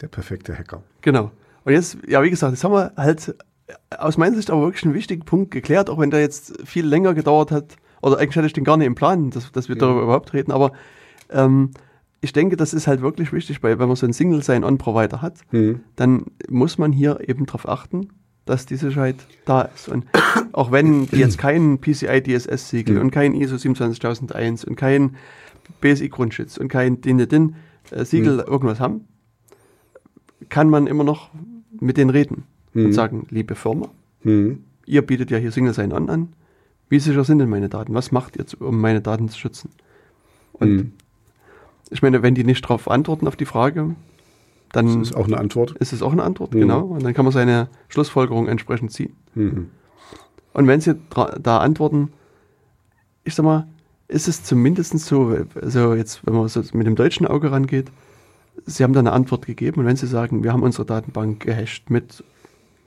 Der 0.00 0.08
perfekte 0.08 0.56
Hacker. 0.56 0.82
Genau. 1.02 1.30
Und 1.64 1.72
jetzt, 1.72 1.98
ja, 2.06 2.22
wie 2.22 2.30
gesagt, 2.30 2.52
jetzt 2.52 2.64
haben 2.64 2.72
wir 2.72 2.92
halt 2.96 3.34
aus 3.98 4.18
meiner 4.18 4.36
Sicht 4.36 4.50
aber 4.50 4.62
wirklich 4.62 4.84
einen 4.84 4.94
wichtigen 4.94 5.24
Punkt 5.24 5.50
geklärt, 5.50 5.88
auch 5.88 5.98
wenn 5.98 6.10
der 6.10 6.20
jetzt 6.20 6.60
viel 6.66 6.86
länger 6.86 7.14
gedauert 7.14 7.50
hat. 7.50 7.76
Oder 8.00 8.18
eigentlich 8.18 8.36
hatte 8.36 8.46
ich 8.46 8.52
den 8.52 8.64
gar 8.64 8.76
nicht 8.76 8.86
im 8.86 8.94
Plan, 8.94 9.30
dass, 9.30 9.52
dass 9.52 9.68
wir 9.68 9.76
darüber 9.76 10.02
überhaupt 10.02 10.32
reden. 10.32 10.50
Aber 10.52 10.72
ähm, 11.30 11.70
ich 12.20 12.32
denke, 12.32 12.56
das 12.56 12.74
ist 12.74 12.86
halt 12.86 13.00
wirklich 13.00 13.32
wichtig, 13.32 13.62
weil 13.62 13.78
wenn 13.78 13.86
man 13.86 13.96
so 13.96 14.06
einen 14.06 14.12
Single 14.12 14.42
Sign-On-Provider 14.42 15.22
hat, 15.22 15.38
Hm. 15.50 15.80
dann 15.96 16.26
muss 16.48 16.78
man 16.78 16.92
hier 16.92 17.20
eben 17.28 17.46
darauf 17.46 17.68
achten, 17.68 18.08
dass 18.44 18.66
die 18.66 18.76
Sicherheit 18.76 19.16
da 19.44 19.62
ist. 19.62 19.88
Und 19.88 20.06
auch 20.52 20.72
wenn 20.72 21.06
die 21.06 21.16
jetzt 21.16 21.38
kein 21.38 21.78
PCI 21.80 22.22
DSS-Siegel 22.22 22.98
und 22.98 23.10
kein 23.12 23.34
ISO 23.34 23.56
27001 23.56 24.64
und 24.64 24.76
kein 24.76 25.16
BSI-Grundschutz 25.80 26.56
und 26.58 26.68
kein 26.68 27.00
DIN-DIN-Siegel 27.00 28.40
irgendwas 28.40 28.80
haben, 28.80 29.06
kann 30.48 30.68
man 30.68 30.86
immer 30.88 31.04
noch 31.04 31.30
mit 31.82 31.96
denen 31.96 32.10
reden 32.10 32.44
und 32.74 32.92
sagen, 32.92 33.26
liebe 33.30 33.54
Firma, 33.54 33.88
Hm. 34.22 34.64
ihr 34.86 35.02
bietet 35.02 35.30
ja 35.30 35.38
hier 35.38 35.52
Single 35.52 35.74
Sign-On 35.74 36.08
an. 36.08 36.32
Wie 36.88 36.98
sicher 36.98 37.24
sind 37.24 37.38
denn 37.38 37.48
meine 37.50 37.68
Daten? 37.68 37.92
Was 37.94 38.12
macht 38.12 38.36
ihr, 38.36 38.44
um 38.60 38.80
meine 38.80 39.00
Daten 39.00 39.28
zu 39.28 39.38
schützen? 39.38 39.70
Und 40.52 40.68
Hm. 40.68 40.92
ich 41.90 42.02
meine, 42.02 42.22
wenn 42.22 42.34
die 42.34 42.44
nicht 42.44 42.64
darauf 42.64 42.90
antworten 42.90 43.26
auf 43.26 43.36
die 43.36 43.44
Frage, 43.46 43.94
dann 44.72 44.86
Das 44.86 45.08
ist 45.08 45.16
auch 45.16 45.26
eine 45.26 45.38
Antwort. 45.38 45.72
ist 45.78 45.92
es 45.92 46.02
auch 46.02 46.12
eine 46.12 46.22
Antwort, 46.22 46.54
Mhm. 46.54 46.60
genau. 46.60 46.80
Und 46.86 47.02
dann 47.04 47.12
kann 47.14 47.24
man 47.26 47.32
seine 47.32 47.68
Schlussfolgerung 47.88 48.48
entsprechend 48.48 48.90
ziehen. 48.92 49.14
Mhm. 49.34 49.68
Und 50.54 50.66
wenn 50.66 50.80
sie 50.80 50.94
da 51.42 51.58
antworten, 51.58 52.12
ich 53.24 53.34
sag 53.34 53.44
mal, 53.44 53.66
ist 54.08 54.28
es 54.28 54.44
zumindest 54.44 54.98
so, 54.98 55.36
also 55.60 55.94
jetzt, 55.94 56.26
wenn 56.26 56.34
man 56.34 56.48
so 56.48 56.62
mit 56.74 56.86
dem 56.86 56.94
deutschen 56.96 57.26
Auge 57.26 57.50
rangeht, 57.52 57.90
sie 58.66 58.82
haben 58.84 58.92
da 58.92 59.00
eine 59.00 59.12
Antwort 59.12 59.46
gegeben 59.46 59.80
und 59.80 59.86
wenn 59.86 59.96
sie 59.96 60.06
sagen, 60.06 60.44
wir 60.44 60.52
haben 60.52 60.62
unsere 60.62 60.84
Datenbank 60.86 61.40
gehasht 61.40 61.90
mit, 61.90 62.22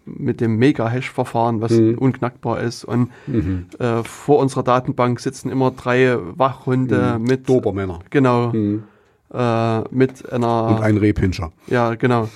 mit 0.05 0.39
dem 0.41 0.57
Mega-Hash-Verfahren, 0.57 1.61
was 1.61 1.71
Mhm. 1.71 1.97
unknackbar 1.97 2.61
ist 2.61 2.83
und 2.85 3.09
Mhm. 3.27 3.65
äh, 3.79 4.03
vor 4.03 4.39
unserer 4.39 4.63
Datenbank 4.63 5.19
sitzen 5.19 5.49
immer 5.49 5.71
drei 5.71 6.17
Wachhunde 6.35 7.17
mit, 7.19 7.49
Dobermänner. 7.49 7.99
genau, 8.09 8.49
Mhm. 8.53 8.83
äh, 9.33 9.79
mit 9.89 10.31
einer 10.31 10.67
Und 10.67 10.81
ein 10.81 10.97
Rehpinscher. 10.97 11.51
ja, 11.67 11.95
genau. 11.95 12.29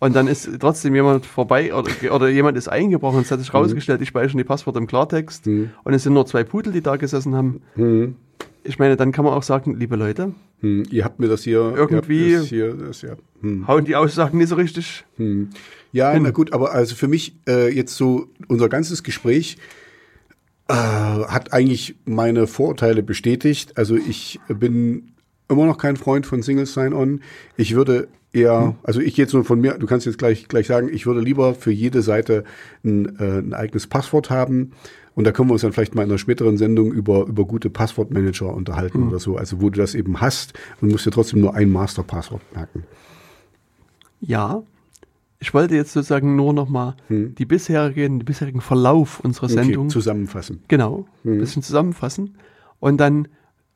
Und 0.00 0.14
dann 0.14 0.28
ist 0.28 0.48
trotzdem 0.60 0.94
jemand 0.94 1.26
vorbei 1.26 1.74
oder, 1.74 1.90
oder 2.14 2.28
jemand 2.28 2.56
ist 2.56 2.68
eingebrochen 2.68 3.16
und 3.16 3.22
es 3.24 3.32
hat 3.32 3.40
sich 3.40 3.52
rausgestellt, 3.52 4.00
die 4.00 4.06
speichern 4.06 4.38
die 4.38 4.44
Passwörter 4.44 4.78
im 4.78 4.86
Klartext 4.86 5.46
Mhm. 5.46 5.70
und 5.82 5.92
es 5.94 6.04
sind 6.04 6.12
nur 6.12 6.24
zwei 6.26 6.44
Pudel, 6.44 6.72
die 6.72 6.82
da 6.82 6.94
gesessen 6.96 7.34
haben. 7.34 7.62
Ich 8.68 8.78
meine, 8.78 8.96
dann 8.96 9.12
kann 9.12 9.24
man 9.24 9.32
auch 9.34 9.42
sagen, 9.42 9.74
liebe 9.76 9.96
Leute, 9.96 10.32
Hm, 10.60 10.82
ihr 10.90 11.04
habt 11.04 11.20
mir 11.20 11.28
das 11.28 11.42
hier 11.44 11.72
Irgendwie- 11.76 12.32
das 12.32 12.46
hier, 12.46 12.74
das, 12.74 13.02
ja. 13.02 13.16
Hm. 13.40 13.66
hauen 13.66 13.84
die 13.84 13.94
Aussagen 13.96 14.38
nicht 14.38 14.48
so 14.48 14.56
richtig. 14.56 15.04
Hm. 15.16 15.48
Ja, 15.92 16.18
na 16.18 16.30
gut, 16.30 16.52
aber 16.52 16.72
also 16.72 16.94
für 16.94 17.08
mich 17.08 17.34
äh, 17.48 17.72
jetzt 17.74 17.96
so 17.96 18.26
unser 18.48 18.68
ganzes 18.68 19.02
Gespräch 19.02 19.56
äh, 20.68 20.74
hat 20.74 21.52
eigentlich 21.52 21.94
meine 22.04 22.46
Vorurteile 22.46 23.02
bestätigt. 23.02 23.78
Also 23.78 23.96
ich 23.96 24.38
bin 24.48 25.12
immer 25.48 25.64
noch 25.64 25.78
kein 25.78 25.96
Freund 25.96 26.26
von 26.26 26.42
Single 26.42 26.66
Sign-On. 26.66 27.20
Ich 27.56 27.74
würde 27.74 28.08
eher, 28.32 28.74
also 28.82 29.00
ich 29.00 29.16
jetzt 29.16 29.32
nur 29.34 29.44
von 29.44 29.60
mir, 29.60 29.74
du 29.78 29.86
kannst 29.86 30.06
jetzt 30.06 30.18
gleich 30.18 30.48
gleich 30.48 30.66
sagen, 30.66 30.88
ich 30.92 31.06
würde 31.06 31.20
lieber 31.20 31.54
für 31.54 31.70
jede 31.70 32.02
Seite 32.02 32.44
ein, 32.84 33.18
äh, 33.18 33.38
ein 33.38 33.54
eigenes 33.54 33.86
Passwort 33.86 34.30
haben. 34.30 34.72
Und 35.14 35.24
da 35.24 35.32
können 35.32 35.48
wir 35.48 35.54
uns 35.54 35.62
dann 35.62 35.72
vielleicht 35.72 35.96
mal 35.96 36.04
in 36.04 36.10
einer 36.10 36.18
späteren 36.18 36.56
Sendung 36.58 36.92
über, 36.92 37.26
über 37.26 37.44
gute 37.44 37.70
Passwortmanager 37.70 38.54
unterhalten 38.54 39.08
oder 39.08 39.18
so. 39.18 39.36
Also 39.36 39.60
wo 39.60 39.68
du 39.68 39.80
das 39.80 39.96
eben 39.96 40.20
hast 40.20 40.52
und 40.80 40.92
musst 40.92 41.06
dir 41.06 41.10
trotzdem 41.10 41.40
nur 41.40 41.54
ein 41.56 41.70
Masterpasswort 41.70 42.42
merken. 42.54 42.84
Ja, 44.20 44.62
ich 45.40 45.54
wollte 45.54 45.74
jetzt 45.74 45.92
sozusagen 45.92 46.36
nur 46.36 46.52
nochmal 46.52 46.94
die 47.08 47.44
bisherigen, 47.46 48.20
den 48.20 48.24
bisherigen 48.24 48.60
Verlauf 48.60 49.20
unserer 49.20 49.48
Sendung 49.48 49.84
Okay, 49.86 49.92
zusammenfassen. 49.92 50.62
genau 50.68 51.06
ein 51.24 51.38
bisschen 51.38 51.62
zusammenfassen 51.62 52.34
und 52.80 52.98
dann 52.98 53.28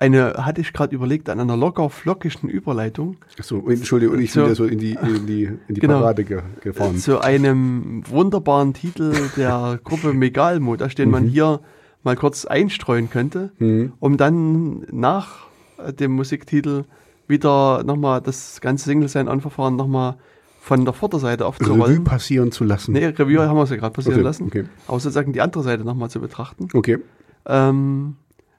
eine, 0.03 0.35
hatte 0.45 0.61
ich 0.61 0.73
gerade 0.73 0.95
überlegt, 0.95 1.29
an 1.31 1.39
einer 1.41 1.57
locker 1.57 1.89
flockigen 1.91 2.49
Überleitung 2.51 3.17
Achso, 3.39 3.63
Entschuldigung, 3.69 4.19
ich 4.19 4.33
bin 4.35 4.47
ja 4.47 4.55
so 4.55 4.65
in 4.65 4.79
die, 4.79 4.93
in 4.93 5.27
die, 5.27 5.45
in 5.45 5.75
die 5.75 5.81
Genau. 5.81 6.01
Parade 6.01 6.25
ge 6.25 6.41
gefahren. 6.61 6.97
zu 6.99 7.21
einem 7.21 8.03
wunderbaren 8.09 8.75
Titel 8.75 9.15
der 9.37 9.79
Gruppe 9.83 10.13
Megalmo, 10.13 10.77
da 10.77 10.87
den 10.89 11.09
Mhm. 11.09 11.13
man 11.13 11.25
hier 11.29 11.61
mal 12.03 12.17
kurz 12.17 12.45
einstreuen 12.45 13.09
könnte, 13.11 13.53
um 14.01 14.17
dann 14.17 14.85
nach 14.91 15.47
äh, 15.79 15.93
dem 15.93 16.13
Musiktitel 16.13 16.85
wieder 17.29 17.85
nochmal 17.85 18.21
das 18.21 18.61
ganze 18.61 18.87
Single 18.87 19.09
Sign-On-Verfahren 19.09 19.77
nochmal 19.77 20.17
von 20.61 20.85
der 20.85 20.95
Vorderseite 20.95 21.45
Revue 21.45 21.49
aufzurollen. 21.49 22.05
passieren 22.05 22.51
zu 22.53 22.65
lassen. 22.65 22.93
Nee, 22.93 23.07
Review 23.07 23.41
haben 23.43 23.57
wir 23.57 23.63
es 23.63 23.71
ja 23.71 23.77
gerade 23.77 23.93
passieren 23.95 24.17
Okay, 24.19 24.25
lassen. 24.25 24.45
okay. 24.47 24.65
Aber 24.87 24.99
sozusagen 25.01 25.33
die 25.33 25.41
andere 25.41 25.63
Seite 25.63 25.85
nochmal 25.85 26.11
zu 26.11 26.21
betrachten. 26.21 26.69
Okay. 26.75 26.99
Ähm, 27.47 28.17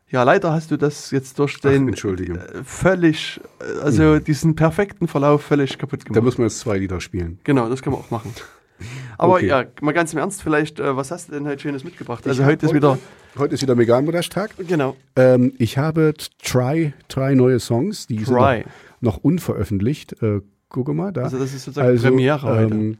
ja, 0.09 0.23
leider 0.23 0.53
hast 0.53 0.69
du 0.71 0.77
das 0.77 1.11
jetzt 1.11 1.39
durch 1.39 1.55
Ach, 1.57 1.61
den 1.69 1.87
Entschuldige. 1.87 2.33
äh, 2.33 2.63
völlig, 2.63 3.39
äh, 3.59 3.81
also 3.81 4.19
diesen 4.19 4.55
perfekten 4.55 5.07
Verlauf 5.07 5.43
völlig 5.43 5.77
kaputt 5.77 6.01
Da 6.01 6.05
gemacht. 6.05 6.23
muss 6.23 6.37
man 6.37 6.47
jetzt 6.47 6.59
zwei 6.59 6.77
Lieder 6.77 7.01
spielen. 7.01 7.39
Genau, 7.43 7.67
das 7.69 7.81
können 7.81 7.95
wir 7.95 7.99
auch 7.99 8.11
machen. 8.11 8.33
Aber 9.17 9.35
Okay. 9.35 9.47
ja, 9.47 9.65
mal 9.81 9.93
ganz 9.93 10.13
im 10.13 10.19
Ernst, 10.19 10.41
vielleicht, 10.43 10.79
äh, 10.79 10.95
was 10.95 11.09
hast 11.11 11.29
du 11.29 11.33
denn 11.33 11.47
heute 11.47 11.61
Schönes 11.61 11.83
mitgebracht? 11.83 12.27
Also 12.27 12.43
hab 12.43 12.49
heute 12.51 12.65
ist 12.65 12.73
wieder, 12.73 12.97
Heute 13.37 13.55
ist 13.55 13.61
wieder 13.63 13.77
Veganmutterstag. 13.77 14.51
genau, 14.67 14.95
Ähm, 15.15 15.53
ich 15.57 15.77
habe 15.79 16.13
Try, 16.43 16.93
drei 17.07 17.33
neue 17.33 17.59
Songs, 17.59 18.05
die 18.07 18.17
sind 18.23 18.35
Try. 18.35 18.65
noch, 19.01 19.15
noch 19.15 19.17
unveröffentlicht. 19.17 20.21
Äh, 20.21 20.41
gucke 20.69 20.93
mal 20.93 21.11
da. 21.11 21.23
Also 21.23 21.39
das 21.39 21.53
ist 21.53 21.63
sozusagen 21.65 21.97
Premiere 21.99 22.47
heute. 22.47 22.73
ähm, 22.75 22.97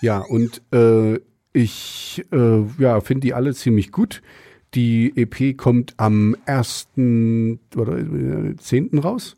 Ja, 0.00 0.18
und 0.20 0.62
äh, 0.72 1.18
ich 1.52 2.24
ja, 2.32 3.00
finde 3.00 3.20
die 3.20 3.34
alle 3.34 3.54
ziemlich 3.54 3.92
gut. 3.92 4.22
Die 4.74 5.12
EP 5.16 5.56
kommt 5.56 5.94
am 5.98 6.36
1. 6.46 6.88
oder 7.76 7.98
äh, 7.98 8.56
10. 8.56 8.98
raus 8.98 9.36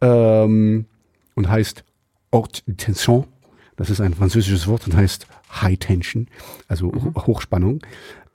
ähm, 0.00 0.86
und 1.34 1.48
heißt 1.50 1.84
Haute 2.32 2.62
Tension. 2.76 3.24
Das 3.76 3.90
ist 3.90 4.00
ein 4.00 4.14
französisches 4.14 4.66
Wort 4.68 4.86
und 4.86 4.94
heißt 4.96 5.26
High 5.62 5.78
Tension, 5.78 6.28
also 6.68 6.92
Ho- 6.92 7.26
Hochspannung. 7.26 7.80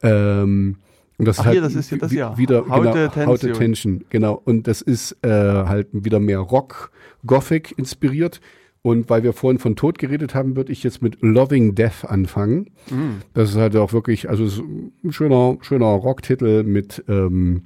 Ähm, 0.03 0.77
und 1.17 1.25
das 1.25 1.37
Mhm. 1.37 1.41
Ach, 1.43 1.45
ist 1.45 1.51
hier, 1.53 1.61
halt 1.61 1.71
das 1.71 1.75
ist 1.79 1.89
hier 1.89 1.97
das 1.97 2.11
Jahr. 2.11 2.37
wieder 2.37 2.67
Haute 2.67 2.89
genau, 2.91 3.07
Tension. 3.07 3.27
Haute 3.27 3.51
Tension, 3.53 4.05
genau. 4.09 4.41
Und 4.43 4.67
das 4.67 4.81
ist 4.81 5.13
äh, 5.23 5.29
halt 5.29 5.87
wieder 5.93 6.19
mehr 6.19 6.39
Rock, 6.39 6.91
Gothic 7.25 7.73
inspiriert. 7.77 8.41
Und 8.85 9.09
weil 9.09 9.23
wir 9.23 9.33
vorhin 9.33 9.57
von 9.57 9.75
Tod 9.75 9.97
geredet 9.97 10.35
haben, 10.35 10.55
würde 10.55 10.71
ich 10.71 10.83
jetzt 10.83 11.01
mit 11.01 11.19
Loving 11.21 11.73
Death 11.73 12.05
anfangen. 12.05 12.69
Mhm. 12.91 13.23
Das 13.33 13.49
ist 13.49 13.55
halt 13.55 13.75
auch 13.75 13.93
wirklich, 13.93 14.29
also 14.29 14.45
es 14.45 14.59
ist 14.59 14.63
ein 15.03 15.11
schöner, 15.11 15.57
schöner 15.61 15.87
Rocktitel 15.87 16.61
mit, 16.61 17.03
ähm, 17.07 17.63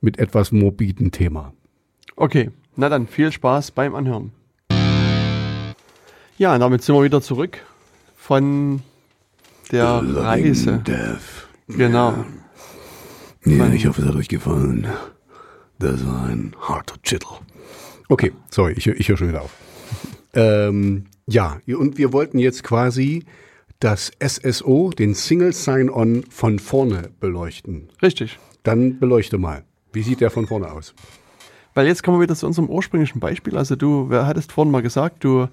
mit 0.00 0.18
etwas 0.18 0.50
morbiden 0.50 1.12
Thema. 1.12 1.52
Okay, 2.16 2.52
na 2.74 2.88
dann 2.88 3.06
viel 3.06 3.30
Spaß 3.30 3.72
beim 3.72 3.94
Anhören. 3.94 4.32
Ja, 6.38 6.56
damit 6.56 6.84
sind 6.84 6.94
wir 6.94 7.04
wieder 7.04 7.20
zurück 7.20 7.58
von 8.16 8.80
der 9.70 10.02
Reise. 10.02 10.78
Death. 10.86 11.48
Genau. 11.68 12.24
Ja, 13.44 13.70
ich 13.74 13.86
hoffe, 13.86 14.00
es 14.00 14.08
hat 14.08 14.16
euch 14.16 14.28
gefallen. 14.28 14.86
Das 15.78 16.06
war 16.06 16.30
ein 16.30 16.56
harter 16.58 16.96
Titel. 17.02 17.28
Okay, 18.08 18.32
sorry, 18.48 18.72
ich, 18.72 18.86
ich 18.86 19.06
höre 19.06 19.18
schon 19.18 19.28
wieder 19.28 19.42
auf. 19.42 19.54
Ähm, 20.34 21.06
ja, 21.26 21.60
und 21.66 21.98
wir 21.98 22.12
wollten 22.12 22.38
jetzt 22.38 22.62
quasi 22.62 23.24
das 23.78 24.12
SSO, 24.20 24.90
den 24.90 25.14
Single 25.14 25.52
Sign-On 25.52 26.24
von 26.28 26.58
vorne 26.58 27.10
beleuchten. 27.18 27.88
Richtig. 28.02 28.38
Dann 28.62 28.98
beleuchte 28.98 29.38
mal. 29.38 29.64
Wie 29.92 30.02
sieht 30.02 30.20
der 30.20 30.30
von 30.30 30.46
vorne 30.46 30.70
aus? 30.70 30.94
Weil 31.74 31.86
jetzt 31.86 32.02
kommen 32.02 32.18
wir 32.18 32.22
wieder 32.22 32.36
zu 32.36 32.46
unserem 32.46 32.68
ursprünglichen 32.68 33.20
Beispiel. 33.20 33.56
Also 33.56 33.76
du 33.76 34.10
wer 34.10 34.26
hattest 34.26 34.52
vorhin 34.52 34.70
mal 34.70 34.82
gesagt, 34.82 35.24
du 35.24 35.48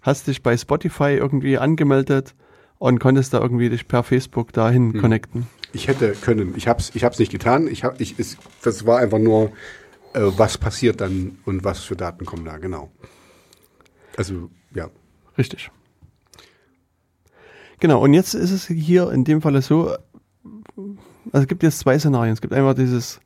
hast 0.00 0.26
dich 0.26 0.42
bei 0.42 0.56
Spotify 0.56 1.16
irgendwie 1.18 1.58
angemeldet 1.58 2.34
und 2.78 2.98
konntest 3.00 3.34
da 3.34 3.40
irgendwie 3.40 3.68
dich 3.68 3.88
per 3.88 4.02
Facebook 4.02 4.52
dahin 4.52 5.00
connecten. 5.00 5.46
Ich 5.72 5.88
hätte 5.88 6.12
können. 6.12 6.54
Ich 6.56 6.68
hab's, 6.68 6.90
ich 6.94 7.04
hab's 7.04 7.18
nicht 7.18 7.32
getan. 7.32 7.66
Ich 7.66 7.84
hab, 7.84 8.00
ich, 8.00 8.18
es, 8.18 8.36
das 8.62 8.86
war 8.86 8.98
einfach 8.98 9.18
nur, 9.18 9.52
äh, 10.12 10.20
was 10.36 10.58
passiert 10.58 11.00
dann 11.00 11.38
und 11.46 11.64
was 11.64 11.80
für 11.80 11.96
Daten 11.96 12.26
kommen 12.26 12.44
da, 12.44 12.58
genau. 12.58 12.90
Also, 14.16 14.50
ja. 14.74 14.88
Richtig. 15.38 15.70
Genau, 17.80 18.02
und 18.02 18.12
jetzt 18.14 18.34
ist 18.34 18.50
es 18.50 18.66
hier 18.66 19.10
in 19.10 19.24
dem 19.24 19.40
Falle 19.42 19.60
so, 19.62 19.88
also 19.88 19.98
es 21.32 21.46
gibt 21.48 21.62
jetzt 21.62 21.78
zwei 21.80 21.98
Szenarien. 21.98 22.32
Es 22.32 22.40
gibt 22.40 22.54
einmal 22.54 22.74
dieses 22.74 23.20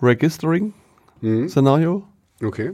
Registering-Szenario 0.00 2.04
Okay. 2.42 2.72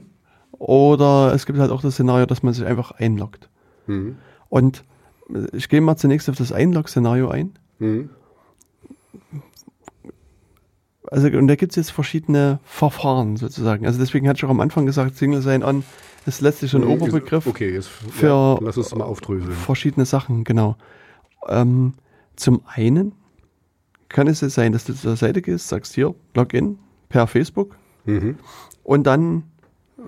oder 0.53 1.33
es 1.35 1.47
gibt 1.47 1.59
halt 1.59 1.71
auch 1.71 1.81
das 1.81 1.95
Szenario, 1.95 2.27
dass 2.27 2.43
man 2.43 2.53
sich 2.53 2.67
einfach 2.67 2.91
einloggt. 2.93 3.49
Mhm. 3.87 4.19
Und 4.51 4.85
äh, 5.33 5.47
ich 5.57 5.69
gehe 5.71 5.81
mal 5.81 5.97
zunächst 5.97 6.29
auf 6.29 6.37
das 6.37 6.53
Einlog-Szenario 6.53 7.29
ein. 7.29 7.55
Mhm. 7.79 8.11
Also, 11.11 11.29
und 11.29 11.49
da 11.49 11.57
gibt 11.57 11.73
es 11.73 11.77
jetzt 11.77 11.91
verschiedene 11.91 12.61
Verfahren 12.65 13.37
sozusagen. 13.37 13.87
Also 13.87 13.99
deswegen 13.99 14.27
hatte 14.29 14.39
ich 14.39 14.45
auch 14.45 14.51
am 14.51 14.61
Anfang 14.61 14.87
gesagt, 14.87 15.17
Single 15.17 15.43
Sign-On 15.43 15.85
ist 16.27 16.41
letztlich 16.41 16.75
ein 16.75 16.85
Oberbegriff 16.85 17.47
Okay, 17.47 17.73
jetzt 17.75 17.89
für- 17.89 18.27
ja, 18.27 18.59
lass 18.61 18.77
uns 18.79 18.95
mal 18.95 19.05
aufdröseln. 19.05 19.53
verschiedene 19.53 20.07
Sachen, 20.07 20.45
genau. 20.45 20.77
Ähm, 21.49 21.95
zum 22.37 22.63
einen 22.67 23.13
kann 24.09 24.27
es 24.29 24.41
sein, 24.41 24.73
dass 24.73 24.85
du 24.85 24.95
zur 24.95 25.17
Seite 25.17 25.43
gehst, 25.43 25.69
sagst 25.69 25.95
hier, 25.95 26.15
Login 26.35 26.79
per 27.09 27.27
Facebook 27.27 27.77
Mhm. 28.07 28.37
und 28.83 29.07
dann, 29.07 29.45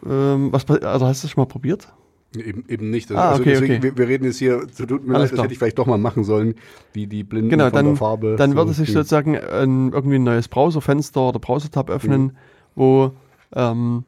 ähm, 0.08 0.52
was, 0.52 0.68
also 0.68 1.06
hast 1.06 1.22
du 1.22 1.26
das 1.26 1.30
schon 1.32 1.42
mal 1.42 1.46
probiert? 1.46 1.88
Eben, 2.36 2.64
eben 2.68 2.90
nicht. 2.90 3.10
Ah, 3.12 3.30
also 3.30 3.40
okay, 3.40 3.52
deswegen, 3.52 3.74
okay. 3.74 3.82
Wir, 3.82 3.96
wir 3.98 4.08
reden 4.08 4.24
jetzt 4.24 4.38
hier, 4.38 4.66
so 4.72 4.84
tut 4.84 5.06
mir 5.06 5.14
leid, 5.14 5.22
das 5.22 5.30
klar. 5.32 5.44
hätte 5.44 5.52
ich 5.52 5.58
vielleicht 5.58 5.78
doch 5.78 5.86
mal 5.86 5.96
machen 5.96 6.22
sollen, 6.24 6.54
wie 6.92 7.06
die 7.06 7.24
Blinden 7.24 7.48
Genau, 7.50 7.64
von 7.64 7.72
dann, 7.72 7.86
der 7.86 7.96
Farbe. 7.96 8.36
dann 8.36 8.50
so, 8.50 8.56
würde 8.56 8.72
sich 8.72 8.88
hm. 8.88 8.94
sozusagen 8.94 9.36
ein, 9.38 9.92
irgendwie 9.92 10.16
ein 10.16 10.24
neues 10.24 10.48
Browserfenster 10.48 11.20
oder 11.30 11.38
Browser-Tab 11.38 11.88
öffnen, 11.88 12.36
wo 12.74 13.12
ähm, 13.54 14.04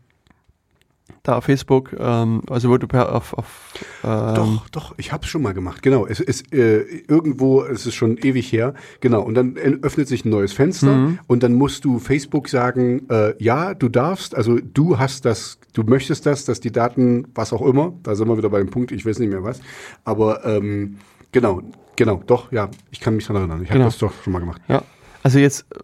da 1.22 1.36
auf 1.36 1.44
Facebook, 1.44 1.94
ähm, 1.98 2.42
also 2.48 2.70
wo 2.70 2.76
du 2.78 2.86
per 2.86 3.14
auf, 3.14 3.34
auf 3.34 3.72
ähm, 4.04 4.34
Doch, 4.34 4.68
doch, 4.70 4.94
ich 4.98 5.12
habe 5.12 5.24
es 5.24 5.28
schon 5.30 5.42
mal 5.42 5.52
gemacht. 5.54 5.82
Genau, 5.82 6.06
es 6.06 6.20
ist 6.20 6.52
äh, 6.54 6.80
irgendwo, 7.08 7.62
es 7.62 7.86
ist 7.86 7.94
schon 7.94 8.16
ewig 8.18 8.50
her. 8.52 8.74
Genau, 9.00 9.22
und 9.22 9.34
dann 9.34 9.56
äh, 9.56 9.76
öffnet 9.82 10.08
sich 10.08 10.24
ein 10.24 10.30
neues 10.30 10.52
Fenster 10.52 10.94
Mhm. 10.94 11.18
und 11.26 11.42
dann 11.42 11.54
musst 11.54 11.84
du 11.84 11.98
Facebook 11.98 12.48
sagen, 12.48 13.08
äh, 13.10 13.34
ja, 13.42 13.74
du 13.74 13.88
darfst, 13.88 14.34
also 14.34 14.58
du 14.58 14.98
hast 14.98 15.24
das, 15.24 15.58
du 15.74 15.82
möchtest 15.82 16.24
das, 16.26 16.44
dass 16.44 16.60
die 16.60 16.72
Daten, 16.72 17.26
was 17.34 17.52
auch 17.52 17.62
immer, 17.62 17.92
da 18.02 18.14
sind 18.14 18.28
wir 18.28 18.36
wieder 18.38 18.50
bei 18.50 18.58
dem 18.58 18.70
Punkt, 18.70 18.92
ich 18.92 19.04
weiß 19.04 19.18
nicht 19.18 19.30
mehr 19.30 19.42
was, 19.44 19.60
aber 20.04 20.44
ähm, 20.44 20.98
genau, 21.32 21.60
genau, 21.96 22.22
doch, 22.26 22.50
ja, 22.52 22.70
ich 22.90 23.00
kann 23.00 23.16
mich 23.16 23.26
daran 23.26 23.42
erinnern. 23.42 23.62
Ich 23.62 23.68
habe 23.70 23.78
Genau. 23.80 23.88
das 23.90 23.98
doch 23.98 24.12
schon 24.22 24.32
mal 24.32 24.40
gemacht. 24.40 24.62
Ja, 24.68 24.82
also 25.22 25.38
jetzt, 25.38 25.66
äh, 25.74 25.78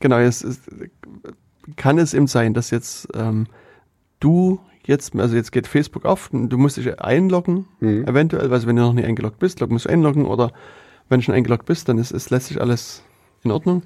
genau, 0.00 0.18
jetzt 0.18 0.42
ist, 0.44 0.62
kann 1.76 1.98
es 1.98 2.14
eben 2.14 2.26
sein, 2.26 2.54
dass 2.54 2.70
jetzt 2.70 3.08
ähm, 3.14 3.46
du 4.22 4.60
jetzt, 4.84 5.14
also 5.16 5.36
jetzt 5.36 5.52
geht 5.52 5.66
Facebook 5.66 6.04
auf, 6.04 6.30
du 6.32 6.58
musst 6.58 6.76
dich 6.76 7.00
einloggen, 7.00 7.66
Mhm. 7.80 8.04
eventuell, 8.06 8.52
also 8.52 8.66
wenn 8.66 8.76
du 8.76 8.82
noch 8.82 8.92
nicht 8.94 9.06
eingeloggt 9.06 9.38
bist, 9.38 9.60
log- 9.60 9.70
musst 9.70 9.84
du 9.86 9.90
einloggen 9.90 10.24
oder 10.26 10.52
wenn 11.08 11.20
du 11.20 11.24
schon 11.24 11.34
eingeloggt 11.34 11.66
bist, 11.66 11.88
dann 11.88 11.98
ist, 11.98 12.10
ist 12.10 12.30
letztlich 12.30 12.60
alles 12.60 13.02
in 13.44 13.50
Ordnung. 13.50 13.82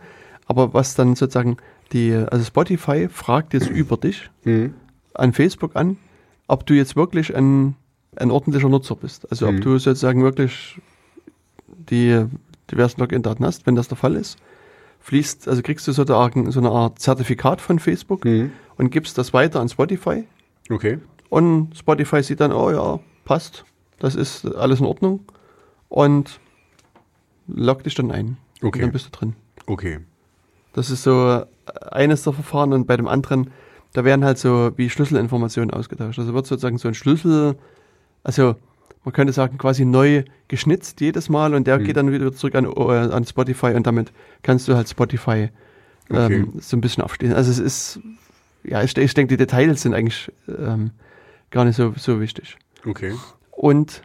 Aber 0.46 0.72
was 0.74 0.94
dann 0.94 1.16
sozusagen 1.16 1.56
die, 1.92 2.12
also 2.14 2.44
Spotify 2.44 3.08
fragt 3.08 3.52
jetzt 3.54 3.68
über 3.82 3.96
dich 3.96 4.30
Mhm. 4.44 4.74
an 5.14 5.32
Facebook 5.32 5.76
an, 5.76 5.96
ob 6.46 6.64
du 6.66 6.74
jetzt 6.74 6.94
wirklich 6.96 7.34
ein, 7.36 7.74
ein 8.16 8.30
ordentlicher 8.30 8.68
Nutzer 8.68 8.96
bist. 8.96 9.30
Also 9.30 9.50
Mhm. 9.50 9.56
ob 9.56 9.60
du 9.62 9.78
sozusagen 9.78 10.22
wirklich 10.22 10.80
die 11.90 12.24
diversen 12.70 13.00
Login-Daten 13.00 13.44
hast. 13.44 13.66
Wenn 13.66 13.74
das 13.76 13.88
der 13.88 13.96
Fall 13.96 14.14
ist, 14.16 14.38
fließt, 15.06 15.46
also 15.46 15.62
kriegst 15.62 15.86
du 15.86 15.92
so 15.92 16.02
eine 16.04 16.70
Art 16.70 16.98
Zertifikat 16.98 17.60
von 17.60 17.78
Facebook 17.78 18.24
Mhm. 18.24 18.50
und 18.76 18.90
gibst 18.90 19.16
das 19.18 19.32
weiter 19.32 19.60
an 19.60 19.68
Spotify. 19.68 20.24
Okay. 20.68 20.98
Und 21.28 21.76
Spotify 21.78 22.24
sieht 22.24 22.40
dann, 22.40 22.50
oh 22.52 22.72
ja, 22.72 22.98
passt, 23.24 23.64
das 24.00 24.16
ist 24.16 24.44
alles 24.56 24.80
in 24.80 24.86
Ordnung 24.86 25.20
und 25.88 26.40
loggt 27.46 27.86
dich 27.86 27.94
dann 27.94 28.10
ein. 28.10 28.36
Okay. 28.58 28.78
Und 28.78 28.82
dann 28.82 28.92
bist 28.92 29.06
du 29.06 29.10
drin. 29.16 29.36
Okay. 29.66 30.00
Das 30.72 30.90
ist 30.90 31.04
so 31.04 31.44
eines 31.92 32.24
der 32.24 32.32
Verfahren 32.32 32.72
und 32.72 32.88
bei 32.88 32.96
dem 32.96 33.06
anderen, 33.06 33.50
da 33.92 34.04
werden 34.04 34.24
halt 34.24 34.38
so 34.38 34.72
wie 34.76 34.90
Schlüsselinformationen 34.90 35.70
ausgetauscht. 35.70 36.18
Also 36.18 36.34
wird 36.34 36.46
sozusagen 36.48 36.78
so 36.78 36.88
ein 36.88 36.94
Schlüssel, 36.94 37.56
also 38.24 38.56
man 39.06 39.12
könnte 39.12 39.32
sagen 39.32 39.56
quasi 39.56 39.84
neu 39.84 40.24
geschnitzt 40.48 41.00
jedes 41.00 41.28
Mal 41.28 41.54
und 41.54 41.68
der 41.68 41.78
geht 41.78 41.96
dann 41.96 42.10
wieder 42.10 42.32
zurück 42.32 42.56
an, 42.56 42.64
äh, 42.64 43.14
an 43.14 43.24
Spotify 43.24 43.68
und 43.68 43.86
damit 43.86 44.12
kannst 44.42 44.66
du 44.66 44.74
halt 44.74 44.88
Spotify 44.88 45.50
ähm, 46.10 46.54
so 46.58 46.76
ein 46.76 46.80
bisschen 46.80 47.04
aufstehen. 47.04 47.32
Also 47.32 47.52
es 47.52 47.60
ist, 47.60 48.00
ja, 48.64 48.82
ich, 48.82 48.96
ich 48.96 49.14
denke, 49.14 49.28
die 49.28 49.36
Details 49.36 49.82
sind 49.82 49.94
eigentlich 49.94 50.32
ähm, 50.48 50.90
gar 51.52 51.64
nicht 51.64 51.76
so, 51.76 51.94
so 51.96 52.20
wichtig. 52.20 52.56
Okay. 52.84 53.14
Und 53.52 54.02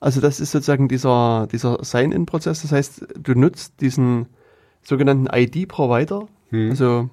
also 0.00 0.20
das 0.20 0.40
ist 0.40 0.50
sozusagen 0.50 0.88
dieser, 0.88 1.46
dieser 1.52 1.84
Sign-In-Prozess. 1.84 2.62
Das 2.62 2.72
heißt, 2.72 3.06
du 3.16 3.34
nutzt 3.36 3.80
diesen 3.80 4.26
sogenannten 4.82 5.28
ID-Provider, 5.32 6.26
also 6.70 7.08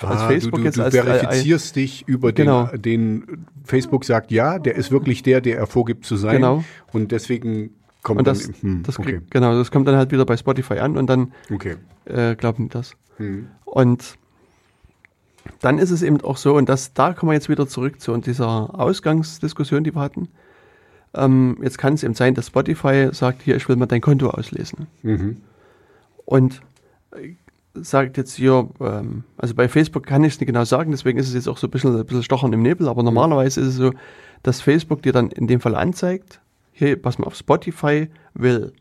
als 0.00 0.20
Ah, 0.22 0.26
Facebook 0.28 0.56
du, 0.56 0.60
du, 0.60 0.64
jetzt 0.64 0.78
du 0.78 0.82
als 0.84 0.94
verifizierst 0.94 1.76
dich 1.76 2.06
über 2.08 2.32
Genau. 2.32 2.66
den, 2.66 2.82
den 2.82 3.46
Facebook 3.64 4.04
sagt, 4.04 4.30
ja, 4.32 4.58
der 4.58 4.74
ist 4.74 4.90
wirklich 4.90 5.22
der, 5.22 5.40
der 5.40 5.56
er 5.58 5.66
vorgibt 5.66 6.04
zu 6.04 6.16
sein. 6.16 6.36
Genau. 6.36 6.64
Und 6.92 7.12
deswegen 7.12 7.70
kommt 8.02 8.18
und 8.18 8.26
das, 8.26 8.42
dann. 8.42 8.54
hm, 8.60 8.82
das 8.82 8.98
okay. 8.98 9.12
krieg, 9.18 9.30
genau, 9.30 9.54
das 9.56 9.70
kommt 9.70 9.86
dann 9.88 9.96
halt 9.96 10.10
wieder 10.12 10.26
bei 10.26 10.36
Spotify 10.36 10.78
an 10.80 10.96
und 10.96 11.06
dann 11.08 11.32
okay. 11.52 11.76
äh, 12.04 12.34
glauben 12.34 12.64
die 12.64 12.68
das. 12.70 12.92
Hm. 13.18 13.46
Und 13.64 14.16
dann 15.60 15.78
ist 15.78 15.90
es 15.90 16.02
eben 16.02 16.20
auch 16.22 16.36
so, 16.36 16.56
und 16.56 16.68
das, 16.68 16.92
da 16.94 17.12
kommen 17.12 17.30
wir 17.30 17.34
jetzt 17.34 17.48
wieder 17.48 17.66
zurück 17.68 18.00
zu 18.00 18.16
dieser 18.16 18.78
Ausgangsdiskussion, 18.78 19.84
die 19.84 19.94
wir 19.94 20.00
hatten. 20.00 20.28
ähm, 21.14 21.56
jetzt 21.62 21.78
kann 21.78 21.94
es 21.94 22.02
eben 22.02 22.14
sein, 22.14 22.34
dass 22.34 22.48
Spotify 22.48 23.08
sagt, 23.12 23.42
hier, 23.42 23.56
ich 23.56 23.68
will 23.68 23.76
mal 23.76 23.86
dein 23.86 24.00
Konto 24.00 24.28
auslesen. 24.30 24.86
Mhm. 25.02 25.36
Und 26.24 26.60
äh, 27.12 27.36
sagt 27.74 28.16
jetzt 28.16 28.34
hier, 28.36 28.68
ähm, 28.80 29.24
also 29.36 29.54
bei 29.54 29.68
Facebook 29.68 30.06
kann 30.06 30.24
ich 30.24 30.34
es 30.34 30.40
nicht 30.40 30.46
genau 30.46 30.64
sagen, 30.64 30.90
deswegen 30.92 31.18
ist 31.18 31.28
es 31.28 31.34
jetzt 31.34 31.48
auch 31.48 31.58
so 31.58 31.66
ein 31.66 31.70
bisschen, 31.70 31.96
ein 31.96 32.06
bisschen 32.06 32.22
stochern 32.22 32.52
im 32.52 32.62
Nebel, 32.62 32.88
aber 32.88 33.02
normalerweise 33.02 33.60
ist 33.60 33.66
es 33.68 33.74
so, 33.76 33.92
dass 34.42 34.60
Facebook 34.60 35.02
dir 35.02 35.12
dann 35.12 35.30
in 35.30 35.46
dem 35.46 35.60
Fall 35.60 35.74
anzeigt, 35.74 36.40
hier, 36.72 37.00
pass 37.00 37.18
mal 37.18 37.26
auf, 37.26 37.34
Spotify 37.34 38.08
will 38.34 38.72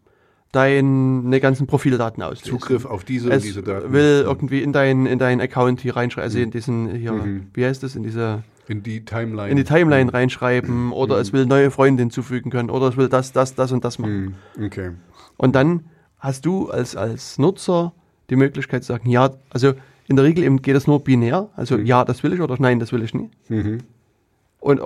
deine 0.51 1.39
ganzen 1.39 1.65
Profildaten 1.67 2.21
auslesen. 2.21 2.59
Zugriff 2.59 2.85
auf 2.85 3.03
diese 3.03 3.29
es 3.29 3.37
und 3.37 3.43
diese 3.43 3.63
Daten. 3.63 3.91
will 3.91 4.23
irgendwie 4.25 4.61
in 4.61 4.71
deinen 4.71 5.07
in 5.07 5.17
deinen 5.17 5.41
Account 5.41 5.81
hier 5.81 5.95
reinschreiben, 5.95 6.23
also 6.25 6.39
in 6.39 6.51
diesen 6.51 6.93
hier, 6.95 7.11
Mhm. 7.11 7.47
wie 7.53 7.65
heißt 7.65 7.81
das, 7.81 7.95
in 7.95 8.03
diese 8.03 8.43
in 8.67 8.83
die 8.83 9.03
Timeline. 9.03 9.49
in 9.49 9.57
die 9.57 9.63
Timeline 9.63 10.13
reinschreiben 10.13 10.91
oder 10.93 11.17
es 11.19 11.33
will 11.33 11.47
neue 11.47 11.71
Freunde 11.71 12.03
hinzufügen 12.03 12.51
können 12.51 12.69
oder 12.69 12.87
es 12.89 12.97
will 12.97 13.09
das, 13.09 13.31
das, 13.31 13.55
das 13.55 13.71
und 13.71 13.83
das 13.83 13.97
machen. 13.97 14.35
Mhm. 14.57 14.65
Okay. 14.65 14.91
Und 15.37 15.55
dann 15.55 15.85
hast 16.19 16.45
du 16.45 16.69
als, 16.69 16.95
als 16.95 17.39
Nutzer 17.39 17.93
die 18.29 18.35
Möglichkeit 18.35 18.83
zu 18.83 18.93
sagen, 18.93 19.09
ja, 19.09 19.31
also 19.49 19.73
in 20.07 20.15
der 20.15 20.25
Regel 20.25 20.43
eben 20.43 20.61
geht 20.61 20.75
es 20.75 20.87
nur 20.87 21.03
binär, 21.03 21.49
also 21.55 21.77
ja, 21.77 22.05
das 22.05 22.23
will 22.23 22.33
ich 22.33 22.41
oder 22.41 22.55
nein, 22.59 22.79
das 22.79 22.91
will 22.91 23.03
ich 23.03 23.13
nicht. 23.13 23.31
Mhm. 23.49 23.79
Und 24.59 24.81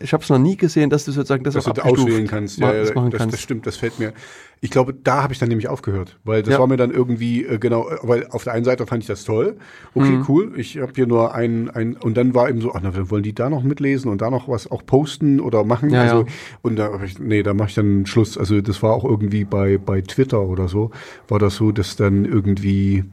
ich 0.00 0.12
habe 0.12 0.22
es 0.22 0.30
noch 0.30 0.38
nie 0.38 0.56
gesehen, 0.56 0.88
dass 0.88 1.04
du 1.04 1.12
sozusagen 1.12 1.44
das 1.44 1.54
Dass 1.54 1.68
auch 1.68 1.72
du 1.74 1.82
auswählen 1.82 2.26
kannst. 2.26 2.58
Ja, 2.58 2.72
das 2.72 2.88
ja, 2.88 2.94
machen 2.94 3.10
das, 3.10 3.18
kannst. 3.18 3.34
das 3.34 3.40
stimmt, 3.42 3.66
das 3.66 3.76
fällt 3.76 3.98
mir. 3.98 4.12
Ich 4.60 4.70
glaube, 4.70 4.94
da 4.94 5.22
habe 5.22 5.32
ich 5.32 5.38
dann 5.38 5.48
nämlich 5.48 5.68
aufgehört, 5.68 6.18
weil 6.24 6.42
das 6.42 6.54
Ja. 6.54 6.60
war 6.60 6.66
mir 6.66 6.76
dann 6.76 6.90
irgendwie, 6.90 7.44
äh, 7.44 7.58
genau, 7.58 7.88
äh, 7.88 7.98
weil 8.02 8.26
auf 8.28 8.44
der 8.44 8.54
einen 8.54 8.64
Seite 8.64 8.86
fand 8.86 9.02
ich 9.02 9.06
das 9.08 9.24
toll. 9.24 9.56
Okay, 9.94 10.12
Mhm. 10.18 10.24
cool. 10.28 10.52
Ich 10.56 10.78
habe 10.78 10.92
hier 10.94 11.06
nur 11.06 11.34
ein, 11.34 11.68
ein, 11.68 11.96
und 11.96 12.16
dann 12.16 12.34
war 12.34 12.48
eben 12.48 12.60
so, 12.60 12.72
ach, 12.72 12.80
na, 12.82 13.10
wollen 13.10 13.22
die 13.24 13.34
da 13.34 13.50
noch 13.50 13.62
mitlesen 13.62 14.10
und 14.10 14.22
da 14.22 14.30
noch 14.30 14.48
was 14.48 14.70
auch 14.70 14.86
posten 14.86 15.38
oder 15.40 15.64
machen? 15.64 15.90
Ja, 15.90 16.02
also, 16.02 16.20
ja. 16.20 16.26
Und 16.62 16.76
da 16.76 17.02
ich, 17.02 17.18
nee, 17.18 17.42
da 17.42 17.54
mache 17.54 17.68
ich 17.68 17.74
dann 17.74 18.06
Schluss. 18.06 18.38
Also 18.38 18.60
das 18.60 18.82
war 18.82 18.94
auch 18.94 19.04
irgendwie 19.04 19.44
bei, 19.44 19.78
bei 19.78 20.00
Twitter 20.00 20.40
oder 20.42 20.68
so, 20.68 20.92
war 21.28 21.38
das 21.38 21.56
so, 21.56 21.72
dass 21.72 21.96
dann 21.96 22.24
irgendwie, 22.24 23.04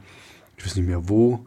ich 0.57 0.66
weiß 0.66 0.76
nicht 0.78 0.88
mehr 0.88 1.10
wo, 1.10 1.45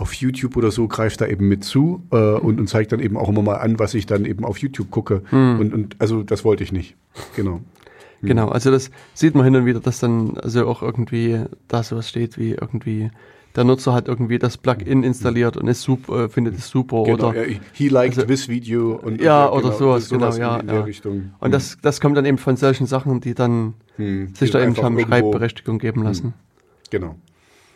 auf 0.00 0.14
YouTube 0.14 0.56
oder 0.56 0.70
so 0.70 0.88
greift 0.88 1.20
da 1.20 1.26
eben 1.26 1.46
mit 1.48 1.62
zu 1.64 2.02
äh, 2.10 2.16
und, 2.16 2.58
und 2.58 2.66
zeigt 2.68 2.92
dann 2.92 3.00
eben 3.00 3.16
auch 3.16 3.28
immer 3.28 3.42
mal 3.42 3.56
an, 3.56 3.78
was 3.78 3.94
ich 3.94 4.06
dann 4.06 4.24
eben 4.24 4.44
auf 4.44 4.58
YouTube 4.58 4.90
gucke. 4.90 5.22
Hm. 5.30 5.60
Und, 5.60 5.74
und 5.74 5.96
also 5.98 6.22
das 6.22 6.44
wollte 6.44 6.64
ich 6.64 6.72
nicht. 6.72 6.96
Genau. 7.36 7.60
Genau, 8.22 8.48
also 8.48 8.70
das 8.70 8.90
sieht 9.14 9.34
man 9.34 9.44
hin 9.44 9.56
und 9.56 9.64
wieder, 9.64 9.80
dass 9.80 9.98
dann 10.00 10.36
also 10.36 10.66
auch 10.66 10.82
irgendwie 10.82 11.40
da 11.68 11.82
sowas 11.82 12.06
steht 12.08 12.36
wie 12.38 12.50
irgendwie 12.50 13.10
der 13.56 13.64
Nutzer 13.64 13.94
hat 13.94 14.06
irgendwie 14.08 14.38
das 14.38 14.58
Plugin 14.58 15.02
installiert 15.02 15.56
und 15.56 15.66
ist 15.66 15.82
super, 15.82 16.24
äh, 16.24 16.28
findet 16.28 16.56
es 16.56 16.68
super 16.68 17.02
Genau, 17.02 17.30
oder 17.30 17.48
ja, 17.48 17.58
he 17.72 17.88
liked 17.88 18.16
also- 18.18 18.26
this 18.28 18.48
video 18.48 18.92
und 18.94 19.20
Ja, 19.20 19.46
und, 19.46 19.64
oder 19.64 19.72
sowas, 19.74 20.08
genau, 20.08 20.30
in, 20.32 20.40
ja, 20.40 20.56
in 20.58 20.68
ja. 20.68 20.80
Richtung. 20.82 21.30
und 21.40 21.50
das, 21.52 21.76
das 21.82 22.00
kommt 22.00 22.16
dann 22.16 22.26
eben 22.26 22.38
von 22.38 22.56
solchen 22.56 22.86
Sachen, 22.86 23.20
die 23.20 23.34
dann 23.34 23.74
Hm, 23.96 24.28
sich 24.34 24.50
die 24.50 24.56
da 24.58 24.62
eben 24.64 24.76
haben 24.76 24.96
irgendwo- 24.98 25.08
Schreibberechtigung 25.08 25.78
geben 25.78 26.02
lassen. 26.04 26.34
Genau. 26.90 27.16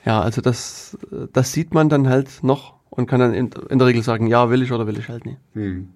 Ja, 0.04 0.20
also 0.20 0.40
das, 0.40 0.98
das 1.32 1.52
sieht 1.52 1.72
man 1.74 1.88
dann 1.88 2.08
halt 2.08 2.42
noch 2.42 2.74
und 2.90 3.06
kann 3.06 3.20
dann 3.20 3.34
in, 3.34 3.50
in 3.70 3.78
der 3.78 3.88
Regel 3.88 4.02
sagen, 4.02 4.26
ja, 4.26 4.50
will 4.50 4.62
ich 4.62 4.70
oder 4.72 4.86
will 4.86 4.98
ich 4.98 5.08
halt 5.08 5.24
nicht. 5.26 5.38
Hm. 5.54 5.88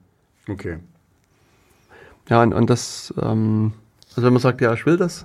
Okay. 0.49 0.79
Ja, 2.29 2.43
und, 2.43 2.53
und 2.55 2.69
das, 2.71 3.13
ähm, 3.21 3.73
also 4.11 4.23
wenn 4.23 4.33
man 4.33 4.41
sagt, 4.43 4.61
ja, 4.61 4.73
ich 4.75 4.85
will 4.87 4.97
das, 4.97 5.25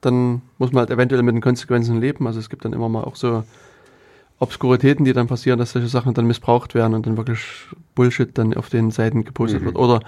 dann 0.00 0.42
muss 0.58 0.72
man 0.72 0.80
halt 0.80 0.90
eventuell 0.90 1.22
mit 1.22 1.34
den 1.34 1.40
Konsequenzen 1.40 2.00
leben. 2.00 2.26
Also 2.26 2.38
es 2.38 2.50
gibt 2.50 2.64
dann 2.64 2.72
immer 2.72 2.88
mal 2.88 3.04
auch 3.04 3.16
so 3.16 3.44
Obskuritäten, 4.40 5.04
die 5.04 5.12
dann 5.12 5.26
passieren, 5.26 5.58
dass 5.58 5.72
solche 5.72 5.88
Sachen 5.88 6.14
dann 6.14 6.26
missbraucht 6.26 6.74
werden 6.74 6.94
und 6.94 7.06
dann 7.06 7.16
wirklich 7.16 7.40
Bullshit 7.94 8.36
dann 8.38 8.54
auf 8.54 8.68
den 8.68 8.90
Seiten 8.92 9.24
gepostet 9.24 9.62
Mhm. 9.62 9.66
wird. 9.66 9.76
Oder 9.76 10.00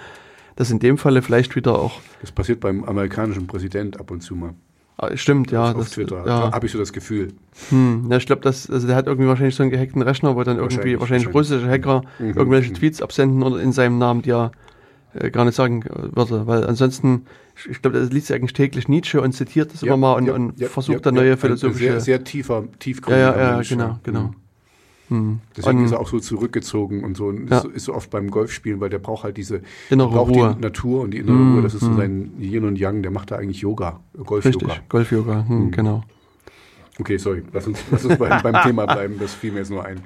dass 0.57 0.71
in 0.71 0.79
dem 0.79 0.99
Falle 0.99 1.23
vielleicht 1.23 1.57
wieder 1.57 1.77
auch, 1.79 2.01
Das 2.21 2.31
passiert 2.31 2.61
beim 2.61 2.85
amerikanischen 2.85 3.47
Präsident 3.47 3.99
ab 3.99 4.11
und 4.11 4.21
zu 4.21 4.37
mal. 4.37 4.55
Ah, 5.03 5.17
stimmt, 5.17 5.51
ja, 5.51 5.71
auf 5.73 5.77
das, 5.79 5.91
Twitter. 5.91 6.25
ja, 6.27 6.53
Habe 6.53 6.67
ich 6.67 6.73
so 6.73 6.79
das 6.79 6.93
Gefühl. 6.93 7.33
hm, 7.71 8.07
ja, 8.11 8.17
ich 8.17 8.27
glaube, 8.27 8.47
also 8.47 8.87
der 8.87 8.97
hat 8.97 9.07
irgendwie 9.07 9.29
wahrscheinlich 9.29 9.55
so 9.55 9.63
einen 9.63 9.71
gehackten 9.71 10.03
Rechner, 10.03 10.37
wo 10.37 10.43
dann 10.45 10.57
irgendwie 10.59 10.77
Wahrscheinlich, 10.77 11.01
wahrscheinlich, 11.01 11.35
russische 11.35 11.69
Hacker 11.69 12.03
Mhm. 12.19 12.29
irgendwelche 12.37 12.71
Mhm. 12.71 12.75
Tweets 12.75 13.03
absenden 13.03 13.43
oder 13.43 13.61
in 13.61 13.73
seinem 13.73 13.99
Namen, 13.99 14.23
die 14.23 14.31
er 14.31 14.53
äh, 15.15 15.31
gar 15.31 15.45
nicht 15.45 15.57
sagen 15.57 15.83
würde, 15.85 16.47
weil 16.47 16.65
ansonsten, 16.65 17.27
ich, 17.57 17.69
ich 17.71 17.83
glaube, 17.83 17.99
das 17.99 18.11
liest 18.11 18.29
ja 18.31 18.37
eigentlich 18.37 18.53
täglich 18.53 18.87
Nietzsche 18.89 19.21
und 19.21 19.33
zitiert 19.33 19.73
das 19.75 19.83
immer 19.83 19.97
mal 19.97 20.13
und, 20.13 20.27
ja, 20.27 20.35
und 20.35 20.61
ja, 20.61 20.69
versucht 20.69 20.95
ja, 20.99 21.01
dann 21.01 21.17
ja, 21.17 21.23
neue 21.23 21.33
ein 21.33 21.39
philosophische. 21.39 21.85
Sehr, 21.85 22.01
sehr 22.01 22.25
tiefer, 22.25 22.61
ja, 22.61 22.69
tiefgründiger 22.79 23.37
ja, 23.37 23.51
ja, 23.51 23.55
Mensch, 23.57 23.69
genau, 23.71 23.85
ja. 23.85 24.01
genau. 24.05 24.21
Hm. 24.21 24.35
Hm. 25.11 25.41
Deswegen 25.57 25.79
Und 25.81 25.85
ist 25.85 25.93
er 25.93 26.01
auch 26.01 26.09
so 26.09 26.19
zurückgezogen 26.21 27.05
und 27.05 27.17
so. 27.17 27.27
Und 27.27 27.51
Ja. 27.51 27.57
ist, 27.59 27.63
so- 27.65 27.69
ist 27.69 27.85
so 27.85 27.95
oft 27.95 28.09
beim 28.11 28.31
Golfspielen, 28.31 28.81
weil 28.81 28.89
der 28.91 28.99
braucht 29.01 29.25
halt 29.25 29.37
diese 29.37 29.61
innere 29.91 30.09
braucht 30.11 30.31
Ruhe. 30.35 30.55
die 30.57 30.63
Natur 30.63 31.03
und 31.03 31.11
die 31.13 31.19
innere 31.19 31.37
Hm, 31.37 31.53
Ruhe. 31.55 31.63
Das 31.63 31.75
ist 31.75 31.81
so 31.81 31.89
hm. 31.89 31.97
sein 31.97 32.33
Yin 32.41 32.65
und 32.65 32.79
Yang. 32.79 33.03
Der 33.03 33.11
macht 33.13 33.31
da 33.31 33.37
eigentlich 33.37 33.59
Yoga, 33.61 34.01
Golf-Yoga. 34.17 34.67
Richtig, 34.67 34.89
Golf-Yoga, 34.89 35.45
hm, 35.47 35.59
Hm. 35.65 35.71
genau. 35.73 36.05
Okay, 36.99 37.17
sorry. 37.19 37.43
Lass 37.53 37.67
uns, 37.67 37.79
lass 37.91 38.05
uns 38.05 38.17
beim, 38.19 38.43
beim 38.43 38.63
Thema 38.63 38.87
bleiben. 38.87 39.17
Das 39.19 39.35
fiel 39.35 39.53
mir 39.53 39.59
jetzt 39.61 39.71
nur 39.71 39.85
ein. 39.85 40.01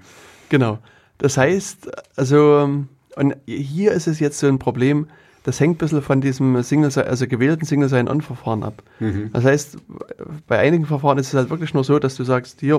Genau. 0.48 0.78
Das 1.18 1.36
heißt, 1.36 1.90
also, 2.16 2.58
ähm, 2.58 2.88
und 3.16 3.34
hier 3.46 3.92
ist 3.92 4.06
es 4.06 4.20
jetzt 4.20 4.38
so 4.38 4.46
ein 4.46 4.58
Problem, 4.58 5.06
das 5.42 5.60
hängt 5.60 5.76
ein 5.76 5.78
bisschen 5.78 6.02
von 6.02 6.20
diesem 6.20 6.62
Single, 6.62 6.90
also 7.06 7.26
gewählten 7.26 7.66
Single 7.66 7.88
Sign-On-Verfahren 7.88 8.62
ab. 8.62 8.82
Mhm. 9.00 9.30
Das 9.32 9.44
heißt, 9.44 9.76
bei 10.46 10.58
einigen 10.58 10.86
Verfahren 10.86 11.18
ist 11.18 11.28
es 11.28 11.34
halt 11.34 11.50
wirklich 11.50 11.74
nur 11.74 11.84
so, 11.84 11.98
dass 11.98 12.14
du 12.16 12.24
sagst, 12.24 12.60
hier, 12.60 12.78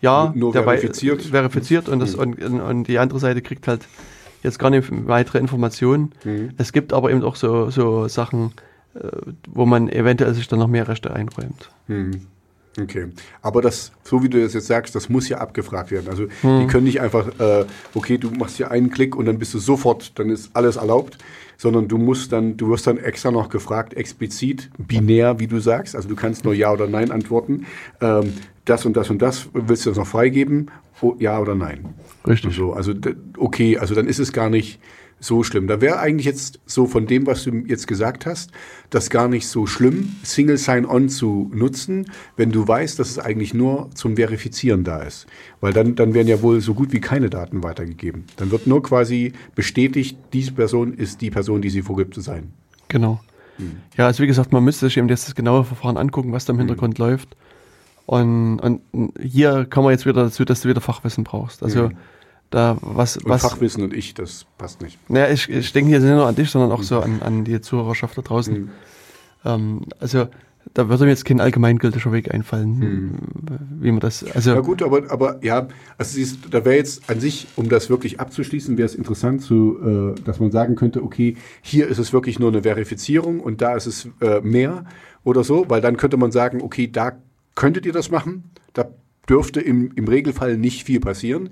ja, 0.00 0.32
Nur 0.34 0.52
der 0.52 0.62
verifiziert. 0.64 1.22
verifiziert 1.22 1.88
und, 1.88 1.98
das, 2.00 2.14
Mhm. 2.16 2.22
und, 2.22 2.42
und, 2.44 2.60
und 2.60 2.84
die 2.88 2.98
andere 2.98 3.18
Seite 3.18 3.42
kriegt 3.42 3.66
halt 3.68 3.82
jetzt 4.42 4.58
gar 4.58 4.70
nicht 4.70 4.88
weitere 5.08 5.38
Informationen. 5.38 6.12
Mhm. 6.24 6.50
Es 6.56 6.72
gibt 6.72 6.92
aber 6.92 7.10
eben 7.10 7.22
auch 7.24 7.36
so, 7.36 7.70
so 7.70 8.06
Sachen, 8.08 8.52
äh, 8.94 9.08
wo 9.48 9.66
man 9.66 9.88
eventuell 9.88 10.32
sich 10.34 10.46
dann 10.48 10.58
noch 10.60 10.68
mehr 10.68 10.86
Rechte 10.88 11.12
einräumt. 11.12 11.70
Hm. 11.88 12.26
Okay. 12.80 13.08
Aber 13.42 13.62
das, 13.62 13.92
so 14.04 14.22
wie 14.22 14.28
du 14.28 14.40
das 14.40 14.54
jetzt 14.54 14.66
sagst, 14.66 14.94
das 14.94 15.08
muss 15.08 15.28
ja 15.28 15.38
abgefragt 15.38 15.90
werden. 15.90 16.08
Also 16.08 16.26
Hm. 16.42 16.60
die 16.60 16.66
können 16.66 16.84
nicht 16.84 17.00
einfach, 17.00 17.28
äh, 17.40 17.64
okay, 17.94 18.18
du 18.18 18.30
machst 18.30 18.56
hier 18.56 18.70
einen 18.70 18.90
Klick 18.90 19.16
und 19.16 19.26
dann 19.26 19.38
bist 19.38 19.54
du 19.54 19.58
sofort, 19.58 20.18
dann 20.18 20.30
ist 20.30 20.50
alles 20.54 20.76
erlaubt, 20.76 21.18
sondern 21.56 21.88
du 21.88 21.98
musst 21.98 22.32
dann, 22.32 22.56
du 22.56 22.70
wirst 22.70 22.86
dann 22.86 22.98
extra 22.98 23.30
noch 23.30 23.48
gefragt, 23.48 23.94
explizit, 23.94 24.70
binär, 24.78 25.40
wie 25.40 25.48
du 25.48 25.58
sagst. 25.58 25.96
Also 25.96 26.08
du 26.08 26.14
kannst 26.14 26.44
nur 26.44 26.54
Ja 26.54 26.72
oder 26.72 26.86
Nein 26.86 27.10
antworten. 27.10 27.66
Ähm, 28.00 28.34
das 28.64 28.84
und 28.86 28.96
das 28.96 29.10
und 29.10 29.20
das, 29.22 29.48
willst 29.52 29.86
du 29.86 29.90
das 29.90 29.98
noch 29.98 30.06
freigeben? 30.06 30.70
Oh, 31.00 31.14
ja 31.18 31.38
oder 31.40 31.54
Nein? 31.54 31.94
Richtig. 32.26 32.54
So, 32.54 32.72
also 32.74 32.92
okay, 33.36 33.78
also 33.78 33.94
dann 33.94 34.06
ist 34.06 34.18
es 34.18 34.32
gar 34.32 34.50
nicht 34.50 34.80
so 35.20 35.42
schlimm. 35.42 35.66
Da 35.66 35.80
wäre 35.80 35.98
eigentlich 35.98 36.26
jetzt 36.26 36.60
so 36.66 36.86
von 36.86 37.06
dem, 37.06 37.26
was 37.26 37.44
du 37.44 37.50
jetzt 37.66 37.86
gesagt 37.86 38.26
hast, 38.26 38.50
das 38.90 39.10
gar 39.10 39.28
nicht 39.28 39.48
so 39.48 39.66
schlimm, 39.66 40.16
Single 40.22 40.58
Sign-On 40.58 41.08
zu 41.08 41.50
nutzen, 41.52 42.10
wenn 42.36 42.52
du 42.52 42.66
weißt, 42.66 42.98
dass 42.98 43.10
es 43.10 43.18
eigentlich 43.18 43.54
nur 43.54 43.90
zum 43.94 44.16
Verifizieren 44.16 44.84
da 44.84 45.02
ist. 45.02 45.26
Weil 45.60 45.72
dann, 45.72 45.94
dann 45.94 46.14
werden 46.14 46.28
ja 46.28 46.40
wohl 46.42 46.60
so 46.60 46.74
gut 46.74 46.92
wie 46.92 47.00
keine 47.00 47.30
Daten 47.30 47.62
weitergegeben. 47.62 48.24
Dann 48.36 48.50
wird 48.50 48.66
nur 48.66 48.82
quasi 48.82 49.32
bestätigt, 49.54 50.16
diese 50.32 50.52
Person 50.52 50.94
ist 50.94 51.20
die 51.20 51.30
Person, 51.30 51.62
die 51.62 51.70
sie 51.70 51.82
vorgibt 51.82 52.14
zu 52.14 52.20
sein. 52.20 52.52
Genau. 52.88 53.20
Hm. 53.56 53.76
Ja, 53.96 54.06
also 54.06 54.22
wie 54.22 54.28
gesagt, 54.28 54.52
man 54.52 54.64
müsste 54.64 54.86
sich 54.86 54.96
eben 54.96 55.08
jetzt 55.08 55.26
das 55.26 55.34
genaue 55.34 55.64
Verfahren 55.64 55.96
angucken, 55.96 56.32
was 56.32 56.44
da 56.44 56.52
im 56.52 56.58
Hintergrund 56.58 56.98
läuft. 56.98 57.36
Und, 58.06 58.60
und 58.60 58.80
hier 59.20 59.66
kommen 59.68 59.88
wir 59.88 59.90
jetzt 59.90 60.06
wieder 60.06 60.22
dazu, 60.22 60.44
dass 60.44 60.62
du 60.62 60.68
wieder 60.68 60.80
Fachwissen 60.80 61.24
brauchst. 61.24 61.62
Also 61.62 61.88
Mhm. 61.88 61.96
Da 62.50 62.76
was, 62.80 63.16
Und 63.18 63.28
was 63.28 63.42
Fachwissen 63.42 63.82
und 63.84 63.92
ich, 63.94 64.14
das 64.14 64.46
passt 64.56 64.80
nicht. 64.82 64.98
naja, 65.08 65.32
ich, 65.32 65.48
ich 65.48 65.72
denke 65.72 65.90
hier 65.90 66.00
nicht 66.00 66.10
nur 66.10 66.26
an 66.26 66.34
dich, 66.34 66.50
sondern 66.50 66.72
auch 66.72 66.82
so 66.82 67.00
an, 67.00 67.20
an 67.22 67.44
die 67.44 67.60
Zuhörerschaft 67.60 68.16
da 68.16 68.22
draußen. 68.22 68.54
Hm. 68.54 68.68
Ähm, 69.44 69.80
also 70.00 70.28
da 70.74 70.88
würde 70.88 71.04
mir 71.04 71.10
jetzt 71.10 71.24
kein 71.24 71.40
allgemeingültiger 71.40 72.12
Weg 72.12 72.32
einfallen, 72.32 72.80
Hm. 72.80 73.10
wie 73.80 73.90
man 73.90 74.00
das, 74.00 74.24
also 74.34 74.52
Ja 74.54 74.60
gut, 74.60 74.82
aber, 74.82 75.10
aber 75.10 75.42
ja, 75.42 75.68
also 75.96 76.14
siehst, 76.14 76.38
da 76.50 76.64
wäre 76.64 76.76
jetzt 76.76 77.08
an 77.08 77.20
sich, 77.20 77.46
um 77.56 77.68
das 77.68 77.88
wirklich 77.90 78.20
abzuschließen, 78.20 78.76
wäre 78.76 78.86
es 78.86 78.94
interessant, 78.94 79.42
zu, 79.42 80.14
äh, 80.16 80.20
dass 80.22 80.40
man 80.40 80.50
sagen 80.50 80.74
könnte, 80.74 81.02
okay, 81.02 81.36
hier 81.62 81.88
ist 81.88 81.98
es 81.98 82.12
wirklich 82.12 82.38
nur 82.38 82.50
eine 82.50 82.62
Verifizierung 82.62 83.40
und 83.40 83.62
da 83.62 83.76
ist 83.76 83.86
es 83.86 84.08
äh, 84.20 84.40
mehr 84.40 84.84
oder 85.24 85.44
so, 85.44 85.66
weil 85.68 85.80
dann 85.80 85.96
könnte 85.96 86.16
man 86.16 86.32
sagen, 86.32 86.60
okay, 86.62 86.88
da 86.90 87.12
könntet 87.54 87.86
ihr 87.86 87.92
das 87.92 88.10
machen, 88.10 88.44
da 88.74 88.88
dürfte 89.28 89.60
im, 89.60 89.92
im 89.94 90.06
Regelfall 90.08 90.56
nicht 90.56 90.84
viel 90.84 91.00
passieren 91.00 91.50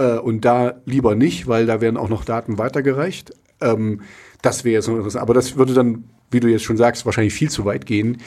äh, 0.00 0.18
und 0.18 0.44
da 0.44 0.80
lieber 0.86 1.14
nicht, 1.14 1.46
weil 1.46 1.66
da 1.66 1.80
werden 1.80 1.96
auch 1.96 2.08
noch 2.08 2.24
Daten 2.24 2.58
weitergereicht. 2.58 3.32
Ähm, 3.60 4.00
das 4.42 4.64
wäre 4.64 4.74
jetzt 4.74 4.88
noch 4.88 4.96
interessant, 4.96 5.22
aber 5.22 5.34
das 5.34 5.56
würde 5.56 5.74
dann, 5.74 6.04
wie 6.30 6.40
du 6.40 6.48
jetzt 6.48 6.64
schon 6.64 6.78
sagst, 6.78 7.04
wahrscheinlich 7.04 7.34
viel 7.34 7.50
zu 7.50 7.64
weit 7.66 7.84
gehen. 7.84 8.18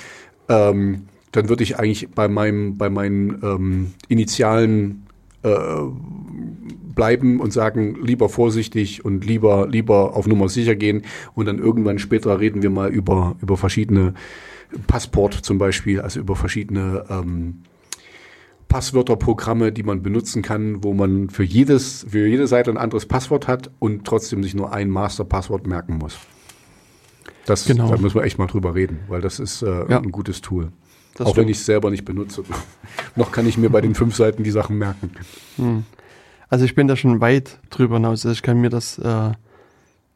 Ähm, 0.47 1.07
dann 1.31 1.49
würde 1.49 1.63
ich 1.63 1.79
eigentlich 1.79 2.09
bei 2.11 2.27
meinem, 2.27 2.77
bei 2.77 2.91
meinen 2.91 3.39
ähm, 3.41 3.93
initialen 4.07 5.07
äh, 5.41 5.57
bleiben 6.93 7.39
und 7.39 7.51
sagen, 7.51 7.97
lieber 8.03 8.29
vorsichtig 8.29 9.03
und 9.03 9.25
lieber, 9.25 9.67
lieber 9.67 10.15
auf 10.15 10.27
Nummer 10.27 10.49
sicher 10.49 10.75
gehen. 10.75 11.01
Und 11.33 11.47
dann 11.47 11.57
irgendwann 11.57 11.97
später 11.97 12.39
reden 12.39 12.61
wir 12.61 12.69
mal 12.69 12.91
über, 12.91 13.35
über 13.41 13.57
verschiedene 13.57 14.13
Passport 14.85 15.33
zum 15.33 15.57
Beispiel, 15.57 16.01
also 16.01 16.19
über 16.19 16.35
verschiedene 16.35 17.05
ähm, 17.09 17.63
Passwörterprogramme, 18.73 19.71
die 19.71 19.83
man 19.83 20.01
benutzen 20.01 20.41
kann, 20.41 20.83
wo 20.83 20.93
man 20.95 21.29
für 21.29 21.43
jedes, 21.43 22.07
für 22.09 22.25
jede 22.25 22.47
Seite 22.47 22.71
ein 22.71 22.77
anderes 22.77 23.05
Passwort 23.05 23.47
hat 23.47 23.69
und 23.77 24.03
trotzdem 24.03 24.41
sich 24.41 24.55
nur 24.55 24.73
ein 24.73 24.89
Masterpasswort 24.89 25.67
merken 25.67 25.99
muss. 25.99 26.17
Das, 27.45 27.65
Genau. 27.65 27.87
Da 27.91 27.97
müssen 27.97 28.15
wir 28.15 28.23
echt 28.23 28.39
mal 28.39 28.47
drüber 28.47 28.73
reden, 28.73 29.01
weil 29.09 29.21
das 29.21 29.39
ist 29.39 29.61
äh, 29.61 29.67
Ja. 29.91 29.99
ein 29.99 30.11
gutes 30.11 30.41
Tool. 30.41 30.71
Das 31.13 31.27
Auch 31.27 31.35
wenn 31.37 31.43
stimmt. 31.43 31.49
ich 31.51 31.57
es 31.57 31.65
selber 31.67 31.91
nicht 31.91 32.03
benutze. 32.03 32.43
Noch 33.15 33.31
kann 33.31 33.45
ich 33.47 33.59
mir 33.59 33.69
bei 33.69 33.79
den 33.79 33.93
fünf 33.93 34.15
Seiten 34.15 34.43
die 34.43 34.49
Sachen 34.49 34.79
merken. 34.79 35.11
Hm. 35.57 35.83
Also 36.49 36.65
ich 36.65 36.73
bin 36.73 36.87
da 36.87 36.95
schon 36.95 37.21
weit 37.21 37.59
drüber 37.69 37.97
hinaus. 37.97 38.25
Also 38.25 38.31
ich 38.31 38.41
kann 38.41 38.59
mir 38.59 38.71
das 38.71 38.97
äh, 38.97 39.31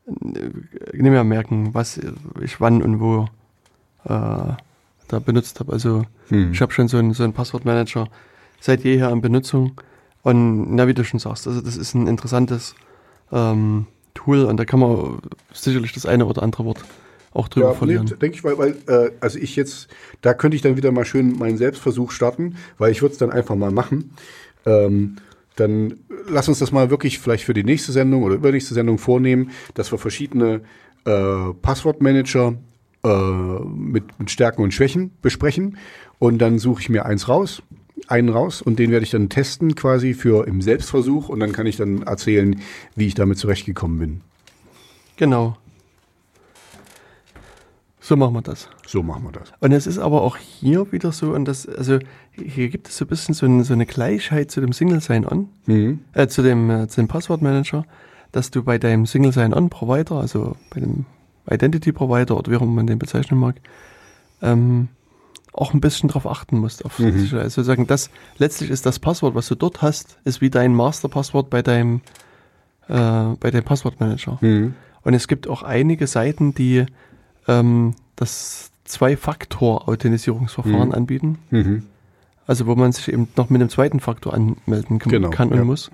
nicht 0.07 1.01
mehr 1.11 1.23
merken, 1.23 1.75
was 1.75 1.99
ich 2.41 2.59
wann 2.59 2.81
und 2.81 2.99
wo 3.01 3.25
äh, 4.05 4.09
da 4.09 5.19
benutzt 5.23 5.59
habe. 5.59 5.73
Also 5.73 6.05
Hm. 6.29 6.53
ich 6.53 6.61
habe 6.61 6.73
schon 6.73 6.87
so 6.87 6.97
einen, 6.97 7.13
so 7.13 7.23
einen 7.23 7.33
Passwortmanager 7.33 8.07
seit 8.59 8.83
jeher 8.83 9.09
in 9.11 9.21
Benutzung. 9.21 9.79
Und 10.23 10.75
na, 10.75 10.87
wie 10.87 10.93
du 10.93 11.03
schon 11.03 11.19
sagst, 11.19 11.47
also 11.47 11.61
das 11.61 11.77
ist 11.77 11.93
ein 11.93 12.07
interessantes 12.07 12.75
ähm, 13.31 13.87
Tool 14.13 14.43
und 14.45 14.57
da 14.57 14.65
kann 14.65 14.79
man 14.79 15.19
sicherlich 15.53 15.93
das 15.93 16.05
eine 16.05 16.25
oder 16.25 16.43
andere 16.43 16.65
Wort 16.65 16.83
auch 17.33 17.47
drüber 17.47 17.67
Ja, 17.67 17.73
verlieren. 17.73 18.05
nee, 18.09 18.15
denke 18.17 18.35
ich, 18.37 18.43
weil, 18.43 18.57
weil 18.57 18.77
äh, 18.87 19.11
also 19.21 19.37
ich 19.37 19.55
jetzt, 19.55 19.87
da 20.21 20.33
könnte 20.33 20.55
ich 20.55 20.61
dann 20.63 20.75
wieder 20.75 20.91
mal 20.91 21.05
schön 21.05 21.37
meinen 21.37 21.57
Selbstversuch 21.57 22.11
starten, 22.11 22.55
weil 22.77 22.91
ich 22.91 23.01
würde 23.01 23.13
es 23.13 23.19
dann 23.19 23.31
einfach 23.31 23.55
mal 23.55 23.71
machen. 23.71 24.11
Ähm, 24.65 25.17
dann 25.55 25.95
lass 26.27 26.47
uns 26.47 26.59
das 26.59 26.71
mal 26.71 26.89
wirklich 26.89 27.19
vielleicht 27.19 27.43
für 27.43 27.53
die 27.53 27.63
nächste 27.63 27.91
Sendung 27.91 28.23
oder 28.23 28.35
übernächste 28.35 28.73
Sendung 28.73 28.97
vornehmen, 28.97 29.51
dass 29.75 29.91
wir 29.91 29.97
verschiedene 29.97 30.61
äh, 31.05 31.53
Passwortmanager 31.61 32.55
äh, 33.03 33.59
mit, 33.65 34.19
mit 34.19 34.29
Stärken 34.31 34.61
und 34.61 34.73
Schwächen 34.73 35.11
besprechen 35.21 35.77
und 36.19 36.39
dann 36.39 36.59
suche 36.59 36.81
ich 36.81 36.89
mir 36.89 37.05
eins 37.05 37.27
raus, 37.29 37.61
einen 38.07 38.29
raus 38.29 38.61
und 38.61 38.79
den 38.79 38.91
werde 38.91 39.03
ich 39.03 39.11
dann 39.11 39.29
testen 39.29 39.75
quasi 39.75 40.13
für 40.13 40.47
im 40.47 40.61
Selbstversuch 40.61 41.29
und 41.29 41.39
dann 41.39 41.51
kann 41.51 41.65
ich 41.67 41.77
dann 41.77 42.03
erzählen, 42.03 42.61
wie 42.95 43.07
ich 43.07 43.15
damit 43.15 43.37
zurechtgekommen 43.37 43.99
bin. 43.99 44.21
Genau. 45.17 45.57
So 47.99 48.15
machen 48.15 48.35
wir 48.35 48.41
das. 48.41 48.69
So 48.85 49.03
machen 49.03 49.23
wir 49.23 49.33
das. 49.33 49.51
Und 49.59 49.73
es 49.73 49.85
ist 49.85 49.97
aber 49.97 50.21
auch 50.21 50.37
hier 50.37 50.93
wieder 50.93 51.11
so, 51.11 51.33
und 51.33 51.45
das, 51.45 51.67
also 51.67 51.99
hier 52.31 52.69
gibt 52.69 52.87
es 52.87 52.97
so 52.97 53.03
ein 53.03 53.09
bisschen 53.09 53.33
so, 53.33 53.45
ein, 53.45 53.63
so 53.65 53.73
eine 53.73 53.85
Gleichheit 53.85 54.49
zu 54.49 54.61
dem 54.61 54.71
Single 54.71 55.01
Sign-On, 55.01 55.49
Mhm. 55.65 55.99
äh, 56.13 56.27
zu 56.27 56.41
dem, 56.41 56.69
äh, 56.69 56.87
zu 56.87 57.01
dem 57.01 57.09
Passwortmanager, 57.09 57.85
dass 58.31 58.49
du 58.49 58.63
bei 58.63 58.77
deinem 58.77 59.05
Single 59.05 59.33
Sign-On-Provider, 59.33 60.15
also 60.15 60.55
bei 60.69 60.79
dem 60.79 61.05
Identity-Provider 61.49 62.37
oder 62.37 62.49
wie 62.49 62.55
auch 62.55 62.61
immer 62.61 62.71
man 62.71 62.87
den 62.87 62.99
bezeichnen 62.99 63.39
mag, 63.39 63.55
ähm, 64.41 64.87
auch 65.57 65.73
ein 65.73 65.81
bisschen 65.81 66.09
drauf 66.09 66.25
achten 66.27 66.57
musst. 66.59 66.85
Auf 66.85 66.99
Mhm. 66.99 67.17
Sicherheit. 67.19 67.43
Also 67.45 67.63
sagen, 67.63 67.87
das 67.87 68.09
letztlich 68.37 68.69
ist 68.69 68.85
das 68.85 68.99
Passwort, 68.99 69.35
was 69.35 69.47
du 69.47 69.55
dort 69.55 69.81
hast, 69.81 70.17
ist 70.23 70.39
wie 70.41 70.49
dein 70.49 70.73
Masterpasswort 70.75 71.49
bei 71.49 71.61
deinem, 71.61 72.01
äh, 72.87 73.35
bei 73.39 73.51
deinem 73.51 73.63
Passwortmanager. 73.65 74.37
Mhm. 74.41 74.73
Und 75.03 75.13
es 75.13 75.27
gibt 75.27 75.47
auch 75.47 75.63
einige 75.63 76.05
Seiten, 76.07 76.53
die 76.53 76.85
ähm, 77.47 77.95
das 78.15 78.71
Zwei-Faktor-Authentisierungsverfahren 79.61 80.89
Mhm. 80.89 80.95
anbieten. 80.95 81.37
Mhm. 81.49 81.83
Also 82.45 82.65
wo 82.67 82.75
man 82.75 82.91
sich 82.93 83.11
eben 83.11 83.27
noch 83.35 83.49
mit 83.49 83.61
einem 83.61 83.69
zweiten 83.69 83.99
Faktor 83.99 84.33
anmelden 84.33 84.99
kann, 84.99 85.11
Genau, 85.11 85.29
kann 85.29 85.49
und 85.49 85.57
ja. 85.57 85.63
muss. 85.63 85.91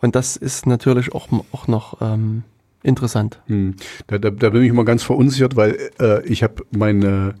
Und 0.00 0.16
das 0.16 0.36
ist 0.36 0.66
natürlich 0.66 1.14
auch, 1.14 1.28
auch 1.52 1.68
noch 1.68 2.00
ähm, 2.00 2.42
interessant. 2.82 3.40
Hm. 3.46 3.76
Da, 4.08 4.18
da, 4.18 4.30
da 4.30 4.50
bin 4.50 4.62
ich 4.62 4.68
immer 4.68 4.84
ganz 4.84 5.02
verunsichert, 5.04 5.56
weil 5.56 5.78
äh, 6.00 6.26
ich 6.26 6.42
habe 6.42 6.64
meine 6.72 7.34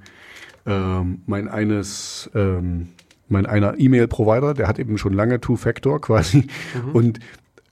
ähm, 0.66 1.22
mein 1.26 1.48
eines 1.48 2.30
ähm, 2.34 2.88
mein 3.28 3.46
einer 3.46 3.78
E-Mail-Provider, 3.78 4.54
der 4.54 4.68
hat 4.68 4.78
eben 4.78 4.98
schon 4.98 5.12
lange 5.12 5.40
Two-Factor 5.40 6.00
quasi 6.00 6.46
und 6.92 7.20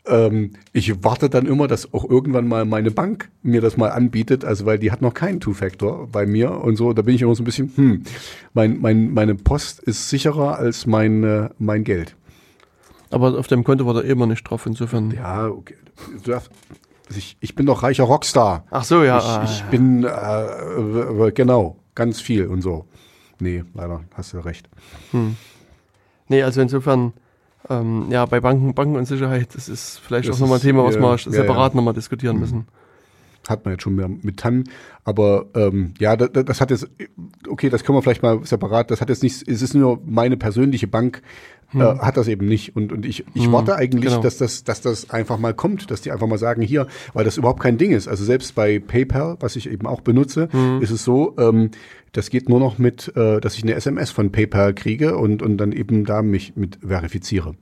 ähm, 0.04 0.50
ich 0.72 1.04
warte 1.04 1.30
dann 1.30 1.46
immer, 1.46 1.68
dass 1.68 1.94
auch 1.94 2.08
irgendwann 2.08 2.48
mal 2.48 2.64
meine 2.64 2.90
Bank 2.90 3.30
mir 3.42 3.60
das 3.60 3.76
mal 3.76 3.90
anbietet, 3.90 4.44
also 4.44 4.66
weil 4.66 4.78
die 4.78 4.90
hat 4.90 5.00
noch 5.00 5.14
keinen 5.14 5.38
Two-Factor 5.38 6.08
bei 6.08 6.26
mir 6.26 6.50
und 6.50 6.76
so, 6.76 6.92
da 6.92 7.02
bin 7.02 7.14
ich 7.14 7.22
immer 7.22 7.34
so 7.34 7.42
ein 7.42 7.46
bisschen, 7.46 7.72
hm, 7.74 8.02
mein, 8.52 8.80
mein, 8.80 9.14
meine 9.14 9.36
Post 9.36 9.80
ist 9.80 10.08
sicherer 10.08 10.58
als 10.58 10.86
mein, 10.86 11.22
äh, 11.22 11.50
mein 11.58 11.84
Geld. 11.84 12.16
Aber 13.10 13.38
auf 13.38 13.46
dem 13.46 13.62
Konto 13.62 13.86
war 13.86 13.94
da 13.94 14.00
immer 14.00 14.26
nicht 14.26 14.42
drauf, 14.42 14.66
insofern. 14.66 15.12
Ja, 15.12 15.46
okay. 15.48 15.76
Ich, 17.14 17.36
ich 17.40 17.54
bin 17.54 17.66
doch 17.66 17.82
reicher 17.82 18.04
Rockstar. 18.04 18.64
Ach 18.70 18.84
so, 18.84 19.04
ja. 19.04 19.18
ah, 19.18 19.42
ich, 19.44 19.50
ich 19.50 19.60
ja. 19.60 19.66
bin, 19.66 20.04
äh, 20.04 21.32
genau, 21.32 21.76
ganz 21.94 22.20
viel 22.20 22.46
und 22.46 22.62
so. 22.62 22.86
Nee, 23.38 23.64
leider, 23.74 24.02
hast 24.14 24.32
du 24.32 24.38
recht. 24.38 24.68
Nee, 26.28 26.42
also 26.42 26.60
insofern, 26.60 27.12
ähm, 27.68 28.06
ja, 28.10 28.24
bei 28.26 28.40
Banken, 28.40 28.74
Banken 28.74 28.96
und 28.96 29.06
Sicherheit, 29.06 29.54
das 29.54 29.68
ist 29.68 29.98
vielleicht 29.98 30.28
Das 30.28 30.36
auch 30.36 30.40
nochmal 30.40 30.58
ein 30.58 30.62
Thema, 30.62 30.84
was 30.84 30.94
ja, 30.94 31.00
wir 31.00 31.18
separat 31.18 31.72
ja. 31.72 31.76
nochmal 31.76 31.94
diskutieren 31.94 32.38
müssen. 32.38 32.66
Hat 33.48 33.64
man 33.64 33.72
jetzt 33.74 33.82
schon 33.82 33.96
mehr 33.96 34.08
mit 34.08 34.38
TAN. 34.38 34.64
Aber 35.04 35.46
ähm, 35.54 35.94
ja, 35.98 36.16
das, 36.16 36.44
das 36.44 36.60
hat 36.60 36.70
jetzt, 36.70 36.88
okay, 37.48 37.68
das 37.70 37.84
können 37.84 37.98
wir 37.98 38.02
vielleicht 38.02 38.22
mal 38.22 38.44
separat, 38.44 38.90
das 38.90 39.00
hat 39.00 39.08
jetzt 39.08 39.22
nicht, 39.22 39.46
es 39.48 39.62
ist 39.62 39.74
nur 39.74 40.00
meine 40.04 40.36
persönliche 40.36 40.86
Bank, 40.86 41.22
äh, 41.74 41.78
hat 41.78 42.16
das 42.16 42.28
eben 42.28 42.46
nicht. 42.46 42.76
Und, 42.76 42.92
und 42.92 43.06
ich, 43.06 43.24
ich 43.34 43.46
Hm, 43.46 43.52
warte 43.52 43.74
eigentlich, 43.76 44.10
genau. 44.10 44.22
dass, 44.22 44.36
das, 44.36 44.62
dass 44.64 44.80
das 44.82 45.10
einfach 45.10 45.38
mal 45.38 45.54
kommt, 45.54 45.90
dass 45.90 46.02
die 46.02 46.12
einfach 46.12 46.26
mal 46.26 46.38
sagen, 46.38 46.62
hier, 46.62 46.86
weil 47.14 47.24
das 47.24 47.38
überhaupt 47.38 47.60
kein 47.60 47.78
Ding 47.78 47.92
ist. 47.92 48.08
Also 48.08 48.24
selbst 48.24 48.54
bei 48.54 48.78
PayPal, 48.78 49.36
was 49.40 49.56
ich 49.56 49.70
eben 49.70 49.86
auch 49.86 50.02
benutze, 50.02 50.48
Hm. 50.52 50.82
ist 50.82 50.90
es 50.90 51.04
so, 51.04 51.34
ähm, 51.38 51.70
das 52.12 52.28
geht 52.28 52.48
nur 52.48 52.60
noch 52.60 52.76
mit, 52.78 53.10
äh, 53.16 53.40
dass 53.40 53.56
ich 53.56 53.62
eine 53.62 53.74
SMS 53.74 54.10
von 54.10 54.30
PayPal 54.30 54.74
kriege 54.74 55.16
und, 55.16 55.42
und 55.42 55.56
dann 55.56 55.72
eben 55.72 56.04
da 56.04 56.20
mich 56.22 56.54
mit 56.56 56.78
verifiziere. 56.86 57.54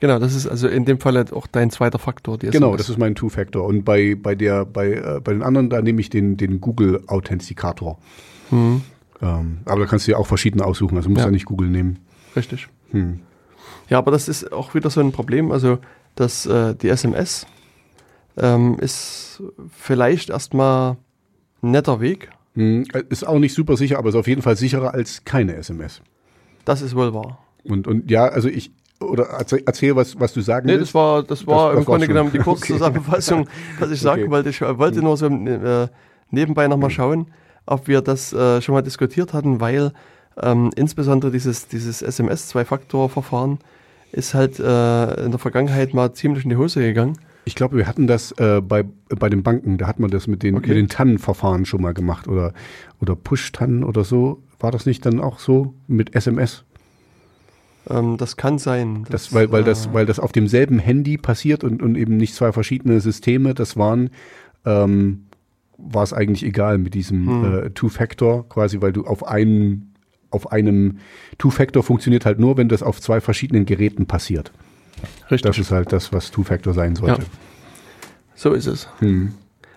Genau, 0.00 0.18
das 0.18 0.34
ist 0.34 0.46
also 0.46 0.68
in 0.68 0.84
dem 0.84 1.00
Fall 1.00 1.16
auch 1.32 1.46
dein 1.48 1.70
zweiter 1.70 1.98
Faktor. 1.98 2.38
Die 2.38 2.48
Genau, 2.50 2.76
das 2.76 2.88
ist 2.88 2.98
mein 2.98 3.14
Two-Factor. 3.16 3.64
Und 3.64 3.84
bei, 3.84 4.14
bei 4.14 4.34
der, 4.36 4.64
bei, 4.64 4.92
äh, 4.92 5.20
bei 5.22 5.32
den 5.32 5.42
anderen, 5.42 5.70
da 5.70 5.82
nehme 5.82 6.00
ich 6.00 6.08
den, 6.10 6.36
den 6.36 6.60
Google 6.60 7.02
Authentikator. 7.08 7.98
Hm, 8.50 8.82
Ähm, 9.20 9.58
aber 9.64 9.80
da 9.80 9.86
kannst 9.86 10.06
du 10.06 10.12
ja 10.12 10.16
auch 10.18 10.26
verschiedene 10.28 10.64
aussuchen, 10.64 10.96
also 10.96 11.08
musst 11.08 11.18
Ja. 11.20 11.24
ja 11.26 11.32
nicht 11.32 11.46
Google 11.46 11.68
nehmen. 11.68 11.98
richtig. 12.36 12.68
Hm. 12.92 13.18
Ja, 13.88 13.98
aber 13.98 14.12
das 14.12 14.28
ist 14.28 14.52
auch 14.52 14.74
wieder 14.74 14.90
so 14.90 15.00
ein 15.00 15.10
Problem. 15.12 15.50
Also, 15.50 15.78
dass 16.14 16.46
äh, 16.46 16.74
die 16.76 16.88
SMS 16.88 17.46
ähm, 18.36 18.76
ist 18.78 19.42
vielleicht 19.76 20.30
erstmal 20.30 20.96
ein 21.62 21.72
netter 21.72 22.00
Weg. 22.00 22.30
Hm. 22.54 22.84
Äh, 22.92 23.02
Ist 23.08 23.26
auch 23.26 23.38
nicht 23.40 23.54
super 23.54 23.76
sicher, 23.76 23.98
aber 23.98 24.10
ist 24.10 24.14
auf 24.14 24.28
jeden 24.28 24.42
Fall 24.42 24.56
sicherer 24.56 24.94
als 24.94 25.24
keine 25.24 25.56
SMS. 25.56 26.00
Das 26.64 26.82
ist 26.82 26.94
wohl 26.94 27.12
wahr. 27.12 27.38
Und, 27.64 27.86
und 27.88 28.10
ja, 28.10 28.26
also 28.28 28.48
ich, 28.48 28.70
oder 29.00 29.24
erzähl, 29.38 29.62
erzähl 29.64 29.94
was, 29.96 30.18
was 30.18 30.32
du 30.32 30.40
sagen 30.40 30.66
Nee, 30.66 30.72
willst. 30.72 30.88
das 30.88 30.94
war, 30.94 31.22
das 31.22 31.46
war 31.46 31.70
das 31.70 31.78
im 31.80 31.84
Grunde 31.84 32.08
genommen 32.08 32.30
die 32.32 32.38
Okay. 32.40 32.44
Kurzzusammenfassung, 32.50 33.48
was 33.78 33.90
ich 33.90 34.00
sagen 34.00 34.22
Okay. 34.22 34.30
wollte. 34.30 34.48
Ich 34.50 34.60
wollte 34.60 35.02
nur 35.02 35.16
so 35.16 35.26
äh, 35.26 35.88
nebenbei 36.30 36.66
nochmal 36.68 36.90
schauen, 36.90 37.26
ob 37.66 37.86
wir 37.88 38.00
das 38.00 38.32
äh, 38.32 38.60
schon 38.60 38.74
mal 38.74 38.82
diskutiert 38.82 39.32
hatten, 39.34 39.60
weil 39.60 39.92
ähm, 40.40 40.70
insbesondere 40.76 41.30
dieses, 41.30 41.68
dieses 41.68 42.02
SMS-Zwei-Faktor-Verfahren 42.02 43.58
ist 44.12 44.34
halt 44.34 44.58
äh, 44.58 45.24
in 45.24 45.30
der 45.30 45.38
Vergangenheit 45.38 45.94
mal 45.94 46.12
ziemlich 46.12 46.44
in 46.44 46.50
die 46.50 46.56
Hose 46.56 46.80
gegangen. 46.80 47.18
Ich 47.44 47.54
glaube, 47.54 47.76
wir 47.76 47.86
hatten 47.86 48.06
das 48.06 48.32
äh, 48.32 48.60
bei, 48.60 48.84
bei 49.08 49.28
den 49.30 49.42
Banken, 49.42 49.78
da 49.78 49.86
hat 49.86 50.00
man 50.00 50.10
das 50.10 50.26
mit 50.26 50.42
den, 50.42 50.56
Okay. 50.56 50.68
mit 50.68 50.76
den 50.76 50.88
TAN-Verfahren 50.88 51.64
schon 51.66 51.80
mal 51.82 51.94
gemacht 51.94 52.28
oder, 52.28 52.52
oder 53.00 53.16
Push-TAN 53.16 53.84
oder 53.84 54.04
so. 54.04 54.42
War 54.60 54.70
das 54.70 54.86
nicht 54.86 55.06
dann 55.06 55.20
auch 55.20 55.38
so 55.38 55.74
mit 55.86 56.14
SMS? 56.14 56.64
Ähm, 57.88 58.16
das 58.16 58.36
kann 58.36 58.58
sein. 58.58 59.06
Das, 59.10 59.32
weil, 59.32 59.50
weil, 59.50 59.64
das, 59.64 59.92
weil 59.92 60.06
das 60.06 60.18
auf 60.18 60.32
demselben 60.32 60.78
Handy 60.78 61.16
passiert 61.16 61.64
und, 61.64 61.82
und 61.82 61.96
eben 61.96 62.16
nicht 62.16 62.34
zwei 62.34 62.52
verschiedene 62.52 63.00
Systeme, 63.00 63.54
das 63.54 63.76
waren, 63.76 64.10
ähm, 64.64 65.24
war 65.76 66.02
es 66.02 66.12
eigentlich 66.12 66.44
egal 66.44 66.78
mit 66.78 66.94
diesem 66.94 67.26
Hm. 67.26 67.54
äh, 67.66 67.70
Two-Factor, 67.70 68.48
quasi, 68.48 68.80
weil 68.80 68.92
du 68.92 69.04
auf 69.04 69.26
einem, 69.26 69.92
auf 70.30 70.52
einem 70.52 70.98
Two-Factor 71.38 71.82
funktioniert 71.82 72.26
halt 72.26 72.38
nur, 72.38 72.56
wenn 72.56 72.68
das 72.68 72.82
auf 72.82 73.00
zwei 73.00 73.20
verschiedenen 73.20 73.64
Geräten 73.64 74.06
passiert. 74.06 74.52
Richtig. 75.30 75.42
Das 75.42 75.58
ist 75.58 75.70
halt 75.70 75.92
das, 75.92 76.12
was 76.12 76.30
Two-Factor 76.30 76.74
sein 76.74 76.96
sollte. 76.96 77.22
So 78.34 78.52
ist 78.52 78.66
es. 78.66 78.88
Hm. 78.98 79.32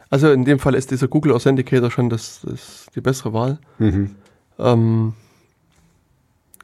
Also 0.10 0.32
in 0.32 0.44
dem 0.44 0.60
Fall 0.60 0.76
ist 0.76 0.92
dieser 0.92 1.08
Google 1.08 1.32
Authenticator 1.32 1.90
schon 1.90 2.10
das, 2.10 2.42
das 2.44 2.88
die 2.94 3.02
bessere 3.02 3.32
Wahl. 3.34 3.60
Mhm. 3.80 4.12
Ähm, 4.60 5.14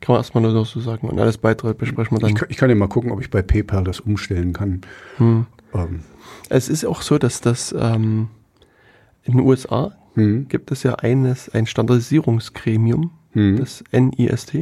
kann 0.01 0.13
man 0.13 0.19
erstmal 0.19 0.43
nur 0.43 0.65
so 0.65 0.79
sagen. 0.79 1.07
Und 1.09 1.19
alles 1.19 1.43
weitere 1.43 1.73
besprechen 1.73 2.17
wir 2.17 2.27
Ich, 2.27 2.33
dann. 2.33 2.39
kann, 2.39 2.47
ich 2.49 2.57
kann 2.57 2.69
ja 2.69 2.75
mal 2.75 2.87
gucken, 2.87 3.11
ob 3.11 3.21
ich 3.21 3.29
bei 3.29 3.41
PayPal 3.41 3.83
das 3.83 3.99
umstellen 3.99 4.53
kann. 4.53 4.81
Hm. 5.17 5.45
Ähm, 5.73 6.01
Es 6.49 6.69
ist 6.69 6.85
auch 6.85 7.01
so, 7.01 7.17
dass 7.17 7.41
das 7.41 7.73
ähm, 7.77 8.29
in 9.23 9.33
den 9.37 9.41
USA 9.41 9.95
hm. 10.15 10.47
gibt 10.47 10.71
es 10.71 10.83
ja 10.83 10.95
eines, 10.95 11.49
ein 11.49 11.65
Standardisierungsgremium, 11.67 13.11
Hm. 13.33 13.57
das 13.57 13.83
NIST, 13.91 14.53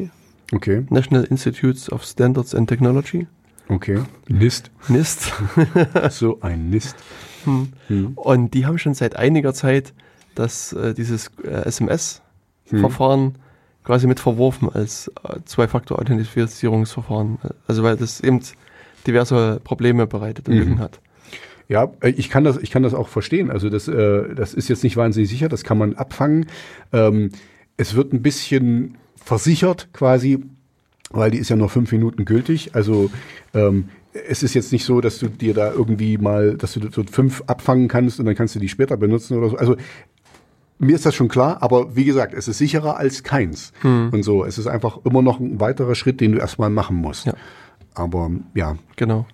Okay, 0.53 0.85
National 0.89 1.23
Institutes 1.23 1.91
of 1.91 2.03
Standards 2.03 2.53
and 2.53 2.67
Technology, 2.69 3.27
okay. 3.69 3.99
Nist. 4.27 4.69
NIST. 4.89 5.31
So 6.09 6.39
ein 6.41 6.69
Nist. 6.69 6.95
Hm. 7.45 7.69
Hm. 7.87 8.11
Und 8.15 8.53
die 8.53 8.65
haben 8.65 8.77
schon 8.77 8.93
seit 8.93 9.15
einiger 9.15 9.53
Zeit 9.53 9.93
das, 10.35 10.73
äh, 10.73 10.93
dieses 10.93 11.31
äh, 11.43 11.49
SMS-Verfahren 11.65 13.37
quasi 13.85 14.07
mit 14.07 14.19
verworfen 14.19 14.69
als 14.69 15.11
äh, 15.23 15.39
Zwei-Faktor-Authentifizierungsverfahren. 15.45 17.37
Also 17.67 17.83
weil 17.83 17.95
das 17.95 18.19
eben 18.19 18.41
diverse 19.07 19.61
Probleme 19.63 20.07
bereitet 20.07 20.49
und 20.49 20.55
Mhm. 20.55 20.79
Hat. 20.79 20.99
Ja, 21.67 21.91
äh, 22.01 22.09
ich 22.09 22.29
kann 22.29 22.43
das, 22.43 22.57
ich 22.57 22.71
kann 22.71 22.83
das 22.83 22.93
auch 22.93 23.07
verstehen. 23.07 23.49
Also 23.49 23.69
das, 23.69 23.87
äh, 23.87 24.35
das 24.35 24.53
ist 24.53 24.67
jetzt 24.69 24.83
nicht 24.83 24.97
wahnsinnig 24.97 25.29
sicher, 25.29 25.49
das 25.49 25.63
kann 25.63 25.77
man 25.77 25.93
abfangen. 25.95 26.47
Ähm, 26.91 27.31
es 27.77 27.95
wird 27.95 28.13
ein 28.13 28.21
bisschen 28.21 28.97
versichert 29.15 29.89
quasi, 29.93 30.43
weil 31.11 31.31
die 31.31 31.37
ist 31.37 31.49
ja 31.49 31.55
nur 31.55 31.69
fünf 31.69 31.91
Minuten 31.91 32.25
gültig. 32.25 32.75
Also 32.75 33.09
ähm, 33.53 33.89
es 34.27 34.43
ist 34.43 34.53
jetzt 34.53 34.71
nicht 34.71 34.85
so, 34.85 35.01
dass 35.01 35.19
du 35.19 35.27
dir 35.27 35.53
da 35.53 35.71
irgendwie 35.71 36.17
mal, 36.17 36.55
dass 36.55 36.73
du 36.73 36.89
so 36.91 37.03
fünf 37.03 37.43
abfangen 37.47 37.87
kannst 37.87 38.19
und 38.19 38.25
dann 38.25 38.35
kannst 38.35 38.55
du 38.55 38.59
die 38.59 38.69
später 38.69 38.95
benutzen 38.97 39.37
oder 39.37 39.49
so. 39.49 39.57
Also 39.57 39.75
mir 40.77 40.95
ist 40.95 41.05
das 41.05 41.15
schon 41.15 41.27
klar, 41.27 41.61
aber 41.61 41.95
wie 41.95 42.05
gesagt, 42.05 42.33
es 42.33 42.47
ist 42.47 42.57
sicherer 42.57 42.97
als 42.97 43.23
keins. 43.23 43.71
Hm. 43.81 44.09
Und 44.11 44.23
so, 44.23 44.43
es 44.43 44.57
ist 44.57 44.67
einfach 44.67 44.99
immer 45.05 45.21
noch 45.21 45.39
ein 45.39 45.59
weiterer 45.59 45.95
Schritt, 45.95 46.19
den 46.19 46.33
du 46.33 46.39
erstmal 46.39 46.69
machen 46.69 46.97
musst. 46.97 47.27
Ja. 47.27 47.33
Aber 47.93 48.29
ja, 48.53 48.75
Genau. 48.95 49.25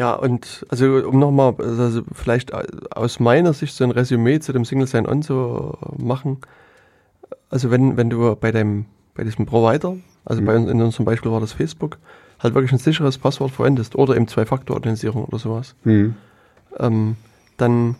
Ja, 0.00 0.14
und 0.14 0.64
also 0.70 1.06
um 1.06 1.18
nochmal, 1.18 1.56
also 1.58 2.00
vielleicht 2.14 2.54
aus 2.96 3.20
meiner 3.20 3.52
Sicht 3.52 3.74
so 3.74 3.84
ein 3.84 3.90
Resümee 3.90 4.40
zu 4.40 4.54
dem 4.54 4.64
Single 4.64 4.86
Sign-On 4.86 5.20
zu 5.20 5.76
machen. 5.98 6.38
Also 7.50 7.70
wenn, 7.70 7.98
wenn 7.98 8.08
du 8.08 8.34
bei 8.34 8.50
deinem, 8.50 8.86
bei 9.14 9.24
diesem 9.24 9.44
Provider, 9.44 9.96
also 10.24 10.40
bei 10.40 10.56
uns 10.56 10.70
in 10.70 10.80
unserem 10.80 11.04
Beispiel 11.04 11.30
war 11.30 11.40
das 11.40 11.52
Facebook, 11.52 11.98
halt 12.38 12.54
wirklich 12.54 12.72
ein 12.72 12.78
sicheres 12.78 13.18
Passwort 13.18 13.50
verwendest 13.50 13.94
oder 13.94 14.16
eben 14.16 14.26
Zwei-Faktor-Authentisierung 14.26 15.26
oder 15.26 15.38
sowas, 15.38 15.74
hm. 15.82 16.14
ähm, 16.78 17.16
dann 17.58 17.96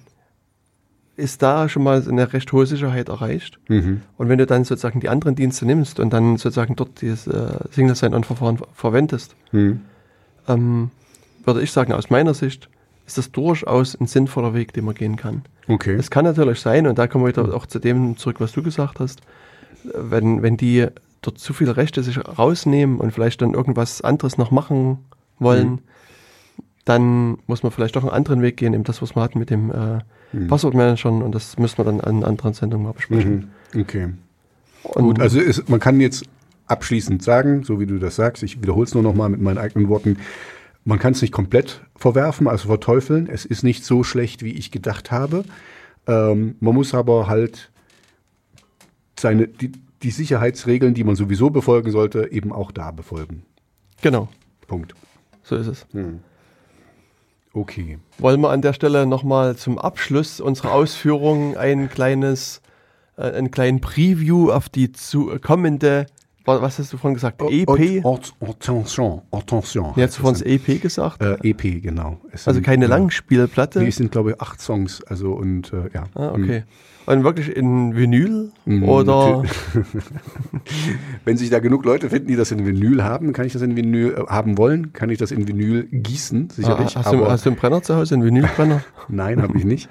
ist 1.21 1.43
da 1.43 1.69
schon 1.69 1.83
mal 1.83 2.03
eine 2.09 2.33
recht 2.33 2.51
hohe 2.53 2.67
Sicherheit 2.67 3.09
erreicht. 3.09 3.59
Mhm. 3.69 4.03
Und 4.17 4.29
wenn 4.29 4.39
du 4.39 4.47
dann 4.47 4.65
sozusagen 4.65 5.01
die 5.01 5.09
anderen 5.09 5.35
Dienste 5.37 5.67
nimmst 5.67 6.01
und 6.01 6.13
dann 6.13 6.37
sozusagen 6.37 6.77
dort 6.77 7.01
dieses 7.01 7.27
äh, 7.27 7.59
Single 7.71 7.95
Sign-On-Verfahren 7.95 8.59
ver- 8.59 8.69
verwendest, 8.75 9.35
Hm. 9.53 9.81
ähm, 10.49 10.91
würde 11.45 11.63
ich 11.63 11.73
sagen, 11.73 11.93
aus 11.93 12.11
meiner 12.11 12.35
Sicht 12.35 12.69
ist 13.07 13.19
das 13.19 13.31
durchaus 13.33 13.95
ein 14.01 14.07
sinnvoller 14.07 14.55
Weg, 14.55 14.73
den 14.73 14.85
man 14.85 14.95
gehen 14.95 15.17
kann. 15.17 15.43
okay. 15.69 15.95
Es 15.95 16.11
kann 16.11 16.25
natürlich 16.25 16.61
sein, 16.61 16.87
und 16.87 16.99
da 16.99 17.07
kommen 17.07 17.25
wir 17.25 17.29
wieder 17.29 17.55
auch 17.55 17.67
zu 17.67 17.79
dem 17.79 18.17
zurück, 18.17 18.37
was 18.41 18.53
du 18.53 18.63
gesagt 18.63 19.01
hast, 19.01 19.21
wenn, 19.95 20.43
wenn 20.43 20.57
die 20.57 20.87
dort 21.23 21.39
zu 21.39 21.53
viele 21.53 21.77
Rechte 21.77 22.03
sich 22.03 22.19
rausnehmen 22.39 22.99
und 22.99 23.13
vielleicht 23.13 23.43
dann 23.43 23.55
irgendwas 23.55 24.01
anderes 24.03 24.39
noch 24.39 24.51
machen 24.51 24.99
wollen, 25.39 25.81
dann 26.85 27.39
muss 27.47 27.63
man 27.63 27.73
vielleicht 27.73 27.97
doch 27.97 28.03
einen 28.03 28.13
anderen 28.13 28.43
Weg 28.43 28.57
gehen, 28.57 28.75
eben 28.75 28.85
das, 28.85 29.03
was 29.03 29.15
wir 29.17 29.23
hatten 29.23 29.39
mit 29.39 29.51
dem 29.51 29.71
äh, 29.71 29.99
Passwortmanagern 30.32 31.23
und 31.23 31.35
das 31.35 31.59
müssen 31.59 31.78
wir 31.78 31.85
dann 31.85 32.01
an 32.01 32.24
anderen 32.24 32.55
Sendungen 32.55 32.86
mal 32.86 32.93
besprechen. 32.93 33.51
Mhm. 33.73 33.81
Okay. 33.81 34.09
Und, 34.82 35.02
Gut, 35.02 35.20
also 35.20 35.40
ist, 35.40 35.69
man 35.69 35.81
kann 35.81 36.01
jetzt 36.01 36.24
abschließend 36.66 37.23
sagen, 37.23 37.65
so 37.65 37.81
wie 37.81 37.86
du 37.86 37.98
das 37.98 38.16
sagst, 38.16 38.43
ich 38.43 38.62
wiederhole 38.62 38.85
es 38.85 38.94
nur 38.94 39.02
noch 39.02 39.15
mal 39.15 39.28
mit 39.28 39.40
meinen 39.40 39.59
eigenen 39.59 39.89
Worten, 39.89 40.19
man 40.85 40.98
kann 40.98 41.12
es 41.12 41.20
nicht 41.20 41.32
komplett 41.32 41.82
verwerfen, 41.97 42.48
also 42.48 42.69
verteufeln. 42.69 43.28
Es 43.28 43.44
ist 43.44 43.62
nicht 43.62 43.85
so 43.85 44.02
schlecht, 44.02 44.43
wie 44.43 44.52
ich 44.52 44.70
gedacht 44.70 45.11
habe. 45.11 45.44
Ähm, 46.07 46.57
man 46.61 46.74
muss 46.74 46.94
aber 46.94 47.27
halt 47.27 47.70
seine, 49.19 49.48
die, 49.48 49.73
die 50.02 50.11
Sicherheitsregeln, 50.11 50.94
die 50.94 51.05
man 51.05 51.16
sowieso 51.16 51.51
befolgen 51.51 51.90
sollte, 51.90 52.32
eben 52.32 52.52
auch 52.52 52.73
da 52.73 52.90
befolgen. 52.93 53.43
genau, 54.01 54.28
Punkt. 54.66 54.94
so 55.43 55.57
ist 55.57 55.66
es. 55.66 55.86
Okay. 57.53 57.99
Wollen 58.19 58.41
wir 58.41 58.51
an 58.51 58.63
der 58.63 58.73
Stelle 58.73 59.07
nochmal 59.07 59.57
zum 59.57 59.79
Abschluss 59.79 60.41
unserer 60.41 60.73
Ausführungen 60.73 61.57
ein 61.57 61.89
kleines, 61.91 62.61
äh, 63.17 63.23
einen 63.23 63.51
kleinen 63.51 63.81
Preview 63.81 64.51
auf 64.53 64.69
die 64.69 64.93
zu, 64.93 65.37
kommende, 65.43 66.07
wa- 66.45 66.63
was 66.63 66.79
hast 66.79 66.93
du 66.93 66.97
vorhin 66.97 67.15
gesagt, 67.15 67.43
EP? 67.43 68.05
At- 68.05 68.33
Attention, 68.41 69.23
attention. 69.33 69.93
Nee, 69.97 70.05
hast 70.05 70.17
du 70.19 70.23
vorhin 70.23 70.39
das 70.41 70.43
EP 70.47 70.81
gesagt? 70.81 71.21
äh, 71.23 71.37
EP, 71.43 71.81
genau. 71.83 72.19
Es 72.31 72.47
also 72.47 72.59
sind, 72.59 72.65
keine 72.65 72.85
äh, 72.85 72.89
Langspielplatte? 72.89 73.81
Nee, 73.81 73.89
es 73.89 73.97
sind, 73.97 74.13
glaube 74.13 74.31
ich, 74.33 74.41
acht 74.41 74.61
Songs. 74.61 75.03
Also 75.05 75.33
und 75.33 75.73
äh, 75.73 75.91
ja. 75.93 76.05
ah, 76.15 76.31
okay. 76.33 76.63
Und 77.07 77.25
wirklich 77.25 77.57
in 77.57 77.97
Vinyl? 77.97 78.53
Mm, 78.67 78.83
Oder? 78.85 79.43
Wenn 81.25 81.37
sich 81.37 81.51
da 81.51 81.59
genug 81.59 81.85
Leute 81.85 82.11
finden, 82.11 82.29
die 82.29 82.37
das 82.37 82.51
in 82.53 82.65
Vinyl 82.65 83.03
haben, 83.03 83.33
kann 83.33 83.47
ich 83.47 83.53
das 83.53 83.63
in 83.63 83.77
Vinyl 83.77 84.15
äh, 84.17 84.27
haben 84.29 84.59
wollen, 84.59 84.93
kann 84.93 85.11
ich 85.11 85.19
das 85.19 85.33
in 85.33 85.47
Vinyl 85.49 85.85
gießen, 85.91 86.49
Ah, 86.51 86.55
sicherlich. 86.55 86.97
hast, 86.97 87.13
du, 87.13 87.27
hast 87.27 87.47
du 87.47 87.51
einen 87.51 87.57
Brenner 87.59 87.83
zu 87.83 87.97
Hause, 87.97 88.15
einen 88.15 88.25
Vinylbrenner? 88.25 88.83
nein, 89.09 89.43
habe 89.43 89.57
ich 89.59 89.65
nicht. 89.65 89.89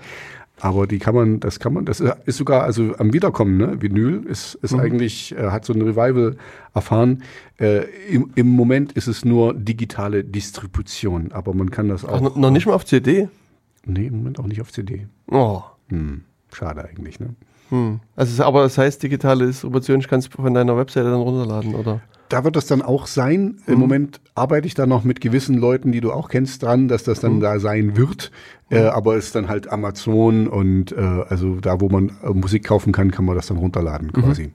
Aber 0.61 0.88
die 0.88 0.99
kann 0.99 1.15
man, 1.15 1.40
das 1.40 1.60
kann 1.60 1.73
man, 1.73 1.86
das 1.86 2.02
ist 2.02 2.36
sogar 2.38 2.64
also 2.64 2.94
am 2.98 3.14
Wiederkommen, 3.14 3.56
ne? 3.57 3.81
Vinyl 3.81 4.23
ist, 4.27 4.56
ist 4.56 4.73
Mhm. 4.73 4.80
eigentlich, 4.81 5.34
äh, 5.38 5.52
hat 5.52 5.64
so 5.64 5.72
ein 5.73 5.81
Revival 5.81 6.36
erfahren. 6.73 7.23
Äh, 7.60 7.86
im, 8.10 8.31
Im 8.36 8.48
Moment 8.48 8.91
ist 8.91 9.07
es 9.07 9.23
nur 9.23 9.53
digitale 9.53 10.23
Distribution, 10.26 11.31
aber 11.31 11.53
man 11.53 11.72
kann 11.72 11.88
das 11.88 12.03
Ach, 12.03 12.10
auch. 12.14 12.22
noch- 12.22 12.36
noch 12.36 12.52
nicht 12.52 12.65
mal 12.65 12.73
auf 12.73 12.86
CD? 12.86 13.30
nee, 13.86 14.07
im 14.07 14.18
Moment 14.18 14.38
auch 14.40 14.45
nicht 14.48 14.60
auf 14.61 14.72
CD. 14.73 15.07
Oh. 15.31 15.61
Hm, 15.88 16.23
schade 16.55 16.84
eigentlich, 16.85 17.19
ne? 17.19 17.35
Hm. 17.69 17.99
Also, 18.15 18.34
es- 18.34 18.39
aber 18.39 18.63
das 18.63 18.77
heißt, 18.77 19.01
digitale 19.03 19.45
Distribution 19.45 20.01
kannst 20.01 20.34
du 20.34 20.41
von 20.41 20.53
deiner 20.53 20.76
Webseite 20.77 21.09
dann 21.11 21.19
runterladen, 21.21 21.76
oder? 21.76 22.01
Da 22.30 22.43
wird 22.43 22.55
das 22.55 22.67
dann 22.67 22.81
auch 22.84 23.07
sein. 23.07 23.57
Im 23.65 23.76
Mhm. 23.76 23.80
Moment 23.80 24.21
arbeite 24.35 24.67
ich 24.67 24.76
da 24.76 24.85
noch 24.85 25.03
mit 25.03 25.19
gewissen 25.19 25.55
Leuten, 25.57 25.91
die 25.91 25.99
du 26.01 26.11
auch 26.11 26.30
kennst, 26.30 26.61
dran, 26.61 26.88
dass 26.88 27.03
das 27.03 27.19
Mhm. 27.21 27.27
dann 27.27 27.39
da 27.39 27.59
sein 27.59 27.97
wird. 27.97 28.31
Äh, 28.69 28.81
aber 28.84 29.15
es 29.15 29.26
ist 29.27 29.35
dann 29.35 29.47
halt 29.47 29.67
Amazon 29.71 30.47
und 30.47 30.91
äh, 30.91 30.95
also 31.27 31.55
da, 31.59 31.81
wo 31.81 31.89
man 31.89 32.11
äh, 32.23 32.30
Musik 32.30 32.65
kaufen 32.65 32.91
kann, 32.93 33.09
kann 33.09 33.26
man 33.26 33.35
das 33.35 33.47
dann 33.47 33.57
runterladen 33.57 34.11
Mhm. 34.15 34.21
quasi. 34.21 34.51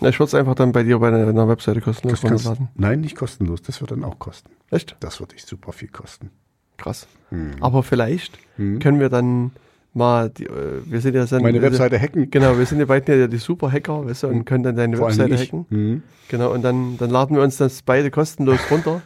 Na, 0.00 0.08
ich 0.08 0.18
würde 0.18 0.28
es 0.28 0.34
einfach 0.34 0.54
dann 0.56 0.72
bei 0.72 0.82
dir 0.84 0.98
bei 0.98 1.10
deiner 1.10 1.48
Webseite 1.48 1.80
kostenlos 1.80 2.20
Das 2.20 2.28
kannst, 2.28 2.46
runterladen. 2.46 2.68
nein, 2.76 3.00
nicht 3.00 3.16
kostenlos. 3.16 3.62
Das 3.62 3.80
wird 3.80 3.90
dann 3.92 4.02
auch 4.04 4.18
kosten. 4.18 4.50
Echt? 4.70 4.96
Das 5.00 5.20
wird 5.20 5.32
dich 5.32 5.44
super 5.44 5.72
viel 5.72 5.88
kosten. 5.88 6.30
Krass. 6.78 7.06
Hm. 7.30 7.52
Aber 7.60 7.82
vielleicht 7.84 8.38
können 8.56 8.98
wir 9.00 9.08
dann 9.08 9.52
mal, 9.98 10.30
die, 10.30 10.44
äh, 10.44 10.82
wir 10.84 11.00
sind 11.00 11.14
ja 11.14 11.24
dann, 11.26 11.42
Meine 11.42 11.60
Webseite 11.60 12.00
hacken. 12.00 12.30
Genau, 12.30 12.56
wir 12.56 12.64
sind 12.64 12.78
ja 12.78 12.86
beide 12.86 13.18
ja 13.18 13.26
die 13.26 13.36
Super-Hacker, 13.36 14.06
weißt 14.06 14.22
du, 14.22 14.28
und 14.28 14.44
können 14.44 14.64
dann 14.64 14.76
deine 14.76 14.96
Vor 14.96 15.08
Webseite 15.08 15.36
hacken. 15.36 15.66
Hm. 15.68 16.02
Genau, 16.28 16.52
und 16.52 16.62
dann, 16.62 16.96
dann 16.98 17.10
laden 17.10 17.36
wir 17.36 17.42
uns 17.42 17.56
das 17.58 17.82
beide 17.82 18.10
kostenlos 18.10 18.60
runter 18.70 19.02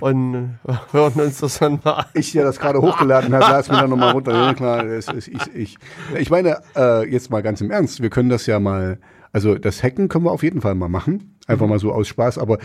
und 0.00 0.34
äh, 0.66 0.72
hören 0.92 1.20
uns 1.20 1.40
das 1.40 1.58
dann 1.58 1.80
mal 1.84 1.92
an. 1.92 2.04
Ich, 2.14 2.32
der 2.32 2.44
das 2.44 2.58
gerade 2.58 2.80
hochgeladen 2.80 3.34
hat, 3.34 3.42
lass 3.42 3.68
mir 3.68 3.78
dann 3.78 3.90
nochmal 3.90 4.12
runter. 4.12 4.32
Ja, 4.32 4.54
klar, 4.54 4.84
das 4.84 5.08
ist, 5.08 5.28
ich, 5.28 5.54
ich, 5.54 5.76
ich 6.18 6.30
meine, 6.30 6.58
äh, 6.76 7.08
jetzt 7.10 7.30
mal 7.30 7.42
ganz 7.42 7.60
im 7.60 7.70
Ernst, 7.70 8.02
wir 8.02 8.10
können 8.10 8.28
das 8.28 8.46
ja 8.46 8.60
mal, 8.60 8.98
also 9.32 9.56
das 9.56 9.82
Hacken 9.82 10.08
können 10.08 10.24
wir 10.24 10.32
auf 10.32 10.42
jeden 10.42 10.60
Fall 10.60 10.74
mal 10.74 10.88
machen. 10.88 11.30
Einfach 11.46 11.66
mal 11.66 11.78
so 11.78 11.92
aus 11.92 12.08
Spaß, 12.08 12.38
aber 12.38 12.58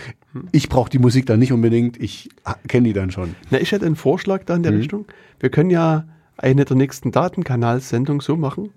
ich 0.53 0.69
brauche 0.69 0.89
die 0.89 0.99
Musik 0.99 1.25
dann 1.25 1.39
nicht 1.39 1.51
unbedingt, 1.51 2.01
ich 2.01 2.29
kenne 2.69 2.87
die 2.87 2.93
dann 2.93 3.11
schon. 3.11 3.35
Na, 3.49 3.59
ich 3.59 3.73
hätte 3.73 3.85
einen 3.85 3.97
Vorschlag 3.97 4.45
da 4.45 4.55
in 4.55 4.63
der 4.63 4.71
Richtung. 4.71 5.05
Wir 5.39 5.49
können 5.49 5.69
ja 5.69 6.05
eine 6.41 6.65
der 6.65 6.75
nächsten 6.75 7.11
Datenkanalsendungen 7.11 8.21
so 8.21 8.35
machen, 8.35 8.71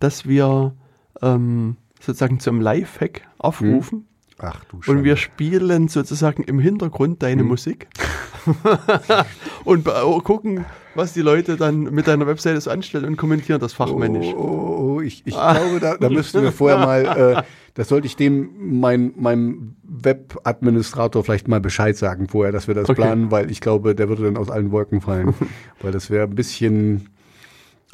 dass 0.00 0.26
wir 0.26 0.74
ähm, 1.22 1.76
sozusagen 2.00 2.40
zum 2.40 2.60
Live-Hack 2.60 3.22
aufrufen. 3.38 4.06
Ach 4.38 4.64
du 4.64 4.80
und 4.90 5.04
wir 5.04 5.16
Scheiße. 5.16 5.30
spielen 5.32 5.88
sozusagen 5.88 6.42
im 6.42 6.58
Hintergrund 6.58 7.22
deine 7.22 7.44
Musik 7.44 7.88
und 9.64 9.88
oh, 9.88 10.20
gucken, 10.20 10.64
was 10.94 11.12
die 11.12 11.22
Leute 11.22 11.56
dann 11.56 11.84
mit 11.84 12.06
deiner 12.06 12.26
Webseite 12.26 12.60
so 12.60 12.70
anstellen 12.70 13.04
und 13.04 13.16
kommentieren 13.16 13.60
das 13.60 13.72
fachmännisch. 13.72 14.32
Oh, 14.34 14.38
oh, 14.38 14.94
oh, 14.96 15.00
ich, 15.00 15.22
ich 15.26 15.34
glaube, 15.34 15.80
da, 15.80 15.96
da 15.96 16.08
müssten 16.08 16.42
wir 16.42 16.52
vorher 16.52 16.78
mal, 16.78 17.04
äh, 17.38 17.42
das 17.74 17.88
sollte 17.88 18.06
ich 18.06 18.16
dem, 18.16 18.80
mein, 18.80 19.12
meinem 19.16 19.76
Webadministrator 19.82 21.24
vielleicht 21.24 21.48
mal 21.48 21.60
Bescheid 21.60 21.96
sagen 21.96 22.28
vorher, 22.28 22.52
dass 22.52 22.68
wir 22.68 22.74
das 22.74 22.84
Okay. 22.88 22.94
planen, 22.94 23.30
weil 23.30 23.50
ich 23.50 23.60
glaube, 23.60 23.94
der 23.94 24.08
würde 24.08 24.24
dann 24.24 24.36
aus 24.36 24.50
allen 24.50 24.70
Wolken 24.70 25.00
fallen. 25.00 25.34
weil 25.82 25.92
das 25.92 26.10
wäre 26.10 26.24
ein 26.24 26.34
bisschen, 26.34 27.08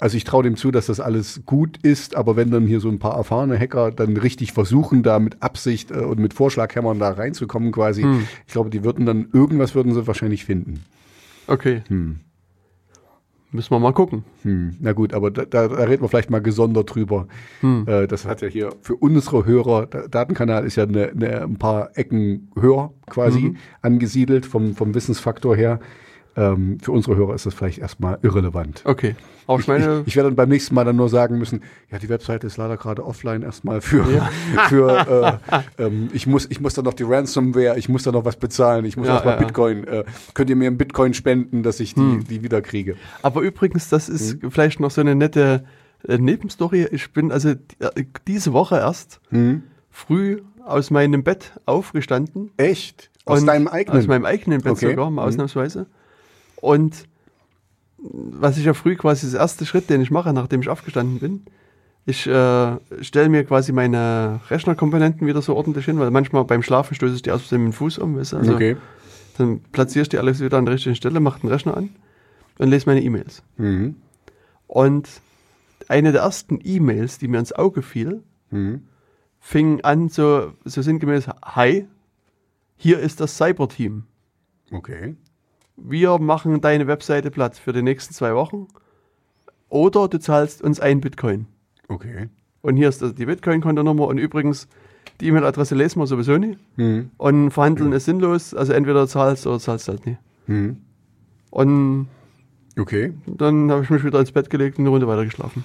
also 0.01 0.17
ich 0.17 0.25
traue 0.25 0.43
dem 0.43 0.57
zu, 0.57 0.71
dass 0.71 0.87
das 0.87 0.99
alles 0.99 1.43
gut 1.45 1.77
ist, 1.83 2.17
aber 2.17 2.35
wenn 2.35 2.51
dann 2.51 2.67
hier 2.67 2.81
so 2.81 2.89
ein 2.89 2.99
paar 2.99 3.17
erfahrene 3.17 3.59
Hacker 3.59 3.93
dann 3.93 4.17
richtig 4.17 4.53
versuchen, 4.53 5.03
da 5.03 5.19
mit 5.19 5.43
Absicht 5.43 5.91
äh, 5.91 5.99
und 5.99 6.19
mit 6.19 6.35
Vorschlaghämmern 6.35 6.99
da 6.99 7.11
reinzukommen 7.11 7.71
quasi, 7.71 8.03
ich 8.47 8.53
glaube, 8.53 8.71
die 8.71 8.83
würden 8.83 9.05
dann, 9.07 9.29
irgendwas 9.33 9.75
würden 9.75 9.93
sie 9.95 10.07
wahrscheinlich 10.07 10.45
finden. 10.45 10.85
Okay. 11.47 11.83
Müssen 13.53 13.73
wir 13.73 13.81
mal 13.81 13.93
gucken. 13.93 14.25
Hm, 14.43 14.77
na 14.81 14.93
gut, 14.93 15.13
aber 15.13 15.31
da, 15.33 15.45
da, 15.45 15.67
da 15.67 15.85
reden 15.85 16.03
wir 16.03 16.09
vielleicht 16.09 16.31
mal 16.31 16.41
gesondert 16.41 16.95
drüber. 16.95 17.27
Äh, 17.87 18.07
das 18.07 18.25
hat 18.25 18.43
ja 18.43 18.49
hier 18.49 18.71
für 18.81 18.95
unsere 18.95 19.45
Hörer, 19.45 19.87
der 19.87 20.09
Datenkanal 20.09 20.65
ist 20.65 20.77
ja 20.77 20.85
eine, 20.85 21.09
eine, 21.09 21.43
ein 21.43 21.57
paar 21.57 21.91
Ecken 21.99 22.53
höher 22.59 22.93
quasi 23.09 23.49
angesiedelt 23.83 24.47
vom, 24.47 24.77
vom 24.77 24.95
Wissensfaktor 24.95 25.57
her. 25.57 25.81
Ähm, 26.37 26.79
für 26.81 26.93
unsere 26.93 27.17
Hörer 27.17 27.35
ist 27.35 27.45
das 27.45 27.55
vielleicht 27.55 27.79
erstmal 27.79 28.19
irrelevant. 28.23 28.83
Okay. 28.85 29.17
Aber 29.49 29.59
ich 29.59 29.65
Ich, 29.65 29.69
meine, 29.69 30.03
ich 30.07 30.15
werde 30.15 30.29
dann 30.29 30.37
beim 30.37 30.49
nächsten 30.49 30.75
Mal 30.77 30.85
dann 30.85 30.95
nur 30.95 31.09
sagen 31.09 31.39
müssen, 31.39 31.63
ja, 31.91 31.99
die 31.99 32.09
Webseite 32.09 32.47
ist 32.47 32.57
leider 32.57 32.77
gerade 32.77 33.05
offline 33.05 33.43
erstmal 33.43 33.81
für, 33.81 34.05
für 34.69 35.41
äh, 35.79 35.83
ähm, 35.83 36.09
ich 36.13 36.29
muss, 36.29 36.47
ich 36.49 36.61
muss 36.61 36.75
dann 36.75 36.85
noch 36.85 36.95
die 36.95 37.03
Ransomware, 37.03 37.77
ich 37.79 37.89
muss 37.89 38.05
da 38.05 38.13
noch 38.13 38.25
was 38.25 38.37
bezahlen, 38.37 38.85
ich 38.85 38.97
muss 38.97 39.09
Ja, 39.09 39.15
erstmal 39.15 39.35
ja, 39.35 39.41
ja. 39.41 39.47
Bitcoin, 39.47 39.85
äh, 39.89 40.05
könnt 40.35 40.51
ihr 40.51 40.57
mir 40.57 40.69
einen 40.69 40.79
Bitcoin 40.79 41.15
spenden, 41.15 41.65
dass 41.65 41.81
ich 41.81 41.95
die, 41.95 42.19
die 42.29 42.43
wieder 42.45 42.63
kriege? 42.63 42.95
aber 43.23 43.41
übrigens, 43.41 43.89
das 43.89 44.09
ist 44.09 44.39
vielleicht 44.51 44.79
noch 44.79 44.93
so 44.93 45.01
eine 45.01 45.17
nette 45.17 45.65
äh, 46.07 46.17
Nebenstory. 46.17 46.87
Ich 46.93 47.13
bin 47.13 47.33
also 47.33 47.55
die- 47.55 47.81
äh, 47.85 48.05
diese 48.29 48.53
Woche 48.53 48.77
erst 48.77 49.21
früh 49.91 50.43
aus 50.65 50.91
meinem 50.91 51.25
Bett 51.25 51.53
aufgestanden. 51.67 52.51
Echt? 52.57 53.11
Aus 53.25 53.45
deinem 53.45 53.67
eigenen? 53.69 53.99
Aus 53.99 54.07
meinem 54.07 54.25
eigenen 54.25 54.61
Bett 54.61 54.73
Okay. 54.73 54.91
sogar, 54.91 55.11
mal 55.11 55.23
Mhm. 55.23 55.29
ausnahmsweise. 55.29 55.87
Und 56.61 57.05
was 57.99 58.57
ich 58.57 58.65
ja 58.65 58.75
früh 58.75 58.97
quasi 58.97 59.27
das 59.27 59.35
erste 59.35 59.67
Schritt, 59.67 59.91
den 59.91 60.01
ich 60.01 60.11
mache, 60.11 60.33
nachdem 60.33 60.61
ich 60.63 60.69
aufgestanden 60.69 61.19
bin, 61.19 61.43
ich 62.07 62.27
äh, 62.27 62.79
stelle 63.03 63.29
mir 63.29 63.45
quasi 63.45 63.73
meine 63.73 64.41
Rechnerkomponenten 64.49 65.27
wieder 65.27 65.43
so 65.43 65.55
ordentlich 65.55 65.85
hin, 65.85 65.99
weil 65.99 66.11
manchmal 66.11 66.45
beim 66.45 66.63
Schlafen 66.63 66.95
stöße 66.95 67.17
ich 67.17 67.23
die 67.23 67.31
aus 67.31 67.49
dem 67.51 67.73
Fuß 67.73 67.99
um. 67.99 68.17
Weißt 68.17 68.33
du? 68.33 68.37
also 68.39 68.55
okay. 68.55 68.77
Dann 69.37 69.61
platziere 69.73 70.03
ich 70.03 70.09
die 70.09 70.19
alles 70.19 70.41
wieder 70.41 70.57
an 70.59 70.65
der 70.65 70.75
richtigen 70.75 70.97
Stelle, 70.97 71.21
mache 71.21 71.41
den 71.41 71.51
Rechner 71.51 71.77
an 71.77 71.91
und 72.59 72.69
lese 72.69 72.87
meine 72.87 73.03
E-Mails. 73.03 73.43
Mhm. 73.59 73.97
Und 74.67 75.09
eine 75.89 76.13
der 76.13 76.23
ersten 76.23 76.59
E-Mails, 76.63 77.19
die 77.19 77.29
mir 77.29 77.39
ins 77.39 77.53
Auge 77.53 77.83
fiel, 77.83 78.23
Mhm. 78.51 78.83
fing 79.39 79.81
an 79.83 80.09
so, 80.09 80.53
so 80.65 80.83
sinngemäß, 80.83 81.29
hi, 81.45 81.87
hier 82.77 82.99
ist 82.99 83.21
das 83.21 83.37
Cyber-Team. 83.37 84.05
Okay. 84.73 85.17
Wir 85.83 86.19
machen 86.19 86.61
deine 86.61 86.87
Webseite 86.87 87.31
platt 87.31 87.57
für 87.57 87.73
die 87.73 87.83
nächsten 87.83 88.15
zwei 88.15 88.35
Wochen 88.35 88.69
oder 89.69 90.09
du 90.09 90.19
zahlst 90.19 90.63
uns 90.63 90.81
ein 90.81 91.01
Bitcoin. 91.01 91.47
Okay. 91.89 92.29
Und 92.63 92.77
hier 92.77 92.89
ist 92.89 93.03
also 93.03 93.15
die 93.15 93.27
Bitcoin-Kontonummer 93.27 94.07
und 94.07 94.19
übrigens, 94.19 94.69
die 95.21 95.29
E-Mail-Adresse 95.29 95.75
lesen 95.75 96.01
wir 96.01 96.07
sowieso 96.07 96.37
nie 96.37 96.57
Mhm. 96.77 97.11
und 97.17 97.51
verhandeln 97.51 97.93
ist 97.93 98.05
sinnlos, 98.05 98.55
also 98.55 98.73
entweder 98.73 99.07
zahlst 99.07 99.47
oder 99.47 99.59
zahlst 99.59 99.89
halt 99.89 100.07
nie. 100.07 100.17
Mhm. 100.47 100.77
Und 101.51 102.09
Okay. 102.79 103.13
dann 103.27 103.71
habe 103.71 103.83
ich 103.83 103.91
mich 103.91 104.05
wieder 104.05 104.21
ins 104.21 104.33
Bett 104.33 104.51
gelegt 104.51 104.79
und 104.79 104.85
eine 104.85 104.91
Runde 104.91 105.07
weitergeschlafen. 105.09 105.65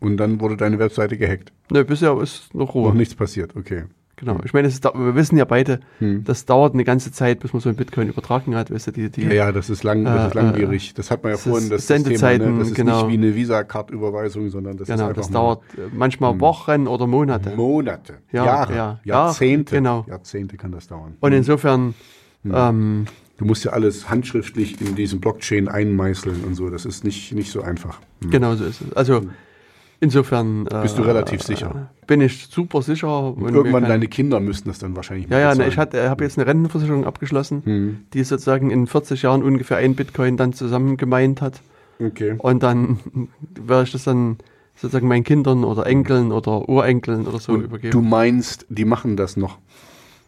Und 0.00 0.16
dann 0.18 0.40
wurde 0.40 0.56
deine 0.56 0.78
Webseite 0.78 1.16
gehackt. 1.18 1.52
Ne, 1.70 1.84
bisher 1.84 2.18
ist 2.20 2.54
noch 2.54 2.74
Ruhe. 2.74 2.88
Noch 2.88 2.94
nichts 2.94 3.14
passiert. 3.14 3.56
Okay. 3.56 3.84
Genau. 4.16 4.40
Ich 4.44 4.54
meine, 4.54 4.66
ist, 4.66 4.82
wir 4.82 5.14
wissen 5.14 5.36
ja 5.36 5.44
beide, 5.44 5.80
Hm. 5.98 6.24
das 6.24 6.46
dauert 6.46 6.72
eine 6.72 6.84
ganze 6.84 7.12
Zeit, 7.12 7.40
bis 7.40 7.52
man 7.52 7.60
so 7.60 7.68
ein 7.68 7.76
Bitcoin 7.76 8.08
übertragen 8.08 8.54
hat. 8.56 8.70
Weißt 8.70 8.86
du, 8.86 8.92
die, 8.92 9.10
die, 9.10 9.22
Ja, 9.24 9.32
ja, 9.32 9.52
das 9.52 9.68
ist 9.68 9.82
lang, 9.84 10.04
das 10.04 10.24
Äh, 10.24 10.26
ist 10.28 10.34
langwierig. 10.34 10.94
Das 10.94 11.10
hat 11.10 11.22
man 11.22 11.32
ja 11.32 11.36
das 11.36 11.42
vorhin, 11.44 11.64
ist 11.64 11.72
das, 11.72 11.86
das 11.86 11.96
Thema, 12.02 12.04
Sendezeiten, 12.04 12.52
ne? 12.54 12.58
Das 12.60 12.68
ist 12.68 12.74
genau. 12.74 13.06
nicht 13.06 13.12
wie 13.12 13.24
eine 13.26 13.34
Visa-Card-Überweisung, 13.34 14.48
sondern 14.48 14.78
das 14.78 14.88
ist 14.88 14.94
genau, 14.94 15.08
einfach 15.08 15.22
das 15.22 15.30
dauert 15.30 15.62
äh, 15.76 15.82
manchmal 15.94 16.40
Wochen 16.40 16.86
oder 16.88 17.06
Monate. 17.06 17.54
Monate, 17.56 18.14
Ja, 18.32 18.44
Jahre, 18.46 18.74
ja. 18.74 19.00
Jahrzehnte. 19.04 19.74
Ja, 19.74 19.80
genau. 19.80 20.06
Jahrzehnte 20.08 20.56
kann 20.56 20.72
das 20.72 20.86
dauern. 20.88 21.16
Und 21.20 21.32
insofern, 21.32 21.94
ähm, 22.44 23.06
Du 23.38 23.44
musst 23.44 23.64
ja 23.66 23.72
alles 23.72 24.08
handschriftlich 24.08 24.80
in 24.80 24.94
diesem 24.96 25.20
Blockchain 25.20 25.68
einmeißeln 25.68 26.42
und 26.44 26.54
so. 26.54 26.70
Das 26.70 26.86
ist 26.86 27.04
nicht, 27.04 27.32
nicht 27.34 27.50
so 27.52 27.60
einfach. 27.60 28.00
Hm. 28.22 28.30
genau 28.30 28.54
so 28.54 28.64
ist 28.64 28.80
es. 28.80 28.92
Also 28.94 29.26
insofern 30.00 30.66
äh, 30.66 30.82
Bist 30.82 30.98
du 30.98 31.02
relativ 31.02 31.42
sicher? 31.42 31.90
Bin 32.06 32.20
ich 32.20 32.46
super 32.46 32.82
sicher. 32.82 33.34
Irgendwann 33.40 33.82
kann- 33.82 33.88
deine 33.90 34.06
Kinder 34.08 34.40
müssten 34.40 34.68
das 34.68 34.78
dann 34.78 34.94
wahrscheinlich 34.96 35.28
Ja, 35.28 35.38
ja, 35.38 35.54
ne, 35.54 35.66
ich 35.68 35.78
habe 35.78 36.24
jetzt 36.24 36.38
eine 36.38 36.46
Rentenversicherung 36.46 37.04
abgeschlossen, 37.04 37.62
Hm. 37.64 37.98
die 38.12 38.22
sozusagen 38.24 38.70
in 38.70 38.86
40 38.86 39.22
Jahren 39.22 39.42
ungefähr 39.42 39.78
ein 39.78 39.94
Bitcoin 39.94 40.36
dann 40.36 40.52
zusammen 40.52 40.96
gemeint 40.96 41.40
hat. 41.42 41.60
Okay. 42.00 42.34
Und 42.38 42.62
dann 42.62 42.98
werde 43.54 43.84
ich 43.84 43.92
das 43.92 44.04
dann 44.04 44.36
sozusagen 44.76 45.08
meinen 45.08 45.24
Kindern 45.24 45.64
oder 45.64 45.86
Enkeln 45.86 46.32
oder 46.32 46.68
Urenkeln 46.68 47.26
oder 47.26 47.38
so 47.38 47.52
Und 47.52 47.64
übergeben. 47.64 47.90
du 47.92 48.02
meinst, 48.02 48.66
die 48.68 48.84
machen 48.84 49.16
das 49.16 49.36
noch? 49.36 49.58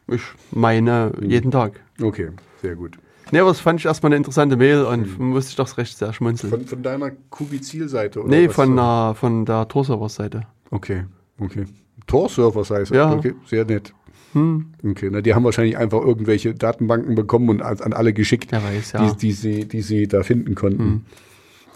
Ich 0.06 0.22
meine 0.50 1.12
Hm. 1.18 1.30
jeden 1.30 1.50
Tag. 1.50 1.80
Okay, 2.02 2.30
sehr 2.62 2.74
gut. 2.76 2.96
Ne, 3.30 3.40
aber 3.40 3.50
das 3.50 3.60
fand 3.60 3.80
ich 3.80 3.86
erstmal 3.86 4.08
eine 4.10 4.16
interessante 4.16 4.56
Mail 4.56 4.82
und 4.84 5.18
musste 5.18 5.50
ich 5.50 5.56
doch 5.56 5.76
recht 5.76 5.96
sehr 5.96 6.12
schmunzeln. 6.12 6.50
Von, 6.50 6.66
von 6.66 6.82
deiner 6.82 7.10
Kubizil-Seite? 7.30 8.20
oder 8.20 8.28
nee, 8.28 8.48
von, 8.48 8.74
der, 8.74 9.14
von 9.18 9.44
der 9.44 9.68
Tor-Server-Seite. 9.68 10.42
Okay, 10.70 11.04
okay. 11.40 11.66
Tor-Servers 12.06 12.70
heißt 12.70 12.90
Ja. 12.90 13.12
Okay, 13.12 13.34
sehr 13.46 13.64
nett. 13.64 13.92
Hm, 14.32 14.72
Okay, 14.84 15.08
na, 15.10 15.20
die 15.20 15.34
haben 15.34 15.44
wahrscheinlich 15.44 15.76
einfach 15.78 16.00
irgendwelche 16.00 16.54
Datenbanken 16.54 17.14
bekommen 17.14 17.48
und 17.48 17.62
an, 17.62 17.80
an 17.80 17.92
alle 17.92 18.12
geschickt, 18.12 18.52
weiß, 18.52 18.92
ja. 18.92 19.00
Hm. 19.00 19.08
die, 19.12 19.16
die, 19.16 19.32
sie, 19.32 19.68
die 19.68 19.82
sie 19.82 20.06
da 20.06 20.22
finden 20.22 20.54
konnten. 20.54 21.06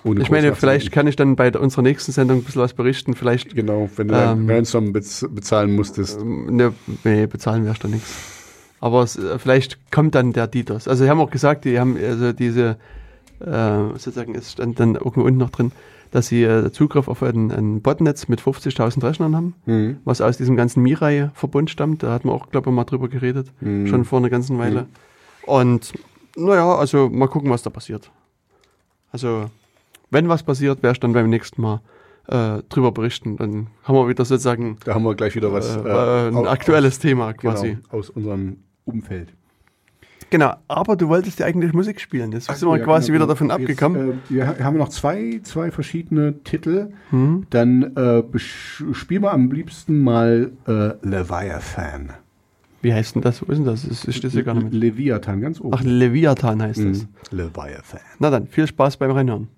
Ohne 0.05 0.23
ich 0.23 0.31
meine, 0.31 0.55
vielleicht 0.55 0.91
kann 0.91 1.07
ich 1.07 1.17
dann 1.17 1.37
bei 1.37 1.57
unserer 1.57 1.83
nächsten 1.83 2.11
Sendung 2.13 2.39
ein 2.39 2.45
bisschen 2.45 2.61
was 2.61 2.75
berichten. 2.75 3.15
Vielleicht, 3.15 3.55
Genau, 3.55 3.89
wenn 3.97 4.09
du 4.09 4.15
Ähm, 4.15 4.51
Ransom 4.51 4.93
bez 4.93 5.25
bezahlen 5.31 5.77
musstest. 5.77 6.21
ähm, 6.21 6.57
ne, 6.57 6.75
nee, 7.05 7.27
bezahlen 7.27 7.65
wir 7.65 7.75
da 7.81 7.89
nichts. 7.89 8.42
Aber 8.83 9.03
es, 9.03 9.17
äh, 9.17 9.39
vielleicht 9.39 9.91
kommt 9.93 10.15
dann 10.15 10.33
der 10.35 10.47
DDoS. 10.49 10.89
Also, 10.89 11.05
sie 11.05 11.09
haben 11.11 11.21
auch 11.21 11.31
gesagt, 11.31 11.65
die 11.65 11.79
haben 11.79 11.97
also 11.97 12.33
diese, 12.33 12.77
äh, 13.41 13.79
sozusagen, 13.95 14.35
es 14.35 14.53
stand 14.53 14.79
dann 14.81 14.97
irgendwo 14.97 15.23
unten 15.23 15.39
noch 15.39 15.51
drin, 15.51 15.73
dass 16.11 16.27
sie 16.27 16.43
äh, 16.43 16.71
Zugriff 16.73 17.07
auf 17.09 17.23
ein, 17.23 17.51
ein 17.53 17.81
Botnetz 17.81 18.29
mit 18.29 18.41
50.000 18.43 19.03
Rechnern 19.05 19.35
haben. 19.37 19.55
Mhm. 19.67 19.97
was 20.05 20.21
aus 20.21 20.37
diesem 20.37 20.57
ganzen 20.57 20.83
Mirai-Verbund 20.83 21.71
stammt. 21.71 22.03
Da 22.03 22.13
hatten 22.13 22.29
wir 22.29 22.33
auch, 22.35 22.51
glaube 22.51 22.69
ich, 22.71 22.77
mal 22.77 22.85
drüber 22.85 23.09
geredet, 23.09 23.51
Mhm. 23.61 23.87
schon 23.87 24.05
vor 24.05 24.19
einer 24.19 24.29
ganzen 24.31 24.59
Weile. 24.59 24.87
Und 25.47 25.93
naja, 26.37 26.75
also 26.75 27.09
mal 27.09 27.29
gucken, 27.29 27.51
was 27.51 27.63
da 27.63 27.71
passiert. 27.71 28.11
Also, 29.11 29.47
wenn 30.11 30.29
was 30.29 30.43
passiert, 30.43 30.83
werde 30.83 30.95
ich 30.95 31.01
dann 31.01 31.13
beim 31.13 31.31
nächsten 31.31 31.63
Mal 31.63 31.81
äh, 32.29 32.63
drüber 32.69 32.93
berichten. 32.93 33.37
Dann 33.37 33.69
haben 33.85 33.95
wir 33.95 34.09
wieder 34.09 34.25
sozusagen 34.25 34.77
Da 34.85 34.95
haben 34.95 35.05
wir 35.05 35.15
gleich 35.15 35.35
wieder 35.35 35.53
was. 35.53 35.77
äh, 35.77 35.81
äh, 35.81 36.29
ein 36.29 36.47
aktuelles 36.47 36.99
Thema 36.99 37.33
quasi. 37.33 37.77
genau, 37.77 37.99
aus 37.99 38.11
unserem 38.11 38.59
Umfeld. 38.85 39.29
Genau. 40.31 40.55
aber 40.67 40.97
du 40.97 41.09
wolltest 41.09 41.41
ja 41.41 41.47
eigentlich 41.47 41.75
Musik 41.75 42.01
spielen. 42.01 42.33
Jetzt 42.33 42.47
sind 42.47 42.67
wir 42.69 42.79
Ja, 42.79 42.85
quasi 42.85 43.09
genau. 43.09 43.17
wieder 43.25 43.27
davon 43.27 43.49
Jetzt, 43.49 43.61
abgekommen. 43.61 44.11
Äh, 44.11 44.15
wir 44.31 44.47
ha- 44.47 44.57
haben 44.61 44.79
noch 44.79 44.89
zwei, 44.89 45.41
zwei 45.43 45.71
verschiedene 45.71 46.43
Titel. 46.43 46.89
Hm? 47.11 47.47
Dann 47.51 47.95
äh, 47.97 48.23
spielen 48.39 49.23
wir 49.25 49.33
am 49.33 49.51
liebsten 49.53 50.01
mal 50.03 50.53
äh, 50.67 50.93
Leviathan. 51.07 52.15
Wie 52.81 52.95
heißt 52.95 53.15
denn 53.15 53.23
das? 53.23 53.43
Wo 53.47 53.53
ist 53.53 53.59
denn 53.59 53.67
das? 53.67 53.85
Ich 54.09 54.17
stehe 54.17 54.31
hier 54.33 54.43
gar 54.43 54.55
nicht 54.55 54.65
mit. 54.65 54.73
Leviathan, 54.75 55.41
ganz 55.43 55.61
oben. 55.61 55.75
Ach, 55.75 55.83
Leviathan 55.85 56.63
heißt 56.63 56.79
das. 56.83 57.03
Mhm. 57.03 57.09
Leviathan. 57.31 58.01
Na 58.19 58.31
dann, 58.31 58.47
viel 58.47 58.67
Spaß 58.67 58.97
beim 58.97 59.11
Reinhören. 59.11 59.49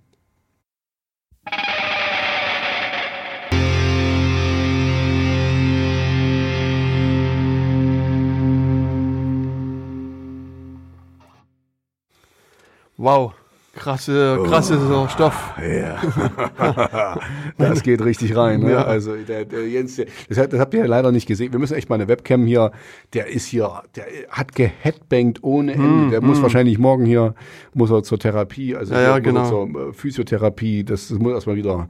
Wow, 12.97 13.33
krasse, 13.75 14.39
krasse 14.47 14.79
Oh. 14.91 15.09
Stoff. 15.09 15.53
Ja. 15.61 15.99
das 17.59 17.83
geht 17.83 18.05
richtig 18.05 18.37
rein. 18.37 18.61
Ne? 18.61 18.73
Ja. 18.73 18.85
Also 18.85 19.17
der, 19.17 19.45
der 19.45 19.69
Jens, 19.69 19.97
der, 19.97 20.07
das, 20.29 20.39
hat- 20.39 20.53
habt 20.55 20.75
ihr 20.75 20.81
ja 20.81 20.87
leider 20.87 21.11
nicht 21.13 21.27
gesehen. 21.27 21.53
Wir 21.53 21.59
müssen 21.59 21.75
echt 21.75 21.89
mal 21.89 21.97
eine 21.97 22.09
Webcam 22.09 22.47
hier. 22.47 22.71
Der 23.15 23.27
ist 23.27 23.47
hier, 23.47 23.83
der 23.97 24.05
hat 24.31 24.55
geheadbangt 24.55 25.43
ohne 25.43 25.73
Ende. 25.73 26.11
der 26.11 26.21
muss 26.21 26.41
wahrscheinlich 26.43 26.79
morgen 26.79 27.05
hier, 27.05 27.35
muss 27.75 27.91
er 27.91 28.03
zur 28.03 28.19
Therapie, 28.19 28.77
also 28.77 28.95
Ja, 28.95 29.01
ja, 29.03 29.19
genau. 29.19 29.49
zur 29.49 29.89
äh, 29.89 29.93
Physiotherapie. 29.93 30.85
Das, 30.85 31.09
das 31.09 31.19
muss 31.19 31.33
erstmal 31.33 31.57
wieder. 31.57 31.89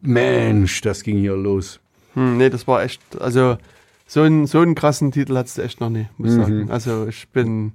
Mensch, 0.00 0.80
das 0.82 1.02
ging 1.02 1.18
hier 1.18 1.36
los. 1.36 1.80
Hm, 2.14 2.38
nee, 2.38 2.50
das 2.50 2.66
war 2.66 2.82
echt, 2.82 3.02
also 3.20 3.58
so 4.06 4.22
einen, 4.22 4.46
so 4.46 4.60
einen 4.60 4.74
krassen 4.74 5.12
Titel 5.12 5.36
hattest 5.36 5.58
du 5.58 5.62
echt 5.62 5.80
noch 5.80 5.90
nie, 5.90 6.06
muss 6.16 6.32
ich 6.32 6.38
Mhm. 6.38 6.42
sagen. 6.42 6.70
Also 6.70 7.06
ich 7.06 7.28
bin, 7.28 7.72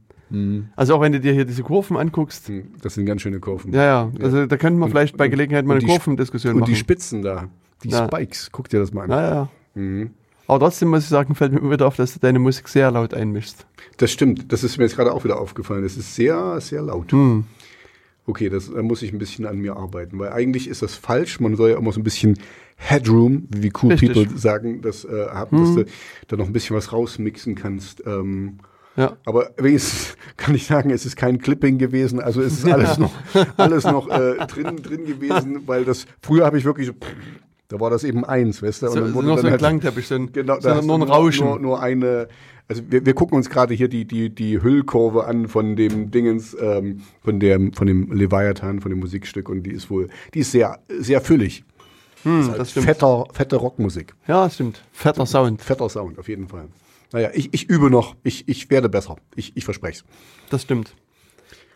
also 0.75 0.95
auch 0.95 1.01
wenn 1.01 1.11
du 1.11 1.19
dir 1.19 1.33
hier 1.33 1.45
diese 1.45 1.63
Kurven 1.63 1.95
anguckst, 1.97 2.47
Hm, 2.47 2.73
Das 2.81 2.95
sind 2.95 3.05
ganz 3.05 3.21
schöne 3.21 3.39
Kurven. 3.39 3.71
ja, 3.73 3.83
ja, 3.83 4.11
also 4.21 4.45
da 4.45 4.57
könnten 4.57 4.79
wir 4.79 4.87
vielleicht 4.89 5.15
bei 5.17 5.27
Gelegenheit 5.27 5.65
mal 5.65 5.75
und 5.75 5.83
eine 5.83 5.91
Kurvendiskussion 5.91 6.53
Und 6.55 6.59
machen. 6.61 6.71
die 6.71 6.75
Spitzen 6.75 7.21
da, 7.21 7.49
die 7.83 7.89
Ja. 7.89 8.05
Spikes, 8.07 8.49
guck 8.51 8.67
dir 8.69 8.79
das 8.79 8.93
mal 8.93 9.03
an. 9.03 9.09
ja, 9.11 9.29
ja. 9.35 9.49
Mhm. 9.75 10.11
Aber 10.47 10.59
trotzdem 10.59 10.89
muss 10.89 11.03
ich 11.03 11.09
sagen, 11.09 11.35
fällt 11.35 11.53
mir 11.53 11.59
immer 11.59 11.71
wieder 11.71 11.87
auf, 11.87 11.95
dass 11.95 12.13
du 12.13 12.19
deine 12.19 12.37
Musik 12.39 12.67
sehr 12.67 12.91
laut 12.91 13.13
einmischst. 13.13 13.65
Das 13.97 14.11
stimmt, 14.11 14.51
das 14.51 14.63
ist 14.63 14.77
mir 14.77 14.83
jetzt 14.83 14.95
gerade 14.95 15.13
auch 15.13 15.23
wieder 15.23 15.39
aufgefallen. 15.39 15.83
Das 15.83 15.95
ist 15.97 16.15
sehr, 16.15 16.59
sehr 16.59 16.81
laut. 16.81 17.11
Hm. 17.11 17.45
Okay, 18.25 18.49
das, 18.49 18.71
da 18.71 18.81
muss 18.81 19.01
ich 19.01 19.11
ein 19.13 19.19
bisschen 19.19 19.45
an 19.45 19.59
mir 19.59 19.75
arbeiten, 19.77 20.17
weil 20.19 20.31
eigentlich 20.31 20.67
ist 20.67 20.81
das 20.81 20.95
falsch. 20.95 21.39
Man 21.39 21.55
soll 21.55 21.71
ja 21.71 21.77
immer 21.77 21.91
so 21.91 21.99
ein 21.99 22.03
bisschen 22.03 22.37
Headroom, 22.77 23.47
wie 23.49 23.71
cool 23.81 23.91
Richtig. 23.91 24.13
People 24.13 24.37
sagen, 24.37 24.81
das 24.81 25.05
äh, 25.05 25.27
haben, 25.29 25.57
dass 25.59 25.75
du 25.75 25.85
da 26.27 26.37
noch 26.37 26.47
ein 26.47 26.53
bisschen 26.53 26.75
was 26.75 26.91
rausmixen 26.91 27.55
kannst. 27.55 28.03
Ähm, 28.05 28.59
Ja. 28.95 29.17
aber 29.25 29.51
wenigstens 29.57 30.15
kann 30.37 30.53
ich 30.55 30.67
sagen, 30.67 30.89
es 30.91 31.05
ist 31.05 31.15
kein 31.15 31.39
Clipping 31.39 31.77
gewesen, 31.79 32.19
also 32.19 32.41
es 32.41 32.59
ist 32.59 32.71
alles 32.71 32.97
noch, 32.99 33.11
alles 33.57 33.83
noch 33.85 34.07
äh, 34.09 34.37
drin, 34.47 34.77
drin 34.83 35.05
gewesen, 35.05 35.63
weil 35.67 35.83
das, 35.85 36.05
früher 36.21 36.45
habe 36.45 36.57
ich 36.59 36.65
wirklich 36.65 36.87
so, 36.87 36.93
da 37.69 37.79
war 37.79 37.89
das 37.89 38.03
eben 38.03 38.23
eins, 38.23 38.61
weißt 38.61 38.83
du? 38.83 38.87
So, 38.89 38.95
dann 38.95 39.13
wurde 39.15 39.27
nur 39.27 39.37
so 39.37 39.41
dann 39.43 39.45
ein 39.47 39.51
halt- 39.53 39.59
Klangteppich, 39.61 40.07
so 40.07 40.15
ein, 40.15 40.31
Genau, 40.31 40.59
so 40.59 40.69
da 40.69 40.81
nur 40.81 40.95
ein 40.97 41.01
Rauschen. 41.03 41.47
Nur, 41.47 41.59
nur 41.59 41.81
eine, 41.81 42.27
also 42.67 42.83
wir, 42.87 43.03
wir 43.05 43.13
gucken 43.15 43.35
uns 43.35 43.49
gerade 43.49 43.73
hier 43.73 43.87
die, 43.87 44.05
die, 44.05 44.29
die 44.29 44.61
Hüllkurve 44.61 45.25
an 45.25 45.47
von 45.47 45.75
dem 45.75 46.11
Dingens, 46.11 46.55
ähm, 46.59 47.01
von 47.23 47.39
dem, 47.39 47.73
von 47.73 47.87
dem 47.87 48.11
Leviathan, 48.11 48.79
von 48.79 48.91
dem 48.91 48.99
Musikstück 48.99 49.49
und 49.49 49.63
die 49.63 49.71
ist 49.71 49.89
wohl, 49.89 50.09
die 50.35 50.39
ist 50.39 50.51
sehr, 50.51 50.79
sehr 50.99 51.19
füllig. 51.21 51.63
Hm, 52.23 52.47
Halt 52.47 52.59
das 52.59 52.71
stimmt. 52.71 52.85
Fetter, 52.85 53.25
fette 53.33 53.55
Rockmusik. 53.55 54.13
Ja, 54.27 54.43
das 54.45 54.53
stimmt. 54.53 54.83
Fetter 54.91 55.25
Sound, 55.25 55.61
Fetter 55.61 55.89
Sound, 55.89 56.19
auf 56.19 56.27
jeden 56.29 56.47
Fall. 56.47 56.65
Naja, 57.13 57.29
ich, 57.33 57.53
ich 57.53 57.69
übe 57.69 57.89
noch, 57.89 58.15
ich, 58.23 58.47
ich 58.49 58.69
werde 58.69 58.89
besser. 58.89 59.15
Ich, 59.35 59.55
ich 59.55 59.63
verspreche 59.63 60.03
es. 60.03 60.49
das 60.49 60.63
stimmt. 60.63 60.93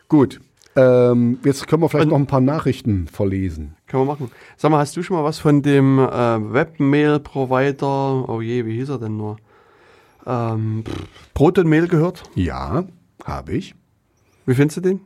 Gut. 0.10 0.42
Ähm, 0.76 1.40
jetzt 1.44 1.68
können 1.68 1.82
wir 1.82 1.90
vielleicht 1.90 2.06
Und- 2.06 2.12
noch 2.12 2.20
ein 2.20 2.28
paar 2.28 2.42
Nachrichten 2.42 3.08
verlesen. 3.08 3.76
Kann 3.88 4.00
man 4.02 4.08
machen. 4.08 4.32
Sag 4.58 4.70
mal, 4.72 4.80
hast 4.80 4.96
du 4.98 5.02
schon 5.04 5.16
mal 5.18 5.24
was 5.24 5.40
von 5.40 5.62
dem 5.64 5.98
äh, 6.00 6.08
Webmail-Provider, 6.54 8.28
oh 8.30 8.42
je, 8.42 8.66
wie 8.66 8.76
hieß 8.76 8.90
er 8.90 9.00
denn 9.00 9.16
nur? 9.18 9.38
Ähm, 10.26 10.84
pff, 10.86 11.08
Proton 11.34 11.68
Mail 11.68 11.88
gehört? 11.88 12.24
Ja, 12.36 12.84
habe 13.24 13.54
ich. 13.54 13.74
Wie 14.46 14.54
findest 14.56 14.78
du 14.78 14.82
den? 14.82 15.00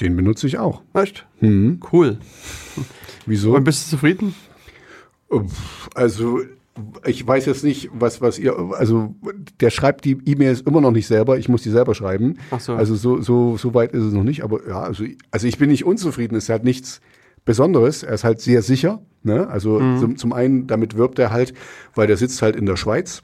Den 0.00 0.16
benutze 0.16 0.46
ich 0.46 0.58
auch. 0.58 0.82
Echt? 0.94 1.26
Mhm. 1.40 1.80
Cool. 1.92 2.18
Wieso? 3.26 3.54
Und 3.56 3.64
bist 3.64 3.86
du 3.86 3.90
zufrieden? 3.96 4.34
Also, 5.94 6.40
ich 7.06 7.26
weiß 7.26 7.46
jetzt 7.46 7.62
nicht, 7.62 7.90
was, 7.92 8.20
was 8.20 8.38
ihr, 8.38 8.56
also, 8.76 9.14
der 9.60 9.70
schreibt 9.70 10.04
die 10.04 10.18
E-Mails 10.24 10.62
immer 10.62 10.80
noch 10.80 10.90
nicht 10.90 11.06
selber. 11.06 11.38
Ich 11.38 11.48
muss 11.48 11.62
die 11.62 11.70
selber 11.70 11.94
schreiben. 11.94 12.38
Ach 12.50 12.60
so. 12.60 12.74
Also, 12.74 12.96
so, 12.96 13.20
so, 13.20 13.56
so 13.56 13.74
weit 13.74 13.92
ist 13.92 14.02
es 14.02 14.12
noch 14.12 14.24
nicht. 14.24 14.42
Aber 14.42 14.66
ja, 14.66 14.82
also, 14.82 15.04
also 15.30 15.46
ich 15.46 15.58
bin 15.58 15.70
nicht 15.70 15.84
unzufrieden. 15.84 16.34
Es 16.36 16.44
ist 16.44 16.50
halt 16.50 16.64
nichts 16.64 17.00
Besonderes. 17.44 18.02
Er 18.02 18.14
ist 18.14 18.24
halt 18.24 18.40
sehr 18.40 18.62
sicher. 18.62 19.02
Ne? 19.22 19.46
Also, 19.48 19.78
zum, 20.00 20.16
zum 20.16 20.32
einen, 20.32 20.66
damit 20.66 20.96
wirbt 20.96 21.18
er 21.18 21.30
halt, 21.30 21.54
weil 21.94 22.06
der 22.06 22.16
sitzt 22.16 22.42
halt 22.42 22.56
in 22.56 22.66
der 22.66 22.76
Schweiz 22.76 23.22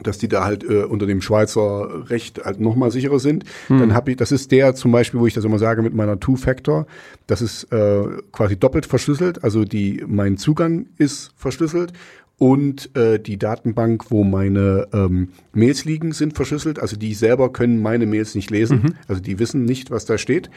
dass 0.00 0.16
die 0.16 0.28
da 0.28 0.44
halt 0.44 0.62
äh, 0.62 0.84
unter 0.84 1.06
dem 1.06 1.20
Schweizer 1.20 2.08
Recht 2.08 2.44
halt 2.44 2.60
noch 2.60 2.76
mal 2.76 2.92
sicherer 2.92 3.18
sind. 3.18 3.44
Dann 3.68 3.94
habe 3.94 4.12
ich, 4.12 4.16
das 4.16 4.30
ist 4.30 4.52
der 4.52 4.76
zum 4.76 4.92
Beispiel, 4.92 5.18
wo 5.18 5.26
ich 5.26 5.34
das 5.34 5.44
immer 5.44 5.58
sage 5.58 5.82
mit 5.82 5.92
meiner 5.92 6.20
Two-Factor, 6.20 6.86
das 7.26 7.42
ist 7.42 7.64
äh, 7.72 8.04
quasi 8.30 8.56
doppelt 8.56 8.86
verschlüsselt, 8.86 9.42
also 9.42 9.64
die 9.64 10.04
mein 10.06 10.36
Zugang 10.36 10.86
ist 10.98 11.32
verschlüsselt 11.36 11.92
und 12.38 12.96
äh, 12.96 13.18
die 13.18 13.36
Datenbank, 13.36 14.10
wo 14.10 14.24
meine 14.24 14.88
ähm, 14.92 15.30
Mails 15.52 15.84
liegen, 15.84 16.12
sind 16.12 16.34
verschlüsselt. 16.34 16.78
Also 16.78 16.96
die 16.96 17.14
selber 17.14 17.52
können 17.52 17.82
meine 17.82 18.06
Mails 18.06 18.34
nicht 18.34 18.50
lesen, 18.50 18.94
also 19.08 19.20
die 19.20 19.38
wissen 19.38 19.64
nicht, 19.64 19.90
was 19.90 20.04
da 20.04 20.18
steht. 20.18 20.50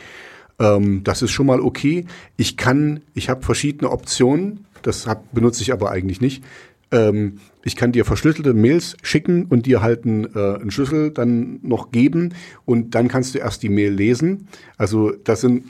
Ähm, 0.59 1.03
das 1.03 1.21
ist 1.21 1.31
schon 1.31 1.47
mal 1.47 1.59
okay. 1.59 2.05
Ich 2.37 2.55
kann, 2.55 3.01
ich 3.15 3.29
habe 3.29 3.43
verschiedene 3.43 3.89
Optionen, 3.89 4.65
das 4.83 5.07
hab, 5.07 5.33
benutze 5.33 5.63
ich 5.63 5.73
aber 5.73 5.89
eigentlich 5.91 6.21
nicht. 6.21 6.43
Ähm, 6.91 7.39
ich 7.63 7.75
kann 7.75 7.91
dir 7.91 8.05
verschlüsselte 8.05 8.53
Mails 8.53 8.95
schicken 9.01 9.45
und 9.45 9.65
dir 9.65 9.81
halt 9.81 10.05
einen, 10.05 10.25
äh, 10.35 10.59
einen 10.59 10.71
Schlüssel 10.71 11.11
dann 11.11 11.59
noch 11.63 11.91
geben 11.91 12.33
und 12.65 12.95
dann 12.95 13.07
kannst 13.07 13.33
du 13.33 13.39
erst 13.39 13.63
die 13.63 13.69
Mail 13.69 13.93
lesen. 13.93 14.47
Also 14.77 15.11
das 15.11 15.41
sind 15.41 15.63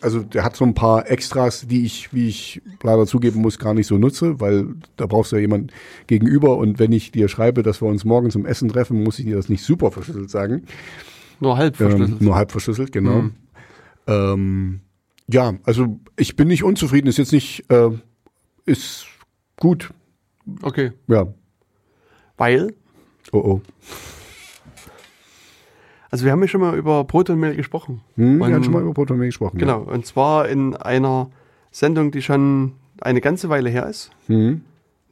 also 0.00 0.20
der 0.22 0.44
hat 0.44 0.56
so 0.56 0.64
ein 0.64 0.74
paar 0.74 1.10
Extras, 1.10 1.66
die 1.66 1.84
ich, 1.84 2.12
wie 2.12 2.28
ich 2.28 2.62
leider 2.82 3.06
zugeben 3.06 3.40
muss, 3.40 3.58
gar 3.58 3.74
nicht 3.74 3.86
so 3.86 3.98
nutze, 3.98 4.40
weil 4.40 4.66
da 4.96 5.06
brauchst 5.06 5.32
du 5.32 5.36
ja 5.36 5.42
jemanden 5.42 5.68
gegenüber 6.06 6.56
und 6.58 6.78
wenn 6.78 6.92
ich 6.92 7.10
dir 7.12 7.28
schreibe, 7.28 7.62
dass 7.62 7.80
wir 7.82 7.88
uns 7.88 8.04
morgen 8.04 8.30
zum 8.30 8.46
Essen 8.46 8.68
treffen, 8.68 9.02
muss 9.02 9.18
ich 9.18 9.24
dir 9.26 9.36
das 9.36 9.48
nicht 9.48 9.62
super 9.62 9.90
verschlüsselt 9.90 10.30
sagen. 10.30 10.64
Nur 11.40 11.56
halb 11.56 11.80
Ähm, 11.80 11.88
verschlüsselt. 11.90 12.20
nur 12.22 12.34
halb 12.36 12.50
verschlüsselt, 12.52 12.92
genau. 12.92 13.24
Ähm, 14.06 14.80
ja, 15.28 15.54
also 15.64 15.98
ich 16.16 16.36
bin 16.36 16.48
nicht 16.48 16.64
unzufrieden, 16.64 17.06
ist 17.08 17.18
jetzt 17.18 17.32
nicht, 17.32 17.64
äh, 17.70 17.90
ist 18.66 19.06
gut, 19.56 19.90
Okay. 20.62 20.92
ja. 21.08 21.26
Weil, 22.36 22.74
Oh 23.30 23.38
oh. 23.38 23.60
Also 26.12 26.26
wir 26.26 26.32
haben 26.32 26.42
ja 26.42 26.48
schon 26.48 26.60
mal 26.60 26.76
über 26.76 27.04
Protonmail 27.04 27.56
gesprochen. 27.56 28.02
Hm, 28.16 28.38
wir 28.38 28.54
haben 28.54 28.62
schon 28.62 28.74
mal 28.74 28.82
über 28.82 28.92
Protonmail 28.92 29.28
gesprochen. 29.28 29.56
Genau, 29.56 29.80
und 29.80 30.04
zwar 30.04 30.46
in 30.46 30.76
einer 30.76 31.30
Sendung, 31.70 32.10
die 32.10 32.20
schon 32.20 32.72
eine 33.00 33.22
ganze 33.22 33.48
Weile 33.48 33.70
her 33.70 33.88
ist, 33.88 34.10
Ja. 34.28 34.36
Hm, 34.36 34.60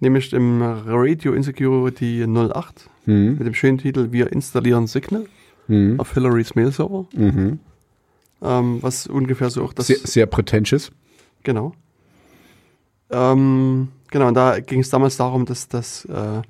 nämlich 0.00 0.32
im 0.34 0.62
Radio 0.62 1.32
Insecurity 1.32 2.26
08 2.26 2.90
hm, 3.06 3.38
mit 3.38 3.46
dem 3.46 3.54
schönen 3.54 3.78
Titel 3.78 4.12
Wir 4.12 4.30
installieren 4.30 4.86
Signal 4.86 5.24
hm, 5.68 5.98
auf 5.98 6.12
Hillarys 6.12 6.54
Mail-Server, 6.54 7.06
mhm. 7.14 7.58
ähm, 8.42 8.78
was 8.82 9.06
ungefähr 9.06 9.48
so 9.48 9.64
auch 9.64 9.72
das... 9.72 9.86
Sehr, 9.86 9.98
sehr 9.98 10.26
pretentious. 10.26 10.92
Genau. 11.44 11.72
Ähm, 13.08 13.88
genau, 14.10 14.28
und 14.28 14.34
da 14.34 14.60
ging 14.60 14.80
es 14.80 14.90
damals 14.90 15.16
darum, 15.16 15.46
dass, 15.46 15.66
dass 15.66 16.04
äh, 16.04 16.42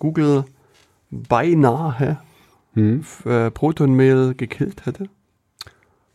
Google 0.00 0.44
beinahe 1.08 2.18
Hm. 2.74 3.04
äh, 3.24 3.50
Protonmail 3.50 4.34
gekillt 4.34 4.86
hätte. 4.86 5.08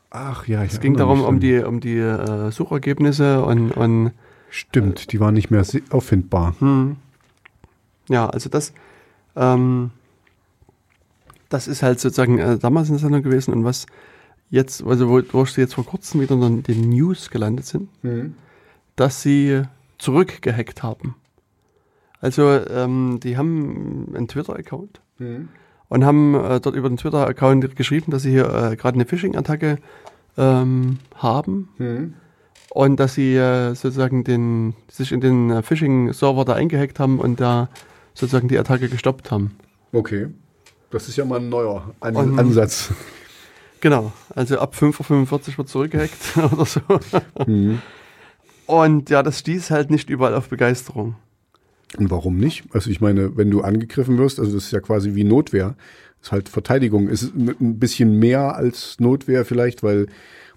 Ach 0.10 0.48
ja, 0.48 0.64
ich 0.64 0.74
Es 0.74 0.80
ging 0.80 0.96
darum, 0.96 1.22
um 1.22 1.40
die, 1.40 1.60
um 1.60 1.80
die 1.80 1.98
äh, 1.98 2.52
Suchergebnisse 2.52 3.44
und, 3.44 3.72
und 3.72 4.12
Stimmt, 4.50 5.12
die 5.12 5.20
waren 5.20 5.34
nicht 5.34 5.52
mehr 5.52 5.66
auffindbar. 5.90 6.56
Hm. 6.60 6.96
Ja, 8.10 8.30
also 8.30 8.50
das, 8.50 8.74
ähm, 9.36 9.92
das 11.50 11.68
ist 11.68 11.84
halt 11.84 12.00
sozusagen 12.00 12.40
äh, 12.40 12.58
damals 12.58 12.90
eine 12.90 13.00
Sendung 13.00 13.22
gewesen 13.22 13.54
und 13.54 13.66
was 13.66 13.86
jetzt, 14.50 14.84
also 14.86 15.10
wo, 15.10 15.22
wo 15.32 15.46
sie 15.46 15.62
jetzt 15.62 15.76
vor 15.76 15.86
kurzem 15.86 16.22
wieder 16.22 16.36
in 16.36 16.64
den 16.64 16.90
News 16.90 17.30
gelandet 17.30 17.66
sind, 17.66 17.90
dass 18.96 19.22
sie 19.22 19.64
zurückgehackt 19.98 20.84
haben. 20.84 21.16
Also 22.22 22.50
ähm, 22.50 23.20
die 23.22 23.38
haben 23.38 24.14
einen 24.16 24.28
Twitter-Account 24.28 25.02
und 25.90 26.06
haben 26.06 26.36
äh, 26.36 26.60
dort 26.60 26.76
über 26.76 26.90
den 26.90 26.98
Twitter-Account 26.98 27.76
geschrieben, 27.76 28.12
dass 28.12 28.24
sie 28.24 28.32
hier 28.32 28.46
äh, 28.54 28.76
gerade 28.76 28.96
eine 28.96 29.06
Phishing-Attacke 29.06 29.78
ähm, 30.38 31.00
haben 31.16 32.14
und 32.70 33.00
dass 33.00 33.14
sie 33.16 33.36
äh, 33.36 33.74
sozusagen 33.74 34.24
den, 34.24 34.76
sich 34.90 35.12
in 35.12 35.22
den 35.22 35.50
äh, 35.50 35.62
Phishing-Server 35.64 36.46
da 36.46 36.54
eingehackt 36.54 37.00
haben 37.00 37.20
und 37.20 37.40
da 37.40 37.70
sozusagen 38.14 38.48
die 38.48 38.58
Attacke 38.60 38.90
gestoppt 38.90 39.32
haben. 39.32 39.58
Okay. 39.94 40.28
Das 40.90 41.08
ist 41.10 41.18
ja 41.18 41.26
mal 41.26 41.40
ein 41.40 41.50
neuer 41.50 41.94
An 42.00 42.16
Und- 42.16 42.40
Ansatz. 42.40 42.92
Genau, 43.80 44.12
also 44.34 44.58
ab 44.60 44.74
5.45 44.76 45.52
Uhr 45.52 45.58
wird 45.60 45.70
zurückgehackt 45.70 46.38
oder 46.52 46.66
so. 46.66 46.82
Mhm. 47.46 47.80
Und 48.66 49.10
ja, 49.10 49.22
das 49.24 49.40
stieß 49.40 49.70
halt 49.72 49.92
nicht 49.92 50.10
überall 50.10 50.34
auf 50.34 50.50
Begeisterung. 50.50 51.16
Und 51.98 52.12
warum 52.12 52.38
nicht? 52.38 52.66
Also 52.74 52.90
ich 52.90 53.00
meine, 53.00 53.38
wenn 53.38 53.50
du 53.50 53.62
angegriffen 53.62 54.18
wirst, 54.18 54.40
also 54.40 54.54
das 54.54 54.66
ist 54.66 54.72
ja 54.72 54.82
quasi 54.82 55.16
wie 55.16 55.24
Notwehr, 55.24 55.76
ist 56.22 56.32
halt 56.32 56.50
Verteidigung. 56.50 57.08
Ist 57.08 57.34
ein 57.36 57.80
bisschen 57.80 58.20
mehr 58.20 58.56
als 58.56 59.00
Notwehr 59.00 59.46
vielleicht, 59.46 59.84
weil 59.84 60.08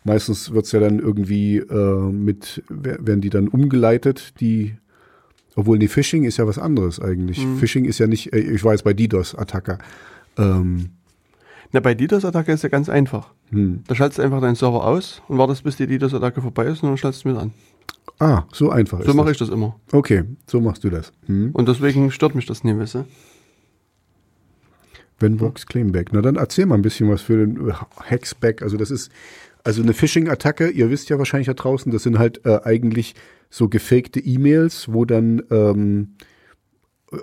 meistens 0.05 0.53
wird's 0.53 0.73
ja 0.73 0.81
dann 0.81 0.99
irgendwie 0.99 1.59
äh, 1.59 2.11
mit, 2.11 2.63
werden 2.69 3.21
die 3.21 3.31
dann 3.31 3.49
umgeleitet, 3.49 4.41
die, 4.41 4.75
obwohl 5.55 5.79
die 5.79 5.89
Phishing 5.89 6.25
ist 6.25 6.39
ja 6.39 6.47
was 6.47 6.59
anderes 6.59 7.01
eigentlich. 7.01 7.47
Phishing 7.59 7.85
ist 7.85 7.99
ja 7.99 8.07
nicht, 8.07 8.33
äh, 8.33 8.39
ich 8.39 8.65
weiß 8.65 8.83
bei 8.83 8.93
DDoS-Attacker. 8.93 9.79
Ähm, 10.37 10.91
Na, 11.73 11.81
bei 11.81 11.95
DDoS-Attacke 11.95 12.53
ist 12.53 12.63
ja 12.63 12.69
ganz 12.69 12.89
einfach. 12.89 13.33
hm. 13.51 13.85
Da 13.87 13.95
schaltest 13.95 14.19
du 14.19 14.23
einfach 14.23 14.41
deinen 14.41 14.57
Server 14.57 14.85
aus 14.85 15.23
und 15.29 15.39
wartest, 15.39 15.63
bis 15.63 15.77
die 15.77 15.87
DDoS-Attacke 15.87 16.43
vorbei 16.43 16.67
ist 16.67 16.83
und 16.83 16.89
dann 16.89 16.99
schaltest 16.99 17.25
du 17.25 17.31
wieder 17.31 17.43
an. 17.43 17.53
Ah, 18.19 18.45
so 18.53 18.71
einfach 18.71 19.01
ist 19.01 19.07
So 19.07 19.15
mache 19.15 19.31
ich 19.31 19.39
das 19.39 19.49
immer. 19.49 19.79
Okay, 19.93 20.25
so 20.47 20.61
machst 20.61 20.85
du 20.85 20.91
das. 20.91 21.13
Hm. 21.27 21.51
Und 21.53 21.69
deswegen 21.69 22.11
stört 22.11 22.35
mich 22.35 22.47
das 22.47 22.65
nie, 22.65 22.77
weißt 22.77 22.97
du? 22.97 23.05
Wenn 25.19 25.41
Vox 25.41 25.67
Claimback. 25.67 26.13
Na 26.13 26.21
dann 26.21 26.37
erzähl 26.37 26.67
mal 26.67 26.77
ein 26.77 26.83
bisschen 26.83 27.11
was 27.11 27.23
für 27.23 27.47
den 27.47 27.73
Hacksback. 28.11 28.63
Also 28.63 28.77
das 28.77 28.91
ist 28.91 29.11
also 29.65 29.83
eine 29.83 29.93
Phishing-Attacke. 29.93 30.69
Ihr 30.69 30.91
wisst 30.91 31.09
ja 31.09 31.19
wahrscheinlich 31.19 31.47
da 31.47 31.55
draußen, 31.55 31.93
das 31.93 32.03
sind 32.03 32.19
halt 32.19 32.45
äh, 32.45 32.61
eigentlich 32.65 33.15
so 33.51 33.69
gefakte 33.69 34.21
E-Mails, 34.21 34.93
wo 34.93 35.05
dann 35.05 35.43
ähm, 35.51 36.15
äh, 37.13 37.17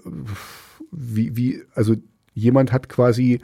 wie, 0.91 1.35
wie, 1.35 1.61
also 1.73 1.95
jemand 2.33 2.71
hat 2.71 2.89
quasi 2.89 3.39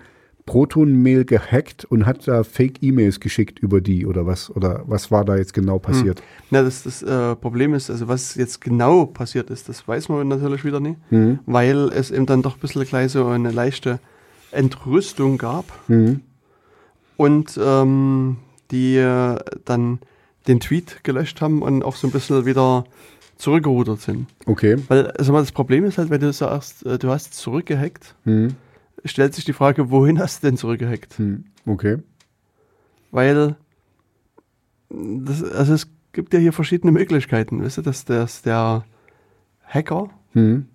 Proton-Mail 0.45 1.23
gehackt 1.25 1.85
und 1.85 2.05
hat 2.05 2.27
da 2.27 2.43
Fake-E-Mails 2.43 3.19
geschickt 3.21 3.59
über 3.59 3.79
die 3.79 4.05
oder 4.05 4.25
was? 4.25 4.49
Oder 4.53 4.83
was 4.87 5.09
war 5.09 5.23
da 5.23 5.37
jetzt 5.37 5.53
genau 5.53 5.79
passiert? 5.79 6.21
Na, 6.51 6.61
das, 6.63 6.83
das 6.83 7.01
äh, 7.01 7.35
Problem 7.37 7.73
ist, 7.73 7.89
also 7.89 8.07
was 8.09 8.35
jetzt 8.35 8.59
genau 8.61 9.05
passiert 9.05 9.49
ist, 9.49 9.69
das 9.69 9.87
weiß 9.87 10.09
man 10.09 10.27
natürlich 10.27 10.65
wieder 10.65 10.79
nicht, 10.81 10.97
Mhm. 11.11 11.39
weil 11.45 11.89
es 11.93 12.11
eben 12.11 12.25
dann 12.25 12.41
doch 12.41 12.55
ein 12.57 12.59
bisschen 12.59 12.83
gleich 12.83 13.11
so 13.13 13.25
eine 13.27 13.51
leichte 13.51 13.99
Entrüstung 14.51 15.37
gab 15.37 15.65
Mhm. 15.87 16.21
und 17.17 17.57
ähm, 17.63 18.37
die 18.71 18.97
äh, 18.97 19.37
dann 19.65 19.99
den 20.47 20.59
Tweet 20.59 21.03
gelöscht 21.03 21.39
haben 21.41 21.61
und 21.61 21.83
auch 21.83 21.95
so 21.95 22.07
ein 22.07 22.11
bisschen 22.11 22.45
wieder 22.45 22.83
zurückgerudert 23.37 24.01
sind. 24.01 24.27
Okay. 24.45 24.75
Weil 24.89 25.07
also 25.11 25.31
mal, 25.31 25.39
das 25.39 25.51
Problem 25.51 25.85
ist 25.85 25.97
halt, 25.97 26.09
wenn 26.09 26.21
du 26.21 26.31
sagst, 26.33 26.85
äh, 26.85 26.99
du 26.99 27.09
hast 27.09 27.33
zurückgehackt, 27.33 28.15
Mhm. 28.25 28.55
Stellt 29.05 29.33
sich 29.33 29.45
die 29.45 29.53
Frage, 29.53 29.91
wohin 29.91 30.19
hast 30.19 30.43
du 30.43 30.47
denn 30.47 30.57
zurückgehackt? 30.57 31.19
Mhm. 31.19 31.45
Okay. 31.65 31.97
Weil 33.11 33.55
das, 34.89 35.43
also 35.43 35.73
es 35.73 35.87
gibt 36.11 36.33
ja 36.33 36.39
hier 36.39 36.53
verschiedene 36.53 36.91
Möglichkeiten, 36.91 37.63
weißt 37.63 37.77
du, 37.77 37.81
dass, 37.81 38.05
dass 38.05 38.41
der 38.41 38.85
Hacker 39.65 40.09
Mhm. 40.33 40.65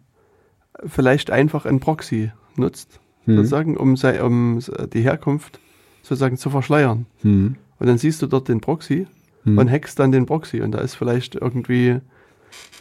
vielleicht 0.87 1.31
einfach 1.31 1.67
ein 1.67 1.81
Proxy 1.81 2.31
nutzt, 2.57 3.01
Mhm. 3.27 3.37
sozusagen, 3.37 3.77
um, 3.77 3.97
sei, 3.97 4.23
um 4.23 4.61
die 4.93 5.03
Herkunft 5.03 5.59
sozusagen 6.03 6.37
zu 6.37 6.51
verschleiern. 6.51 7.07
Mhm. 7.23 7.57
Und 7.79 7.87
dann 7.87 7.99
siehst 7.99 8.23
du 8.23 8.27
dort 8.27 8.49
den 8.49 8.61
Proxy 8.61 9.07
Mhm. 9.45 9.59
und 9.59 9.71
hackst 9.71 9.99
dann 9.99 10.13
den 10.13 10.27
Proxy 10.27 10.61
und 10.61 10.73
da 10.73 10.79
ist 10.79 10.95
vielleicht 10.95 11.35
irgendwie, 11.35 12.01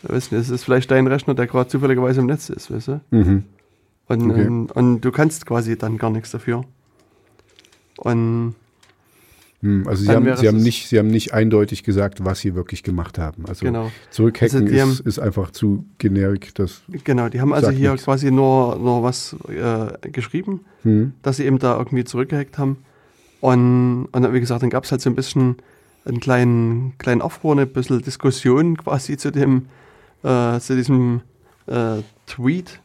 weißt 0.04 0.32
du, 0.32 0.36
es 0.38 0.50
ist 0.50 0.64
vielleicht 0.64 0.90
dein 0.92 1.08
Rechner, 1.08 1.34
der 1.36 1.48
gerade 1.48 1.70
zufälligerweise 1.70 2.20
im 2.22 2.26
Netz 2.28 2.50
ist, 2.50 2.72
weißt 2.72 2.88
du? 2.88 3.02
Mhm. 3.12 3.44
Und, 4.08 4.32
Okay. 4.32 4.46
ähm, 4.46 4.68
und 4.74 5.02
du 5.02 5.12
kannst 5.12 5.46
quasi 5.46 5.78
dann 5.78 5.98
gar 5.98 6.10
nichts 6.10 6.32
dafür. 6.32 6.64
Und 7.98 8.56
Hm, 9.62 9.88
Also 9.88 10.04
sie 10.04 10.12
haben, 10.12 10.36
sie, 10.38 10.48
haben 10.48 10.58
nicht, 10.62 10.88
sie 10.88 11.00
haben 11.00 11.08
nicht 11.08 11.34
eindeutig 11.34 11.82
gesagt, 11.84 12.24
was 12.24 12.42
sie 12.42 12.54
wirklich 12.54 12.84
gemacht 12.84 13.18
haben. 13.18 13.44
Also 13.48 13.66
genau. 13.66 13.92
zurückhacken 14.12 14.62
Also 14.62 14.72
ist, 14.76 14.82
haben- 14.82 15.08
ist 15.08 15.18
einfach 15.20 15.50
zu 15.50 15.84
generisch. 15.98 16.54
Das, 16.54 16.82
Genau, 17.04 17.28
die 17.28 17.42
haben 17.42 17.54
also 17.54 17.72
hier 17.72 17.94
nichts. 17.94 18.06
quasi 18.06 18.30
nur, 18.30 18.76
nur 18.78 19.02
was 19.02 19.36
äh, 19.50 20.12
geschrieben, 20.12 20.60
hm, 20.84 21.14
dass 21.24 21.38
sie 21.38 21.46
eben 21.46 21.58
da 21.58 21.76
irgendwie 21.76 22.04
zurückgehackt 22.04 22.60
haben. 22.60 22.78
Und, 23.42 24.06
und 24.12 24.32
wie 24.34 24.40
gesagt, 24.40 24.62
dann 24.62 24.70
gab 24.70 24.84
es 24.84 24.92
halt 24.92 25.02
so 25.02 25.10
ein 25.10 25.16
bisschen 25.16 25.56
einen 26.06 26.20
kleinen, 26.20 26.94
kleinen 27.00 27.24
Aufruhr, 27.24 27.54
eine 27.54 27.66
bisschen 27.66 28.00
Diskussion 28.04 28.78
quasi 28.78 29.18
zu 29.18 29.32
dem, 29.32 29.66
äh, 30.22 30.60
zu 30.60 30.76
diesem 30.76 31.22
äh, 31.66 32.04
Tweet. 32.28 32.80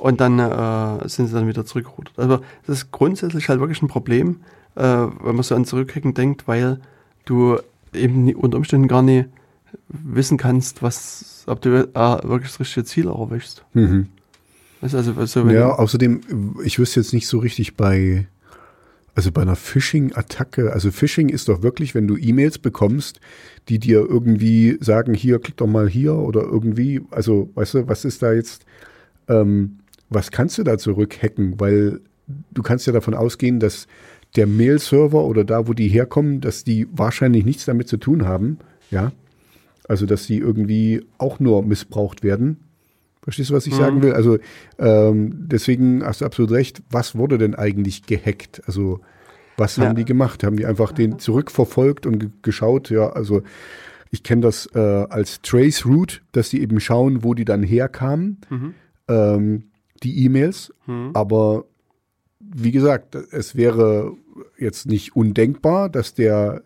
Und 0.00 0.18
dann 0.20 0.38
äh, 0.38 1.08
sind 1.08 1.26
sie 1.26 1.34
dann 1.34 1.46
wieder 1.46 1.66
zurückgerudert. 1.66 2.14
Also 2.16 2.38
das 2.66 2.78
ist 2.78 2.90
grundsätzlich 2.90 3.50
halt 3.50 3.60
wirklich 3.60 3.82
ein 3.82 3.88
Problem, 3.88 4.40
äh, 4.74 4.82
wenn 4.82 5.34
man 5.34 5.42
so 5.42 5.54
an 5.54 5.66
Zurückhacken 5.66 6.14
denkt, 6.14 6.48
weil 6.48 6.80
du 7.26 7.58
eben 7.92 8.24
nie, 8.24 8.34
unter 8.34 8.56
Umständen 8.56 8.88
gar 8.88 9.02
nicht 9.02 9.28
wissen 9.88 10.38
kannst, 10.38 10.82
was, 10.82 11.44
ob 11.46 11.60
du 11.60 11.68
äh, 11.68 11.94
wirklich 11.94 12.50
das 12.50 12.60
richtige 12.60 12.84
Ziel 12.84 13.08
erwischst. 13.08 13.62
Mhm. 13.74 14.06
Also, 14.80 14.96
also 14.96 15.46
Ja, 15.50 15.74
außerdem, 15.74 16.56
ich 16.64 16.78
wüsste 16.78 17.00
jetzt 17.00 17.12
nicht 17.12 17.26
so 17.26 17.38
richtig 17.38 17.76
bei, 17.76 18.26
also 19.14 19.30
bei 19.30 19.42
einer 19.42 19.56
Phishing-Attacke, 19.56 20.72
also 20.72 20.90
Phishing 20.90 21.28
ist 21.28 21.50
doch 21.50 21.62
wirklich, 21.62 21.94
wenn 21.94 22.08
du 22.08 22.16
E-Mails 22.16 22.56
bekommst, 22.56 23.20
die 23.68 23.78
dir 23.78 23.98
irgendwie 23.98 24.78
sagen, 24.80 25.12
hier, 25.12 25.40
klick 25.40 25.58
doch 25.58 25.66
mal 25.66 25.90
hier 25.90 26.14
oder 26.14 26.40
irgendwie, 26.40 27.02
also, 27.10 27.50
weißt 27.54 27.74
du, 27.74 27.88
was 27.88 28.06
ist 28.06 28.22
da 28.22 28.32
jetzt, 28.32 28.64
ähm, 29.28 29.79
was 30.10 30.30
kannst 30.30 30.58
du 30.58 30.62
da 30.64 30.76
zurückhacken? 30.78 31.58
Weil 31.60 32.00
du 32.52 32.62
kannst 32.62 32.86
ja 32.86 32.92
davon 32.92 33.14
ausgehen, 33.14 33.60
dass 33.60 33.86
der 34.36 34.46
Mail-Server 34.46 35.24
oder 35.24 35.44
da, 35.44 35.66
wo 35.66 35.72
die 35.72 35.88
herkommen, 35.88 36.40
dass 36.40 36.62
die 36.64 36.86
wahrscheinlich 36.92 37.44
nichts 37.44 37.64
damit 37.64 37.88
zu 37.88 37.96
tun 37.96 38.26
haben, 38.26 38.58
ja. 38.90 39.12
Also, 39.88 40.06
dass 40.06 40.24
sie 40.24 40.38
irgendwie 40.38 41.04
auch 41.18 41.40
nur 41.40 41.64
missbraucht 41.64 42.22
werden. 42.22 42.58
Verstehst 43.22 43.50
du, 43.50 43.54
was 43.54 43.66
ich 43.66 43.74
sagen 43.74 44.02
will? 44.02 44.12
Also 44.14 44.38
ähm, 44.78 45.32
deswegen 45.46 46.02
hast 46.04 46.20
du 46.20 46.24
absolut 46.24 46.52
recht. 46.52 46.80
Was 46.90 47.16
wurde 47.16 47.38
denn 47.38 47.54
eigentlich 47.54 48.04
gehackt? 48.06 48.62
Also 48.66 49.00
was 49.56 49.76
Ja. 49.76 49.84
haben 49.88 49.96
die 49.96 50.04
gemacht? 50.06 50.42
Haben 50.42 50.56
die 50.56 50.64
einfach 50.64 50.92
den 50.92 51.18
zurückverfolgt 51.18 52.06
und 52.06 52.18
ge 52.18 52.30
geschaut? 52.42 52.88
Ja, 52.88 53.10
also 53.10 53.42
ich 54.10 54.22
kenne 54.22 54.40
das 54.42 54.66
äh, 54.74 54.78
als 54.78 55.42
Trace 55.42 55.84
Route, 55.84 56.20
dass 56.32 56.48
die 56.50 56.62
eben 56.62 56.80
schauen, 56.80 57.22
wo 57.24 57.34
die 57.34 57.44
dann 57.44 57.62
herkamen, 57.62 58.38
ähm, 59.08 59.64
die 60.02 60.24
E-Mails. 60.24 60.72
Aber 61.14 61.64
wie 62.40 62.72
gesagt, 62.72 63.14
es 63.14 63.54
wäre 63.54 64.12
jetzt 64.58 64.86
nicht 64.86 65.14
undenkbar, 65.16 65.88
dass 65.88 66.14
der 66.14 66.62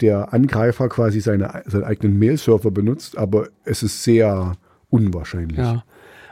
der 0.00 0.32
Angreifer 0.32 0.88
quasi 0.88 1.20
seine, 1.20 1.64
seinen 1.66 1.82
eigenen 1.82 2.20
Mail-Server 2.20 2.70
benutzt, 2.70 3.18
aber 3.18 3.48
es 3.64 3.82
ist 3.82 4.04
sehr 4.04 4.52
unwahrscheinlich. 4.90 5.58
ja. 5.58 5.82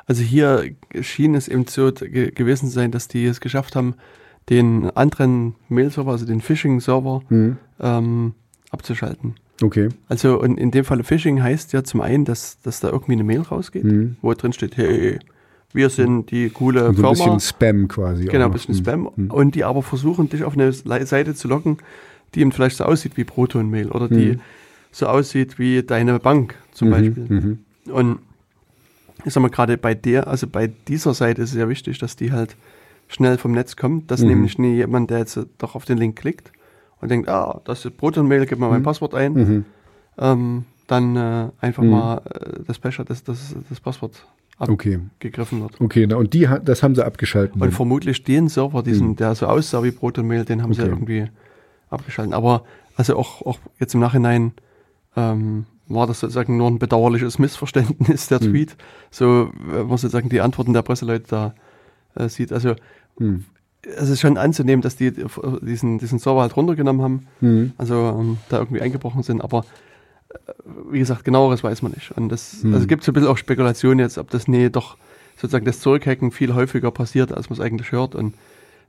Also 0.07 0.23
hier 0.23 0.71
schien 1.01 1.35
es 1.35 1.49
eben 1.49 1.67
so 1.67 1.91
ge 1.91 2.31
gewesen 2.31 2.67
zu 2.69 2.73
sein, 2.73 2.93
dass 2.93 3.09
die 3.09 3.25
es 3.25 3.41
geschafft 3.41 3.75
haben, 3.75 3.95
den 4.51 4.89
anderen 4.91 5.57
Mail-Server, 5.69 6.13
also 6.13 6.27
den 6.27 6.41
Phishing-Server, 6.41 7.23
Hm, 7.29 7.57
ähm, 7.81 8.35
abzuschalten. 8.71 9.35
okay. 9.63 9.89
Also 10.09 10.41
und 10.41 10.59
in 10.61 10.71
dem 10.71 10.85
Fall 10.85 11.03
Phishing 11.03 11.43
heißt 11.43 11.73
ja 11.73 11.83
zum 11.83 12.03
einen, 12.03 12.25
dass, 12.25 12.61
dass 12.61 12.79
da 12.79 12.91
irgendwie 12.91 13.15
eine 13.15 13.25
Mail 13.25 13.41
rausgeht, 13.41 13.83
Hm. 13.83 14.17
wo 14.23 14.33
drin 14.35 14.53
steht, 14.53 14.77
hey, 14.77 15.19
wir 15.73 15.91
sind 15.91 16.31
die 16.31 16.49
coole 16.51 16.81
So 16.81 16.87
ein 16.89 16.95
Firma. 16.95 17.11
bisschen 17.11 17.41
Spam 17.41 17.89
quasi. 17.89 18.25
Genau, 18.25 18.47
ein 18.47 18.51
bisschen 18.53 18.75
Hm. 18.75 18.81
Spam. 18.85 19.07
Und 19.07 19.55
die 19.55 19.65
aber 19.65 19.83
versuchen, 19.83 20.29
dich 20.29 20.45
auf 20.45 20.55
eine 20.57 20.73
Seite 20.73 21.35
zu 21.35 21.49
locken, 21.49 21.79
die 22.35 22.41
eben 22.41 22.53
vielleicht 22.53 22.77
so 22.77 22.85
aussieht 22.85 23.17
wie 23.17 23.25
Proton-Mail 23.25 23.91
oder 23.91 24.09
die 24.09 24.33
Mhm. 24.37 24.41
so 24.93 25.07
aussieht 25.07 25.59
wie 25.59 25.83
deine 25.83 26.19
Bank 26.19 26.55
zum 26.73 26.89
Mhm, 26.89 26.93
Beispiel. 26.93 27.27
mhm. 27.29 27.59
Und 27.93 28.19
ich 29.25 29.33
sag 29.33 29.41
mal, 29.43 29.51
gerade 29.51 29.77
bei 29.79 29.95
der, 29.95 30.27
also 30.29 30.47
bei 30.47 30.67
dieser 30.89 31.15
Seite 31.15 31.43
ist 31.43 31.51
es 31.51 31.57
ja 31.57 31.69
wichtig, 31.69 31.99
dass 31.99 32.17
die 32.17 32.33
halt 32.33 32.57
schnell 33.09 33.39
vom 33.39 33.53
Netz 33.53 33.77
kommt, 33.77 34.11
dass 34.11 34.21
Mhm. 34.23 34.29
nämlich 34.29 34.59
nie 34.59 34.75
jemand, 34.77 35.11
der 35.11 35.19
jetzt 35.19 35.39
doch 35.59 35.75
auf 35.75 35.85
den 35.85 35.99
Link 35.99 36.17
klickt 36.17 36.53
und 37.01 37.11
denkt, 37.11 37.29
ah, 37.29 37.61
das 37.65 37.85
ist 37.85 37.97
Proton-Mail, 37.97 38.47
gib 38.47 38.59
mal 38.59 38.71
mein 38.71 38.83
Passwort 38.83 39.15
ein, 39.15 39.33
Mhm. 39.35 39.65
ähm, 40.19 40.65
dann 40.87 41.17
äh, 41.17 41.49
einfach 41.61 41.83
Mhm. 41.83 41.91
mal 41.91 42.19
äh, 42.25 42.61
das 42.67 42.79
Pech 42.79 42.99
hat, 42.99 43.11
dass 43.11 43.23
das, 43.25 43.55
das 43.69 43.81
Passwort 43.81 44.27
Okay, 44.59 45.01
abgegriffen 45.17 45.61
wird. 45.61 45.81
okay, 45.81 46.07
na, 46.09 46.17
und 46.17 46.33
die, 46.33 46.49
das 46.65 46.83
haben 46.83 46.95
sie 46.95 47.05
abgeschaltet. 47.05 47.61
Und 47.61 47.73
vermutlich 47.73 48.25
den 48.25 48.49
Server, 48.49 48.83
diesen, 48.83 49.15
der 49.17 49.35
so 49.35 49.47
aussah 49.47 49.83
wie 49.83 49.91
Protonmail, 49.91 50.45
den 50.45 50.63
haben 50.63 50.73
sie 50.73 50.81
Mhm. 50.81 50.87
Okay. 50.87 50.95
irgendwie 50.97 51.25
abgeschaltet. 51.91 52.33
Aber 52.35 52.65
also 52.97 53.17
auch, 53.17 53.43
auch 53.43 53.59
jetzt 53.79 53.93
im 53.95 54.01
Nachhinein 54.01 54.53
ähm, 55.17 55.67
war 55.89 56.07
das 56.07 56.21
sozusagen 56.21 56.57
nur 56.57 56.69
ein 56.71 56.79
bedauerliches 56.79 57.39
Missverständnis, 57.39 58.29
der 58.29 58.43
Mhm. 58.43 58.51
Tweet. 58.51 58.77
So, 59.11 59.51
wenn 59.59 59.87
man 59.89 59.99
sozusagen 59.99 60.31
die 60.31 60.41
Antworten 60.41 60.73
der 60.73 60.83
Presseleute 60.83 61.25
da 61.29 61.55
äh, 62.15 62.29
sieht. 62.31 62.51
Also 62.53 62.75
Hm. 63.19 63.45
es 63.83 64.09
ist 64.09 64.21
schon 64.21 64.37
anzunehmen, 64.39 64.81
dass 64.83 64.97
die 64.97 65.07
äh, 65.09 65.27
diesen, 65.63 65.99
diesen 65.99 66.19
Server 66.19 66.41
halt 66.41 66.57
runtergenommen 66.57 67.03
haben, 67.03 67.27
Hm. 67.41 67.73
also 67.77 67.95
ähm, 68.19 68.39
da 68.49 68.59
irgendwie 68.59 68.81
eingebrochen 68.81 69.23
sind, 69.23 69.43
aber 69.43 69.61
äh, 69.61 69.63
wie 70.91 70.99
gesagt, 70.99 71.25
genaueres 71.25 71.63
weiß 71.65 71.83
man 71.83 71.93
nicht. 71.93 72.11
Und 72.13 72.29
das, 72.29 72.63
Hm. 72.63 72.75
also 72.75 72.87
gibt 72.87 73.03
es 73.03 73.09
ein 73.09 73.15
bisschen 73.15 73.29
auch 73.29 73.39
Spekulationen 73.39 73.99
jetzt, 73.99 74.19
ob 74.19 74.31
das 74.31 74.49
nee 74.49 74.69
doch 74.69 74.97
sozusagen 75.37 75.65
das 75.67 75.81
Zurückhacken 75.81 76.31
viel 76.31 76.55
häufiger 76.55 76.91
passiert, 76.91 77.33
als 77.33 77.51
man 77.51 77.59
es 77.59 77.65
eigentlich 77.65 77.93
hört 77.93 78.15
und 78.15 78.35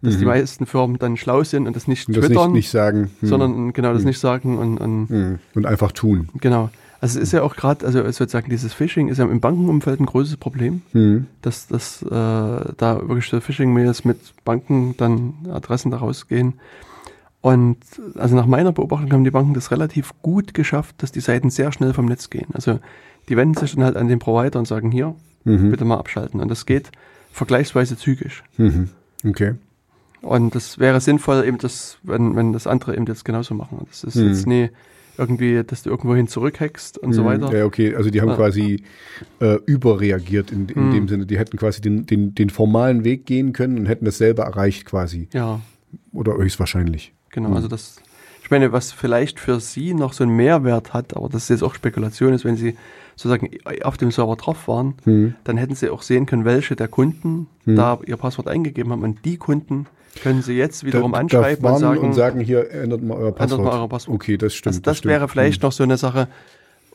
dass 0.02 0.14
die 0.18 0.26
Mhm. 0.26 0.28
meisten 0.30 0.66
Firmen 0.68 1.00
dann 1.00 1.18
schlau 1.18 1.44
sind 1.44 1.66
und 1.66 1.76
das 1.76 1.88
nicht 1.88 2.08
Und 2.08 2.18
das 2.18 2.26
twittern, 2.28 2.52
nicht, 2.52 2.66
nicht 2.66 2.70
sagen, 2.70 3.10
hm. 3.20 3.28
sondern 3.30 3.74
genau 3.74 3.94
das 3.94 4.04
Hm. 4.04 4.08
nicht 4.10 4.20
sagen 4.20 4.58
und, 4.60 4.78
und 4.78 5.10
Hm. 5.10 5.40
und 5.56 5.66
einfach 5.66 5.92
tun. 5.92 6.30
genau. 6.40 6.70
Also 7.00 7.20
es 7.20 7.26
ist 7.26 7.32
ja 7.34 7.44
auch 7.44 7.56
gerade, 7.56 7.86
also 7.86 8.04
sozusagen 8.06 8.50
dieses 8.50 8.74
Phishing 8.74 9.08
ist 9.08 9.20
ja 9.20 9.26
im 9.26 9.40
Bankenumfeld 9.40 10.00
ein 10.00 10.08
großes 10.08 10.38
Problem, 10.38 10.82
Hm. 10.94 11.28
dass, 11.42 11.68
dass 11.68 12.02
äh, 12.02 12.08
da 12.10 13.00
wirklich 13.08 13.28
so 13.30 13.40
Phishing-Mails 13.40 14.04
mit 14.06 14.18
Banken 14.46 14.96
dann 14.98 15.34
Adressen 15.52 15.92
daraus 15.92 16.28
gehen. 16.28 16.54
Und 17.48 17.78
also 18.16 18.36
nach 18.36 18.46
meiner 18.46 18.72
Beobachtung 18.72 19.12
haben 19.14 19.24
die 19.24 19.32
Banken 19.32 19.54
das 19.54 19.72
relativ 19.72 20.12
gut 20.22 20.54
geschafft, 20.54 20.96
dass 21.02 21.12
die 21.12 21.20
Seiten 21.22 21.50
sehr 21.50 21.72
schnell 21.72 21.94
vom 21.94 22.06
Netz 22.06 22.30
gehen. 22.30 22.48
Also 22.54 22.80
die 23.30 23.38
wenden 23.38 23.56
sich 23.58 23.76
dann 23.76 23.84
halt 23.84 23.96
an 23.98 24.08
den 24.08 24.20
Provider 24.20 24.60
und 24.60 24.68
sagen, 24.68 24.92
hier, 24.92 25.16
Mhm. 25.46 25.72
bitte 25.72 25.86
mal 25.86 25.98
abschalten. 25.98 26.42
Und 26.42 26.50
das 26.50 26.66
geht 26.66 26.92
vergleichsweise 27.32 27.96
zügig. 27.98 28.44
Mhm. 28.58 28.90
Okay. 29.26 29.54
Und 30.22 30.56
das 30.56 30.78
wäre 30.80 31.00
sinnvoll, 31.00 31.46
eben 31.46 31.58
das, 31.58 32.00
wenn, 32.04 32.36
wenn 32.36 32.52
das 32.52 32.68
andere 32.68 32.96
eben 32.96 33.06
jetzt 33.06 33.24
genauso 33.24 33.54
machen. 33.54 33.86
Das 33.90 34.04
ist 34.04 34.16
Mhm. 34.16 34.28
jetzt 34.28 34.48
nie 34.48 34.70
irgendwie, 35.18 35.64
dass 35.66 35.84
du 35.84 35.90
irgendwohin 35.90 36.28
zurückhackst 36.28 36.98
und 36.98 37.14
so 37.14 37.22
Hm. 37.22 37.28
weiter. 37.42 37.58
Ja, 37.58 37.66
okay, 37.66 37.96
also 37.96 38.10
die 38.10 38.22
haben 38.22 38.30
Ah. 38.32 38.36
quasi 38.36 38.84
äh, 39.40 39.56
überreagiert 39.66 40.52
in, 40.52 40.68
in 40.70 40.76
Hm. 40.76 40.92
dem 40.92 41.08
Sinne. 41.08 41.26
Die 41.26 41.38
hätten 41.40 41.58
quasi 41.58 41.82
den, 41.82 42.06
den, 42.06 42.36
den 42.36 42.50
formalen 42.50 43.04
Weg 43.04 43.26
gehen 43.26 43.54
können 43.54 43.78
und 43.80 43.86
hätten 43.88 44.06
das 44.06 44.18
selber 44.18 44.44
erreicht 44.44 44.86
quasi. 44.86 45.28
Ja, 45.34 45.62
Oder 46.12 46.36
höchstwahrscheinlich. 46.38 47.14
Genau. 47.32 47.50
Hm. 47.50 47.56
Also 47.56 47.68
das, 47.68 47.98
ich 48.44 48.52
meine, 48.52 48.72
was 48.72 48.92
vielleicht 48.92 49.40
für 49.40 49.60
sie 49.60 49.94
noch 49.94 50.14
so 50.14 50.24
einen 50.24 50.36
Mehrwert 50.36 50.94
hat, 50.94 51.16
aber 51.16 51.30
das 51.30 51.44
ist 51.44 51.50
jetzt 51.50 51.64
auch 51.64 51.76
Spekulation 51.76 52.34
ist, 52.34 52.46
wenn 52.46 52.56
sie 52.56 52.78
sozusagen 53.16 53.50
auf 53.84 53.98
dem 53.98 54.12
Server 54.12 54.36
drauf 54.36 54.68
waren, 54.68 54.96
Hm. 55.04 55.36
dann 55.44 55.58
hätten 55.58 55.76
sie 55.76 55.90
auch 55.90 56.02
sehen 56.04 56.26
können, 56.28 56.46
welche 56.46 56.76
der 56.76 56.88
Kunden 56.88 57.48
Hm. 57.66 57.76
da 57.76 58.00
ihr 58.06 58.18
Passwort 58.18 58.48
eingegeben 58.48 58.92
haben. 58.92 59.04
Und 59.04 59.26
die 59.26 59.38
Kunden 59.38 59.88
können 60.22 60.42
sie 60.42 60.54
jetzt 60.54 60.84
wiederum 60.84 61.12
da, 61.14 61.20
anschreiben 61.20 61.66
und 61.66 61.78
sagen, 61.80 62.00
und 62.00 62.14
sagen, 62.14 62.40
hier 62.40 62.72
ändert 62.72 63.04
mal 63.04 63.18
euer 63.18 63.32
Passwort. 63.34 63.64
mal 63.64 63.72
euer 63.80 63.90
Passwort. 63.90 64.16
Okay, 64.16 64.38
das 64.38 64.54
stimmt. 64.56 64.76
das, 64.78 64.82
das 64.82 64.98
stimmt. 65.00 65.12
wäre 65.12 65.28
vielleicht 65.28 65.62
noch 65.64 65.72
so 65.72 65.84
eine 65.84 65.98
Sache, 65.98 66.28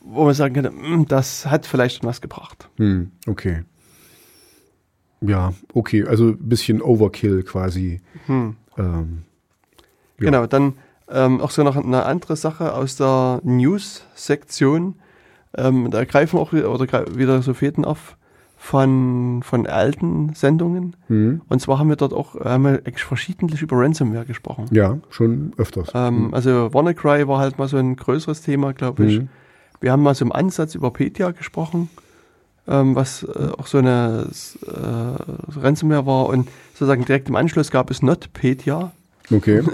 wo 0.00 0.24
man 0.24 0.34
sagen 0.34 0.54
könnte, 0.54 0.70
"Hm, 0.70 1.06
das 1.06 1.46
hat 1.46 1.66
vielleicht 1.66 2.02
was 2.04 2.20
gebracht. 2.20 2.68
Hm, 2.78 3.10
okay. 3.28 3.62
Ja, 5.20 5.52
okay, 5.72 6.04
also 6.04 6.30
ein 6.30 6.38
bisschen 6.48 6.82
Overkill 6.82 7.44
quasi. 7.44 8.00
Hm. 8.26 8.56
Ähm, 8.76 9.22
Ja. 10.22 10.30
Genau, 10.30 10.46
dann 10.46 10.74
ähm, 11.10 11.40
auch 11.40 11.50
so 11.50 11.62
noch 11.62 11.76
eine 11.76 12.04
andere 12.04 12.36
Sache 12.36 12.74
aus 12.74 12.96
der 12.96 13.40
News-Sektion. 13.44 14.94
Ähm, 15.56 15.90
da 15.90 16.04
greifen 16.04 16.38
auch 16.38 16.52
wieder, 16.52 16.70
oder 16.72 16.86
wieder 17.16 17.42
so 17.42 17.52
Fäden 17.54 17.84
auf 17.84 18.16
von, 18.56 19.42
von 19.42 19.66
alten 19.66 20.34
Sendungen. 20.34 20.94
hm, 21.08 21.42
Und 21.48 21.60
zwar 21.60 21.78
haben 21.80 21.88
wir 21.88 21.96
dort 21.96 22.12
auch 22.14 22.36
haben 22.36 22.62
wir 22.62 22.70
eigentlich 22.86 23.02
verschiedentlich 23.04 23.60
über 23.60 23.76
Ransomware 23.76 24.24
gesprochen. 24.24 24.66
ja, 24.70 24.98
schon 25.10 25.52
öfters. 25.56 25.90
Ähm, 25.94 26.32
also 26.32 26.72
WannaCry 26.72 27.26
war 27.26 27.40
halt 27.40 27.58
mal 27.58 27.66
so 27.66 27.76
ein 27.76 27.96
größeres 27.96 28.40
Thema, 28.42 28.72
glaube 28.72 29.06
ich. 29.06 29.16
Hm. 29.18 29.28
Wir 29.80 29.90
haben 29.90 30.02
mal 30.04 30.14
so 30.14 30.24
im 30.24 30.30
Ansatz 30.32 30.76
über 30.76 30.92
Petya 30.92 31.32
gesprochen, 31.32 31.90
ähm, 32.68 32.94
was 32.94 33.24
äh, 33.24 33.48
auch 33.58 33.66
so 33.66 33.78
eine 33.78 34.28
äh, 34.64 35.58
Ransomware 35.60 36.06
war. 36.06 36.26
Und 36.26 36.48
sozusagen 36.74 37.04
direkt 37.04 37.28
im 37.28 37.34
Anschluss 37.34 37.72
gab 37.72 37.90
es 37.90 38.00
NotPetya. 38.00 38.92
Okay. 39.32 39.62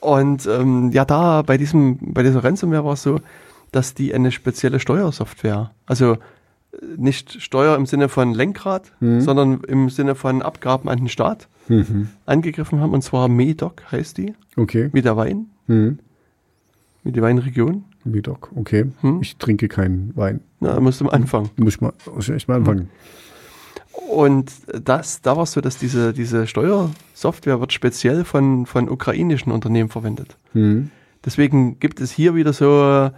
Und 0.00 0.46
ähm, 0.46 0.90
ja, 0.92 1.04
da 1.04 1.42
bei 1.42 1.56
diesem, 1.56 1.98
bei 2.12 2.22
dieser 2.22 2.44
Ransomware 2.44 2.84
war 2.84 2.92
es 2.92 3.02
so, 3.02 3.20
dass 3.72 3.94
die 3.94 4.14
eine 4.14 4.30
spezielle 4.32 4.78
Steuersoftware, 4.78 5.70
also 5.86 6.12
äh, 6.12 6.16
nicht 6.96 7.40
Steuer 7.40 7.76
im 7.76 7.86
Sinne 7.86 8.08
von 8.08 8.34
Lenkrad, 8.34 8.92
Mhm. 9.00 9.20
sondern 9.22 9.60
im 9.64 9.88
Sinne 9.90 10.14
von 10.14 10.42
Abgaben 10.42 10.88
an 10.88 10.98
den 10.98 11.08
Staat 11.08 11.48
mhm. 11.68 12.08
angegriffen 12.26 12.80
haben. 12.80 12.92
Und 12.92 13.02
zwar 13.02 13.28
MEDOC 13.28 13.82
heißt 13.90 14.18
die, 14.18 14.34
Okay. 14.56 14.90
wie 14.92 15.02
der 15.02 15.16
Wein, 15.16 15.46
Mhm. 15.66 15.98
wie 17.02 17.12
die 17.12 17.22
Weinregion. 17.22 17.84
Midoc, 18.06 18.50
okay. 18.54 18.84
Hm? 19.00 19.20
Ich 19.22 19.38
trinke 19.38 19.66
keinen 19.66 20.14
Wein. 20.14 20.40
Na, 20.60 20.78
musst 20.78 21.00
du 21.00 21.06
am 21.06 21.10
Anfang. 21.10 21.48
Muss 21.56 21.76
ich 21.76 21.80
mal, 21.80 21.94
muss 22.14 22.28
ich 22.28 22.34
echt 22.34 22.48
mal 22.48 22.56
anfangen. 22.56 22.90
Und 24.08 24.52
das, 24.66 25.22
da 25.22 25.36
war 25.36 25.44
es 25.44 25.52
so, 25.52 25.60
dass 25.60 25.78
diese, 25.78 26.12
diese 26.12 26.46
Steuersoftware 26.46 27.60
wird 27.60 27.72
speziell 27.72 28.24
von, 28.24 28.66
von 28.66 28.88
ukrainischen 28.88 29.52
Unternehmen 29.52 29.88
verwendet. 29.88 30.36
Hm. 30.52 30.90
Deswegen 31.24 31.78
gibt 31.80 32.00
es 32.00 32.10
hier 32.10 32.34
wieder 32.34 32.52
so 32.52 33.10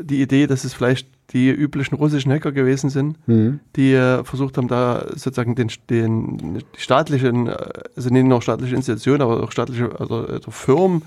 die 0.00 0.20
Idee, 0.20 0.46
dass 0.46 0.64
es 0.64 0.74
vielleicht 0.74 1.08
die 1.32 1.50
üblichen 1.50 1.94
russischen 1.94 2.32
Hacker 2.32 2.52
gewesen 2.52 2.90
sind, 2.90 3.16
Hm. 3.26 3.60
die 3.76 3.92
äh, 3.94 4.24
versucht 4.24 4.58
haben, 4.58 4.68
da 4.68 5.06
sozusagen 5.10 5.54
den, 5.54 5.70
den 5.88 6.58
die 6.58 6.80
staatlichen, 6.80 7.46
äh, 7.46 7.56
also 7.96 8.10
nicht 8.10 8.26
nur 8.26 8.42
staatliche 8.42 8.74
Institutionen, 8.74 9.22
aber 9.22 9.42
auch 9.42 9.52
staatliche 9.52 9.98
also, 9.98 10.26
also 10.26 10.50
Firmen, 10.50 11.02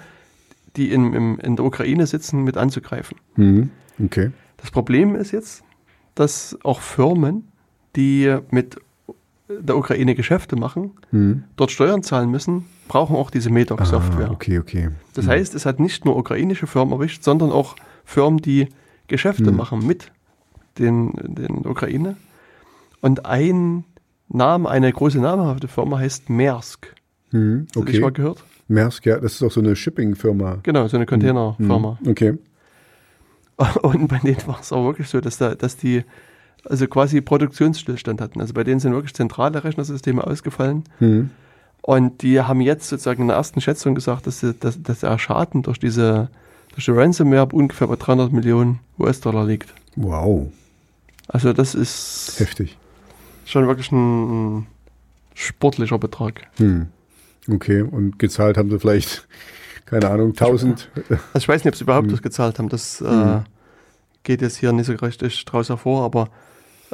die 0.76 0.92
in, 0.92 1.14
im, 1.14 1.40
in 1.40 1.56
der 1.56 1.66
Ukraine 1.66 2.08
sitzen, 2.08 2.44
mit 2.44 2.58
anzugreifen. 2.58 3.18
Hm. 3.36 3.70
Okay. 4.04 4.32
Das 4.58 4.72
Problem 4.72 5.16
ist 5.16 5.32
jetzt, 5.32 5.64
dass 6.16 6.58
auch 6.64 6.82
Firmen, 6.82 7.48
die 7.96 8.36
mit 8.50 8.78
der 9.50 9.78
Ukraine 9.78 10.14
Geschäfte 10.16 10.56
machen, 10.56 10.92
Hm. 11.12 11.44
dort 11.56 11.72
Steuern 11.72 12.04
zahlen 12.04 12.30
müssen, 12.32 12.66
brauchen 12.88 13.16
auch 13.16 13.30
diese 13.32 13.50
MEDOC-Software. 13.50 14.28
Ah, 14.30 14.34
okay, 14.34 14.60
okay. 14.60 14.90
Das 15.14 15.28
heißt, 15.28 15.56
es 15.56 15.66
hat 15.66 15.80
nicht 15.80 16.06
nur 16.06 16.18
ukrainische 16.18 16.68
Firmen 16.68 16.94
erwischt, 16.94 17.24
sondern 17.24 17.52
auch 17.52 17.76
Firmen, 18.06 18.40
die 18.40 18.68
Geschäfte 19.08 19.48
Hm. 19.48 19.56
machen 19.56 19.88
mit 19.88 20.12
den, 20.80 21.14
den 21.24 21.66
Ukraine. 21.66 22.18
Und 23.02 23.26
ein 23.26 23.84
Name, 24.30 24.70
eine 24.70 24.92
große 24.92 25.20
namhafte 25.20 25.68
Firma 25.68 26.00
heißt 26.00 26.30
Maersk. 26.30 26.94
Hm. 27.32 27.64
Hast 27.68 27.76
du 27.76 27.80
Okay. 27.82 27.92
dich 27.94 28.02
mal 28.02 28.12
gehört? 28.12 28.44
Maersk, 28.68 29.06
ja, 29.06 29.18
das 29.20 29.34
ist 29.36 29.44
auch 29.44 29.52
so 29.52 29.62
eine 29.62 29.76
Shipping-Firma. 29.78 30.60
Genau, 30.64 30.88
so 30.90 30.98
eine 30.98 31.06
Containerfirma. 31.06 32.00
Hm. 32.04 32.12
Okay. 32.12 32.38
Und 33.82 34.08
bei 34.08 34.18
denen 34.20 34.46
war 34.46 34.60
es 34.60 34.72
auch 34.74 34.86
wirklich 34.86 35.08
so, 35.08 35.20
dass, 35.22 35.38
da, 35.38 35.56
dass 35.56 35.78
die 35.78 36.04
also 36.70 36.88
quasi 36.88 37.22
Produktionsstillstand 37.22 38.22
hatten. 38.22 38.42
Also 38.42 38.54
bei 38.54 38.64
denen 38.64 38.80
sind 38.80 38.94
wirklich 38.94 39.14
zentrale 39.14 39.64
Rechnersysteme 39.64 40.26
ausgefallen. 40.26 40.84
Hm. 41.00 41.30
Und 41.82 42.22
die 42.22 42.42
haben 42.42 42.60
jetzt 42.62 42.90
sozusagen 42.90 43.22
in 43.24 43.28
der 43.30 43.38
ersten 43.38 43.62
Schätzung 43.62 43.96
gesagt, 43.96 44.28
dass, 44.28 44.46
dass, 44.60 44.82
dass 44.82 45.00
der 45.00 45.18
Schaden 45.18 45.62
durch 45.64 45.80
diese 45.80 46.30
durch 46.74 46.86
die 46.86 46.92
Ransomware 46.92 47.48
ungefähr 47.54 47.88
bei 47.88 47.96
300 47.96 48.32
Millionen 48.32 48.80
US-Dollar 49.00 49.46
liegt. 49.46 49.74
Wow, 49.96 50.52
Also 51.28 51.52
das 51.54 51.74
ist 51.74 52.36
heftig. 52.38 52.78
schon 53.46 53.66
wirklich 53.66 53.92
ein, 53.92 54.68
sportlicher 55.34 55.98
Betrag. 55.98 56.42
Hm. 56.58 56.88
Okay, 57.50 57.82
und 57.82 58.20
gezahlt 58.20 58.58
haben 58.58 58.70
sie 58.70 58.78
vielleicht, 58.80 59.28
keine 59.86 60.10
Ahnung, 60.10 60.30
1000. 60.32 60.90
Also 61.10 61.20
ich 61.36 61.48
weiß 61.48 61.64
nicht, 61.64 61.74
ob 61.74 61.78
sie 61.78 61.84
überhaupt 61.84 62.08
Hm. 62.08 62.12
das 62.12 62.22
gezahlt 62.22 62.60
haben. 62.60 62.70
Das 62.70 63.02
äh, 63.02 63.06
Hm. 63.08 63.44
geht 64.24 64.42
jetzt 64.42 64.58
hier 64.58 64.72
nicht 64.74 64.88
so 64.88 64.94
richtig 64.94 65.46
draus 65.46 65.70
hervor, 65.70 66.04
aber 66.04 66.30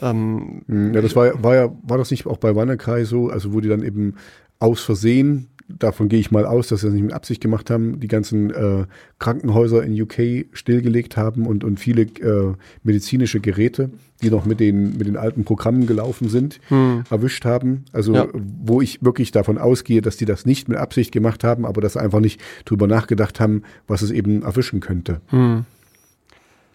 ähm, 0.02 0.61
Hm, 0.68 0.94
Ja, 0.94 1.02
das 1.02 1.15
war, 1.15 1.44
war 1.44 1.56
ja, 1.56 1.72
war 1.84 1.98
das 1.98 2.11
nicht 2.11 2.26
auch 2.26 2.38
bei 2.38 2.56
WannaCry 2.56 3.06
so, 3.06 3.30
also 3.30 3.53
wo 3.53 3.60
die 3.61 3.70
dann 3.70 3.84
eben 3.84 4.15
aus 4.60 4.82
Versehen, 4.82 5.48
davon 5.68 6.07
gehe 6.10 6.20
ich 6.20 6.30
mal 6.32 6.45
aus, 6.45 6.68
dass 6.68 6.82
sie 6.82 6.88
das 6.88 6.94
nicht 6.94 7.03
mit 7.03 7.14
Absicht 7.14 7.41
gemacht 7.41 7.70
haben, 7.70 7.99
die 7.99 8.07
ganzen 8.07 8.52
äh, 8.52 8.86
Krankenhäuser 9.20 9.84
in 9.84 9.99
UK 9.99 10.45
stillgelegt 10.53 11.18
haben 11.18 11.45
und, 11.48 11.64
und 11.64 11.80
viele 11.80 12.03
äh, 12.03 12.53
medizinische 12.84 13.40
Geräte, 13.40 13.90
die 14.22 14.30
noch 14.30 14.45
mit 14.45 14.60
den, 14.60 14.98
mit 14.98 15.07
den 15.07 15.18
alten 15.18 15.44
Programmen 15.45 15.88
gelaufen 15.88 16.30
sind, 16.30 16.60
hm, 16.68 17.03
erwischt 17.10 17.45
haben. 17.45 17.86
Also 17.91 18.14
Ja. 18.14 18.28
wo 18.34 18.82
ich 18.82 19.03
wirklich 19.03 19.32
davon 19.32 19.57
ausgehe, 19.57 20.02
dass 20.02 20.18
die 20.18 20.26
das 20.26 20.45
nicht 20.45 20.68
mit 20.70 20.78
Absicht 20.78 21.11
gemacht 21.11 21.44
haben, 21.44 21.65
aber 21.65 21.82
dass 21.82 21.94
sie 21.94 22.02
einfach 22.02 22.20
nicht 22.20 22.40
drüber 22.65 22.88
nachgedacht 22.88 23.40
haben, 23.40 23.64
was 23.88 24.02
es 24.02 24.11
eben 24.11 24.44
erwischen 24.44 24.80
könnte. 24.80 25.22
hm. 25.28 25.65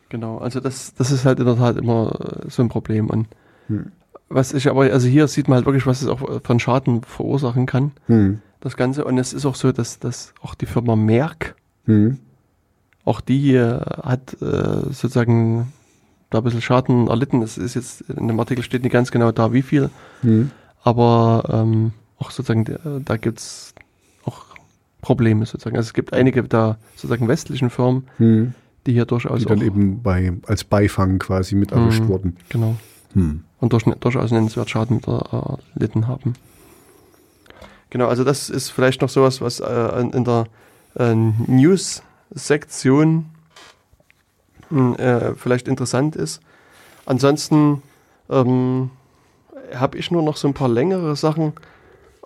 Genau, 0.09 0.39
also 0.39 0.60
das, 0.60 0.94
das 0.94 1.10
ist 1.10 1.24
halt 1.24 1.39
in 1.40 1.47
der 1.47 1.56
Tat 1.56 1.76
immer 1.76 2.12
äh, 2.44 2.51
so 2.51 2.62
ein 2.62 2.68
Problem. 2.68 3.09
Und 3.09 3.26
Hm. 3.68 3.93
was 4.28 4.55
ich 4.55 4.68
aber, 4.68 4.82
also 4.85 5.09
hier 5.09 5.28
sieht 5.28 5.48
man 5.48 5.56
halt 5.56 5.66
wirklich, 5.66 5.86
was 5.86 6.01
es 6.02 6.09
auch 6.09 6.43
von 6.43 6.59
Schaden 6.60 7.02
verursachen 7.02 7.66
kann, 7.66 7.93
Hm. 8.06 8.40
das 8.60 8.76
Ganze. 8.76 9.05
Und 9.05 9.18
es 9.18 9.32
ist 9.32 9.44
auch 9.47 9.55
so, 9.55 9.72
dass, 9.72 9.98
dass 9.98 10.32
auch 10.43 10.55
die 10.55 10.66
Firma 10.66 10.97
Merck, 10.97 11.55
Hm. 11.86 12.18
auch 13.05 13.20
die 13.20 13.55
äh, 13.55 13.78
hat 14.02 14.40
äh, 14.43 14.82
sozusagen 14.93 15.72
da 16.30 16.39
ein 16.39 16.44
bisschen 16.44 16.60
Schaden 16.62 17.09
erlitten. 17.09 17.40
Es 17.43 17.56
ist 17.56 17.74
jetzt 17.74 18.02
in 18.02 18.28
dem 18.28 18.39
Artikel 18.40 18.62
steht 18.62 18.82
nicht 18.82 18.93
ganz 18.93 19.10
genau 19.10 19.32
da, 19.32 19.52
wie 19.52 19.62
viel, 19.62 19.90
Hm. 20.22 20.51
aber 20.82 21.44
ähm, 21.51 21.93
auch 22.18 22.30
sozusagen, 22.30 22.66
äh, 22.66 23.01
da 23.05 23.16
gibt 23.16 23.39
es 23.39 23.74
auch 24.24 24.44
Probleme 25.01 25.47
sozusagen. 25.47 25.76
Also 25.76 25.89
es 25.89 25.94
gibt 25.94 26.12
einige 26.12 26.43
da 26.43 26.76
sozusagen 26.97 27.28
westlichen 27.28 27.70
Firmen, 27.70 28.05
Hm. 28.18 28.55
Die 28.86 28.92
hier 28.92 29.05
durchaus 29.05 29.40
Die 29.40 29.46
dann 29.46 29.60
eben 29.60 30.02
bei, 30.02 30.32
als 30.46 30.64
Beifang 30.64 31.18
quasi 31.18 31.55
mit 31.55 31.72
erwischt 31.72 32.00
Hm. 32.00 32.09
wurden. 32.09 32.36
genau, 32.48 32.76
Hm. 33.14 33.44
und 33.60 33.72
durch, 33.72 33.84
durchaus 33.84 34.30
nennenswert 34.30 34.70
Schaden 34.70 35.00
er- 35.06 35.59
erlitten 35.74 36.06
haben. 36.09 36.34
Genau, 37.90 38.09
also 38.09 38.24
das 38.24 38.50
ist 38.50 38.68
vielleicht 38.70 39.00
noch 39.00 39.09
sowas, 39.09 39.40
was 39.40 39.60
äh, 39.60 40.00
in 40.12 40.24
der 40.24 40.46
äh, 40.98 41.14
News-Sektion 41.14 43.26
mh, 44.70 44.94
äh, 44.96 45.34
vielleicht 45.36 45.68
interessant 45.68 46.16
ist. 46.16 46.40
Ansonsten 47.06 47.82
ähm, 48.28 48.90
habe 49.74 49.96
ich 49.98 50.10
nur 50.10 50.22
noch 50.22 50.36
so 50.36 50.48
ein 50.48 50.55
paar 50.55 50.68
längere 50.68 51.16
Sachen, 51.16 51.52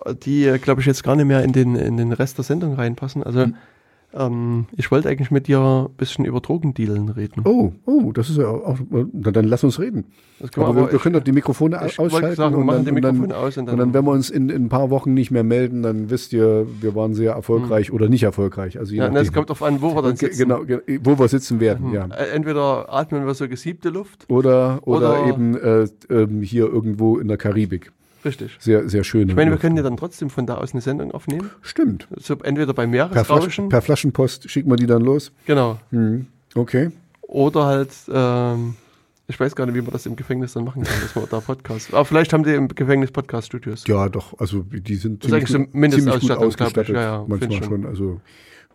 äh, 0.05 0.13
die, 0.15 0.51
glaube 0.61 0.81
ich, 0.81 0.87
jetzt 0.87 1.03
gar 1.03 1.15
nicht 1.15 1.25
mehr 1.27 1.43
in 1.43 1.53
den, 1.53 1.75
in 1.75 1.97
den 1.97 2.11
Rest 2.11 2.37
der 2.37 2.43
Sendung 2.43 2.73
reinpassen. 2.75 3.23
Also 3.23 3.43
Hm. 3.43 3.55
Ähm, 4.15 4.65
ich 4.77 4.91
wollte 4.91 5.09
eigentlich 5.09 5.31
mit 5.31 5.47
dir 5.47 5.59
ein 5.59 5.93
bisschen 5.97 6.25
über 6.25 6.39
Drogendealen 6.39 7.09
reden. 7.09 7.41
Oh, 7.45 7.71
oh, 7.85 8.11
das 8.11 8.29
ist 8.29 8.37
ja 8.37 8.47
auch, 8.47 8.77
na, 8.89 9.31
dann 9.31 9.45
lass 9.45 9.63
uns 9.63 9.79
reden. 9.79 10.05
Können 10.53 10.65
Aber, 10.67 10.75
wir 10.75 10.91
wir, 10.91 10.99
können 10.99 11.13
doch 11.13 11.23
die 11.23 11.31
Mikrofone 11.31 11.77
ich 11.77 11.97
ausschalten 11.99 12.11
wollte 12.13 12.35
sagen, 12.35 12.53
wir 12.55 12.59
und, 12.59 12.65
machen 12.65 12.85
dann, 12.85 12.95
die 12.95 13.01
dann, 13.01 13.15
Mikrofone 13.19 13.37
aus 13.47 13.57
und 13.57 13.65
dann, 13.65 13.73
und 13.73 13.79
dann, 13.79 13.93
wenn 13.93 14.05
wir 14.05 14.11
uns 14.11 14.29
in, 14.29 14.49
in 14.49 14.65
ein 14.65 14.69
paar 14.69 14.89
Wochen 14.89 15.13
nicht 15.13 15.31
mehr 15.31 15.43
melden, 15.43 15.83
dann 15.83 16.09
wisst 16.09 16.33
ihr, 16.33 16.67
wir 16.81 16.95
waren 16.95 17.13
sehr 17.13 17.33
erfolgreich 17.33 17.91
oder 17.93 18.09
nicht 18.09 18.23
erfolgreich. 18.23 18.77
Also 18.77 18.93
ja, 18.93 19.07
es 19.15 19.31
kommt 19.31 19.49
darauf 19.49 19.63
an, 19.63 19.81
wo 19.81 19.95
wir 19.95 20.01
dann 20.01 20.15
sitzen. 20.15 20.37
Genau, 20.39 20.63
ge- 20.65 20.81
wo 21.03 21.17
wir 21.17 21.27
sitzen 21.27 21.59
werden, 21.59 21.87
Hm. 21.87 21.93
ja. 21.93 22.05
Äh, 22.07 22.29
Entweder 22.35 22.91
atmen 22.93 23.25
wir 23.25 23.33
so 23.33 23.47
gesiebte 23.47 23.89
Luft, 23.89 24.25
Oder, 24.29 24.79
oder, 24.83 25.23
Oder- 25.23 25.27
eben 25.27 25.57
äh, 25.57 25.87
ähm, 26.09 26.41
hier 26.41 26.65
irgendwo 26.67 27.17
in 27.17 27.27
der 27.27 27.37
Karibik. 27.37 27.91
Richtig. 28.25 28.55
Sehr, 28.59 28.87
sehr 28.89 29.03
schön. 29.03 29.29
Ich 29.29 29.35
meine, 29.35 29.51
wir 29.51 29.57
können 29.57 29.75
ja 29.77 29.83
dann 29.83 29.97
trotzdem 29.97 30.29
von 30.29 30.45
da 30.45 30.55
aus 30.55 30.73
eine 30.73 30.81
Sendung 30.81 31.11
aufnehmen. 31.11 31.49
Stimmt. 31.61 32.07
So 32.17 32.35
entweder 32.43 32.73
bei 32.73 32.85
Per, 32.87 33.07
Flasch, 33.09 33.13
Meeresrauschen, 33.27 33.69
per 33.69 33.81
Flaschenpost 33.81 34.49
schicken 34.49 34.69
wir 34.69 34.75
die 34.77 34.87
dann 34.87 35.01
los. 35.01 35.31
genau, 35.45 35.79
Hm. 35.91 36.27
Okay. 36.55 36.91
oder 37.21 37.65
halt, 37.65 37.89
ähm, 38.11 38.75
ich 39.27 39.39
weiß 39.39 39.55
gar 39.55 39.65
nicht, 39.65 39.75
wie 39.75 39.81
man 39.81 39.91
das 39.91 40.05
im 40.05 40.15
Gefängnis 40.15 40.53
dann 40.53 40.65
machen 40.65 40.83
kann, 40.83 40.93
dass 41.01 41.15
man 41.15 41.25
da 41.29 41.39
Podcast. 41.39 41.93
Aber 41.93 42.05
vielleicht 42.05 42.33
haben 42.33 42.43
die 42.43 42.53
im 42.53 42.67
Gefängnis 42.67 43.11
Podcast-Studios. 43.11 43.85
Ja, 43.87 44.09
doch. 44.09 44.37
Also 44.39 44.63
die 44.69 44.95
sind 44.95 45.23
eigentlich 45.31 45.49
so 45.49 45.57
ziemlich 45.57 45.91
gut 46.05 46.19
glaub 46.21 46.39
ich. 46.39 46.45
ausgestattet. 46.45 46.89
Ja, 46.89 47.01
ja, 47.01 47.25
manchmal 47.27 47.51
schon. 47.53 47.63
schon. 47.63 47.85
Also 47.85 48.21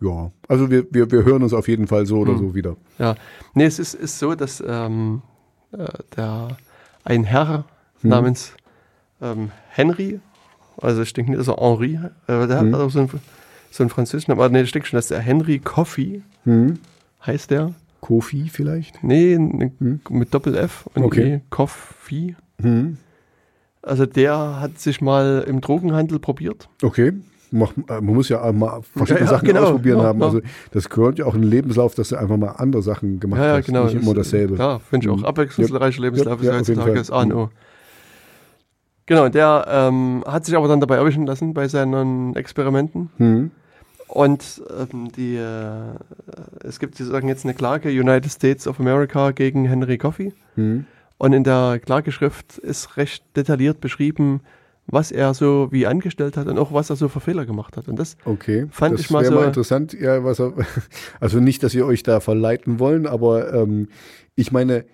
ja. 0.00 0.30
Also 0.48 0.70
wir, 0.70 0.86
wir, 0.90 1.10
wir 1.10 1.24
hören 1.24 1.42
uns 1.42 1.52
auf 1.52 1.68
jeden 1.68 1.86
Fall 1.86 2.06
so 2.06 2.18
oder 2.18 2.32
Hm. 2.32 2.38
so 2.38 2.54
wieder. 2.54 2.76
Ja, 2.98 3.14
nee, 3.54 3.64
es 3.66 3.78
ist, 3.78 3.94
ist 3.94 4.18
so, 4.18 4.34
dass 4.34 4.62
ähm, 4.66 5.22
äh, 5.72 5.84
der, 6.16 6.56
ein 7.04 7.24
Herr 7.24 7.64
Hm. 8.00 8.10
namens 8.10 8.52
ähm, 9.20 9.51
Henry, 9.70 10.20
also 10.81 11.03
ich 11.03 11.12
denke 11.12 11.31
nicht, 11.32 11.40
dass 11.40 11.49
er 11.49 11.57
Henri, 11.61 11.99
äh, 12.27 12.47
der 12.47 12.61
Hm. 12.61 12.74
hat 12.74 12.81
auch 12.81 12.90
so 12.90 13.01
einen, 13.01 13.11
so 13.70 13.82
einen 13.82 13.90
französischen, 13.90 14.32
aber 14.32 14.49
nee, 14.49 14.62
ich 14.62 14.73
denke 14.73 14.86
schon, 14.89 14.97
dass 14.99 15.09
der 15.09 15.20
Henry 15.20 15.59
Coffee 15.59 16.23
Hm. 16.45 16.78
heißt 17.27 17.51
der. 17.51 17.74
Kofi 18.01 18.49
vielleicht? 18.49 19.03
Nee, 19.03 19.35
Hm. 19.35 20.01
mit 20.11 20.32
Doppel-F 20.32 20.89
und 20.95 21.03
Okay. 21.05 21.35
E, 21.35 21.40
Coffee. 21.51 22.36
Hm. 22.61 22.97
Also 23.82 24.07
der 24.07 24.61
hat 24.61 24.78
sich 24.78 25.01
mal 25.01 25.45
im 25.49 25.61
Drogenhandel 25.61 26.19
probiert. 26.20 26.69
Okay. 26.82 27.09
Äh, 27.09 27.15
man 27.53 28.05
muss 28.05 28.28
ja 28.28 28.43
auch 28.43 28.53
mal 28.53 28.82
verschiedene 28.82 29.20
Ja, 29.20 29.24
ja, 29.24 29.31
Sachen 29.32 29.47
genau. 29.49 29.62
ausprobieren 29.62 29.99
Ja, 29.99 30.05
haben. 30.05 30.23
Also 30.23 30.40
das 30.73 30.89
gehört 30.90 31.19
ja 31.19 31.24
auch 31.24 31.35
in 31.35 31.40
den 31.43 31.51
Lebenslauf, 31.51 31.95
dass 31.95 32.11
du 32.11 32.16
einfach 32.16 32.36
mal 32.36 32.51
andere 32.51 32.82
Sachen 32.82 33.19
gemacht 33.20 33.40
Ja, 33.40 33.47
ja, 33.49 33.57
hast. 33.57 33.66
genau. 33.66 33.85
Nicht 33.86 33.95
immer 33.95 34.15
Das- 34.15 34.27
dasselbe. 34.31 34.57
Ja, 34.57 34.78
finde 34.78 35.07
ich 35.07 35.11
auch. 35.12 35.16
Mhm. 35.19 35.24
Abwechslungsreicher 35.24 36.03
Lebenslauf 36.03 36.43
ist 36.43 36.53
heutzutage 36.53 36.95
das 36.95 37.11
A 37.11 37.23
und 37.23 37.32
O. 37.32 37.51
Genau, 39.09 39.24
und 39.24 39.35
der 39.35 39.66
ähm, 39.68 40.22
hat 40.26 40.44
sich 40.44 40.55
aber 40.56 40.68
dann 40.68 40.80
dabei 40.80 40.97
erwischen 40.97 41.26
lassen 41.26 41.55
bei 41.55 41.66
seinen 41.66 42.36
Experimenten. 42.36 43.10
Hm. 43.16 43.51
Und 44.06 44.62
ähm, 44.78 45.10
die, 45.16 45.36
äh, 45.36 45.80
es 46.62 46.78
gibt 46.78 46.97
sozusagen 46.97 47.26
jetzt 47.28 47.44
eine 47.44 47.55
Klage 47.55 47.89
United 47.89 48.30
States 48.30 48.66
of 48.68 48.78
America 48.80 49.32
gegen 49.32 49.64
Henry 49.64 49.98
Coffey. 49.98 50.32
Hm. 50.55 50.85
Und 51.18 51.32
in 51.32 51.43
der 51.43 51.80
Klageschrift 51.85 52.59
ist 52.59 52.97
recht 52.97 53.24
detailliert 53.35 53.80
beschrieben, 53.80 54.40
was 54.86 55.10
er 55.10 55.35
so 55.35 55.68
wie 55.72 55.86
angestellt 55.86 56.36
hat 56.36 56.47
und 56.47 56.59
auch 56.59 56.72
was 56.72 56.89
er 56.90 56.97
so 56.97 57.09
für 57.09 57.20
Fehler 57.20 57.44
gemacht 57.44 57.76
hat. 57.76 57.89
Und 57.89 57.98
das 57.98 58.16
Okay. 58.24 58.66
Fand 58.70 58.94
das 58.94 59.01
ich 59.02 59.10
mal 59.10 59.24
so- 59.24 59.35
mal 59.35 59.44
interessant, 59.47 59.93
ja, 59.93 60.22
was 60.24 60.39
er, 60.39 60.52
also 61.20 61.40
nicht, 61.40 61.62
dass 61.62 61.74
wir 61.74 61.85
euch 61.86 62.02
da 62.02 62.20
verleiten 62.20 62.78
wollen, 62.78 63.06
aber 63.06 63.52
ähm, 63.52 63.89
ich 64.36 64.52
meine, 64.52 64.85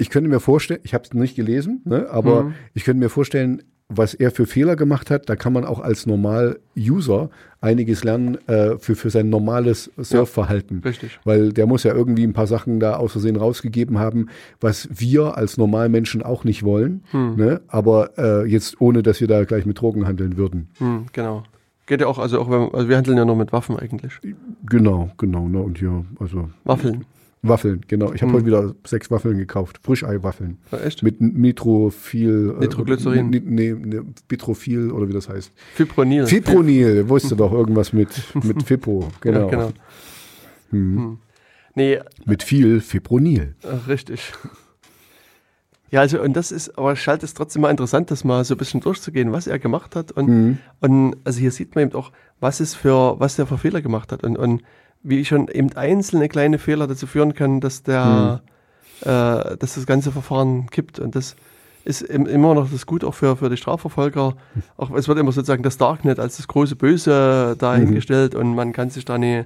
ich 0.00 0.10
könnte 0.10 0.28
mir 0.30 0.40
vorstellen, 0.40 0.80
ich 0.82 0.94
habe 0.94 1.04
es 1.04 1.12
nicht 1.14 1.36
gelesen, 1.36 1.82
ne, 1.84 2.08
aber 2.10 2.44
Mhm. 2.44 2.54
ich 2.74 2.84
könnte 2.84 3.00
mir 3.00 3.08
vorstellen, 3.10 3.62
was 3.92 4.14
er 4.14 4.30
für 4.30 4.46
Fehler 4.46 4.76
gemacht 4.76 5.10
hat, 5.10 5.28
da 5.28 5.34
kann 5.34 5.52
man 5.52 5.64
auch 5.64 5.80
als 5.80 6.06
Normal-User 6.06 7.28
einiges 7.60 8.04
lernen 8.04 8.38
äh, 8.48 8.78
für, 8.78 8.94
für 8.94 9.10
sein 9.10 9.28
normales 9.30 9.90
Surfverhalten. 9.96 10.80
Richtig. 10.84 11.18
Weil 11.24 11.52
der 11.52 11.66
muss 11.66 11.82
ja 11.82 11.92
irgendwie 11.92 12.22
ein 12.24 12.32
paar 12.32 12.46
Sachen 12.46 12.78
da 12.78 12.94
aus 12.96 13.12
Versehen 13.12 13.34
rausgegeben 13.36 13.98
haben, 13.98 14.28
was 14.60 14.88
wir 14.92 15.36
als 15.36 15.56
Normalmenschen 15.56 16.22
auch 16.22 16.44
nicht 16.44 16.62
wollen. 16.62 17.02
Ne? 17.12 17.60
Aber 17.66 18.16
äh, 18.16 18.44
jetzt 18.46 18.80
ohne, 18.80 19.02
dass 19.02 19.20
wir 19.20 19.26
da 19.28 19.44
gleich 19.44 19.66
mit 19.66 19.80
Drogen 19.80 20.06
handeln 20.06 20.36
würden. 20.36 20.68
Hm, 20.78 21.06
genau. 21.12 21.42
Geht 21.86 22.00
ja 22.00 22.06
auch, 22.06 22.18
also 22.20 22.40
auch 22.40 22.48
wenn, 22.48 22.72
also 22.72 22.88
wir 22.88 22.96
handeln 22.96 23.16
ja 23.18 23.24
nur 23.24 23.34
mit 23.36 23.52
Waffen 23.52 23.76
eigentlich. 23.76 24.12
Genau, 24.66 25.10
genau. 25.18 25.48
Ne? 25.48 25.58
Und 25.60 25.78
hier, 25.78 26.04
also 26.20 26.48
Waffeln. 26.64 27.04
Waffeln, 27.42 27.80
genau. 27.88 28.12
Ich 28.12 28.20
habe 28.20 28.32
Hm. 28.32 28.36
heute 28.36 28.46
wieder 28.46 28.74
sechs 28.84 29.10
Waffeln 29.10 29.38
gekauft. 29.38 29.80
Frischei-Waffeln. 29.82 30.58
Ja, 30.72 30.78
echt? 30.80 31.02
Mit 31.02 31.20
Nitrophil. 31.22 32.54
äh, 32.56 32.60
Nitroglycerin. 32.60 33.30
Nee, 33.30 33.40
nee, 33.44 33.72
nee, 33.72 34.00
Bitrophil 34.28 34.90
oder 34.90 35.08
wie 35.08 35.14
das 35.14 35.28
heißt. 35.28 35.50
Fipronil. 35.74 36.26
Fipronil, 36.26 37.08
wusste 37.08 37.36
doch 37.36 37.52
irgendwas 37.52 37.92
mit, 37.94 38.10
mit 38.44 38.62
Fippo. 38.64 39.08
Genau. 39.22 39.40
Ja, 39.44 39.48
genau. 39.48 39.72
Hm. 40.70 41.18
Nee, 41.74 42.00
Mit 42.26 42.42
viel 42.42 42.80
Fipronil. 42.80 43.54
äh, 43.62 43.68
richtig. 43.88 44.32
Ja, 45.90 46.00
also 46.00 46.20
und 46.22 46.34
das 46.34 46.52
ist, 46.52 46.78
aber 46.78 46.92
ich 46.92 47.06
halte 47.08 47.24
es 47.24 47.34
trotzdem 47.34 47.62
mal 47.62 47.70
interessant, 47.70 48.10
das 48.12 48.22
mal 48.22 48.44
so 48.44 48.54
ein 48.54 48.58
bisschen 48.58 48.80
durchzugehen, 48.80 49.32
was 49.32 49.46
er 49.48 49.58
gemacht 49.58 49.96
hat. 49.96 50.12
Und, 50.12 50.28
Mhm. 50.28 50.58
und 50.80 51.16
also 51.24 51.40
hier 51.40 51.50
sieht 51.50 51.74
man 51.74 51.84
eben 51.88 51.94
auch, 51.94 52.12
was 52.38 52.60
es 52.60 52.74
für, 52.74 53.18
was 53.18 53.36
der 53.36 53.46
für 53.46 53.58
Fehler 53.58 53.80
gemacht 53.82 54.12
hat. 54.12 54.22
Und, 54.22 54.36
und 54.36 54.62
wie 55.02 55.24
schon 55.24 55.48
eben 55.48 55.72
einzelne 55.76 56.28
kleine 56.28 56.58
Fehler 56.58 56.86
dazu 56.86 57.06
führen 57.06 57.34
kann, 57.34 57.60
dass 57.60 57.82
der, 57.82 58.42
Mhm. 59.04 59.08
äh, 59.10 59.56
dass 59.56 59.74
das 59.74 59.86
ganze 59.86 60.12
Verfahren 60.12 60.68
kippt. 60.70 60.98
Und 60.98 61.14
das 61.16 61.36
ist 61.84 62.02
im- 62.02 62.26
immer 62.26 62.54
noch 62.54 62.70
das 62.70 62.84
Gut 62.84 63.04
auch 63.04 63.14
für, 63.14 63.36
für 63.36 63.48
die 63.48 63.56
Strafverfolger. 63.56 64.34
Auch 64.76 64.90
es 64.90 65.08
wird 65.08 65.18
immer 65.18 65.32
sozusagen 65.32 65.62
das 65.62 65.78
Darknet 65.78 66.18
als 66.20 66.36
das 66.36 66.46
große 66.48 66.76
Böse 66.76 67.56
dahingestellt 67.58 68.34
und 68.34 68.54
man 68.54 68.72
kann 68.72 68.90
sich 68.90 69.04
da 69.04 69.16
nie 69.18 69.44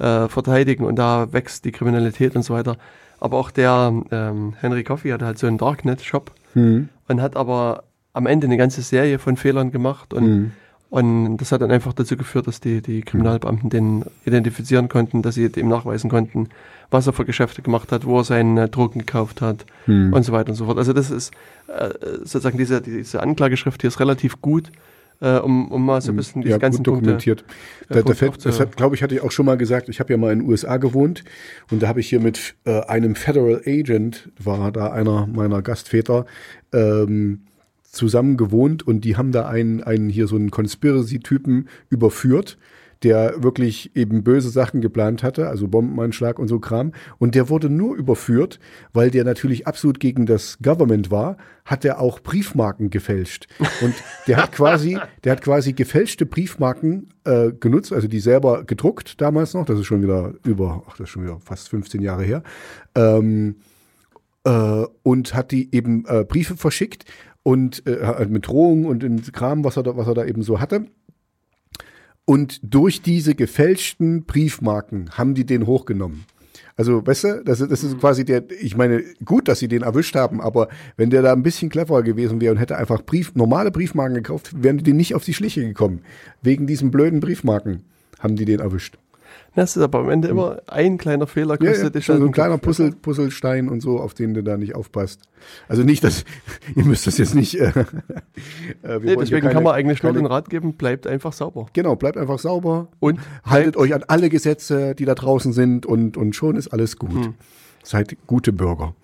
äh, 0.00 0.28
verteidigen 0.28 0.84
und 0.84 0.96
da 0.96 1.32
wächst 1.32 1.64
die 1.64 1.72
Kriminalität 1.72 2.36
und 2.36 2.42
so 2.42 2.54
weiter. 2.54 2.76
Aber 3.20 3.36
auch 3.36 3.50
der 3.50 3.92
ähm, 4.12 4.54
Henry 4.60 4.84
Coffey 4.84 5.10
hatte 5.10 5.26
halt 5.26 5.38
so 5.38 5.46
einen 5.48 5.58
Darknet-Shop 5.58 6.30
Mhm. 6.54 6.88
und 7.08 7.20
hat 7.20 7.36
aber 7.36 7.82
am 8.14 8.26
Ende 8.26 8.46
eine 8.46 8.56
ganze 8.56 8.80
Serie 8.82 9.18
von 9.18 9.36
Fehlern 9.36 9.70
gemacht 9.72 10.14
und, 10.14 10.24
Mhm. 10.24 10.52
Und 10.90 11.36
das 11.36 11.52
hat 11.52 11.60
dann 11.60 11.70
einfach 11.70 11.92
dazu 11.92 12.16
geführt, 12.16 12.46
dass 12.46 12.60
die, 12.60 12.80
die 12.80 13.02
Kriminalbeamten 13.02 13.68
den 13.68 14.04
identifizieren 14.24 14.88
konnten, 14.88 15.22
dass 15.22 15.34
sie 15.34 15.44
ihm 15.46 15.68
nachweisen 15.68 16.08
konnten, 16.08 16.48
was 16.90 17.06
er 17.06 17.12
für 17.12 17.26
Geschäfte 17.26 17.60
gemacht 17.60 17.92
hat, 17.92 18.06
wo 18.06 18.18
er 18.18 18.24
seine 18.24 18.68
Drogen 18.68 19.00
gekauft 19.00 19.42
hat 19.42 19.66
Mhm. 19.86 20.12
und 20.14 20.22
so 20.22 20.32
weiter 20.32 20.50
und 20.50 20.54
so 20.54 20.64
fort. 20.66 20.78
Also 20.78 20.92
das 20.94 21.10
ist 21.10 21.32
äh, 21.66 21.90
sozusagen 22.20 22.56
diese, 22.56 22.80
diese 22.80 23.22
Anklageschrift 23.22 23.82
hier 23.82 23.88
ist 23.88 24.00
relativ 24.00 24.40
gut, 24.40 24.70
äh, 25.20 25.36
um, 25.38 25.70
um 25.70 25.84
mal 25.84 26.00
so 26.00 26.12
ein 26.12 26.16
bisschen 26.16 26.40
diese 26.42 26.52
ja, 26.52 26.58
ganzen 26.58 26.78
gut 26.78 26.94
Punkte 26.94 27.02
dokumentiert. 27.02 27.44
Da, 27.88 28.00
da 28.02 28.14
fällt, 28.14 28.44
das 28.46 28.58
hat, 28.60 28.76
glaube 28.76 28.94
ich, 28.94 29.02
hatte 29.02 29.14
ich 29.14 29.20
auch 29.22 29.32
schon 29.32 29.44
mal 29.46 29.58
gesagt. 29.58 29.88
Ich 29.90 30.00
habe 30.00 30.12
ja 30.12 30.16
mal 30.16 30.32
in 30.32 30.38
den 30.40 30.48
USA 30.48 30.76
gewohnt 30.78 31.24
und 31.70 31.82
da 31.82 31.88
habe 31.88 32.00
ich 32.00 32.08
hier 32.08 32.20
mit 32.20 32.54
äh, 32.64 32.80
einem 32.82 33.14
Federal 33.14 33.60
Agent, 33.66 34.30
war 34.38 34.72
da 34.72 34.90
einer 34.92 35.26
meiner 35.26 35.60
Gastväter, 35.60 36.24
ähm, 36.72 37.40
zusammen 37.90 38.36
gewohnt 38.36 38.86
und 38.86 39.04
die 39.04 39.16
haben 39.16 39.32
da 39.32 39.48
einen, 39.48 39.82
einen 39.82 40.08
hier 40.08 40.26
so 40.26 40.36
einen 40.36 40.50
Conspiracy-Typen 40.50 41.68
überführt, 41.90 42.58
der 43.02 43.42
wirklich 43.42 43.94
eben 43.94 44.24
böse 44.24 44.50
Sachen 44.50 44.80
geplant 44.80 45.22
hatte, 45.22 45.48
also 45.48 45.68
Bombenanschlag 45.68 46.38
und 46.38 46.48
so 46.48 46.58
Kram. 46.58 46.92
Und 47.18 47.34
der 47.34 47.48
wurde 47.48 47.70
nur 47.70 47.96
überführt, 47.96 48.58
weil 48.92 49.10
der 49.10 49.24
natürlich 49.24 49.66
absolut 49.66 50.00
gegen 50.00 50.26
das 50.26 50.58
Government 50.62 51.10
war, 51.10 51.36
hat 51.64 51.84
er 51.84 52.00
auch 52.00 52.20
Briefmarken 52.20 52.90
gefälscht. 52.90 53.46
Und 53.82 53.94
der 54.26 54.38
hat 54.38 54.52
quasi, 54.52 54.98
der 55.24 55.32
hat 55.32 55.42
quasi 55.42 55.72
gefälschte 55.72 56.26
Briefmarken 56.26 57.08
äh, 57.24 57.52
genutzt, 57.52 57.92
also 57.92 58.08
die 58.08 58.20
selber 58.20 58.64
gedruckt 58.64 59.20
damals 59.20 59.54
noch. 59.54 59.64
Das 59.64 59.78
ist 59.78 59.86
schon 59.86 60.02
wieder 60.02 60.34
über, 60.44 60.82
ach, 60.88 60.96
das 60.96 61.04
ist 61.04 61.10
schon 61.10 61.22
wieder 61.22 61.38
fast 61.38 61.68
15 61.68 62.02
Jahre 62.02 62.24
her. 62.24 62.42
Ähm, 62.96 63.56
äh, 64.44 64.84
und 65.02 65.34
hat 65.34 65.52
die 65.52 65.74
eben 65.74 66.04
äh, 66.06 66.24
Briefe 66.24 66.56
verschickt 66.56 67.04
und 67.48 67.86
äh, 67.86 68.04
halt 68.04 68.28
mit 68.30 68.46
Drohungen 68.46 68.84
und 68.84 69.02
in 69.02 69.22
Kram, 69.32 69.64
was 69.64 69.78
er 69.78 69.82
da, 69.82 69.96
was 69.96 70.06
er 70.06 70.12
da 70.12 70.24
eben 70.26 70.42
so 70.42 70.60
hatte. 70.60 70.84
Und 72.26 72.60
durch 72.62 73.00
diese 73.00 73.34
gefälschten 73.34 74.24
Briefmarken 74.24 75.10
haben 75.16 75.34
die 75.34 75.46
den 75.46 75.66
hochgenommen. 75.66 76.24
Also, 76.76 77.04
weißt 77.06 77.24
du, 77.24 77.42
das, 77.44 77.60
ist- 77.62 77.70
das 77.72 77.82
ist 77.82 77.98
quasi 77.98 78.26
der, 78.26 78.44
ich 78.60 78.76
meine, 78.76 79.02
gut, 79.24 79.48
dass 79.48 79.60
sie 79.60 79.68
den 79.68 79.82
erwischt 79.82 80.14
haben, 80.14 80.42
aber 80.42 80.68
wenn 80.98 81.08
der 81.08 81.22
da 81.22 81.32
ein 81.32 81.42
bisschen 81.42 81.70
cleverer 81.70 82.02
gewesen 82.02 82.40
wäre 82.42 82.52
und 82.52 82.58
hätte 82.60 82.76
einfach 82.76 83.02
Brief, 83.02 83.34
normale 83.34 83.70
Briefmarken 83.70 84.14
gekauft, 84.16 84.62
wären 84.62 84.76
die 84.78 84.92
nicht 84.92 85.14
auf 85.14 85.24
die 85.24 85.32
Schliche 85.34 85.62
gekommen. 85.66 86.02
Wegen 86.42 86.66
diesen 86.66 86.90
blöden 86.90 87.20
Briefmarken 87.20 87.82
haben 88.18 88.36
die 88.36 88.44
den 88.44 88.60
erwischt. 88.60 88.98
Das 89.58 89.76
ist 89.76 89.82
aber 89.82 89.98
am 89.98 90.08
Ende 90.08 90.28
immer 90.28 90.62
ein 90.68 90.98
kleiner 90.98 91.26
Fehler 91.26 91.58
Ja, 91.60 91.70
kostet 91.70 91.82
ja, 91.82 91.90
dich 91.90 92.06
so 92.06 92.12
halt 92.12 92.22
ein 92.22 92.30
kleiner. 92.30 92.58
Puzzle, 92.58 92.92
Puzzlestein 92.92 93.68
und 93.68 93.80
so, 93.80 93.98
auf 93.98 94.14
den 94.14 94.32
du 94.32 94.44
da 94.44 94.56
nicht 94.56 94.76
aufpasst. 94.76 95.22
Also 95.66 95.82
nicht, 95.82 96.04
dass, 96.04 96.24
ihr 96.76 96.84
müsst 96.84 97.08
das 97.08 97.18
jetzt 97.18 97.34
nicht, 97.34 97.58
äh, 97.58 97.70
äh, 98.84 99.00
Nee, 99.00 99.16
deswegen 99.16 99.40
keine- 99.40 99.52
kann 99.54 99.64
man 99.64 99.74
eigentlich 99.74 100.00
nur 100.04 100.12
keine- 100.12 100.22
den 100.22 100.26
Rat 100.26 100.48
geben, 100.48 100.74
bleibt 100.74 101.08
einfach 101.08 101.32
sauber. 101.32 101.66
Genau, 101.72 101.96
bleibt 101.96 102.16
einfach 102.16 102.38
sauber. 102.38 102.86
Und 103.00 103.18
Haltet 103.44 103.76
euch 103.76 103.92
an 103.94 104.04
alle 104.06 104.28
Gesetze, 104.28 104.94
die 104.94 105.04
da 105.04 105.16
draußen 105.16 105.52
sind 105.52 105.86
und, 105.86 106.16
und 106.16 106.36
schon 106.36 106.54
ist 106.54 106.68
alles 106.68 106.96
gut. 106.96 107.10
Hm. 107.24 107.34
Seid 107.82 108.16
gute 108.28 108.52
Bürger. 108.52 108.94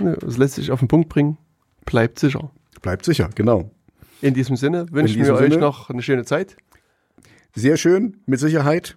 Ja, 0.00 0.14
Das 0.14 0.36
lässt 0.38 0.54
sich 0.54 0.70
auf 0.70 0.78
den 0.78 0.86
Punkt 0.86 1.08
bringen. 1.08 1.36
Bleibt 1.84 2.20
sicher. 2.20 2.52
Bleibt 2.80 3.04
sicher, 3.04 3.28
genau. 3.34 3.72
In 4.20 4.34
diesem 4.34 4.54
Sinne 4.54 4.86
wünschen 4.92 5.18
diesem 5.18 5.34
wir 5.34 5.40
euch 5.40 5.50
Sinne- 5.50 5.60
noch 5.60 5.90
eine 5.90 6.02
schöne 6.02 6.24
Zeit. 6.24 6.56
Sehr 7.56 7.76
schön, 7.76 8.18
mit 8.26 8.38
Sicherheit. 8.38 8.96